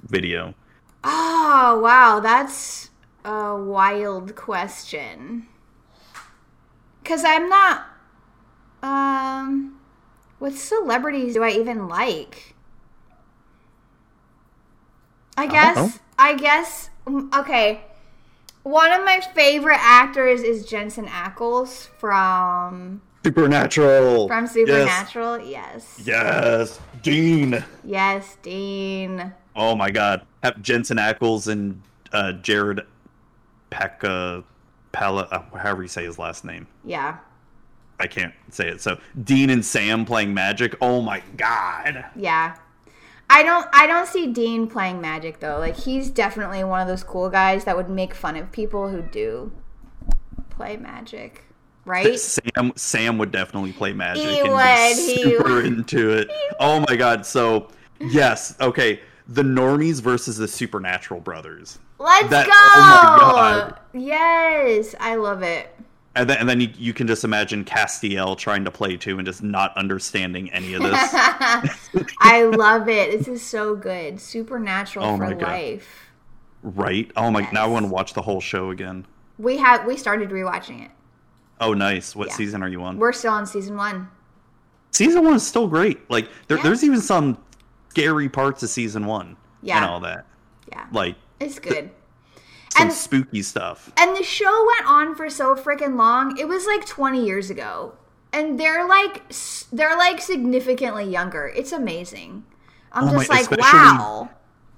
video? 0.00 0.54
Oh 1.04 1.78
wow, 1.82 2.20
that's 2.20 2.88
a 3.22 3.54
wild 3.54 4.34
question. 4.34 5.46
Cause 7.04 7.22
I'm 7.22 7.50
not. 7.50 7.86
Um, 8.82 9.75
what 10.38 10.54
celebrities 10.54 11.34
do 11.34 11.42
I 11.42 11.50
even 11.50 11.88
like? 11.88 12.54
I 15.36 15.46
guess. 15.46 15.98
I 16.18 16.34
guess. 16.34 16.90
mm, 17.06 17.32
Okay. 17.34 17.82
One 18.62 18.90
of 18.92 19.04
my 19.04 19.20
favorite 19.34 19.78
actors 19.80 20.42
is 20.42 20.66
Jensen 20.66 21.06
Ackles 21.06 21.86
from 21.98 23.00
Supernatural. 23.22 24.26
from 24.26 24.46
Supernatural. 24.48 25.38
Yes. 25.38 26.02
Yes. 26.04 26.06
yes. 26.06 26.80
Dean. 27.02 27.64
Yes, 27.84 28.36
Dean. 28.42 29.32
Oh 29.54 29.76
my 29.76 29.90
god. 29.90 30.22
Have 30.42 30.60
Jensen 30.62 30.96
Ackles 30.96 31.46
and 31.46 31.80
uh, 32.12 32.32
Jared 32.32 32.80
Pekka 33.70 34.42
Pala 34.90 35.28
uh, 35.30 35.42
however 35.56 35.82
you 35.82 35.88
say 35.88 36.04
his 36.04 36.18
last 36.18 36.44
name. 36.44 36.66
Yeah. 36.84 37.18
I 37.98 38.06
can't 38.06 38.34
say 38.50 38.68
it. 38.68 38.80
So 38.80 38.98
Dean 39.24 39.50
and 39.50 39.64
Sam 39.64 40.04
playing 40.04 40.34
magic. 40.34 40.74
Oh 40.80 41.00
my 41.00 41.22
god. 41.36 42.04
Yeah. 42.14 42.56
I 43.28 43.42
don't 43.42 43.66
I 43.72 43.86
don't 43.86 44.06
see 44.06 44.26
Dean 44.32 44.66
playing 44.68 45.00
magic 45.00 45.40
though. 45.40 45.58
Like 45.58 45.76
he's 45.76 46.10
definitely 46.10 46.62
one 46.64 46.80
of 46.80 46.88
those 46.88 47.02
cool 47.02 47.28
guys 47.30 47.64
that 47.64 47.76
would 47.76 47.88
make 47.90 48.14
fun 48.14 48.36
of 48.36 48.52
people 48.52 48.88
who 48.88 49.02
do 49.02 49.50
play 50.50 50.76
magic. 50.76 51.42
Right? 51.84 52.18
Sam 52.18 52.72
Sam 52.76 53.16
would 53.18 53.30
definitely 53.30 53.72
play 53.72 53.92
magic 53.92 54.24
He 54.24 54.40
and 54.40 54.48
would, 54.50 54.96
be 54.96 55.14
he 55.14 55.22
super 55.22 55.54
would. 55.54 55.66
into 55.66 56.10
it. 56.10 56.30
Oh 56.60 56.80
my 56.88 56.96
god. 56.96 57.24
So 57.24 57.68
yes, 58.00 58.56
okay. 58.60 59.00
The 59.28 59.42
normies 59.42 60.00
versus 60.00 60.36
the 60.36 60.46
supernatural 60.48 61.20
brothers. 61.20 61.78
Let's 61.98 62.28
That- 62.28 62.46
go. 62.46 62.52
oh 62.52 63.32
my 63.32 63.52
God. 63.70 63.80
Yes, 63.92 64.94
I 65.00 65.14
love 65.16 65.42
it. 65.42 65.74
And 66.16 66.28
then, 66.30 66.38
and 66.38 66.48
then 66.48 66.60
you, 66.60 66.68
you 66.78 66.94
can 66.94 67.06
just 67.06 67.24
imagine 67.24 67.64
Castiel 67.64 68.36
trying 68.38 68.64
to 68.64 68.70
play 68.70 68.96
too 68.96 69.18
and 69.18 69.26
just 69.26 69.42
not 69.42 69.76
understanding 69.76 70.50
any 70.50 70.72
of 70.74 70.82
this. 70.82 70.94
I 72.20 72.42
love 72.56 72.88
it. 72.88 73.16
This 73.18 73.28
is 73.28 73.42
so 73.44 73.76
good. 73.76 74.18
Supernatural 74.20 75.04
Oh 75.04 75.16
for 75.18 75.24
my 75.24 75.32
God. 75.34 75.42
life. 75.42 76.08
right? 76.62 77.10
Oh 77.16 77.30
my! 77.30 77.48
Now 77.52 77.64
I 77.64 77.66
want 77.68 77.84
to 77.86 77.92
watch 77.92 78.14
the 78.14 78.22
whole 78.22 78.40
show 78.40 78.70
again. 78.70 79.06
We 79.38 79.58
have 79.58 79.86
we 79.86 79.96
started 79.98 80.30
rewatching 80.30 80.84
it. 80.86 80.90
Oh, 81.60 81.74
nice. 81.74 82.16
What 82.16 82.28
Yeah. 82.28 82.34
season 82.34 82.62
are 82.62 82.68
you 82.68 82.82
on? 82.82 82.98
We're 82.98 83.12
still 83.12 83.32
on 83.32 83.46
season 83.46 83.76
one. 83.76 84.08
season 84.92 85.22
one 85.22 85.34
is 85.34 85.46
still 85.46 85.68
great. 85.68 86.08
Like 86.10 86.28
there, 86.48 86.56
Yeah. 86.56 86.62
there's 86.64 86.82
even 86.82 87.00
some 87.02 87.36
scary 87.90 88.28
parts 88.30 88.62
of 88.62 88.70
season 88.70 89.04
one 89.06 89.36
Yeah. 89.62 89.76
and 89.76 89.84
all 89.84 90.00
that. 90.00 90.24
Yeah. 90.72 90.86
Like 90.92 91.16
It's 91.40 91.58
good. 91.58 91.90
Some 92.76 92.88
And- 92.88 92.92
spooky 92.96 93.42
stuff. 93.42 93.90
And 93.96 94.16
the 94.16 94.22
show 94.22 94.66
went 94.66 94.86
on 94.90 95.14
for 95.14 95.28
so 95.30 95.54
freaking 95.54 95.96
long. 95.96 96.36
It 96.38 96.46
was 96.48 96.66
like 96.66 96.86
20 96.86 97.24
years 97.24 97.50
ago. 97.50 97.94
And 98.32 98.58
they're 98.60 98.86
like 98.86 99.22
they're 99.72 99.96
like 99.96 100.20
significantly 100.20 101.04
younger. 101.04 101.50
It's 101.56 101.72
amazing. 101.72 102.44
I'm 102.92 103.04
Oh 103.08 103.12
my- 103.14 103.24
just 103.24 103.30
like, 103.50 103.50
wow. 103.60 104.28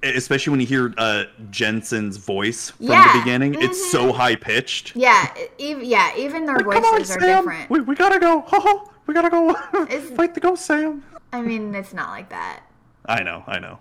Especially 0.03 0.53
when 0.53 0.61
you 0.61 0.67
hear 0.67 0.95
uh, 0.97 1.25
Jensen's 1.51 2.19
voice 2.19 2.71
from 2.71 2.87
Yeah. 2.87 3.13
the 3.13 3.19
beginning, 3.19 3.55
it's 3.61 3.91
so 3.91 4.13
high 4.13 4.37
pitched. 4.37 4.95
Yeah, 4.95 5.27
even 5.59 5.85
yeah, 5.85 6.13
even 6.17 6.47
their 6.47 6.57
on, 6.59 6.83
voices 6.83 7.17
are 7.17 7.21
Sam. 7.21 7.45
different. 7.45 7.69
We, 7.69 7.81
we 7.81 7.97
gotta 7.97 8.21
go. 8.21 8.43
Ho, 8.43 8.61
ho. 8.61 8.91
We 9.07 9.15
gotta 9.15 9.29
go. 9.31 9.51
It's- 9.91 10.11
Fight 10.11 10.35
the 10.35 10.41
ghost, 10.41 10.65
Sam. 10.67 11.03
I 11.33 11.43
mean, 11.43 11.75
it's 11.75 11.93
not 11.93 12.11
like 12.11 12.29
that. 12.29 12.61
I 13.07 13.25
know. 13.25 13.43
I 13.49 13.59
know. 13.59 13.81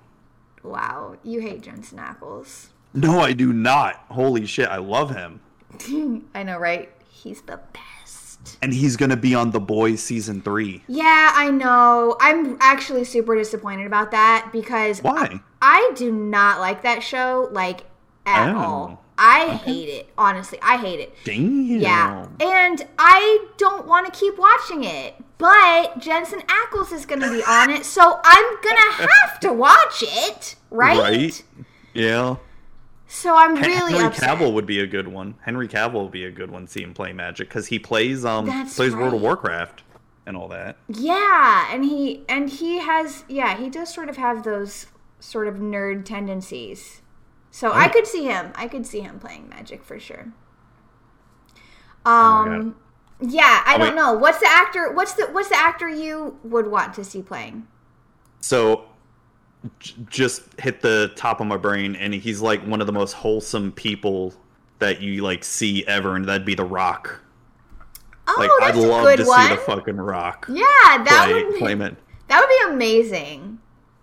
Wow, 0.63 1.17
you 1.23 1.39
hate 1.41 1.61
Jensen 1.61 1.99
Ackles. 1.99 2.69
No, 2.97 3.19
I 3.19 3.33
do 3.33 3.53
not. 3.53 3.95
Holy 4.09 4.45
shit, 4.45 4.67
I 4.69 4.77
love 4.77 5.15
him. 5.15 5.39
I 6.33 6.43
know, 6.43 6.57
right? 6.57 6.89
He's 7.09 7.41
the 7.43 7.59
best. 7.73 8.57
And 8.61 8.73
he's 8.73 8.95
gonna 8.95 9.17
be 9.17 9.35
on 9.35 9.51
The 9.51 9.59
Boys 9.59 10.01
season 10.01 10.41
three. 10.41 10.83
Yeah, 10.87 11.31
I 11.35 11.49
know. 11.51 12.15
I'm 12.21 12.57
actually 12.61 13.03
super 13.03 13.35
disappointed 13.35 13.85
about 13.85 14.11
that 14.11 14.49
because 14.51 15.01
Why? 15.03 15.41
I 15.61 15.91
do 15.95 16.11
not 16.11 16.59
like 16.59 16.81
that 16.83 17.03
show, 17.03 17.49
like 17.51 17.81
at 18.25 18.53
Oh. 18.55 18.57
all. 18.57 19.03
I 19.19 19.55
hate 19.65 19.89
it. 19.89 20.09
Honestly, 20.17 20.59
I 20.61 20.77
hate 20.77 20.99
it. 20.99 21.13
Damn. 21.23 21.79
Yeah, 21.81 22.27
and 22.39 22.85
I 22.99 23.47
don't 23.57 23.87
want 23.87 24.11
to 24.11 24.17
keep 24.17 24.37
watching 24.37 24.83
it. 24.83 25.15
But 25.39 25.99
Jensen 25.99 26.41
Ackles 26.41 26.91
is 26.93 27.05
going 27.05 27.21
to 27.21 27.31
be 27.31 27.43
on 27.43 27.69
it, 27.71 27.83
so 27.85 28.19
I'm 28.23 28.55
gonna 28.63 29.09
have 29.23 29.39
to 29.41 29.53
watch 29.53 30.03
it, 30.03 30.55
right? 30.71 30.97
Right? 30.99 31.43
Yeah. 31.93 32.35
So 33.07 33.35
I'm 33.35 33.63
really 33.63 33.93
Henry 33.93 34.05
upset. 34.05 34.37
Cavill 34.39 34.53
would 34.53 34.65
be 34.65 34.79
a 34.79 34.87
good 34.87 35.07
one. 35.07 35.35
Henry 35.41 35.67
Cavill 35.67 36.03
would 36.03 36.11
be 36.11 36.25
a 36.25 36.31
good 36.31 36.51
one. 36.51 36.67
See 36.67 36.83
him 36.83 36.93
play 36.93 37.13
Magic 37.13 37.47
because 37.47 37.67
he 37.67 37.79
plays 37.79 38.25
um 38.25 38.45
That's 38.45 38.75
plays 38.75 38.95
World 38.95 39.13
of. 39.13 39.21
Warcraft 39.21 39.83
and 40.25 40.35
all 40.35 40.49
that. 40.49 40.77
Yeah, 40.89 41.73
and 41.73 41.85
he 41.85 42.23
and 42.27 42.49
he 42.49 42.79
has 42.79 43.23
yeah, 43.27 43.57
he 43.57 43.69
does 43.69 43.93
sort 43.93 44.09
of 44.09 44.17
have 44.17 44.43
those 44.43 44.87
sort 45.19 45.47
of 45.47 45.55
nerd 45.55 46.05
tendencies. 46.05 47.01
So 47.51 47.71
I 47.71 47.87
Oh. 47.87 47.89
could 47.89 48.07
see 48.07 48.25
him. 48.25 48.51
I 48.55 48.67
could 48.67 48.85
see 48.85 49.01
him 49.01 49.19
playing 49.19 49.49
Magic 49.49 49.83
for 49.83 49.99
sure. 49.99 50.27
Oh 52.05 52.55
Um 52.55 52.75
yeah, 53.19 53.63
I 53.65 53.77
Oh, 53.77 53.77
don't 53.77 53.95
know. 53.95 54.13
What's 54.13 54.39
the 54.39 54.47
actor 54.49 54.91
what's 54.93 55.13
the 55.13 55.27
what's 55.27 55.49
the 55.49 55.57
actor 55.57 55.89
you 55.89 56.39
would 56.43 56.67
want 56.67 56.93
to 56.95 57.03
see 57.03 57.21
playing? 57.21 57.67
So 58.41 58.86
j- 59.79 59.95
just 60.09 60.43
hit 60.59 60.81
the 60.81 61.11
top 61.15 61.39
of 61.41 61.47
my 61.47 61.57
brain, 61.57 61.95
and 61.95 62.13
he's 62.13 62.41
like 62.41 62.61
one 62.61 62.81
of 62.81 62.87
the 62.87 62.93
most 62.93 63.13
wholesome 63.13 63.71
people 63.71 64.33
that 64.79 65.01
you 65.01 65.23
like 65.23 65.43
see 65.43 65.85
ever, 65.87 66.15
and 66.15 66.25
that'd 66.27 66.45
be 66.45 66.55
The 66.55 66.65
Rock. 66.65 67.19
Oh, 68.27 68.35
Like 68.37 68.49
I'd 68.61 68.75
love 68.75 69.15
to 69.17 69.23
one. 69.25 69.49
see 69.49 69.55
the 69.55 69.61
fucking 69.61 69.95
Rock 69.97 70.47
yeah, 70.49 70.63
that 71.03 71.23
play 71.29 71.43
would 71.43 71.53
be, 71.53 71.59
play 71.59 71.73
it. 71.73 71.95
that 72.27 72.39
would 72.39 72.49
be 72.69 72.73
amazing. 72.73 73.59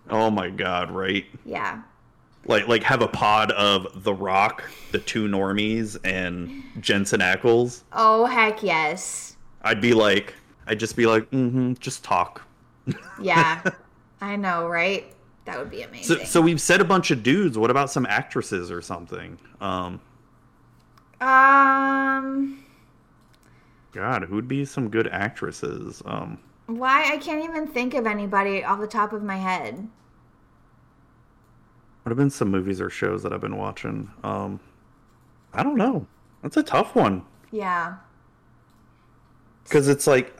Oh 0.09 0.29
my 0.31 0.49
god, 0.49 0.89
right? 0.91 1.25
Yeah. 1.45 1.81
Like 2.47 2.67
like 2.67 2.83
have 2.83 3.01
a 3.01 3.07
pod 3.07 3.51
of 3.51 4.03
The 4.03 4.13
Rock, 4.13 4.63
the 4.91 4.99
two 4.99 5.27
normies, 5.27 5.97
and 6.03 6.63
Jensen 6.79 7.19
Ackles. 7.21 7.83
Oh 7.93 8.25
heck 8.25 8.61
yes. 8.63 9.37
I'd 9.63 9.81
be 9.81 9.93
like, 9.93 10.33
I'd 10.67 10.79
just 10.79 10.95
be 10.95 11.05
like, 11.07 11.29
mm-hmm, 11.31 11.73
just 11.79 12.03
talk. 12.03 12.41
Yeah. 13.21 13.61
I 14.21 14.35
know, 14.35 14.67
right? 14.67 15.11
That 15.45 15.59
would 15.59 15.69
be 15.69 15.83
amazing. 15.83 16.25
so 16.25 16.41
we've 16.41 16.59
said 16.61 16.81
a 16.81 16.85
bunch 16.85 17.11
of 17.11 17.21
dudes. 17.23 17.57
What 17.57 17.69
about 17.71 17.91
some 17.91 18.05
actresses 18.07 18.71
or 18.71 18.81
something? 18.81 19.37
Um, 19.61 20.01
um 21.21 22.63
God, 23.91 24.23
who'd 24.23 24.47
be 24.47 24.65
some 24.65 24.89
good 24.89 25.07
actresses? 25.07 26.01
Um, 26.05 26.39
Why 26.65 27.11
I 27.13 27.17
can't 27.17 27.43
even 27.43 27.67
think 27.67 27.93
of 27.93 28.05
anybody 28.07 28.63
off 28.63 28.79
the 28.81 28.87
top 28.87 29.13
of 29.13 29.23
my 29.23 29.37
head. 29.37 29.87
what 32.03 32.09
have 32.09 32.17
been 32.17 32.29
some 32.29 32.49
movies 32.51 32.81
or 32.81 32.89
shows 32.89 33.23
that 33.23 33.31
I've 33.31 33.41
been 33.41 33.57
watching? 33.57 34.11
Um, 34.23 34.59
I 35.53 35.63
don't 35.63 35.77
know. 35.77 36.05
That's 36.41 36.57
a 36.57 36.63
tough 36.63 36.95
one 36.95 37.23
Yeah. 37.51 37.95
because 39.63 39.87
it's 39.87 40.05
like 40.07 40.35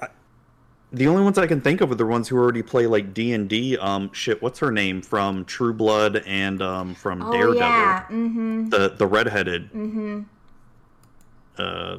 the 0.96 1.08
only 1.08 1.24
ones 1.24 1.38
I 1.38 1.48
can 1.48 1.62
think 1.62 1.82
of 1.82 1.92
are 1.92 1.96
the 1.96 2.06
ones 2.06 2.28
who 2.28 2.38
already 2.38 2.64
play 2.64 2.88
like 2.88 3.14
D 3.14 3.34
and 3.34 3.48
D. 3.50 3.78
Um, 3.78 4.12
shit, 4.14 4.42
what's 4.42 4.60
her 4.60 4.72
name 4.72 5.02
from 5.02 5.46
True 5.46 5.74
Blood 5.74 6.24
and 6.26 6.62
um 6.62 6.96
from 6.96 7.22
Oh 7.22 7.32
Daredevil? 7.32 7.56
yeah. 7.60 8.04
Mm-hmm. 8.10 8.70
The 8.70 8.90
the 8.98 9.06
redheaded 9.08 9.72
Mm-hmm. 9.74 10.22
uh 11.58 11.98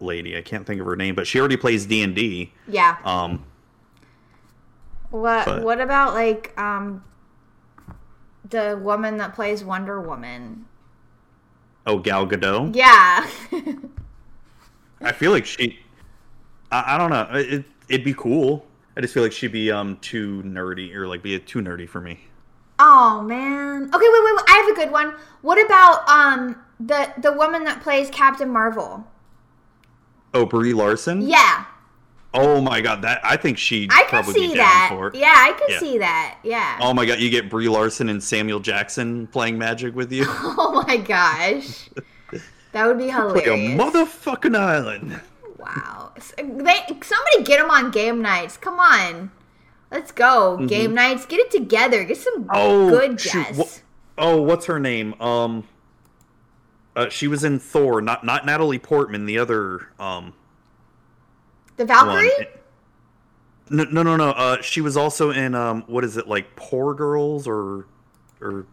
lady. 0.00 0.36
I 0.36 0.42
can't 0.42 0.66
think 0.66 0.80
of 0.80 0.86
her 0.86 0.96
name, 0.96 1.14
but 1.14 1.26
she 1.26 1.38
already 1.38 1.56
plays 1.56 1.86
D 1.86 2.02
and 2.02 2.14
D. 2.14 2.52
Yeah. 2.66 2.96
Um, 3.04 3.44
What 5.10 5.46
but- 5.46 5.62
what 5.62 5.80
about 5.80 6.14
like 6.14 6.58
um 6.58 7.04
the 8.48 8.78
woman 8.82 9.16
that 9.18 9.34
plays 9.34 9.64
Wonder 9.64 10.00
Woman? 10.00 10.66
oh 11.86 11.98
Gal 11.98 12.26
Gadot. 12.26 12.74
Yeah. 12.76 13.26
I 15.00 15.12
feel 15.12 15.32
like 15.32 15.46
she. 15.46 15.78
I, 16.70 16.94
I 16.94 16.98
don't 16.98 17.10
know. 17.10 17.28
It, 17.32 17.64
it'd 17.92 18.04
be 18.04 18.14
cool. 18.14 18.66
I 18.96 19.00
just 19.00 19.14
feel 19.14 19.22
like 19.22 19.32
she'd 19.32 19.52
be 19.52 19.70
um 19.70 19.98
too 20.00 20.42
nerdy 20.44 20.94
or 20.94 21.06
like 21.06 21.22
be 21.22 21.38
too 21.38 21.60
nerdy 21.60 21.88
for 21.88 22.00
me. 22.00 22.20
oh 22.78 23.22
man. 23.22 23.84
Okay, 23.94 24.06
wait, 24.12 24.24
wait, 24.24 24.34
wait. 24.36 24.44
I 24.48 24.64
have 24.66 24.68
a 24.68 24.80
good 24.80 24.90
one. 24.90 25.14
What 25.42 25.64
about 25.64 26.08
um 26.08 26.56
the 26.80 27.12
the 27.18 27.32
woman 27.32 27.64
that 27.64 27.82
plays 27.82 28.10
Captain 28.10 28.50
Marvel? 28.50 29.06
Oh, 30.34 30.46
Brie 30.46 30.72
Larson. 30.72 31.22
Yeah. 31.22 31.64
Oh 32.34 32.62
my 32.62 32.80
god, 32.80 33.02
that 33.02 33.20
I 33.22 33.36
think 33.36 33.58
she'd 33.58 33.90
I 33.92 34.04
could 34.04 34.24
see 34.34 34.54
that. 34.54 34.88
for. 34.90 35.10
Yeah, 35.14 35.34
I 35.36 35.52
could 35.52 35.70
Yeah. 35.70 35.78
see 35.78 35.98
that. 35.98 36.38
Yeah. 36.42 36.78
Oh 36.80 36.94
my 36.94 37.04
god, 37.04 37.20
you 37.20 37.28
get 37.28 37.50
Brie 37.50 37.68
Larson 37.68 38.08
and 38.08 38.22
Samuel 38.22 38.58
Jackson 38.60 39.26
playing 39.26 39.58
Magic 39.58 39.94
with 39.94 40.10
you. 40.12 40.24
Oh 40.28 40.82
my 40.86 40.96
gosh. 40.96 41.88
That 42.72 42.86
would 42.86 42.96
be 42.96 43.08
like 43.08 43.46
a 43.46 43.50
motherfucking 43.76 44.56
island. 44.58 45.20
Wow. 45.62 46.12
They, 46.36 46.80
somebody 47.02 47.42
get 47.44 47.58
them 47.60 47.70
on 47.70 47.90
game 47.90 48.20
nights. 48.22 48.56
Come 48.56 48.78
on. 48.78 49.30
Let's 49.90 50.12
go. 50.12 50.66
Game 50.66 50.94
nights. 50.94 51.26
Get 51.26 51.40
it 51.40 51.50
together. 51.50 52.04
Get 52.04 52.16
some 52.16 52.44
Mm-hmm. 52.44 52.50
Oh, 52.54 52.90
good 52.90 53.18
guests. 53.18 53.82
Oh, 54.18 54.40
what's 54.40 54.66
her 54.66 54.78
name? 54.80 55.14
Um, 55.20 55.66
uh, 56.96 57.08
she 57.08 57.28
was 57.28 57.44
in 57.44 57.58
Thor, 57.58 58.00
not 58.02 58.24
not 58.24 58.44
Natalie 58.44 58.78
Portman, 58.78 59.26
the 59.26 59.38
other 59.38 59.88
um 59.98 60.34
the 61.76 61.86
one. 61.86 62.06
Valkyrie? 62.06 62.30
No, 63.70 63.84
no, 63.84 64.02
no, 64.02 64.16
no. 64.16 64.30
Uh, 64.30 64.60
she 64.60 64.80
was 64.82 64.96
also 64.96 65.30
in 65.30 65.54
um, 65.54 65.82
what 65.86 66.04
is 66.04 66.16
it 66.16 66.28
like, 66.28 66.56
Poor 66.56 66.94
Girls 66.94 67.46
or 67.48 67.86
or 68.40 68.66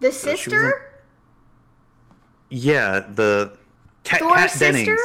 The 0.00 0.08
was 0.08 0.16
sister? 0.16 0.90
yeah, 2.48 3.00
the 3.00 3.56
Cat, 4.04 4.20
Thor's 4.20 4.34
Kat 4.52 4.58
Dennings. 4.58 4.98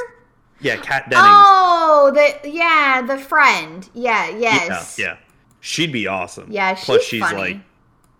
Yeah, 0.65 0.77
Kat 0.77 1.09
Dennings. 1.09 1.27
Oh, 1.29 2.11
the 2.13 2.49
yeah, 2.49 3.03
the 3.05 3.19
friend. 3.19 3.87
Yeah, 3.93 4.29
yes. 4.29 4.97
Yeah, 4.97 5.05
yeah. 5.05 5.17
She'd 5.59 5.91
be 5.91 6.07
awesome. 6.07 6.51
Yeah, 6.51 6.73
Plus, 6.73 7.01
she's 7.01 7.07
she's 7.07 7.21
funny. 7.21 7.37
like 7.37 7.57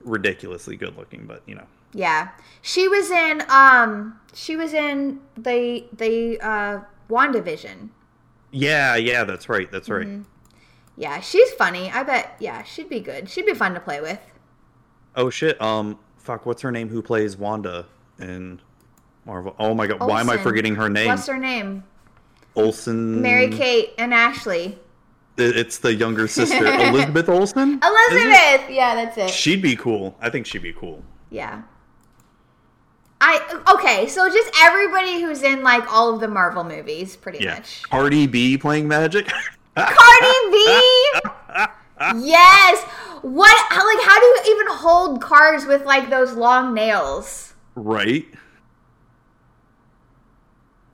ridiculously 0.04 0.76
good 0.76 0.96
looking, 0.96 1.26
but 1.26 1.42
you 1.48 1.56
know. 1.56 1.66
Yeah. 1.94 2.30
She 2.62 2.88
was 2.88 3.10
in 3.10 3.44
um 3.50 4.20
she 4.34 4.56
was 4.56 4.74
in 4.74 5.22
the 5.36 5.86
the 5.92 6.40
uh 6.40 6.82
WandaVision. 7.10 7.90
Yeah, 8.52 8.96
yeah, 8.96 9.24
that's 9.24 9.50
right. 9.50 9.72
That's 9.72 9.90
right. 9.90 10.06
Mm-hmm. 10.06 10.22
Yeah, 10.98 11.20
she's 11.22 11.52
funny. 11.54 11.92
I 11.92 12.04
bet 12.04 12.36
yeah, 12.40 12.62
she'd 12.62 12.90
be 12.90 13.00
good. 13.00 13.28
She'd 13.28 13.48
be 13.48 13.56
fun 13.56 13.74
to 13.74 13.80
play 13.80 14.02
with. 14.02 14.20
Oh 15.16 15.32
shit. 15.32 15.60
Um, 15.60 15.98
fuck. 16.18 16.46
What's 16.46 16.62
her 16.62 16.72
name? 16.72 16.90
Who 16.90 17.02
plays 17.02 17.38
Wanda 17.38 17.88
in 18.20 18.62
Marvel? 19.26 19.56
Oh 19.58 19.74
my 19.74 19.88
god. 19.88 20.00
Why 20.00 20.22
am 20.22 20.30
I 20.30 20.38
forgetting 20.38 20.76
her 20.76 20.90
name? 20.90 21.08
What's 21.08 21.26
her 21.26 21.40
name? 21.40 21.84
Olsen. 22.56 23.22
Mary 23.22 23.49
Kate 23.49 23.94
and 23.98 24.14
Ashley. 24.14 24.77
It's 25.38 25.80
the 25.80 25.94
younger 25.94 26.27
sister, 26.27 26.65
Elizabeth 26.65 27.27
Olsen. 27.27 27.80
Elizabeth. 27.84 28.69
Yeah, 28.69 28.95
that's 28.95 29.18
it. 29.18 29.30
She'd 29.30 29.61
be 29.61 29.76
cool. 29.76 30.15
I 30.22 30.30
think 30.30 30.45
she'd 30.45 30.61
be 30.64 30.72
cool. 30.73 31.03
Yeah. 31.30 31.64
I 33.19 33.61
okay, 33.76 34.07
so 34.07 34.30
just 34.30 34.49
everybody 34.61 35.22
who's 35.22 35.41
in 35.44 35.64
like 35.64 35.91
all 35.91 36.14
of 36.14 36.22
the 36.22 36.27
Marvel 36.27 36.64
movies, 36.64 37.15
pretty 37.15 37.44
Yeah. 37.44 37.56
much. 37.56 37.84
Cardi 37.84 38.27
B 38.27 38.57
playing 38.57 38.88
Magic. 38.88 39.27
Cardi 39.76 40.52
B. 40.52 40.65
yes. 42.27 42.84
What? 43.22 43.65
How, 43.72 43.86
like, 43.88 44.06
how 44.06 44.19
do 44.19 44.26
you 44.26 44.56
even 44.56 44.68
hold 44.76 45.22
cards 45.22 45.65
with 45.65 45.84
like 45.86 46.10
those 46.10 46.34
long 46.34 46.73
nails? 46.73 47.53
right. 47.76 48.26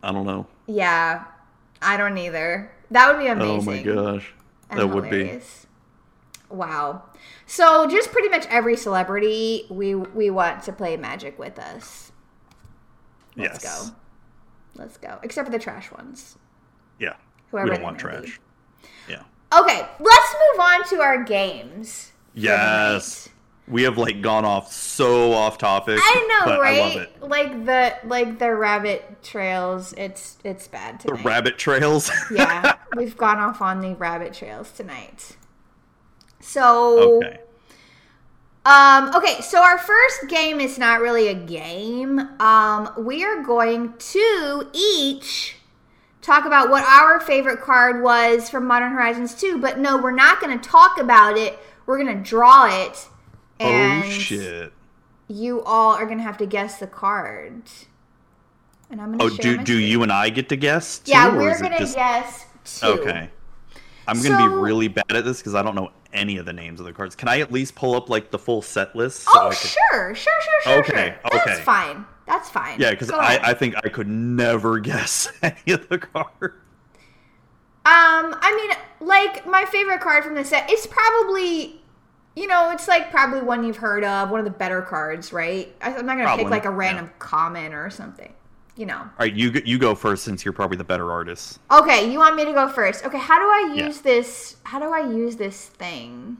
I 0.03 0.11
don't 0.11 0.25
know. 0.25 0.47
Yeah, 0.65 1.25
I 1.81 1.97
don't 1.97 2.17
either. 2.17 2.71
That 2.91 3.11
would 3.13 3.21
be 3.21 3.27
amazing. 3.29 3.59
Oh 3.59 3.61
my 3.61 3.81
gosh. 4.17 4.33
and 4.69 4.79
That 4.79 4.87
would 4.87 5.09
be. 5.09 5.19
hilarious. 5.19 5.67
Wow. 6.49 7.03
So 7.45 7.87
just 7.87 8.11
pretty 8.11 8.29
much 8.29 8.45
every 8.47 8.75
celebrity 8.75 9.65
we 9.69 9.95
we 9.95 10.29
want 10.29 10.63
to 10.63 10.73
play 10.73 10.97
Magic 10.97 11.39
with 11.39 11.57
us. 11.57 12.11
Let's 13.35 13.63
yes. 13.63 13.89
go. 13.89 13.95
Let's 14.75 14.97
go. 14.97 15.19
Except 15.23 15.47
for 15.47 15.51
the 15.51 15.59
trash 15.59 15.91
ones. 15.91 16.37
Yeah. 16.99 17.13
Whoever 17.51 17.65
we 17.69 17.71
don't 17.75 17.83
want 17.83 18.03
may 18.03 18.09
be. 18.21 18.27
trash. 18.27 18.39
Yeah. 19.09 19.23
Okay, 19.57 19.87
let's 19.99 20.35
move 20.51 20.59
on 20.59 20.87
to 20.89 21.01
our 21.01 21.23
games. 21.23 22.11
Yes. 22.33 23.29
We 23.71 23.83
have 23.83 23.97
like 23.97 24.21
gone 24.21 24.43
off 24.43 24.71
so 24.71 25.31
off 25.31 25.57
topic. 25.57 25.97
I 25.99 26.43
know, 26.45 26.59
right? 26.59 26.77
I 26.77 26.81
love 26.81 26.95
it. 26.97 27.23
Like 27.23 27.65
the 27.65 27.95
like 28.03 28.37
the 28.37 28.53
rabbit 28.53 29.23
trails. 29.23 29.93
It's 29.97 30.37
it's 30.43 30.67
bad 30.67 30.99
The 30.99 31.13
rabbit 31.13 31.57
trails. 31.57 32.11
yeah, 32.31 32.75
we've 32.97 33.15
gone 33.15 33.39
off 33.39 33.61
on 33.61 33.79
the 33.79 33.95
rabbit 33.95 34.33
trails 34.33 34.71
tonight. 34.71 35.37
So 36.41 37.17
okay. 37.17 37.39
Um, 38.63 39.15
okay, 39.15 39.41
so 39.41 39.63
our 39.63 39.77
first 39.77 40.27
game 40.27 40.59
is 40.59 40.77
not 40.77 41.01
really 41.01 41.29
a 41.29 41.33
game. 41.33 42.19
Um, 42.39 42.93
we 42.97 43.23
are 43.23 43.41
going 43.41 43.93
to 43.97 44.69
each 44.71 45.55
talk 46.21 46.45
about 46.45 46.69
what 46.69 46.83
our 46.83 47.19
favorite 47.19 47.61
card 47.61 48.03
was 48.03 48.49
from 48.51 48.67
Modern 48.67 48.91
Horizons 48.91 49.33
2, 49.33 49.57
but 49.57 49.79
no, 49.79 49.97
we're 49.97 50.11
not 50.11 50.39
going 50.39 50.57
to 50.59 50.69
talk 50.69 50.99
about 50.99 51.37
it. 51.37 51.57
We're 51.87 51.97
going 51.97 52.15
to 52.15 52.23
draw 52.23 52.67
it. 52.67 53.07
And 53.61 54.03
oh 54.03 54.09
shit. 54.09 54.73
you 55.27 55.61
all 55.63 55.93
are 55.93 56.05
going 56.05 56.17
to 56.17 56.23
have 56.23 56.37
to 56.39 56.45
guess 56.45 56.79
the 56.79 56.87
card. 56.87 57.63
And 58.89 58.99
I'm 59.01 59.17
going 59.17 59.19
to 59.19 59.25
Oh, 59.25 59.29
do 59.29 59.57
do 59.57 59.63
screen. 59.75 59.87
you 59.89 60.03
and 60.03 60.11
I 60.11 60.29
get 60.29 60.49
to 60.49 60.55
guess? 60.57 60.99
Too, 60.99 61.11
Yeah, 61.11 61.35
we're 61.35 61.57
going 61.59 61.71
to 61.71 61.77
just- 61.79 61.95
guess 61.95 62.45
two. 62.65 62.85
Okay. 62.87 63.29
I'm 64.07 64.21
gonna 64.21 64.49
be 64.49 64.53
really 64.53 64.87
bad 64.89 65.11
at 65.11 65.23
this 65.23 65.37
because 65.37 65.53
I 65.55 65.61
don't 65.61 65.75
know 65.75 65.91
any 66.11 66.37
of 66.37 66.45
the 66.45 66.51
names 66.51 66.79
of 66.81 66.85
the 66.87 66.91
cards. 66.91 67.15
Can 67.15 67.27
I 67.29 67.39
at 67.39 67.51
least 67.51 67.75
pull 67.75 67.95
up 67.95 68.09
like 68.09 68.29
the 68.31 68.39
full 68.39 68.61
set 68.61 68.93
list? 68.95 69.25
Oh, 69.29 69.47
I 69.47 69.49
could- 69.49 69.57
sure, 69.57 70.15
sure, 70.15 70.15
sure, 70.15 70.61
sure. 70.63 70.73
Okay, 70.79 71.15
sure. 71.21 71.31
That's 71.31 71.47
okay. 71.51 71.61
fine. 71.63 72.05
That's 72.25 72.49
fine. 72.49 72.79
Yeah, 72.79 72.89
because 72.91 73.11
I. 73.11 73.39
I 73.41 73.53
think 73.53 73.75
I 73.77 73.89
could 73.89 74.07
never 74.07 74.79
guess 74.91 75.31
any 75.43 75.55
of 75.73 75.87
the 75.87 75.99
cards. 75.99 76.55
Um, 77.83 78.35
I 78.41 78.53
mean, 78.55 79.07
like 79.07 79.45
my 79.47 79.65
favorite 79.65 80.01
card 80.01 80.23
from 80.23 80.35
the 80.35 80.43
set. 80.43 80.69
It's 80.69 80.87
probably, 80.87 81.80
you 82.35 82.47
know, 82.47 82.71
it's 82.71 82.87
like 82.87 83.11
probably 83.11 83.41
one 83.41 83.63
you've 83.63 83.77
heard 83.77 84.03
of, 84.03 84.29
one 84.29 84.39
of 84.39 84.45
the 84.45 84.51
better 84.51 84.81
cards, 84.81 85.33
right? 85.33 85.73
I, 85.81 85.95
I'm 85.95 86.05
not 86.05 86.13
gonna 86.13 86.23
Probably, 86.23 86.45
pick 86.45 86.51
like 86.51 86.65
a 86.65 86.69
yeah. 86.69 86.75
random 86.75 87.11
common 87.19 87.73
or 87.73 87.89
something. 87.89 88.33
You 88.77 88.85
know. 88.85 88.97
All 88.99 89.09
right, 89.19 89.33
you 89.33 89.51
go- 89.51 89.61
you 89.65 89.77
go 89.77 89.93
first 89.93 90.23
since 90.23 90.45
you're 90.45 90.53
probably 90.53 90.77
the 90.77 90.83
better 90.83 91.11
artist. 91.11 91.59
Okay, 91.71 92.11
you 92.11 92.17
want 92.19 92.35
me 92.37 92.45
to 92.45 92.53
go 92.53 92.69
first? 92.69 93.05
Okay, 93.05 93.17
how 93.19 93.37
do 93.37 93.45
I 93.45 93.73
Yeah. 93.75 93.87
use 93.87 93.99
this? 94.01 94.55
How 94.63 94.79
do 94.79 94.91
I 94.93 95.01
use 95.01 95.35
this 95.35 95.67
thing? 95.67 96.37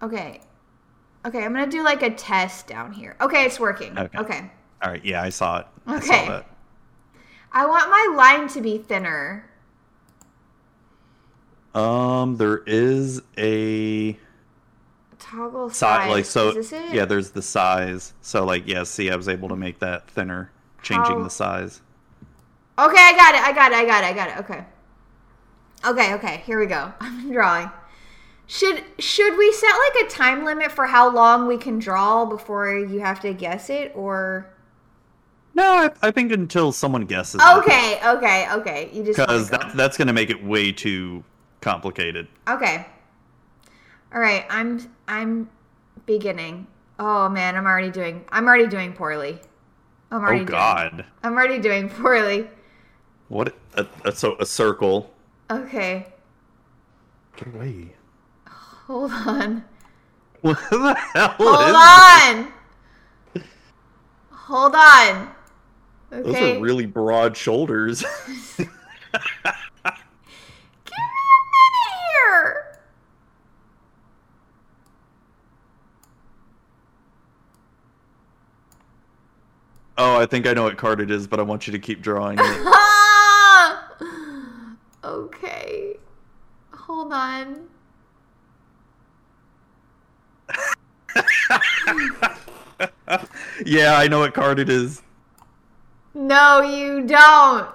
Okay. 0.00 0.40
Okay, 1.24 1.44
I'm 1.44 1.52
gonna 1.52 1.66
do 1.70 1.82
like 1.82 2.02
a 2.02 2.10
test 2.10 2.66
down 2.66 2.92
here. 2.92 3.16
Okay, 3.20 3.44
it's 3.44 3.58
working. 3.60 3.96
Okay. 3.98 4.18
okay. 4.18 4.50
All 4.82 4.90
right, 4.90 5.04
yeah, 5.04 5.22
I 5.22 5.28
saw 5.28 5.58
it. 5.60 5.66
I 5.86 5.96
Okay. 5.96 6.06
saw 6.06 6.26
that. 6.26 6.46
I 7.52 7.66
want 7.66 7.90
my 7.90 8.14
line 8.16 8.48
to 8.48 8.60
be 8.60 8.78
thinner. 8.78 9.48
Um, 11.74 12.36
there 12.36 12.62
is 12.66 13.22
a 13.38 14.16
Toggle 15.18 15.70
size, 15.70 15.76
size. 15.78 16.10
like 16.10 16.24
so. 16.24 16.48
Is 16.50 16.70
this 16.70 16.72
it? 16.72 16.94
Yeah, 16.94 17.04
there's 17.06 17.30
the 17.30 17.42
size. 17.42 18.12
So 18.20 18.44
like, 18.44 18.66
yeah, 18.66 18.82
see, 18.82 19.10
I 19.10 19.16
was 19.16 19.28
able 19.28 19.48
to 19.48 19.56
make 19.56 19.78
that 19.78 20.08
thinner, 20.10 20.50
changing 20.82 21.16
How- 21.16 21.22
the 21.22 21.30
size. 21.30 21.80
Okay, 22.78 22.96
I 22.96 23.12
got 23.12 23.34
it. 23.34 23.42
I 23.42 23.52
got 23.52 23.72
it. 23.72 23.76
I 23.76 23.84
got 23.84 24.04
it. 24.04 24.06
I 24.06 24.12
got 24.12 24.28
it. 24.30 24.38
Okay. 24.44 24.64
Okay, 25.84 26.14
okay. 26.14 26.42
Here 26.46 26.58
we 26.58 26.66
go. 26.66 26.92
I'm 27.00 27.30
drawing. 27.32 27.70
Should 28.46 28.82
should 28.98 29.38
we 29.38 29.52
set 29.52 29.70
like 29.70 30.06
a 30.06 30.08
time 30.10 30.44
limit 30.44 30.72
for 30.72 30.86
how 30.86 31.10
long 31.10 31.46
we 31.46 31.56
can 31.56 31.78
draw 31.78 32.24
before 32.26 32.76
you 32.76 33.00
have 33.00 33.20
to 33.20 33.32
guess 33.32 33.70
it 33.70 33.92
or 33.94 34.46
No, 35.54 35.62
I, 35.64 35.90
I 36.02 36.10
think 36.10 36.32
until 36.32 36.72
someone 36.72 37.06
guesses. 37.06 37.40
Okay, 37.58 37.98
okay, 38.04 38.46
okay. 38.52 38.90
You 38.92 39.04
just 39.04 39.18
Because 39.18 39.48
that, 39.50 39.72
that's 39.74 39.96
gonna 39.96 40.12
make 40.12 40.28
it 40.28 40.44
way 40.44 40.72
too 40.72 41.24
complicated. 41.62 42.28
Okay. 42.48 42.84
All 44.14 44.20
right, 44.20 44.44
I'm 44.50 44.78
I'm 45.08 45.48
beginning. 46.04 46.66
Oh 46.98 47.30
man, 47.30 47.56
I'm 47.56 47.64
already 47.64 47.90
doing 47.90 48.26
I'm 48.28 48.46
already 48.46 48.66
doing 48.66 48.92
poorly. 48.92 49.40
I'm 50.10 50.20
already 50.20 50.42
Oh 50.42 50.44
doing- 50.44 50.58
God, 50.58 51.06
I'm 51.22 51.32
already 51.32 51.58
doing 51.58 51.88
poorly. 51.88 52.46
what? 53.28 53.54
A, 53.76 53.86
a, 54.04 54.12
so 54.12 54.36
a 54.38 54.44
circle. 54.44 55.14
Okay. 55.50 56.12
Get 57.36 57.54
away. 57.54 57.94
Hold 58.46 59.12
on. 59.12 59.64
What 60.42 60.58
the 60.70 60.94
hell 61.14 61.28
Hold 61.38 61.60
is 61.60 61.76
on. 61.76 62.52
Hold 64.32 64.74
on. 64.74 65.30
Okay. 66.12 66.22
Those 66.22 66.58
are 66.58 66.60
really 66.60 66.84
broad 66.84 67.36
shoulders. 67.36 68.00
Give 68.58 68.66
me 68.66 68.66
a 68.66 69.92
minute 71.54 71.94
here. 72.10 72.66
Oh, 79.98 80.20
I 80.20 80.26
think 80.26 80.46
I 80.46 80.52
know 80.52 80.64
what 80.64 80.76
card 80.76 81.00
it 81.00 81.10
is, 81.10 81.26
but 81.26 81.40
I 81.40 81.42
want 81.42 81.66
you 81.66 81.72
to 81.72 81.78
keep 81.78 82.02
drawing 82.02 82.38
it. 82.40 82.66
Okay. 85.04 85.96
Hold 86.70 87.12
on. 87.12 87.68
yeah, 93.66 93.96
I 93.96 94.06
know 94.08 94.20
what 94.20 94.32
card 94.32 94.60
it 94.60 94.68
is. 94.68 95.02
No, 96.14 96.60
you 96.60 97.04
don't. 97.06 97.68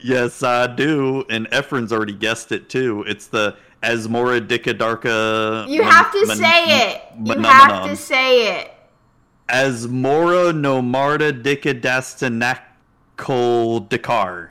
Yes, 0.00 0.42
I 0.42 0.66
do. 0.66 1.24
And 1.30 1.46
Efren's 1.50 1.92
already 1.92 2.12
guessed 2.12 2.52
it 2.52 2.68
too. 2.68 3.04
It's 3.06 3.28
the 3.28 3.56
Asmora 3.82 4.46
Dikadarka. 4.46 5.66
You 5.68 5.82
have 5.82 6.12
to 6.12 6.26
say 6.26 6.90
it. 6.90 7.02
You 7.24 7.38
have 7.40 7.86
to 7.86 7.96
say 7.96 8.60
it. 8.60 8.70
Asmora 9.48 10.52
Nomarda 10.52 11.32
Dikadastanakol 11.42 13.88
Dakar. 13.88 14.50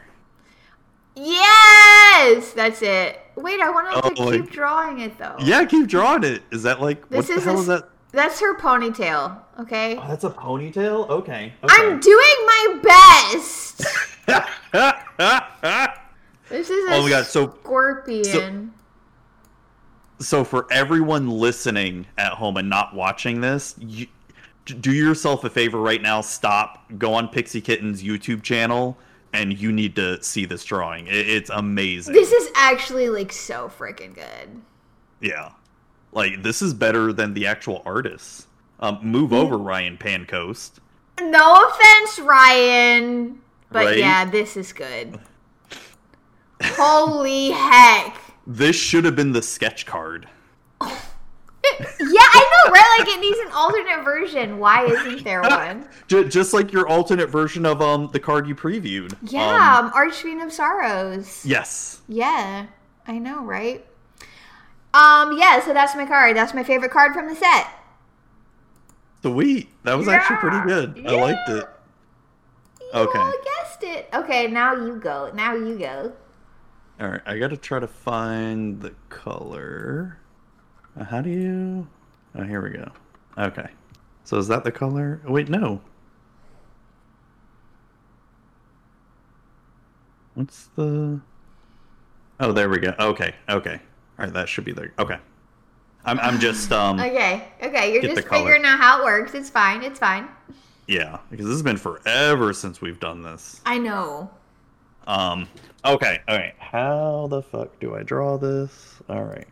Yes, 1.15 2.51
that's 2.53 2.81
it. 2.81 3.19
Wait, 3.35 3.59
I 3.61 3.69
want 3.69 3.91
to 3.91 3.97
Oh, 4.05 4.09
keep 4.09 4.19
like- 4.43 4.49
drawing 4.51 4.99
it 4.99 5.17
though. 5.17 5.35
Yeah, 5.39 5.63
keep 5.65 5.87
drawing 5.87 6.23
it. 6.23 6.43
Is 6.51 6.63
that 6.63 6.81
like 6.81 7.07
This 7.09 7.17
what 7.17 7.27
the 7.27 7.33
is 7.35 7.43
hell 7.45 7.57
a- 7.57 7.61
is 7.61 7.67
that? 7.67 7.89
That's 8.11 8.39
her 8.39 8.55
ponytail. 8.57 9.37
Okay. 9.59 9.97
Oh, 9.97 10.05
that's 10.07 10.23
a 10.23 10.29
ponytail. 10.29 11.09
Okay. 11.09 11.53
I'm 11.67 11.99
doing 11.99 12.35
my 12.45 12.79
best. 12.81 13.83
This 16.49 16.69
is 16.69 16.91
a 16.91 16.95
Oh 16.95 17.01
my 17.03 17.09
God, 17.09 17.25
so- 17.25 17.55
scorpion. 17.61 18.71
so 20.19 20.43
for 20.43 20.67
everyone 20.71 21.29
listening 21.29 22.05
at 22.17 22.33
home 22.33 22.57
and 22.57 22.69
not 22.69 22.93
watching 22.93 23.41
this, 23.41 23.75
you, 23.79 24.07
do 24.65 24.91
yourself 24.91 25.43
a 25.43 25.49
favor 25.49 25.79
right 25.79 26.01
now. 26.01 26.21
Stop. 26.21 26.83
Go 26.97 27.13
on 27.13 27.27
Pixie 27.29 27.61
Kitten's 27.61 28.03
YouTube 28.03 28.41
channel, 28.43 28.97
and 29.33 29.57
you 29.57 29.71
need 29.71 29.95
to 29.95 30.21
see 30.23 30.45
this 30.45 30.63
drawing. 30.63 31.07
It, 31.07 31.29
it's 31.29 31.49
amazing. 31.49 32.13
this 32.13 32.31
is 32.31 32.49
actually 32.55 33.09
like 33.09 33.31
so 33.31 33.69
freaking 33.69 34.13
good. 34.15 34.61
yeah, 35.21 35.51
like 36.11 36.41
this 36.43 36.61
is 36.61 36.73
better 36.73 37.13
than 37.13 37.33
the 37.33 37.45
actual 37.47 37.81
artists. 37.85 38.47
Um, 38.79 38.99
move 39.01 39.31
over, 39.33 39.57
Ryan 39.57 39.97
Pancoast. 39.97 40.79
No 41.21 41.69
offense, 41.69 42.19
Ryan, 42.19 43.39
but 43.71 43.85
Right? 43.85 43.97
yeah, 43.99 44.25
this 44.25 44.57
is 44.57 44.73
good. 44.73 45.19
Holy 46.63 47.51
heck. 47.51 48.17
This 48.47 48.75
should 48.75 49.05
have 49.05 49.15
been 49.15 49.31
the 49.31 49.41
sketch 49.41 49.85
card. 49.87 50.27
Yeah, 50.81 52.21
I 52.21 52.44
right? 52.71 52.95
Like 52.99 53.07
it 53.07 53.19
needs 53.19 53.39
an 53.39 53.51
alternate 53.53 54.03
version. 54.03 54.57
Why 54.59 54.85
isn't 54.85 55.23
there 55.23 55.41
one? 55.43 55.87
Just 56.07 56.53
like 56.53 56.71
your 56.71 56.87
alternate 56.87 57.27
version 57.29 57.65
of 57.65 57.81
um 57.81 58.09
the 58.13 58.19
card 58.19 58.47
you 58.47 58.55
previewed. 58.55 59.15
Yeah, 59.31 59.77
Um, 59.79 59.85
um, 59.87 59.91
Archfiend 59.93 60.41
of 60.41 60.51
Sorrows. 60.51 61.43
yes. 61.45 62.01
Yeah, 62.07 62.67
I 63.07 63.17
know, 63.19 63.43
right? 63.43 63.85
Um, 64.93 65.37
yeah, 65.37 65.59
so 65.63 65.73
that's 65.73 65.95
my 65.95 66.05
card. 66.05 66.37
That's 66.37 66.53
my 66.53 66.63
favorite 66.63 66.91
card 66.91 67.13
from 67.13 67.27
the 67.27 67.35
set. 67.35 67.67
Sweet. 69.21 69.69
That 69.83 69.95
was 69.97 70.07
actually 70.07 70.37
pretty 70.37 70.57
Yeah. 70.57 70.63
good. 70.65 71.05
I 71.07 71.11
liked 71.19 71.49
it. 71.49 71.65
Okay. 72.93 73.17
You 73.19 73.25
all 73.25 73.33
guessed 73.43 73.83
it. 73.83 74.09
Okay, 74.13 74.47
now 74.47 74.73
you 74.73 74.95
go. 74.95 75.31
Now 75.33 75.53
you 75.55 75.77
go. 75.77 76.13
All 77.01 77.09
right, 77.09 77.21
I 77.25 77.37
gotta 77.37 77.57
try 77.57 77.79
to 77.79 77.87
find 77.87 78.81
the 78.81 78.93
color. 79.09 80.19
Uh, 80.97 81.03
How 81.03 81.21
do 81.21 81.29
you? 81.29 81.87
Oh, 82.37 82.43
here 82.43 82.61
we 82.61 82.71
go. 82.71 82.91
Okay, 83.37 83.69
so 84.23 84.37
is 84.37 84.47
that 84.47 84.63
the 84.63 84.71
color? 84.71 85.21
Oh, 85.27 85.31
wait, 85.31 85.49
no. 85.49 85.81
What's 90.33 90.67
the? 90.75 91.19
Oh, 92.39 92.51
there 92.51 92.69
we 92.69 92.79
go. 92.79 92.93
Okay, 92.99 93.33
okay. 93.49 93.79
All 94.19 94.25
right, 94.25 94.33
that 94.33 94.49
should 94.49 94.65
be 94.65 94.73
there. 94.73 94.91
Okay. 94.99 95.17
I'm, 96.07 96.19
I'm 96.19 96.39
just 96.39 96.71
um 96.71 96.99
Okay, 96.99 97.47
okay, 97.63 97.91
you're 97.91 98.01
just 98.01 98.27
color. 98.27 98.41
figuring 98.41 98.63
out 98.65 98.79
how 98.79 99.01
it 99.01 99.05
works. 99.05 99.33
It's 99.33 99.49
fine. 99.49 99.81
It's 99.81 99.97
fine. 99.97 100.27
yeah 100.87 101.17
because 101.31 101.45
this 101.47 101.53
has 101.55 101.63
been 101.63 101.77
forever 101.77 102.53
since 102.53 102.79
we've 102.79 102.99
done 102.99 103.23
this. 103.23 103.59
I 103.65 103.77
know. 103.79 104.29
Um. 105.07 105.47
Okay. 105.83 106.19
All 106.27 106.37
right. 106.37 106.53
How 106.59 107.27
the 107.29 107.41
fuck 107.41 107.79
do 107.79 107.95
I 107.95 108.03
draw 108.03 108.37
this? 108.37 108.99
All 109.09 109.23
right. 109.23 109.47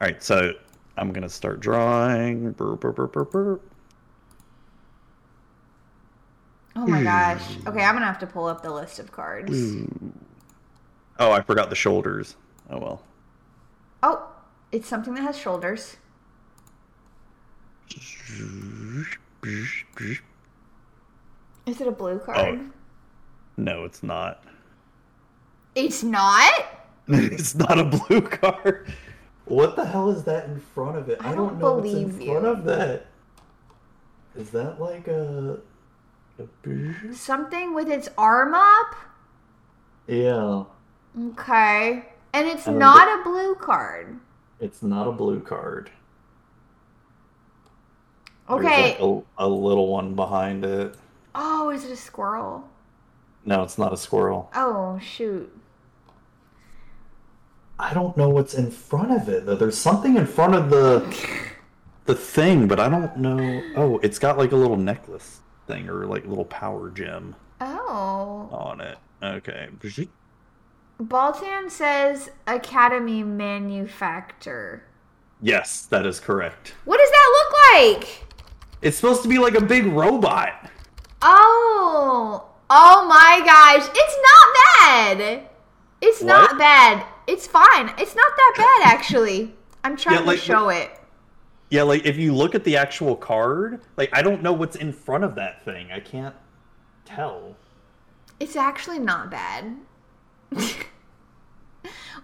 All 0.00 0.06
right. 0.08 0.22
So 0.22 0.52
I'm 0.96 1.12
gonna 1.12 1.28
start 1.28 1.60
drawing. 1.60 2.52
Burp, 2.52 2.80
burp, 2.80 3.12
burp. 3.12 3.62
Oh 6.74 6.86
my 6.86 7.02
gosh. 7.02 7.42
Hmm. 7.42 7.68
Okay, 7.68 7.84
I'm 7.84 7.94
gonna 7.94 8.06
have 8.06 8.18
to 8.20 8.26
pull 8.26 8.46
up 8.46 8.62
the 8.62 8.72
list 8.72 8.98
of 8.98 9.12
cards. 9.12 9.50
Hmm. 9.50 9.86
Oh, 11.18 11.32
I 11.32 11.42
forgot 11.42 11.70
the 11.70 11.76
shoulders. 11.76 12.36
Oh 12.70 12.78
well. 12.78 13.02
Oh, 14.02 14.26
it's 14.70 14.88
something 14.88 15.14
that 15.14 15.22
has 15.22 15.38
shoulders. 15.38 15.96
Is 21.66 21.80
it 21.80 21.86
a 21.86 21.92
blue 21.92 22.14
oh. 22.14 22.18
card? 22.18 22.60
Oh. 22.60 22.70
No, 23.56 23.84
it's 23.84 24.02
not. 24.02 24.42
It's 25.74 26.02
not? 26.02 26.52
it's 27.08 27.54
not 27.54 27.78
a 27.78 27.84
blue 27.84 28.22
card. 28.22 28.92
What 29.44 29.76
the 29.76 29.84
hell 29.84 30.10
is 30.10 30.24
that 30.24 30.46
in 30.46 30.60
front 30.60 30.96
of 30.96 31.08
it? 31.08 31.18
I 31.20 31.34
don't 31.34 31.58
believe 31.58 32.20
you. 32.20 32.36
In 32.36 32.40
front 32.40 32.58
of 32.58 32.64
that. 32.64 33.06
Is 34.36 34.50
that 34.50 34.80
like 34.80 35.08
a? 35.08 35.58
a 36.38 37.12
Something 37.14 37.74
with 37.74 37.88
its 37.88 38.08
arm 38.16 38.54
up? 38.54 38.94
yeah. 40.06 40.64
Okay. 41.30 42.06
And 42.32 42.46
it's 42.48 42.64
don't 42.64 42.78
not 42.78 43.20
a 43.20 43.22
blue 43.22 43.54
card. 43.56 44.18
It's 44.60 44.82
not 44.82 45.06
a 45.06 45.12
blue 45.12 45.40
card. 45.40 45.90
Okay. 48.48 48.96
a, 49.00 49.20
a 49.38 49.48
little 49.48 49.88
one 49.88 50.14
behind 50.14 50.64
it. 50.64 50.94
Oh, 51.34 51.70
is 51.70 51.84
it 51.84 51.90
a 51.90 51.96
squirrel? 51.96 52.68
No, 53.44 53.62
it's 53.62 53.78
not 53.78 53.92
a 53.92 53.96
squirrel. 53.96 54.50
Oh, 54.54 54.98
shoot. 54.98 55.52
I 57.82 57.92
don't 57.94 58.16
know 58.16 58.28
what's 58.28 58.54
in 58.54 58.70
front 58.70 59.10
of 59.10 59.28
it 59.28 59.44
though. 59.44 59.56
There's 59.56 59.76
something 59.76 60.16
in 60.16 60.24
front 60.26 60.54
of 60.54 60.70
the 60.70 61.04
the 62.04 62.14
thing, 62.14 62.68
but 62.68 62.78
I 62.78 62.88
don't 62.88 63.16
know. 63.16 63.62
Oh, 63.76 63.98
it's 64.04 64.20
got 64.20 64.38
like 64.38 64.52
a 64.52 64.56
little 64.56 64.76
necklace 64.76 65.40
thing 65.66 65.88
or 65.88 66.06
like 66.06 66.24
little 66.24 66.44
power 66.44 66.90
gem 66.90 67.34
Oh. 67.60 68.48
on 68.52 68.80
it. 68.80 68.98
Okay. 69.22 69.68
Baltan 71.00 71.70
says 71.70 72.30
Academy 72.46 73.24
Manufactor. 73.24 74.84
Yes, 75.40 75.82
that 75.86 76.06
is 76.06 76.20
correct. 76.20 76.74
What 76.84 76.98
does 76.98 77.10
that 77.10 77.32
look 77.36 77.52
like? 78.02 78.24
It's 78.80 78.96
supposed 78.96 79.24
to 79.24 79.28
be 79.28 79.38
like 79.38 79.54
a 79.54 79.60
big 79.60 79.86
robot. 79.86 80.70
Oh. 81.20 82.48
Oh 82.70 83.06
my 83.08 83.42
gosh. 83.44 83.88
It's 83.92 84.16
not 84.22 84.54
bad. 85.18 85.48
It's 86.00 86.22
not 86.22 86.58
bad. 86.58 87.06
It's 87.26 87.46
fine. 87.46 87.92
It's 87.98 88.14
not 88.14 88.32
that 88.36 88.54
bad 88.56 88.94
actually. 88.94 89.54
I'm 89.84 89.96
trying 89.96 90.24
like- 90.26 90.38
to 90.38 90.44
show 90.44 90.68
it. 90.68 90.90
Yeah, 91.70 91.84
like 91.84 92.04
if 92.04 92.18
you 92.18 92.34
look 92.34 92.54
at 92.54 92.64
the 92.64 92.76
actual 92.76 93.16
card, 93.16 93.80
like 93.96 94.10
I 94.12 94.20
don't 94.20 94.42
know 94.42 94.52
what's 94.52 94.76
in 94.76 94.92
front 94.92 95.24
of 95.24 95.34
that 95.36 95.64
thing. 95.64 95.90
I 95.90 96.00
can't 96.00 96.34
tell. 97.06 97.56
It's 98.38 98.56
actually 98.56 98.98
not 98.98 99.30
bad. 99.30 99.76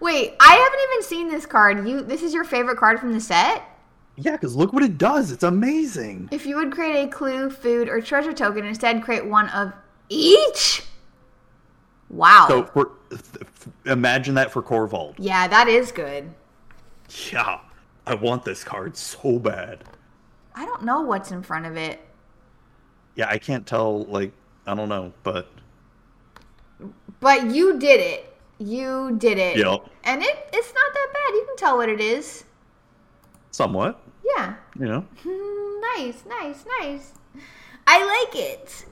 Wait, 0.00 0.34
I 0.38 0.54
haven't 0.54 0.80
even 0.92 1.02
seen 1.02 1.28
this 1.28 1.46
card. 1.46 1.88
You 1.88 2.02
this 2.02 2.22
is 2.22 2.34
your 2.34 2.44
favorite 2.44 2.76
card 2.76 3.00
from 3.00 3.12
the 3.12 3.20
set? 3.20 3.62
Yeah, 4.16 4.32
because 4.32 4.54
look 4.54 4.72
what 4.72 4.82
it 4.82 4.98
does. 4.98 5.30
It's 5.30 5.44
amazing. 5.44 6.28
If 6.30 6.44
you 6.44 6.56
would 6.56 6.72
create 6.72 7.04
a 7.04 7.08
clue, 7.08 7.48
food, 7.50 7.88
or 7.88 8.00
treasure 8.00 8.32
token, 8.32 8.66
instead 8.66 9.02
create 9.02 9.24
one 9.24 9.48
of 9.50 9.72
each? 10.08 10.82
Wow. 12.10 12.46
So 12.48 12.64
for 12.64 12.90
imagine 13.86 14.34
that 14.36 14.50
for 14.50 14.62
Korvold. 14.62 15.14
yeah, 15.18 15.46
that 15.48 15.68
is 15.68 15.92
good. 15.92 16.30
Yeah, 17.32 17.60
I 18.06 18.14
want 18.14 18.44
this 18.44 18.62
card 18.64 18.96
so 18.96 19.38
bad. 19.38 19.84
I 20.54 20.64
don't 20.66 20.82
know 20.84 21.00
what's 21.02 21.30
in 21.30 21.42
front 21.42 21.66
of 21.66 21.76
it. 21.76 22.00
Yeah, 23.14 23.28
I 23.28 23.38
can't 23.38 23.66
tell. 23.66 24.04
Like 24.04 24.32
I 24.66 24.74
don't 24.74 24.88
know, 24.88 25.12
but 25.22 25.48
But 27.20 27.46
you 27.50 27.78
did 27.78 28.00
it. 28.00 28.36
You 28.58 29.14
did 29.18 29.38
it. 29.38 29.56
Yep. 29.56 29.86
And 30.04 30.22
it 30.22 30.48
it's 30.52 30.72
not 30.74 30.92
that 30.94 31.08
bad. 31.12 31.34
You 31.34 31.44
can 31.46 31.56
tell 31.56 31.76
what 31.76 31.88
it 31.88 32.00
is. 32.00 32.44
somewhat. 33.50 34.00
Yeah. 34.36 34.54
You 34.78 34.86
know. 34.86 35.06
Nice, 35.96 36.22
nice, 36.26 36.64
nice. 36.80 37.12
I 37.86 38.04
like 38.04 38.36
it. 38.40 38.84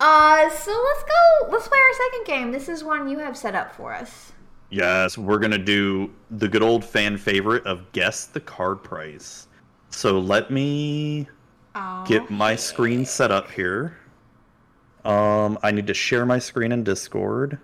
Uh, 0.00 0.48
so 0.50 0.70
let's 0.72 1.02
go. 1.04 1.48
Let's 1.50 1.68
play 1.68 1.78
our 1.78 1.94
second 2.10 2.26
game. 2.26 2.52
This 2.52 2.68
is 2.68 2.82
one 2.82 3.08
you 3.08 3.18
have 3.18 3.36
set 3.36 3.54
up 3.54 3.74
for 3.74 3.92
us. 3.92 4.32
Yes, 4.70 5.18
we're 5.18 5.38
gonna 5.38 5.58
do 5.58 6.10
the 6.30 6.48
good 6.48 6.62
old 6.62 6.84
fan 6.84 7.18
favorite 7.18 7.66
of 7.66 7.90
guess 7.92 8.26
the 8.26 8.40
card 8.40 8.82
price. 8.82 9.48
So 9.90 10.18
let 10.18 10.50
me 10.50 11.28
Oh. 11.74 12.04
get 12.06 12.30
my 12.30 12.56
screen 12.56 13.04
set 13.04 13.30
up 13.30 13.50
here. 13.50 13.96
Um, 15.04 15.58
I 15.62 15.70
need 15.70 15.86
to 15.88 15.94
share 15.94 16.24
my 16.26 16.38
screen 16.38 16.72
in 16.72 16.84
Discord. 16.84 17.58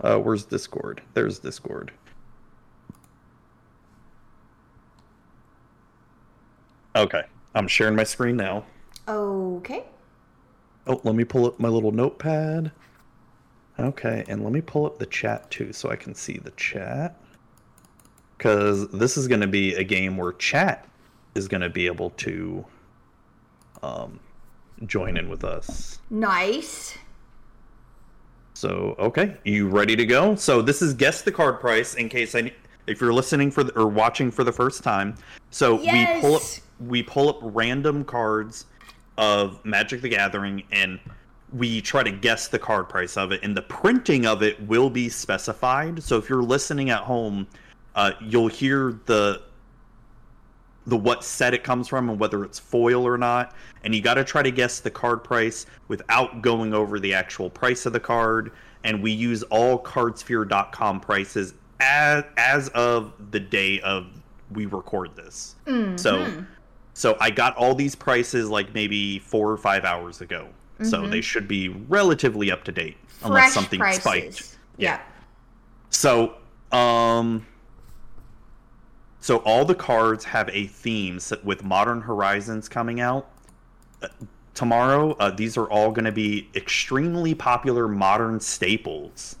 Uh, 0.00 0.18
where's 0.18 0.44
Discord? 0.44 1.02
There's 1.14 1.38
Discord. 1.38 1.92
Okay, 6.94 7.22
I'm 7.54 7.68
sharing 7.68 7.96
my 7.96 8.04
screen 8.04 8.36
now. 8.36 8.64
Okay. 9.08 9.84
Oh, 10.86 11.00
let 11.04 11.14
me 11.14 11.24
pull 11.24 11.46
up 11.46 11.60
my 11.60 11.68
little 11.68 11.92
notepad. 11.92 12.72
Okay, 13.78 14.24
and 14.28 14.42
let 14.42 14.52
me 14.52 14.60
pull 14.60 14.86
up 14.86 14.98
the 14.98 15.06
chat 15.06 15.50
too 15.50 15.72
so 15.72 15.90
I 15.90 15.96
can 15.96 16.14
see 16.14 16.38
the 16.38 16.50
chat. 16.52 17.16
Because 18.36 18.88
this 18.90 19.16
is 19.16 19.28
going 19.28 19.40
to 19.40 19.46
be 19.46 19.74
a 19.74 19.84
game 19.84 20.16
where 20.16 20.32
chat 20.32 20.86
is 21.34 21.48
going 21.48 21.60
to 21.60 21.70
be 21.70 21.86
able 21.86 22.10
to 22.10 22.64
um, 23.82 24.18
join 24.86 25.16
in 25.16 25.28
with 25.28 25.44
us. 25.44 26.00
Nice. 26.10 26.98
So, 28.54 28.94
okay, 28.98 29.36
you 29.44 29.68
ready 29.68 29.96
to 29.96 30.04
go? 30.04 30.34
So 30.34 30.60
this 30.60 30.82
is 30.82 30.94
guess 30.94 31.22
the 31.22 31.32
card 31.32 31.60
price 31.60 31.94
in 31.94 32.08
case 32.08 32.34
I, 32.34 32.52
if 32.86 33.00
you're 33.00 33.12
listening 33.12 33.50
for 33.50 33.64
the, 33.64 33.72
or 33.78 33.86
watching 33.86 34.30
for 34.30 34.44
the 34.44 34.52
first 34.52 34.82
time. 34.82 35.14
So 35.50 35.76
we 35.76 36.06
pull 36.20 36.36
up 36.36 36.42
we 36.80 37.02
pull 37.02 37.28
up 37.28 37.38
random 37.42 38.04
cards 38.04 38.66
of 39.18 39.64
Magic 39.64 40.00
the 40.00 40.08
Gathering 40.08 40.62
and 40.72 40.98
we 41.52 41.82
try 41.82 42.02
to 42.02 42.10
guess 42.10 42.48
the 42.48 42.58
card 42.58 42.88
price 42.88 43.16
of 43.16 43.30
it 43.30 43.40
and 43.42 43.56
the 43.56 43.62
printing 43.62 44.24
of 44.26 44.42
it 44.42 44.60
will 44.66 44.88
be 44.88 45.08
specified. 45.08 46.02
So 46.02 46.16
if 46.16 46.28
you're 46.28 46.42
listening 46.42 46.90
at 46.90 47.02
home, 47.02 47.46
uh, 47.94 48.12
you'll 48.20 48.48
hear 48.48 48.98
the 49.06 49.42
the 50.86 50.96
what 50.96 51.22
set 51.22 51.54
it 51.54 51.62
comes 51.62 51.86
from 51.86 52.10
and 52.10 52.18
whether 52.18 52.44
it's 52.44 52.58
foil 52.58 53.06
or 53.06 53.16
not. 53.16 53.54
And 53.84 53.94
you 53.94 54.00
got 54.00 54.14
to 54.14 54.24
try 54.24 54.42
to 54.42 54.50
guess 54.50 54.80
the 54.80 54.90
card 54.90 55.22
price 55.22 55.66
without 55.88 56.42
going 56.42 56.74
over 56.74 56.98
the 56.98 57.14
actual 57.14 57.48
price 57.50 57.86
of 57.86 57.92
the 57.92 58.00
card. 58.00 58.50
And 58.82 59.00
we 59.00 59.12
use 59.12 59.44
all 59.44 59.80
cardsphere.com 59.80 61.00
prices 61.00 61.54
as, 61.78 62.24
as 62.36 62.68
of 62.70 63.12
the 63.30 63.38
day 63.38 63.80
of 63.82 64.06
we 64.50 64.66
record 64.66 65.14
this. 65.14 65.54
So 65.96 66.44
so 66.94 67.16
I 67.20 67.30
got 67.30 67.56
all 67.56 67.74
these 67.74 67.94
prices 67.94 68.50
like 68.50 68.74
maybe 68.74 69.18
4 69.20 69.50
or 69.50 69.56
5 69.56 69.84
hours 69.84 70.20
ago. 70.20 70.48
So 70.82 71.06
they 71.06 71.20
should 71.20 71.46
be 71.46 71.68
relatively 71.68 72.50
up 72.50 72.64
to 72.64 72.72
date 72.72 72.96
unless 73.22 73.52
something 73.54 73.78
prices. 73.78 74.02
spiked. 74.02 74.58
Yeah. 74.78 75.00
So, 75.90 76.34
um, 76.72 77.46
so 79.20 79.36
all 79.38 79.64
the 79.64 79.76
cards 79.76 80.24
have 80.24 80.48
a 80.48 80.66
theme 80.66 81.20
with 81.44 81.62
Modern 81.62 82.00
Horizons 82.00 82.68
coming 82.68 82.98
out 83.00 83.28
uh, 84.02 84.08
tomorrow. 84.54 85.12
Uh, 85.20 85.30
these 85.30 85.56
are 85.56 85.70
all 85.70 85.92
going 85.92 86.04
to 86.06 86.10
be 86.10 86.48
extremely 86.56 87.32
popular 87.32 87.86
modern 87.86 88.40
staples. 88.40 89.36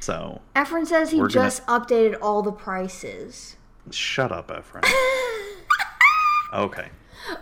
So, 0.00 0.40
Efren 0.54 0.86
says 0.86 1.10
he 1.10 1.18
We're 1.20 1.28
gonna- 1.28 1.46
just 1.48 1.66
updated 1.66 2.16
all 2.22 2.40
the 2.40 2.52
prices. 2.52 3.56
shut 3.90 4.32
up, 4.32 4.48
Efren. 4.48 4.86
okay. 6.56 6.88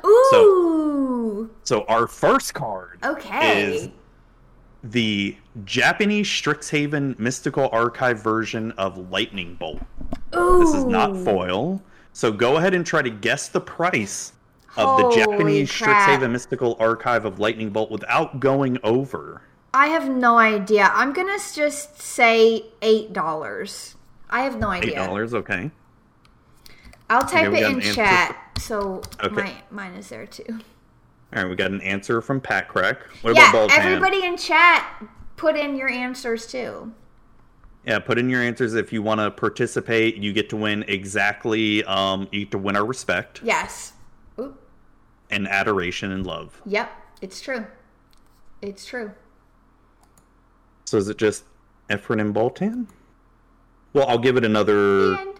Ooh. 0.04 1.50
So 1.62 1.84
our 1.84 2.06
first 2.06 2.54
card 2.54 2.98
okay. 3.04 3.64
is 3.64 3.88
the 4.82 5.36
Japanese 5.64 6.26
Strixhaven 6.26 7.18
Mystical 7.18 7.68
Archive 7.72 8.22
version 8.22 8.72
of 8.72 9.10
Lightning 9.10 9.54
Bolt. 9.54 9.80
Ooh. 10.34 10.58
This 10.60 10.74
is 10.74 10.84
not 10.84 11.16
foil. 11.16 11.82
So 12.12 12.30
go 12.30 12.56
ahead 12.56 12.74
and 12.74 12.86
try 12.86 13.02
to 13.02 13.10
guess 13.10 13.48
the 13.48 13.60
price 13.60 14.32
of 14.76 14.98
the 14.98 15.16
Japanese 15.16 15.70
crap. 15.70 16.08
Strixhaven 16.08 16.30
Mystical 16.30 16.76
Archive 16.78 17.24
of 17.24 17.38
Lightning 17.38 17.70
Bolt 17.70 17.90
without 17.90 18.40
going 18.40 18.78
over. 18.82 19.42
I 19.72 19.88
have 19.88 20.08
no 20.08 20.38
idea. 20.38 20.90
I'm 20.94 21.12
gonna 21.12 21.38
just 21.52 22.00
say 22.00 22.66
eight 22.80 23.12
dollars. 23.12 23.96
I 24.30 24.42
have 24.42 24.58
no 24.58 24.68
idea. 24.68 24.96
$8, 24.96 25.34
okay. 25.34 25.70
I'll 27.10 27.22
type 27.22 27.52
we 27.52 27.58
it 27.58 27.70
in 27.70 27.80
chat, 27.80 28.36
so 28.58 29.02
Okay. 29.22 29.34
my, 29.34 29.54
mine 29.70 29.94
is 29.94 30.08
there 30.08 30.26
too. 30.26 30.44
All 31.34 31.42
right, 31.42 31.48
we 31.48 31.56
got 31.56 31.70
an 31.72 31.80
answer 31.80 32.20
from 32.20 32.40
Pat 32.40 32.68
Crack. 32.68 33.02
What 33.22 33.34
yeah, 33.36 33.50
about 33.50 33.70
Baltan? 33.70 33.78
everybody 33.78 34.24
in 34.24 34.36
chat, 34.36 35.02
put 35.36 35.56
in 35.56 35.76
your 35.76 35.88
answers 35.88 36.46
too. 36.46 36.92
Yeah, 37.84 37.98
put 37.98 38.18
in 38.18 38.30
your 38.30 38.40
answers 38.40 38.74
if 38.74 38.92
you 38.92 39.02
want 39.02 39.20
to 39.20 39.30
participate. 39.30 40.16
You 40.16 40.32
get 40.32 40.48
to 40.50 40.56
win 40.56 40.84
exactly. 40.88 41.84
Um, 41.84 42.28
you 42.32 42.40
get 42.40 42.50
to 42.52 42.58
win 42.58 42.76
our 42.76 42.84
respect 42.84 43.40
Yes. 43.42 43.92
Oop. 44.38 44.58
and 45.30 45.46
adoration 45.48 46.10
and 46.12 46.24
love. 46.26 46.62
Yep. 46.64 46.90
It's 47.20 47.40
true. 47.40 47.66
It's 48.62 48.86
true. 48.86 49.10
So 50.86 50.96
is 50.98 51.08
it 51.08 51.18
just 51.18 51.44
Efren 51.90 52.20
and 52.20 52.34
Baltan? 52.34 52.86
Well, 53.92 54.06
I'll 54.08 54.18
give 54.18 54.36
it 54.36 54.44
another 54.44 55.14
And. 55.16 55.33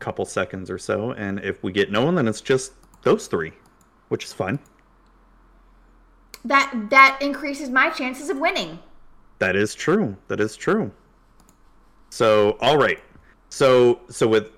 Couple 0.00 0.24
seconds 0.24 0.70
or 0.70 0.78
so, 0.78 1.12
and 1.12 1.38
if 1.40 1.62
we 1.62 1.72
get 1.72 1.90
no 1.90 2.04
one, 2.04 2.14
then 2.16 2.26
it's 2.26 2.40
just 2.40 2.72
those 3.02 3.26
three, 3.26 3.52
which 4.08 4.24
is 4.24 4.32
fine. 4.32 4.58
That 6.44 6.88
that 6.90 7.18
increases 7.20 7.70
my 7.70 7.90
chances 7.90 8.30
of 8.30 8.38
winning. 8.38 8.78
That 9.38 9.56
is 9.56 9.74
true. 9.74 10.16
That 10.28 10.40
is 10.40 10.56
true. 10.56 10.90
So, 12.10 12.56
all 12.60 12.76
right. 12.76 12.98
So, 13.48 14.00
so 14.08 14.26
with 14.26 14.52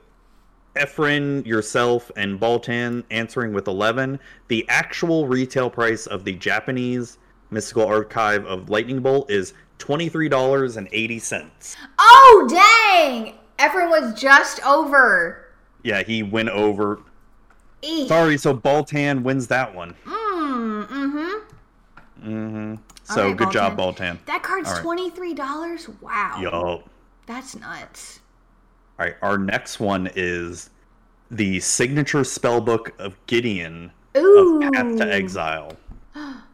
Efren, 0.77 1.47
yourself, 1.47 2.11
and 2.17 2.41
Baltan 2.41 3.05
answering 3.11 3.53
with 3.53 3.69
11, 3.69 4.19
the 4.49 4.67
actual 4.69 5.29
retail 5.29 5.69
price 5.69 6.07
of 6.07 6.25
the 6.25 6.33
Japanese 6.33 7.19
Mystical 7.51 7.87
Archive 7.87 8.47
of 8.47 8.71
Lightning 8.71 9.01
Bolt 9.01 9.31
is 9.31 9.53
$23.80. 9.79 11.77
Oh 11.99 12.47
dang! 12.49 13.35
Everyone 13.63 13.91
was 13.91 14.21
just 14.21 14.61
over. 14.67 15.47
Yeah, 15.85 16.03
he 16.03 16.25
went 16.25 16.49
over. 16.49 17.01
Eek. 17.81 18.09
Sorry, 18.09 18.37
so 18.37 18.57
Baltan 18.57 19.23
wins 19.23 19.47
that 19.47 19.73
one. 19.73 19.95
Mm, 20.05 20.87
mm-hmm. 20.89 22.25
hmm 22.25 22.75
So, 23.05 23.29
right, 23.29 23.37
good 23.37 23.53
job, 23.53 23.77
Baltan. 23.77 24.17
Baltan. 24.17 24.25
That 24.27 24.43
card's 24.43 24.69
right. 24.69 24.83
twenty 24.83 25.11
three 25.11 25.33
dollars. 25.33 25.89
Wow. 26.01 26.39
Yo. 26.41 26.83
That's 27.27 27.55
nuts. 27.55 28.19
All 28.99 29.07
right, 29.07 29.15
our 29.23 29.39
next 29.39 29.79
one 29.79 30.11
is 30.17 30.71
the 31.31 31.61
signature 31.61 32.23
spellbook 32.23 32.99
of 32.99 33.17
Gideon 33.27 33.93
Ooh. 34.17 34.61
of 34.61 34.73
Path 34.73 34.97
to 34.97 35.13
Exile, 35.13 35.77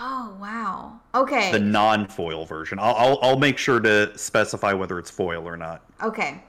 Oh 0.00 0.36
wow. 0.40 1.00
Okay. 1.14 1.50
the 1.50 1.58
non-foil 1.58 2.46
version. 2.46 2.78
I'll, 2.78 2.94
I'll 2.94 3.18
I'll 3.22 3.38
make 3.38 3.58
sure 3.58 3.80
to 3.80 4.16
specify 4.16 4.72
whether 4.72 4.98
it's 4.98 5.10
foil 5.10 5.46
or 5.46 5.56
not. 5.56 5.82
Okay. 6.02 6.42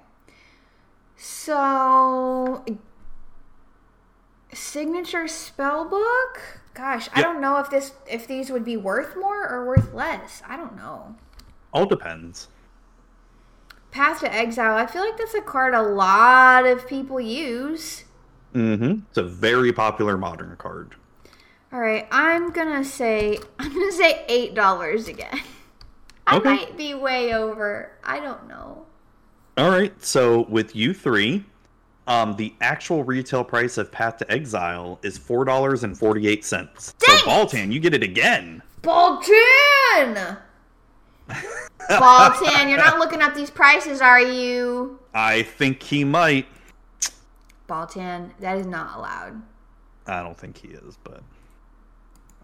So 1.18 2.64
signature 4.54 5.26
spellbook? 5.26 6.38
Gosh, 6.74 7.10
I 7.14 7.22
don't 7.22 7.42
know 7.42 7.58
if 7.58 7.70
this 7.70 7.94
if 8.08 8.28
these 8.28 8.50
would 8.52 8.64
be 8.64 8.78
worth 8.78 9.16
more 9.16 9.48
or 9.48 9.66
worth 9.66 9.94
less. 9.94 10.42
I 10.48 10.56
don't 10.56 10.78
know. 10.78 11.16
All 11.74 11.86
depends. 11.86 12.48
Path 13.92 14.20
to 14.20 14.34
Exile, 14.34 14.76
I 14.76 14.86
feel 14.86 15.02
like 15.02 15.18
that's 15.18 15.34
a 15.34 15.42
card 15.42 15.74
a 15.74 15.82
lot 15.82 16.66
of 16.66 16.88
people 16.88 17.20
use. 17.20 18.06
Mm-hmm. 18.54 19.00
It's 19.10 19.18
a 19.18 19.24
very 19.24 19.74
popular 19.74 20.18
modern 20.18 20.56
card. 20.58 20.96
All 21.72 21.80
right, 21.80 22.08
I'm 22.12 22.52
gonna 22.52 22.84
say 22.84 23.38
I'm 23.60 23.74
gonna 23.74 23.92
say 23.92 24.26
eight 24.28 24.56
dollars 24.56 25.08
again. 25.08 25.40
I 26.28 26.38
Okay. 26.38 26.50
might 26.50 26.78
be 26.78 26.94
way 26.94 27.34
over. 27.34 27.92
I 28.04 28.20
don't 28.20 28.48
know. 28.48 28.86
All 29.58 29.70
right, 29.70 29.94
so 30.04 30.46
with 30.48 30.76
you 30.76 30.94
three, 30.94 31.44
um, 32.08 32.36
the 32.38 32.54
actual 32.62 33.04
retail 33.04 33.44
price 33.44 33.78
of 33.78 33.92
Path 33.92 34.18
to 34.18 34.32
Exile 34.32 35.00
is 35.04 35.18
four 35.18 35.44
dollars 35.46 35.84
and 35.84 35.98
forty-eight 35.98 36.46
cents. 36.46 36.94
So 37.00 37.14
Baltan, 37.18 37.72
you 37.72 37.80
get 37.80 37.94
it 37.94 38.04
again. 38.04 38.62
Bolton! 38.82 40.38
Bolton, 42.00 42.70
you're 42.70 42.78
not 42.78 42.98
looking 43.00 43.22
up 43.22 43.36
these 43.36 43.50
prices, 43.50 44.02
are 44.02 44.22
you? 44.22 45.00
I 45.14 45.44
think 45.44 45.84
he 45.84 46.04
might. 46.04 46.48
Bolton, 47.68 48.34
that 48.40 48.58
is 48.58 48.66
not 48.66 48.98
allowed. 48.98 49.42
I 50.08 50.24
don't 50.24 50.38
think 50.38 50.58
he 50.58 50.70
is, 50.70 50.98
but 51.04 51.22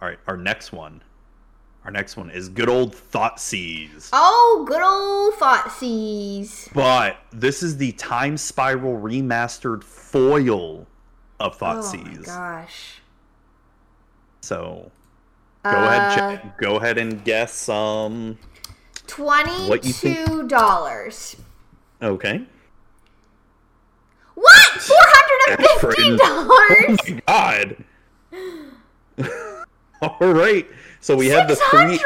all 0.02 0.08
right. 0.08 0.20
Our 0.28 0.38
next 0.38 0.72
one, 0.74 1.02
our 1.86 1.92
next 1.92 2.18
one 2.18 2.30
is 2.30 2.50
good 2.50 2.70
old 2.70 2.96
Thoughtseize. 2.96 4.10
Oh, 4.14 4.66
good 4.68 4.82
old 4.82 5.34
Thoughtseize. 5.36 6.74
But 6.74 7.18
this 7.32 7.64
is 7.64 7.78
the 7.78 7.92
Time 7.94 8.38
Spiral 8.38 8.98
remastered 9.00 9.84
foil 9.84 10.86
of 11.40 11.62
Oh 11.62 11.82
my 11.94 12.14
gosh. 12.26 13.02
so 14.42 14.92
go 15.64 15.70
ahead, 15.72 16.02
Uh, 16.02 16.16
check, 16.16 16.58
go 16.60 16.78
ahead 16.78 16.98
and 16.98 17.24
guess. 17.24 17.68
Um, 17.70 18.38
Twenty-two 19.08 20.48
dollars. 20.48 21.36
okay. 22.02 22.42
What? 24.36 24.68
Four 24.82 24.98
hundred 25.00 25.60
and 25.60 25.80
fifteen 25.82 26.18
dollars. 26.18 27.00
Oh 27.08 27.14
my 27.14 27.22
god. 27.28 27.84
All 30.20 30.34
right. 30.34 30.68
So 31.00 31.16
we 31.16 31.28
have 31.28 31.48
the 31.48 31.56
three. 31.56 32.00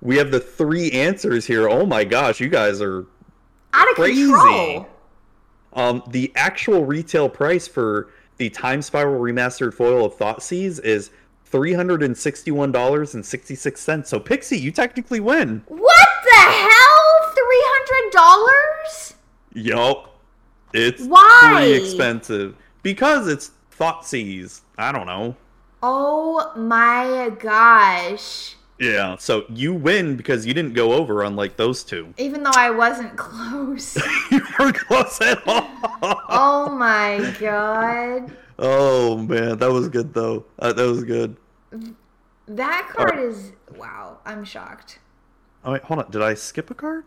We 0.00 0.16
have 0.16 0.30
the 0.30 0.40
three 0.40 0.90
answers 0.92 1.46
here. 1.46 1.68
Oh 1.68 1.86
my 1.86 2.04
gosh, 2.04 2.40
you 2.40 2.48
guys 2.48 2.80
are 2.80 3.06
Out 3.72 3.88
of 3.90 3.94
crazy. 3.94 4.24
control. 4.26 4.88
Um, 5.74 6.02
the 6.08 6.32
actual 6.34 6.84
retail 6.84 7.28
price 7.28 7.66
for 7.68 8.10
the 8.36 8.50
Time 8.50 8.82
Spiral 8.82 9.20
remastered 9.20 9.72
foil 9.74 10.04
of 10.04 10.16
Thoughtseize 10.16 10.82
is 10.84 11.10
three 11.44 11.72
hundred 11.72 12.02
and 12.02 12.16
sixty-one 12.16 12.72
dollars 12.72 13.14
and 13.14 13.24
sixty-six 13.24 13.80
cents. 13.80 14.10
So 14.10 14.18
Pixie, 14.18 14.58
you 14.58 14.72
technically 14.72 15.20
win. 15.20 15.62
What 15.68 16.08
the 16.24 16.40
hell? 16.40 17.32
Three 17.34 17.62
hundred 17.64 18.12
dollars? 18.12 19.14
Yup. 19.54 20.18
It's 20.74 21.04
Why? 21.04 21.38
pretty 21.54 21.72
expensive 21.84 22.56
because 22.82 23.28
it's 23.28 23.52
Thoughtseize. 23.78 24.62
I 24.78 24.90
don't 24.90 25.06
know. 25.06 25.36
Oh 25.82 26.52
my 26.54 27.32
gosh! 27.40 28.54
Yeah, 28.78 29.16
so 29.16 29.44
you 29.48 29.74
win 29.74 30.16
because 30.16 30.46
you 30.46 30.54
didn't 30.54 30.74
go 30.74 30.92
over 30.92 31.22
unlike 31.22 31.56
those 31.56 31.82
two. 31.82 32.14
Even 32.18 32.44
though 32.44 32.52
I 32.54 32.70
wasn't 32.70 33.16
close. 33.16 33.96
you 34.30 34.40
weren't 34.58 34.76
close 34.76 35.20
at 35.20 35.42
all. 35.46 35.68
oh 36.28 36.74
my 36.78 37.34
god. 37.40 38.30
Oh 38.58 39.18
man, 39.18 39.58
that 39.58 39.72
was 39.72 39.88
good 39.88 40.14
though. 40.14 40.44
Uh, 40.58 40.72
that 40.72 40.86
was 40.86 41.02
good. 41.02 41.36
That 42.46 42.88
card 42.92 43.18
is 43.18 43.52
wow. 43.76 44.18
I'm 44.24 44.44
shocked. 44.44 45.00
Oh 45.64 45.72
wait, 45.72 45.82
hold 45.82 46.00
on. 46.00 46.10
Did 46.10 46.22
I 46.22 46.34
skip 46.34 46.70
a 46.70 46.74
card? 46.74 47.04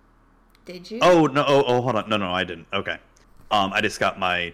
Did 0.65 0.91
you? 0.91 0.99
Oh 1.02 1.27
no! 1.27 1.45
Oh, 1.47 1.64
oh 1.65 1.81
hold 1.81 1.95
on. 1.95 2.10
No, 2.10 2.18
no, 2.18 2.31
I 2.31 2.43
didn't. 2.43 2.68
Okay. 2.73 2.97
Um, 3.52 3.72
I 3.72 3.80
just 3.80 3.99
got 3.99 4.19
my 4.19 4.53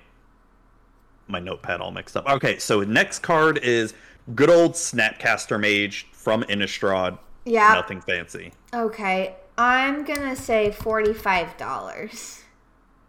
my 1.28 1.40
notepad 1.40 1.82
all 1.82 1.92
mixed 1.92 2.18
up. 2.18 2.28
Okay, 2.28 2.60
so 2.60 2.82
next 2.82 3.20
card 3.20 3.58
is 3.60 3.94
good 4.36 4.50
old 4.50 4.74
Snapcaster 4.74 5.60
Mage 5.60 6.08
from 6.12 6.44
Innistrad. 6.44 7.18
yeah. 7.46 7.74
Nothing 7.74 8.02
fancy. 8.02 8.52
Okay. 8.74 9.36
I'm 9.58 10.04
gonna 10.06 10.36
say 10.36 10.72
forty-five 10.72 11.58
dollars. 11.58 12.44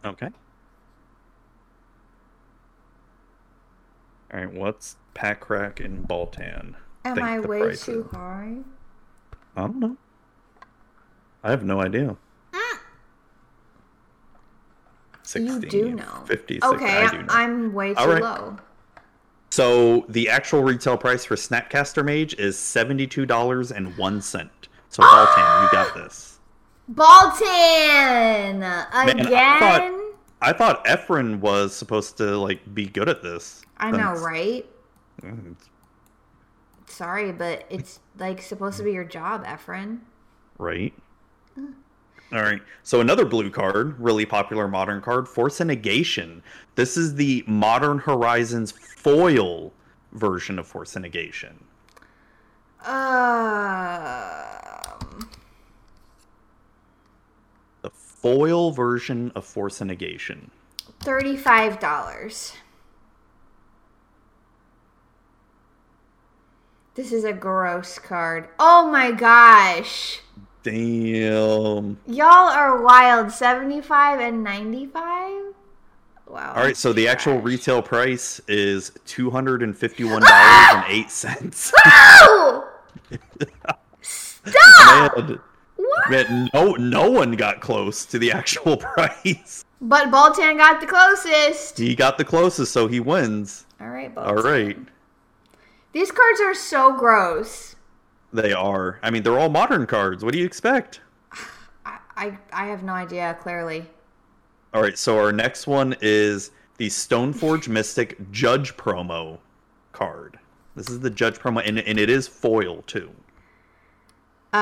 Okay. 0.05 0.29
All 4.33 4.39
right. 4.39 4.51
What's 4.53 4.97
Packrack 5.15 5.83
and 5.83 6.07
Baltan? 6.07 6.75
Am 7.05 7.21
I 7.21 7.39
way 7.39 7.61
price 7.61 7.85
too 7.85 8.09
high? 8.11 8.55
I 9.55 9.61
don't 9.61 9.79
know. 9.79 9.97
I 11.43 11.51
have 11.51 11.63
no 11.63 11.81
idea. 11.81 12.15
Mm. 12.53 12.77
60, 15.23 15.53
You 15.53 15.59
do 15.59 15.91
know. 15.93 16.23
56. 16.25 16.65
Okay, 16.65 16.85
I 17.03 17.11
do 17.11 17.17
know. 17.19 17.25
I'm 17.29 17.73
way 17.73 17.93
too 17.93 18.03
right. 18.03 18.21
low. 18.21 18.57
So 19.53 20.03
the 20.09 20.29
actual 20.29 20.63
retail 20.63 20.97
price 20.97 21.25
for 21.25 21.35
Snapcaster 21.35 22.03
Mage 22.03 22.33
is 22.39 22.57
seventy-two 22.57 23.27
dollars 23.27 23.71
and 23.71 23.95
one 23.97 24.19
cent. 24.19 24.67
So 24.89 25.03
Baltan, 25.03 25.63
you 25.65 25.71
got 25.71 25.93
this. 25.93 26.39
Baltan 26.91 28.63
I 28.91 29.11
again. 29.11 29.59
thought- 29.59 29.99
I 30.41 30.53
thought 30.53 30.83
Efren 30.85 31.39
was 31.39 31.73
supposed 31.75 32.17
to 32.17 32.35
like 32.35 32.73
be 32.73 32.87
good 32.87 33.07
at 33.07 33.21
this. 33.21 33.61
I 33.77 33.91
know, 33.91 34.13
right? 34.13 34.65
Mm, 35.21 35.55
Sorry, 36.87 37.31
but 37.31 37.65
it's 37.69 37.99
like 38.17 38.41
supposed 38.41 38.77
to 38.77 38.83
be 38.83 38.91
your 38.91 39.05
job, 39.05 39.45
Efren. 39.45 39.99
Right. 40.57 40.93
All 42.33 42.41
right. 42.41 42.61
So 42.81 42.99
another 42.99 43.25
blue 43.25 43.51
card, 43.51 43.99
really 43.99 44.25
popular 44.25 44.67
modern 44.67 45.01
card, 45.01 45.27
Force 45.27 45.59
of 45.59 45.67
Negation. 45.67 46.41
This 46.73 46.97
is 46.97 47.13
the 47.13 47.43
Modern 47.45 47.99
Horizons 47.99 48.71
foil 48.71 49.71
version 50.13 50.57
of 50.57 50.65
Force 50.65 50.95
of 50.95 51.03
Negation. 51.03 51.63
Um, 52.85 54.09
The 57.81 57.91
foil 57.91 58.71
version 58.71 59.31
of 59.35 59.45
Force 59.45 59.79
of 59.79 59.87
Negation. 59.87 60.49
thirty-five 61.01 61.79
dollars. 61.79 62.53
This 66.95 67.11
is 67.11 67.23
a 67.23 67.33
gross 67.33 67.99
card. 67.99 68.49
Oh 68.59 68.89
my 68.91 69.11
gosh. 69.11 70.21
Damn. 70.63 71.97
Y'all 72.07 72.27
are 72.49 72.81
wild. 72.81 73.31
75 73.31 74.19
and 74.19 74.43
95? 74.43 75.53
Wow. 76.27 76.53
All 76.55 76.63
right, 76.63 76.75
so 76.75 76.93
the 76.93 77.07
actual 77.07 77.33
Trash. 77.33 77.43
retail 77.45 77.81
price 77.83 78.41
is 78.47 78.91
two 79.05 79.29
hundred 79.29 79.61
and 79.61 79.77
fifty-one 79.77 80.21
dollars 80.23 80.73
and 80.73 80.83
eight 80.87 81.11
cents. 81.11 81.71
Ow! 81.85 82.67
Stop! 84.01 85.17
man, 85.17 85.39
What? 85.75 86.09
man, 86.09 86.49
no, 86.53 86.71
no 86.73 87.11
one 87.11 87.33
got 87.33 87.61
close 87.61 88.05
to 88.07 88.17
the 88.17 88.31
actual 88.31 88.77
price. 88.95 89.63
But 89.79 90.09
Baltan 90.09 90.57
got 90.57 90.81
the 90.81 90.87
closest. 90.87 91.77
He 91.77 91.93
got 91.93 92.17
the 92.17 92.25
closest, 92.25 92.71
so 92.71 92.87
he 92.87 92.99
wins. 92.99 93.65
All 93.79 93.89
right, 93.89 94.13
Baltan. 94.15 94.27
All 94.27 94.35
right, 94.41 94.77
These 95.91 96.09
cards 96.11 96.41
are 96.41 96.55
so 96.55 96.93
gross. 96.97 97.72
They 98.33 98.51
are. 98.51 98.99
I 99.03 99.11
mean, 99.11 99.23
they're 99.23 99.39
all 99.39 99.49
modern 99.49 99.85
cards. 99.85 100.23
What 100.25 100.33
do 100.33 100.39
you 100.39 100.45
expect? 100.45 100.99
I, 101.85 101.97
I, 102.15 102.37
I 102.51 102.65
have 102.65 102.83
no 102.83 102.93
idea, 102.93 103.37
clearly. 103.39 103.85
All 104.73 104.81
right, 104.81 104.97
so 104.97 105.17
our 105.19 105.31
next 105.31 105.67
one 105.67 105.95
is 106.01 106.51
the 106.77 106.87
Stoneforge 106.89 107.67
Mystic 107.69 108.17
Judge 108.31 108.75
promo 108.75 109.37
card. 109.91 110.39
This 110.75 110.89
is 110.89 110.99
the 110.99 111.09
Judge 111.11 111.35
promo, 111.37 111.61
and, 111.65 111.77
and 111.79 111.99
it 111.99 112.09
is 112.09 112.27
foil 112.27 112.81
too. 112.87 113.11
Um. 114.53 114.61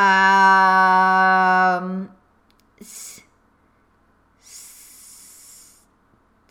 s- 2.79 3.21
s- 4.41 5.77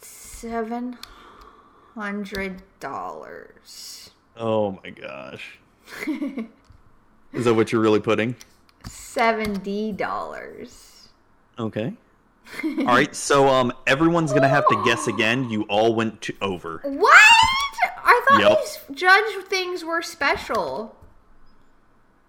Seven 0.01 0.97
hundred 1.95 2.63
dollars. 2.81 4.11
Oh 4.37 4.79
my 4.83 4.91
gosh. 4.91 5.59
is 7.33 7.45
that 7.45 7.55
what 7.55 7.73
you're 7.73 7.81
really 7.81 8.01
putting? 8.01 8.37
Seventy 8.89 9.93
dollars. 9.93 11.09
Okay. 11.59 11.95
All 12.65 12.85
right, 12.87 13.15
so 13.15 13.49
um, 13.49 13.73
everyone's 13.87 14.33
gonna 14.33 14.49
have 14.49 14.67
to 14.69 14.83
guess 14.85 15.07
again. 15.07 15.49
You 15.51 15.63
all 15.65 15.95
went 15.95 16.21
to 16.23 16.35
over. 16.41 16.81
What? 16.85 17.19
I 18.03 18.25
thought 18.29 18.41
Yep. 18.41 18.59
these 18.59 18.99
judge 18.99 19.45
things 19.47 19.85
were 19.85 20.03
special. 20.03 20.97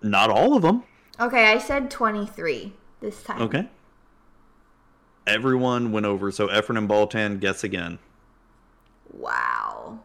Not 0.02 0.30
all 0.30 0.56
of 0.56 0.61
them. 0.61 0.84
Okay, 1.19 1.52
I 1.52 1.57
said 1.57 1.90
twenty-three 1.90 2.73
this 2.99 3.23
time. 3.23 3.41
Okay. 3.41 3.68
Everyone 5.28 5.91
went 5.91 6.06
over. 6.06 6.32
So 6.32 6.48
Efren 6.48 6.78
and 6.78 6.90
Baltan 6.90 7.40
guess 7.40 7.64
again. 7.64 7.99
Wow. 9.11 9.99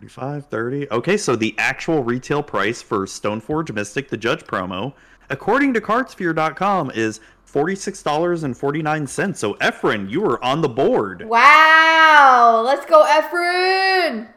Is 0.00 0.10
it 0.12 0.14
45, 0.14 0.46
30? 0.46 0.90
Okay, 0.90 1.16
so 1.16 1.36
the 1.36 1.54
actual 1.58 2.02
retail 2.04 2.42
price 2.42 2.82
for 2.82 3.06
Stoneforge 3.06 3.72
Mystic, 3.72 4.08
the 4.08 4.16
Judge 4.16 4.44
promo, 4.44 4.92
according 5.30 5.74
to 5.74 5.80
cardsphere.com, 5.80 6.90
is 6.94 7.20
$46.49. 7.50 9.36
So 9.36 9.54
Efren, 9.54 10.10
you 10.10 10.20
were 10.20 10.42
on 10.44 10.60
the 10.60 10.68
board. 10.68 11.24
Wow. 11.26 12.62
Let's 12.64 12.84
go, 12.86 13.04
Efren. 13.06 14.28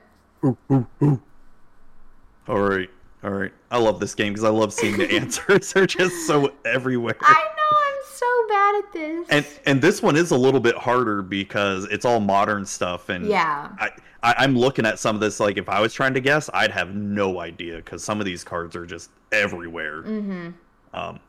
All 2.48 2.60
right. 2.60 2.90
All 3.24 3.32
right. 3.32 3.52
I 3.70 3.78
love 3.78 4.00
this 4.00 4.16
game 4.16 4.32
because 4.34 4.46
I 4.46 4.50
love 4.50 4.72
seeing 4.74 4.98
the 4.98 5.12
answers. 5.16 5.74
They're 5.74 5.86
just 5.86 6.26
so 6.26 6.54
everywhere. 6.66 7.18
I 7.22 7.34
know 7.34 7.78
I'm 7.78 8.02
so 8.14 8.26
bad 8.48 8.76
at 8.76 8.94
this. 8.94 9.28
And 9.30 9.46
and 9.66 9.82
this 9.82 10.02
one 10.02 10.16
is 10.16 10.32
a 10.32 10.38
little 10.38 10.62
bit 10.62 10.76
harder 10.78 11.22
because 11.22 11.84
it's 11.86 12.06
all 12.06 12.22
modern 12.22 12.66
stuff 12.66 13.10
and 13.10 13.26
Yeah. 13.28 13.70
I, 13.78 13.90
I 14.24 14.36
I'm 14.38 14.58
looking 14.58 14.86
at 14.86 15.00
some 15.00 15.16
of 15.16 15.22
this 15.22 15.40
like 15.40 15.58
if 15.58 15.70
I 15.70 15.80
was 15.80 15.94
trying 15.94 16.14
to 16.14 16.20
guess 16.20 16.50
I'd 16.54 16.72
have 16.72 16.96
no 16.96 17.40
idea 17.40 17.78
because 17.78 18.04
some 18.04 18.20
of 18.20 18.26
these 18.26 18.44
cards 18.44 18.76
are 18.76 18.86
just 18.86 19.10
everywhere. 19.32 20.04
Mm-hmm. 20.04 20.50
Um, 20.94 21.20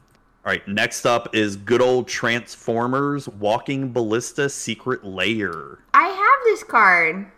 all 0.42 0.52
right, 0.52 0.66
next 0.66 1.04
up 1.04 1.34
is 1.34 1.56
good 1.56 1.82
old 1.82 2.08
Transformers 2.08 3.28
Walking 3.28 3.92
Ballista 3.92 4.48
Secret 4.48 5.04
Lair. 5.04 5.80
I 5.92 6.08
have 6.08 6.44
this 6.44 6.64
card. 6.64 7.30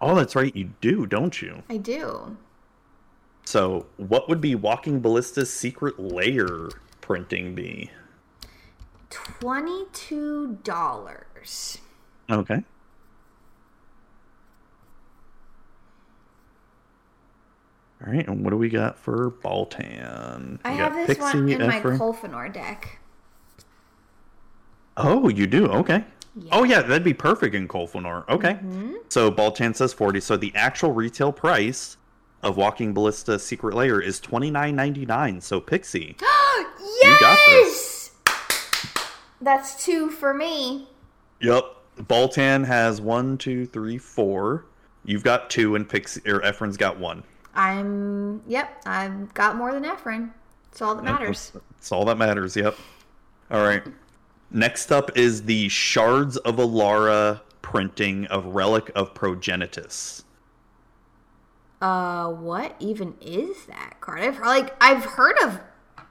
Oh, 0.00 0.14
that's 0.14 0.34
right, 0.34 0.54
you 0.56 0.70
do, 0.80 1.06
don't 1.06 1.40
you? 1.40 1.62
I 1.68 1.76
do. 1.76 2.36
So, 3.44 3.86
what 3.96 4.28
would 4.28 4.40
be 4.40 4.54
Walking 4.54 5.00
Ballista's 5.00 5.52
Secret 5.52 5.98
Lair 5.98 6.70
printing 7.00 7.54
be? 7.54 7.90
Twenty-two 9.10 10.58
dollars. 10.62 11.78
Okay. 12.30 12.62
All 18.04 18.12
right, 18.12 18.26
and 18.26 18.42
what 18.42 18.50
do 18.50 18.56
we 18.56 18.68
got 18.70 18.98
for 18.98 19.30
Baltan? 19.42 20.58
I 20.64 20.72
have 20.72 20.94
this 21.06 21.18
one 21.18 21.46
Pixie, 21.46 21.62
in 21.62 21.68
my. 21.68 21.80
Kolfanor 21.80 22.52
deck. 22.52 22.98
Oh, 24.96 25.28
you 25.28 25.46
do? 25.46 25.66
Okay. 25.66 26.04
Yeah. 26.36 26.48
Oh, 26.52 26.64
yeah, 26.64 26.80
that'd 26.80 27.04
be 27.04 27.12
perfect 27.12 27.54
in 27.54 27.68
Kolfanor. 27.68 28.26
Okay. 28.28 28.54
Mm-hmm. 28.54 28.94
So 29.08 29.30
Baltan 29.30 29.74
says 29.74 29.92
40. 29.92 30.20
So 30.20 30.36
the 30.36 30.52
actual 30.54 30.92
retail 30.92 31.32
price 31.32 31.98
of 32.42 32.56
Walking 32.56 32.94
Ballista 32.94 33.38
Secret 33.38 33.74
Lair 33.74 34.00
is 34.00 34.18
twenty 34.20 34.50
nine 34.50 34.74
ninety 34.76 35.04
nine. 35.04 35.40
So 35.40 35.60
Pixie, 35.60 36.16
yes! 36.22 37.20
got 37.20 37.38
this. 37.48 38.10
That's 39.40 39.84
two 39.84 40.10
for 40.10 40.34
me. 40.34 40.88
Yep. 41.40 41.64
Baltan 42.02 42.64
has 42.64 43.00
one, 43.00 43.36
two, 43.36 43.66
three, 43.66 43.98
four. 43.98 44.64
You've 45.04 45.24
got 45.24 45.50
two, 45.50 45.74
and 45.74 45.88
Pixie 45.88 46.22
or 46.26 46.40
Efren's 46.40 46.76
got 46.76 46.98
one. 46.98 47.22
I'm 47.54 48.42
yep, 48.46 48.80
I've 48.86 49.32
got 49.34 49.56
more 49.56 49.72
than 49.72 49.84
Efren. 49.84 50.30
It's 50.70 50.80
all 50.82 50.94
that 50.94 51.02
matters. 51.04 51.52
It's 51.78 51.90
all 51.92 52.04
that 52.04 52.16
matters. 52.18 52.56
Yep. 52.56 52.76
All 53.50 53.62
right. 53.64 53.82
Next 54.52 54.92
up 54.92 55.16
is 55.16 55.42
the 55.44 55.68
Shards 55.68 56.36
of 56.38 56.56
Alara 56.56 57.40
printing 57.62 58.26
of 58.26 58.46
Relic 58.46 58.90
of 58.94 59.14
Progenitus. 59.14 60.22
Uh, 61.80 62.28
what 62.28 62.76
even 62.78 63.14
is 63.20 63.64
that 63.66 63.96
card? 64.00 64.20
I've 64.20 64.38
like 64.40 64.74
I've 64.82 65.04
heard 65.04 65.36
of 65.42 65.60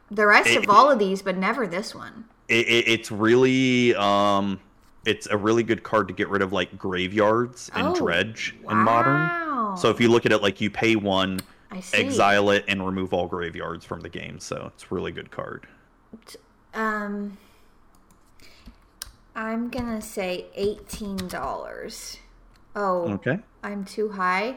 the 0.09 0.25
rest 0.25 0.49
It- 0.49 0.57
of 0.63 0.69
all 0.69 0.89
of 0.91 0.99
these, 0.99 1.21
but 1.21 1.37
never 1.37 1.67
this 1.67 1.93
one. 1.93 2.25
It, 2.47 2.67
it, 2.67 2.87
it's 2.87 3.11
really 3.11 3.93
um, 3.95 4.59
it's 5.05 5.27
a 5.27 5.37
really 5.37 5.61
good 5.61 5.83
card 5.83 6.07
to 6.07 6.13
get 6.15 6.29
rid 6.29 6.41
of 6.41 6.51
like 6.51 6.77
graveyards 6.79 7.69
and 7.75 7.89
Oh, 7.89 7.95
dredge 7.95 8.55
in 8.67 8.77
modern. 8.77 9.29
So 9.80 9.89
if 9.89 9.99
you 9.99 10.10
look 10.10 10.26
at 10.26 10.31
it 10.31 10.41
like 10.41 10.60
you 10.61 10.69
pay 10.69 10.95
one, 10.95 11.39
exile 11.93 12.49
it, 12.51 12.65
and 12.68 12.85
remove 12.85 13.14
all 13.14 13.27
graveyards 13.27 13.85
from 13.85 14.01
the 14.01 14.10
game. 14.10 14.39
So 14.39 14.72
it's 14.73 14.84
a 14.84 14.93
really 14.93 15.11
good 15.11 15.31
card. 15.31 15.68
Um, 16.73 17.38
I'm 19.35 19.69
gonna 19.69 20.01
say 20.01 20.45
eighteen 20.56 21.18
dollars. 21.27 22.18
Oh, 22.76 23.14
Okay. 23.14 23.39
I'm 23.64 23.84
too 23.85 24.10
high. 24.10 24.56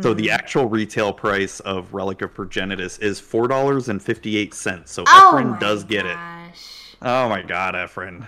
So 0.00 0.12
Hmm. 0.12 0.16
the 0.16 0.30
actual 0.30 0.66
retail 0.68 1.12
price 1.12 1.60
of 1.60 1.92
Relic 1.92 2.22
of 2.22 2.32
Progenitus 2.34 2.98
is 3.00 3.20
four 3.20 3.46
dollars 3.46 3.88
and 3.88 4.02
fifty 4.02 4.36
eight 4.36 4.54
cents. 4.54 4.90
So 4.92 5.04
Oh 5.06 5.32
Efren 5.34 5.58
does 5.60 5.84
get 5.84 6.06
it. 6.06 6.16
Oh 7.02 7.28
my 7.28 7.42
god, 7.42 7.74
Efren. 7.74 8.26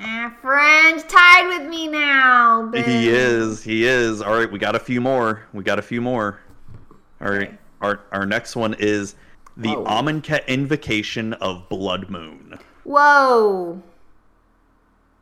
Eh, 0.00 0.30
friend, 0.40 1.04
tied 1.08 1.48
with 1.48 1.68
me 1.68 1.88
now. 1.88 2.66
Boo. 2.66 2.80
He 2.80 3.08
is. 3.08 3.62
He 3.62 3.84
is. 3.84 4.22
All 4.22 4.34
right, 4.34 4.50
we 4.50 4.58
got 4.58 4.76
a 4.76 4.78
few 4.78 5.00
more. 5.00 5.42
We 5.52 5.64
got 5.64 5.78
a 5.78 5.82
few 5.82 6.00
more. 6.00 6.38
All 7.20 7.30
right. 7.30 7.48
Okay. 7.48 7.58
Our 7.80 8.00
our 8.12 8.26
next 8.26 8.56
one 8.56 8.74
is 8.78 9.16
the 9.56 9.70
Whoa. 9.70 9.84
Amonkhet 9.84 10.46
Invocation 10.46 11.32
of 11.34 11.68
Blood 11.68 12.10
Moon. 12.10 12.58
Whoa. 12.84 13.82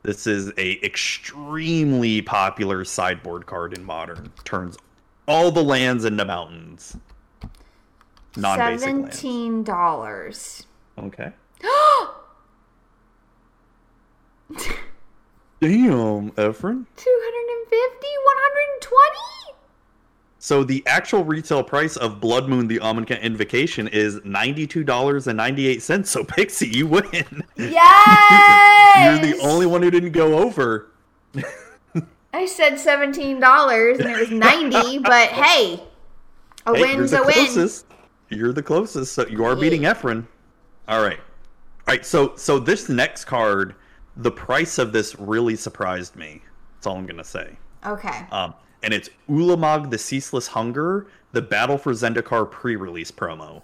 This 0.03 0.27
is 0.27 0.53
a 0.57 0.85
extremely 0.85 2.23
popular 2.23 2.85
sideboard 2.85 3.47
card 3.47 3.77
in 3.77 3.85
Modern. 3.85 4.31
Turns 4.45 4.77
all 5.27 5.51
the 5.51 5.65
lands 5.65 6.05
into 6.05 6.25
mountains. 6.25 6.97
Non-basic. 8.37 8.81
Seventeen 8.81 9.65
dollars. 9.65 10.67
Okay. 10.99 11.33
Damn, 15.61 16.31
Efren. 16.33 16.85
250 16.97 18.07
120 18.07 19.57
So 20.39 20.63
the 20.65 20.83
actual 20.87 21.25
retail 21.25 21.63
price 21.65 21.97
of 21.97 22.21
Blood 22.21 22.49
Moon: 22.49 22.69
The 22.69 22.79
Amonkhet 22.79 23.23
Invocation 23.23 23.89
is 23.89 24.21
ninety-two 24.25 24.85
dollars 24.85 25.27
and 25.27 25.37
ninety-eight 25.37 25.83
cents. 25.83 26.11
So 26.11 26.25
Pixie, 26.25 26.69
you 26.69 26.87
win. 26.87 27.45
yes 27.57 29.23
You're 29.23 29.33
the 29.33 29.39
only 29.43 29.67
one 29.67 29.83
who 29.83 29.91
didn't 29.91 30.13
go 30.13 30.39
over. 30.39 30.91
i 32.33 32.45
said 32.45 32.75
$17 32.75 33.99
and 33.99 34.11
it 34.11 34.19
was 34.21 34.31
90 34.31 34.99
but 34.99 35.29
hey 35.43 35.83
a 36.67 36.75
Hey, 36.75 36.81
win's 36.83 37.13
a 37.15 37.23
win 37.23 37.33
closest. 37.33 37.87
You're 38.29 38.53
the 38.53 38.63
closest. 38.63 39.15
So 39.15 39.27
you 39.27 39.45
are 39.45 39.55
beating 39.57 39.83
Efren. 39.83 40.27
All 40.89 41.01
right. 41.03 41.19
All 41.19 41.95
right. 41.95 42.05
So 42.05 42.35
so 42.37 42.59
this 42.59 42.89
next 42.89 43.25
card, 43.25 43.75
the 44.17 44.31
price 44.31 44.79
of 44.79 44.93
this 44.93 45.19
really 45.19 45.57
surprised 45.57 46.17
me. 46.17 46.43
That's 46.75 46.87
all 46.87 46.97
I'm 46.97 47.07
gonna 47.07 47.25
say. 47.25 47.57
okay 47.85 48.27
Um, 48.33 48.55
and 48.83 48.93
it's 48.95 49.11
Ulamog: 49.29 49.91
The 49.91 49.99
Ceaseless 49.99 50.49
Hunger, 50.49 51.07
the 51.33 51.43
Battle 51.43 51.77
for 51.79 51.93
Zendikar 51.93 52.51
pre-release 52.51 53.11
promo. 53.11 53.63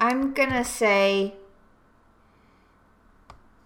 i'm 0.00 0.32
gonna 0.32 0.64
say 0.64 1.34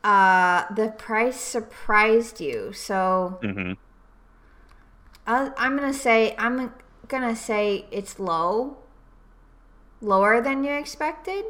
uh 0.05 0.65
the 0.75 0.89
price 0.99 1.39
surprised 1.39 2.41
you 2.41 2.73
so 2.73 3.39
hmm 3.43 3.73
I, 5.27 5.53
i'm 5.57 5.77
gonna 5.77 5.93
say 5.95 6.35
i'm 6.39 6.73
gonna 7.09 7.37
say 7.37 7.85
it's 7.91 8.19
low 8.19 8.79
lower 10.01 10.41
than 10.41 10.65
you 10.65 10.73
expected 10.73 11.45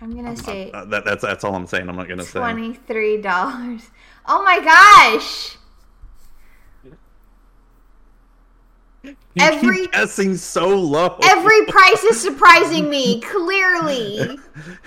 i'm 0.00 0.14
gonna 0.14 0.36
say 0.36 0.70
Uh, 0.72 0.84
that, 0.86 1.04
that's 1.04 1.22
that's 1.22 1.44
all 1.44 1.54
I'm 1.54 1.66
saying. 1.66 1.88
I'm 1.88 1.96
not 1.96 2.08
gonna 2.08 2.22
say. 2.24 2.38
Twenty-three 2.40 3.22
dollars. 3.22 3.90
Oh 4.26 4.42
my 4.42 4.60
gosh! 4.60 5.56
You 9.02 9.14
Every- 9.38 9.86
guessing 9.88 10.36
so 10.36 10.68
low. 10.68 11.18
Every 11.22 11.66
price 11.66 12.02
is 12.04 12.20
surprising 12.20 12.88
me. 12.88 13.20
Clearly, 13.24 14.38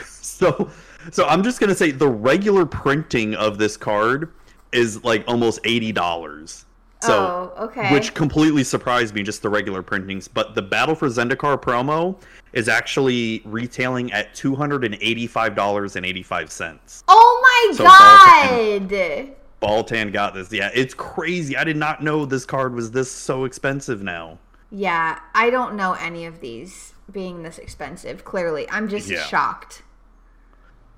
so 0.06 0.70
so 1.12 1.26
I'm 1.26 1.44
just 1.44 1.60
gonna 1.60 1.76
say 1.76 1.92
the 1.92 2.08
regular 2.08 2.66
printing 2.66 3.36
of 3.36 3.58
this 3.58 3.76
card 3.78 4.32
is 4.72 5.04
like 5.04 5.24
almost 5.28 5.60
eighty 5.66 5.92
dollars. 5.92 6.66
So 7.02 7.54
Oh, 7.58 7.66
okay. 7.66 7.94
which 7.94 8.14
completely 8.16 8.64
surprised 8.64 9.14
me, 9.14 9.22
just 9.22 9.42
the 9.44 9.50
regular 9.50 9.84
printings. 9.84 10.28
But 10.28 10.56
the 10.56 10.62
Battle 10.64 10.96
for 10.96 11.08
Zendikar 11.08 11.62
promo 11.62 12.20
is 12.54 12.68
actually 12.68 13.42
retailing 13.46 14.12
at 14.14 14.34
two 14.34 14.56
hundred 14.56 14.84
and 14.84 14.98
eighty-five 15.00 15.56
dollars 15.56 15.96
and 15.96 16.06
eighty-five 16.06 16.52
cents. 16.52 17.04
oh 17.08 17.68
my 17.70 17.76
So 17.76 17.84
god! 17.84 19.36
Baltan 19.62 20.12
got 20.14 20.34
this. 20.34 20.52
Yeah, 20.52 20.70
it's 20.74 20.94
crazy. 20.94 21.56
I 21.58 21.64
did 21.64 21.78
not 21.78 22.02
know 22.04 22.26
this 22.26 22.46
card 22.46 22.74
was 22.74 22.92
this 22.92 23.12
so 23.12 23.44
expensive 23.44 24.02
now. 24.02 24.38
Yeah, 24.72 25.20
I 25.34 25.50
don't 25.50 25.76
know 25.76 25.94
any 25.94 26.26
of 26.26 26.42
these 26.42 26.94
being 27.12 27.44
this 27.44 27.58
expensive. 27.58 28.26
Clearly, 28.26 28.68
I'm 28.70 28.88
just 28.90 29.08
Yeah. 29.10 29.24
shocked. 29.24 29.82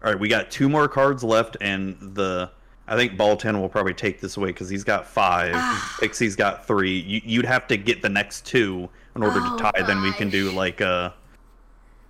All 0.03 0.11
right, 0.11 0.19
we 0.19 0.27
got 0.29 0.49
two 0.49 0.69
more 0.69 0.87
cards 0.87 1.23
left, 1.23 1.57
and 1.61 1.97
the 1.99 2.51
I 2.89 2.95
think 2.95 3.13
Baltan 3.13 3.61
will 3.61 3.69
probably 3.69 3.93
take 3.93 4.19
this 4.19 4.35
away 4.35 4.47
because 4.47 4.67
he's 4.67 4.83
got 4.83 5.05
five. 5.05 5.51
Ah. 5.53 5.97
Pixie's 5.99 6.35
got 6.35 6.65
three. 6.65 6.99
You, 6.99 7.21
you'd 7.23 7.45
have 7.45 7.67
to 7.67 7.77
get 7.77 8.01
the 8.01 8.09
next 8.09 8.47
two 8.47 8.89
in 9.15 9.21
order 9.21 9.39
Oh, 9.41 9.57
to 9.57 9.63
tie. 9.63 9.83
Then 9.83 10.01
we 10.01 10.11
can 10.13 10.29
do 10.31 10.51
like 10.51 10.81
a 10.81 11.13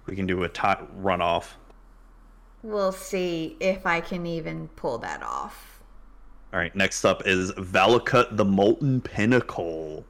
we 0.05 0.15
can 0.15 0.25
do 0.25 0.43
a 0.43 0.49
tie 0.49 0.81
runoff. 1.01 1.49
We'll 2.63 2.93
see 2.93 3.57
if 3.59 3.85
I 3.85 3.99
can 3.99 4.25
even 4.25 4.69
pull 4.69 4.97
that 4.99 5.21
off. 5.21 5.81
All 6.53 6.59
right, 6.59 6.73
next 6.75 7.05
up 7.05 7.27
is 7.27 7.51
Valakut 7.51 8.37
the 8.37 8.45
Molten 8.45 9.01
Pinnacle. 9.01 10.05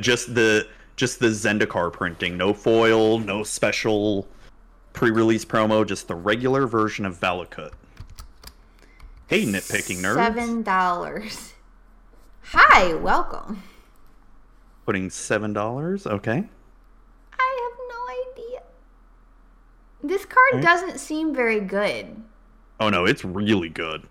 Just 0.00 0.34
the 0.34 0.66
just 0.96 1.20
the 1.20 1.28
Zendikar 1.28 1.92
printing, 1.92 2.38
no 2.38 2.54
foil, 2.54 3.18
no 3.18 3.42
special 3.42 4.26
pre-release 4.94 5.44
promo, 5.44 5.86
just 5.86 6.08
the 6.08 6.14
regular 6.14 6.66
version 6.66 7.04
of 7.04 7.20
Valakut. 7.20 7.72
Hey, 9.28 9.44
nitpicking 9.44 9.96
nerds. 9.96 10.14
Seven 10.14 10.62
dollars. 10.62 11.54
Hi, 12.42 12.94
welcome. 12.94 13.60
Putting 14.84 15.10
seven 15.10 15.52
dollars. 15.52 16.06
Okay. 16.06 16.44
I 17.32 17.68
have 17.68 17.78
no 17.88 18.44
idea. 18.44 18.62
This 20.00 20.24
card 20.24 20.62
doesn't 20.62 21.00
seem 21.00 21.34
very 21.34 21.58
good. 21.58 22.22
Oh 22.78 22.88
no, 22.88 23.04
it's 23.04 23.24
really 23.24 23.68
good. 23.68 24.04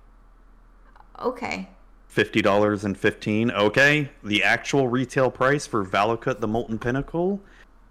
Okay. 1.22 1.70
Fifty 2.08 2.42
dollars 2.42 2.84
and 2.84 2.98
fifteen. 2.98 3.52
Okay. 3.52 4.10
The 4.22 4.44
actual 4.44 4.90
retail 4.90 5.32
price 5.32 5.66
for 5.66 5.86
Valakut 5.86 6.42
the 6.42 6.48
Molten 6.50 6.78
Pinnacle 6.78 7.42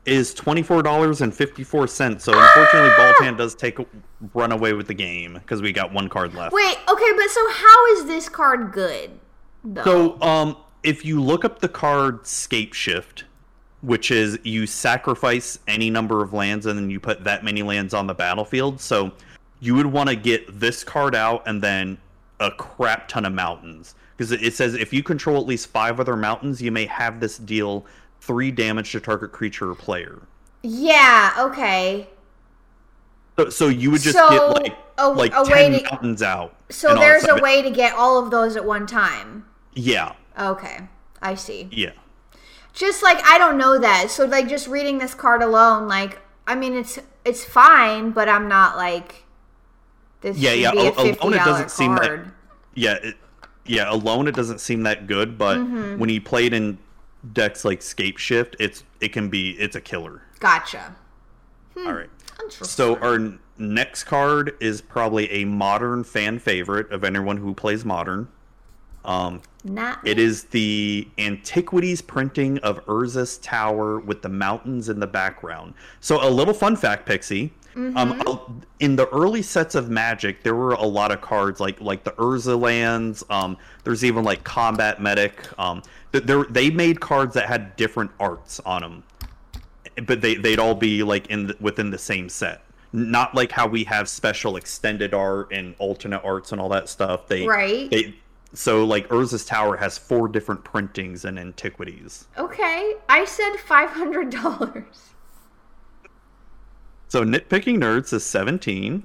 is 0.06 0.34
twenty 0.34 0.62
four 0.62 0.82
dollars 0.82 1.20
and 1.20 1.34
fifty 1.34 1.64
four 1.64 1.86
cents. 1.86 2.24
So 2.24 2.32
unfortunately, 2.32 2.90
Baltan 2.98 3.36
does 3.36 3.54
take 3.54 3.78
a 3.78 3.86
run 4.32 4.52
away 4.52 4.72
with 4.72 4.86
the 4.86 4.94
game 4.94 5.34
because 5.34 5.62
we 5.62 5.72
got 5.72 5.92
one 5.92 6.08
card 6.08 6.34
left. 6.34 6.54
Wait, 6.54 6.76
okay, 6.88 7.12
but 7.16 7.30
so 7.30 7.50
how 7.50 7.86
is 7.94 8.06
this 8.06 8.28
card 8.28 8.72
good? 8.72 9.10
Though? 9.64 9.84
So, 9.84 10.20
um, 10.20 10.56
if 10.82 11.04
you 11.04 11.20
look 11.22 11.44
up 11.44 11.60
the 11.60 11.68
card 11.68 12.26
Scape 12.26 12.74
Shift, 12.74 13.24
which 13.80 14.10
is 14.10 14.38
you 14.44 14.66
sacrifice 14.66 15.58
any 15.66 15.90
number 15.90 16.22
of 16.22 16.32
lands 16.32 16.66
and 16.66 16.78
then 16.78 16.90
you 16.90 17.00
put 17.00 17.24
that 17.24 17.44
many 17.44 17.62
lands 17.62 17.94
on 17.94 18.06
the 18.06 18.14
battlefield. 18.14 18.80
So, 18.80 19.12
you 19.60 19.74
would 19.74 19.86
want 19.86 20.10
to 20.10 20.16
get 20.16 20.60
this 20.60 20.84
card 20.84 21.14
out 21.14 21.42
and 21.46 21.62
then 21.62 21.96
a 22.40 22.50
crap 22.50 23.08
ton 23.08 23.24
of 23.24 23.32
mountains. 23.32 23.94
Because 24.16 24.30
it 24.30 24.54
says 24.54 24.74
if 24.74 24.92
you 24.92 25.02
control 25.02 25.40
at 25.40 25.46
least 25.46 25.68
five 25.68 25.98
other 25.98 26.16
mountains, 26.16 26.62
you 26.62 26.70
may 26.70 26.86
have 26.86 27.18
this 27.18 27.38
deal 27.38 27.84
three 28.26 28.50
damage 28.50 28.92
to 28.92 29.00
target 29.00 29.32
creature 29.32 29.70
or 29.70 29.74
player. 29.74 30.22
yeah, 30.62 31.34
okay. 31.38 32.08
So, 33.38 33.50
so 33.50 33.68
you 33.68 33.90
would 33.90 34.00
just 34.00 34.16
So, 34.16 34.28
get 34.30 34.62
like 34.62 34.76
a- 34.96 35.08
like 35.10 35.32
a 35.34 35.44
ten 35.44 35.72
way 35.72 35.78
to- 35.80 35.90
mountains 35.90 36.22
out. 36.22 36.54
So 36.70 36.88
and 36.90 36.98
all 36.98 37.04
of 37.04 37.08
there's 37.10 37.24
a 37.28 37.42
way 37.42 37.62
to 37.62 37.70
get 37.70 37.92
all 37.94 38.18
of 38.22 38.30
those 38.30 38.56
at 38.56 38.64
one 38.64 38.86
time. 38.86 39.44
Yeah, 39.74 40.12
Okay, 40.38 40.88
I 41.20 41.34
see. 41.34 41.68
yeah. 41.72 41.90
Just 42.72 43.02
like 43.02 43.18
I 43.28 43.38
don't 43.38 43.58
know 43.58 43.78
that. 43.78 44.10
So 44.10 44.24
like 44.24 44.48
just 44.48 44.68
reading 44.68 44.98
this 44.98 45.14
card 45.14 45.42
alone, 45.42 45.88
like 45.88 46.20
I 46.46 46.54
mean 46.54 46.74
it's 46.74 46.98
it's 47.24 47.44
fine, 47.44 48.10
but 48.12 48.28
I'm 48.28 48.48
not 48.48 48.76
like 48.76 49.24
this 50.20 50.36
Yeah, 50.38 50.52
yeah, 50.52 50.70
be 50.70 50.78
a 50.78 50.92
al- 50.92 51.04
alone 51.04 51.34
it 51.34 51.44
doesn't 51.44 51.70
seem 51.72 51.92
like- 51.96 52.02
card. 52.02 52.30
Yeah, 52.74 52.94
it, 53.02 53.16
yeah, 53.66 53.90
alone 53.92 54.28
it 54.28 54.34
doesn't 54.34 54.60
seem 54.60 54.84
that 54.84 55.06
good, 55.08 55.36
but 55.38 55.58
Mm-hmm. 55.58 55.98
when 55.98 56.08
he 56.08 56.20
played 56.20 56.52
in 56.54 56.78
decks 57.32 57.64
like 57.64 57.82
Scape 57.82 58.18
Shift, 58.18 58.56
it's 58.58 58.84
it 59.00 59.12
can 59.12 59.28
be 59.28 59.52
it's 59.52 59.76
a 59.76 59.80
killer. 59.80 60.22
Gotcha. 60.40 60.94
All 61.76 61.92
right. 61.92 62.10
So 62.50 62.96
our 62.96 63.34
next 63.58 64.04
card 64.04 64.56
is 64.60 64.80
probably 64.80 65.30
a 65.30 65.44
modern 65.44 66.04
fan 66.04 66.38
favorite 66.38 66.90
of 66.92 67.04
anyone 67.04 67.36
who 67.36 67.54
plays 67.54 67.84
modern. 67.84 68.28
Um, 69.04 69.42
Not 69.64 70.06
it 70.06 70.18
is 70.18 70.44
the 70.44 71.06
antiquities 71.18 72.00
printing 72.00 72.58
of 72.58 72.84
Urza's 72.86 73.38
Tower 73.38 74.00
with 74.00 74.22
the 74.22 74.30
mountains 74.30 74.88
in 74.88 74.98
the 74.98 75.06
background. 75.06 75.74
So 76.00 76.26
a 76.26 76.30
little 76.30 76.54
fun 76.54 76.76
fact, 76.76 77.06
Pixie. 77.06 77.52
Um, 77.76 78.22
uh, 78.26 78.36
in 78.80 78.96
the 78.96 79.08
early 79.08 79.42
sets 79.42 79.74
of 79.74 79.90
Magic, 79.90 80.42
there 80.42 80.54
were 80.54 80.72
a 80.72 80.86
lot 80.86 81.10
of 81.10 81.20
cards 81.20 81.60
like 81.60 81.80
like 81.80 82.04
the 82.04 82.12
Urza 82.12 82.60
lands. 82.60 83.24
Um, 83.30 83.56
there's 83.82 84.04
even 84.04 84.24
like 84.24 84.44
Combat 84.44 85.00
Medic. 85.00 85.46
Um, 85.58 85.82
they 86.12 86.70
made 86.70 87.00
cards 87.00 87.34
that 87.34 87.46
had 87.46 87.74
different 87.76 88.12
arts 88.20 88.60
on 88.60 88.82
them, 88.82 89.04
but 90.06 90.20
they 90.20 90.36
they'd 90.36 90.58
all 90.58 90.74
be 90.74 91.02
like 91.02 91.26
in 91.28 91.48
the, 91.48 91.56
within 91.60 91.90
the 91.90 91.98
same 91.98 92.28
set. 92.28 92.62
Not 92.92 93.34
like 93.34 93.50
how 93.50 93.66
we 93.66 93.82
have 93.84 94.08
special 94.08 94.56
extended 94.56 95.14
art 95.14 95.48
and 95.52 95.74
alternate 95.78 96.22
arts 96.24 96.52
and 96.52 96.60
all 96.60 96.68
that 96.68 96.88
stuff. 96.88 97.26
They 97.26 97.46
Right. 97.46 97.90
They 97.90 98.14
so 98.52 98.84
like 98.84 99.08
Urza's 99.08 99.44
Tower 99.44 99.76
has 99.76 99.98
four 99.98 100.28
different 100.28 100.62
printings 100.62 101.24
and 101.24 101.38
antiquities. 101.38 102.28
Okay, 102.38 102.94
I 103.08 103.24
said 103.24 103.56
five 103.56 103.90
hundred 103.90 104.30
dollars. 104.30 105.13
So 107.14 107.22
nitpicking 107.22 107.78
nerds 107.78 108.12
is 108.12 108.26
seventeen. 108.26 109.04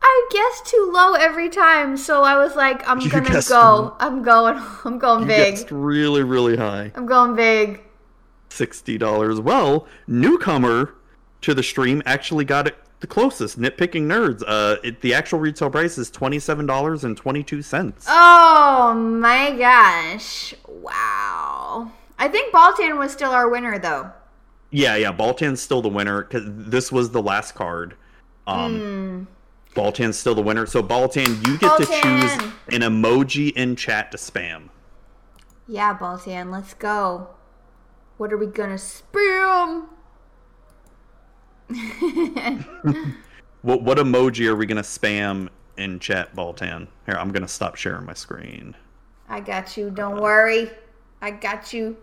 I 0.00 0.28
guessed 0.30 0.64
too 0.64 0.90
low 0.90 1.12
every 1.12 1.50
time, 1.50 1.98
so 1.98 2.22
I 2.22 2.34
was 2.38 2.56
like, 2.56 2.88
I'm 2.88 2.98
You 2.98 3.10
gonna 3.10 3.42
go. 3.46 3.94
I'm 4.00 4.22
going. 4.22 4.58
I'm 4.86 4.98
going 4.98 5.26
big. 5.26 5.52
guessed 5.52 5.70
really 5.70 6.22
really 6.22 6.56
high. 6.56 6.92
I'm 6.94 7.04
going 7.04 7.36
big. 7.36 7.82
Sixty 8.48 8.96
dollars. 8.96 9.38
Well, 9.38 9.86
newcomer 10.06 10.94
to 11.42 11.52
the 11.52 11.62
stream 11.62 12.02
actually 12.06 12.46
got 12.46 12.68
it 12.68 12.76
the 13.00 13.06
closest. 13.06 13.60
Nitpicking 13.60 14.06
nerds. 14.06 14.42
Uh, 14.46 14.76
it, 14.82 15.02
the 15.02 15.12
actual 15.12 15.40
retail 15.40 15.68
price 15.68 15.98
is 15.98 16.10
twenty 16.10 16.38
seven 16.38 16.64
dollars 16.64 17.04
and 17.04 17.18
twenty 17.18 17.42
two 17.42 17.60
cents. 17.60 18.06
Oh 18.08 18.94
my 18.94 19.54
gosh! 19.54 20.54
Wow. 20.66 21.92
I 22.18 22.28
think 22.28 22.54
Baltan 22.54 22.98
was 22.98 23.12
still 23.12 23.32
our 23.32 23.46
winner, 23.46 23.78
though. 23.78 24.10
Yeah, 24.72 24.96
yeah. 24.96 25.12
Baltan's 25.12 25.60
still 25.60 25.82
the 25.82 25.88
winner 25.88 26.22
because 26.22 26.44
this 26.46 26.90
was 26.90 27.10
the 27.10 27.22
last 27.22 27.54
card. 27.54 27.94
Um, 28.46 29.28
Baltan's 29.74 30.18
still 30.18 30.34
the 30.34 30.42
winner. 30.42 30.66
So 30.66 30.82
Baltan, 30.82 31.46
you 31.46 31.58
get 31.58 31.76
to 31.76 31.86
choose 31.86 32.32
an 32.72 32.80
emoji 32.80 33.52
in 33.52 33.76
chat 33.76 34.10
to 34.12 34.16
spam. 34.16 34.70
Yeah, 35.68 35.96
Baltan, 35.96 36.50
let's 36.50 36.74
go. 36.74 37.28
What 38.16 38.32
are 38.32 38.38
we 38.38 38.46
gonna 38.46 38.74
spam? 38.74 39.86
What 43.62 43.82
what 43.82 43.98
emoji 43.98 44.48
are 44.48 44.56
we 44.56 44.66
gonna 44.66 44.82
spam 44.82 45.48
in 45.76 46.00
chat, 46.00 46.34
Baltan? 46.34 46.88
Here, 47.06 47.14
I'm 47.14 47.30
gonna 47.30 47.46
stop 47.46 47.76
sharing 47.76 48.04
my 48.04 48.14
screen. 48.14 48.74
I 49.28 49.38
got 49.40 49.76
you. 49.76 49.90
Don't 49.90 50.20
worry. 50.20 50.70
I 51.20 51.30
got 51.30 51.72
you. 51.72 51.96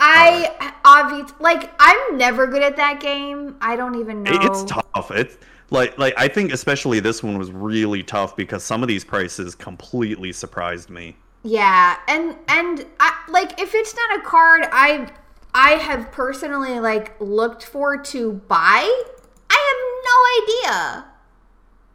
I 0.00 0.72
obviously 0.84 1.36
like. 1.40 1.72
I'm 1.78 2.18
never 2.18 2.46
good 2.46 2.62
at 2.62 2.76
that 2.76 3.00
game. 3.00 3.56
I 3.60 3.76
don't 3.76 3.98
even 4.00 4.22
know. 4.22 4.32
It's 4.34 4.64
tough. 4.64 5.10
It's 5.10 5.36
like 5.70 5.96
like 5.98 6.14
I 6.16 6.28
think 6.28 6.52
especially 6.52 7.00
this 7.00 7.22
one 7.22 7.38
was 7.38 7.50
really 7.50 8.02
tough 8.02 8.36
because 8.36 8.62
some 8.62 8.82
of 8.82 8.88
these 8.88 9.04
prices 9.04 9.54
completely 9.54 10.32
surprised 10.32 10.90
me. 10.90 11.16
Yeah, 11.42 11.96
and 12.08 12.36
and 12.48 12.86
I, 13.00 13.14
like 13.28 13.60
if 13.60 13.74
it's 13.74 13.94
not 13.94 14.18
a 14.18 14.22
card 14.22 14.66
I 14.72 15.10
I 15.54 15.72
have 15.72 16.10
personally 16.10 16.80
like 16.80 17.14
looked 17.20 17.64
for 17.64 17.96
to 17.96 18.32
buy, 18.32 19.04
I 19.50 19.74
have 19.74 20.68
no 20.68 20.72
idea. 20.72 21.04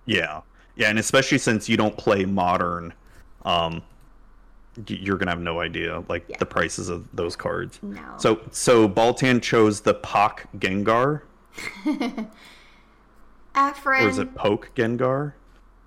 Yeah, 0.05 0.41
yeah, 0.75 0.89
and 0.89 0.99
especially 0.99 1.37
since 1.37 1.67
you 1.67 1.77
don't 1.77 1.97
play 1.97 2.25
modern, 2.25 2.93
um, 3.43 3.83
you're 4.87 5.17
gonna 5.17 5.31
have 5.31 5.41
no 5.41 5.59
idea 5.61 6.03
like 6.09 6.25
Yeah. 6.29 6.37
the 6.37 6.45
prices 6.45 6.89
of 6.89 7.07
those 7.13 7.35
cards. 7.35 7.79
No. 7.81 8.01
So 8.17 8.39
so 8.51 8.87
Baltan 8.87 9.41
chose 9.41 9.81
the 9.81 9.93
Pak 9.95 10.47
Gengar, 10.57 11.21
Efren, 13.55 14.01
or 14.05 14.07
is 14.09 14.17
it 14.19 14.33
Poke 14.35 14.71
Gengar? 14.75 15.33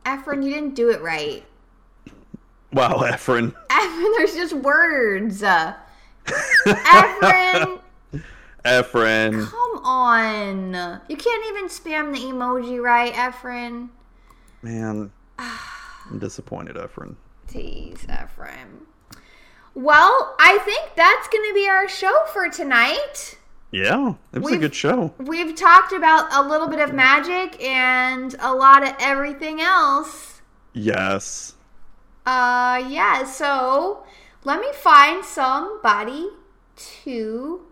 Efren, 0.04 0.42
you 0.44 0.52
didn't 0.52 0.74
do 0.74 0.90
it 0.90 1.00
right. 1.00 1.44
Wow, 2.72 2.88
Efren. 3.04 3.54
Efren, 3.70 4.16
there's 4.18 4.34
just 4.34 4.52
words. 4.54 5.42
Efren, 6.66 7.80
Efren. 8.64 9.46
come 9.46 9.84
on. 9.84 11.00
You 11.08 11.16
can't 11.16 11.46
even 11.48 11.68
spam 11.68 12.12
the 12.12 12.20
emoji 12.20 12.82
right, 12.82 13.12
Efren. 13.14 13.88
Man, 14.62 15.10
I'm 15.38 16.18
disappointed, 16.18 16.76
Efren. 16.76 17.14
Tease, 17.52 18.06
Efren. 18.08 18.86
Well, 19.74 20.34
I 20.38 20.58
think 20.64 20.94
that's 20.96 21.28
going 21.28 21.48
to 21.50 21.54
be 21.54 21.68
our 21.68 21.88
show 21.88 22.12
for 22.32 22.48
tonight. 22.48 23.38
Yeah, 23.70 24.14
it 24.32 24.38
was 24.40 24.50
a 24.50 24.54
We've- 24.54 24.58
good 24.58 24.74
show. 24.74 25.14
We've 25.18 25.54
talked 25.54 25.92
about 25.92 26.32
a 26.32 26.46
little 26.46 26.68
bit 26.68 26.78
of 26.80 26.92
magic 26.92 27.62
and 27.62 28.34
a 28.40 28.54
lot 28.54 28.82
of 28.86 28.94
everything 29.00 29.60
else. 29.60 30.42
Yes. 30.74 31.54
Uh, 32.26 32.84
yeah, 32.88 33.24
so 33.24 34.04
let 34.44 34.60
me 34.60 34.68
find 34.74 35.24
somebody 35.24 36.28
to 37.04 37.62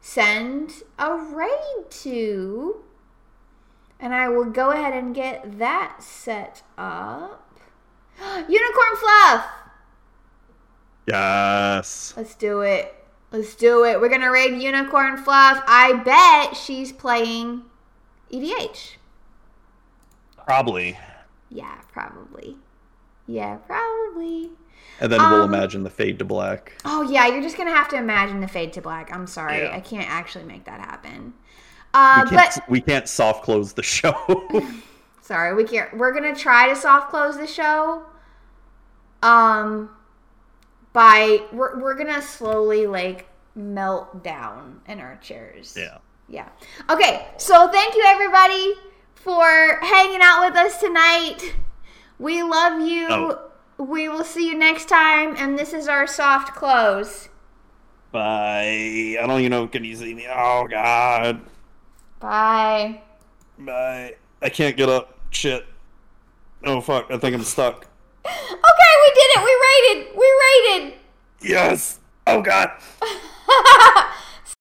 send 0.00 0.82
a 0.98 1.14
raid 1.14 1.90
to. 1.90 2.82
And 4.00 4.14
I 4.14 4.28
will 4.28 4.44
go 4.44 4.70
ahead 4.70 4.94
and 4.94 5.14
get 5.14 5.58
that 5.58 6.02
set 6.02 6.62
up. 6.76 7.44
Unicorn 8.48 8.96
Fluff! 8.96 9.46
Yes. 11.06 12.14
Let's 12.16 12.34
do 12.34 12.60
it. 12.60 12.94
Let's 13.30 13.54
do 13.54 13.84
it. 13.84 14.00
We're 14.00 14.08
gonna 14.08 14.30
raid 14.30 14.60
Unicorn 14.60 15.16
Fluff. 15.16 15.62
I 15.66 15.94
bet 16.04 16.56
she's 16.56 16.92
playing 16.92 17.62
EDH. 18.32 18.96
Probably. 20.46 20.98
Yeah, 21.50 21.76
probably. 21.92 22.56
Yeah, 23.26 23.56
probably. 23.56 24.50
And 25.00 25.12
then 25.12 25.20
we'll 25.30 25.42
Um, 25.42 25.54
imagine 25.54 25.82
the 25.84 25.90
fade 25.90 26.18
to 26.18 26.24
black. 26.24 26.72
Oh 26.84 27.02
yeah, 27.02 27.26
you're 27.26 27.42
just 27.42 27.56
gonna 27.56 27.74
have 27.74 27.88
to 27.88 27.96
imagine 27.96 28.40
the 28.40 28.48
fade 28.48 28.72
to 28.74 28.80
black. 28.82 29.14
I'm 29.14 29.26
sorry, 29.26 29.58
Yeah. 29.62 29.74
I 29.76 29.80
can't 29.80 30.10
actually 30.10 30.44
make 30.44 30.64
that 30.64 30.80
happen. 30.80 31.34
Uh, 31.94 32.26
We 32.30 32.36
but 32.36 32.58
we 32.68 32.80
can't 32.80 33.08
soft 33.08 33.44
close 33.44 33.72
the 33.74 33.82
show. 33.82 34.14
sorry, 35.22 35.54
we 35.54 35.64
can't. 35.64 35.96
We're 35.96 36.12
gonna 36.12 36.34
try 36.34 36.68
to 36.68 36.76
soft 36.76 37.10
close 37.10 37.36
the 37.38 37.46
show. 37.46 38.04
Um, 39.22 39.90
by 40.92 41.42
we're 41.52 41.80
we're 41.80 41.94
gonna 41.94 42.22
slowly 42.22 42.86
like 42.86 43.28
melt 43.54 44.22
down 44.22 44.80
in 44.86 45.00
our 45.00 45.16
chairs. 45.16 45.74
yeah. 45.76 45.98
Yeah. 46.30 46.48
Okay, 46.90 47.26
so 47.38 47.68
thank 47.68 47.94
you 47.94 48.04
everybody 48.06 48.74
for 49.14 49.78
hanging 49.80 50.20
out 50.22 50.46
with 50.46 50.56
us 50.56 50.78
tonight. 50.78 51.54
We 52.18 52.42
love 52.42 52.80
you. 52.86 53.06
Oh. 53.08 53.44
We 53.78 54.08
will 54.08 54.24
see 54.24 54.46
you 54.48 54.58
next 54.58 54.88
time, 54.88 55.36
and 55.38 55.58
this 55.58 55.72
is 55.72 55.88
our 55.88 56.06
soft 56.06 56.54
close. 56.54 57.28
Bye. 58.10 59.16
I 59.20 59.24
don't 59.26 59.40
even 59.40 59.50
know. 59.50 59.68
Can 59.68 59.84
you 59.84 59.96
see 59.96 60.14
me? 60.14 60.26
Oh 60.28 60.66
God. 60.68 61.40
Bye. 62.20 63.02
Bye. 63.58 64.16
I 64.42 64.48
can't 64.48 64.76
get 64.76 64.88
up. 64.88 65.18
Shit. 65.30 65.64
Oh 66.64 66.80
fuck. 66.80 67.10
I 67.10 67.18
think 67.18 67.34
I'm 67.34 67.42
stuck. 67.42 67.86
Okay, 68.50 68.92
we 69.02 69.08
did 69.14 69.28
it. 69.34 69.40
We 69.44 69.52
rated. 69.66 69.98
We 70.16 70.28
rated. 70.44 70.98
Yes. 71.40 71.98
Oh 72.26 72.42
God. 72.42 72.70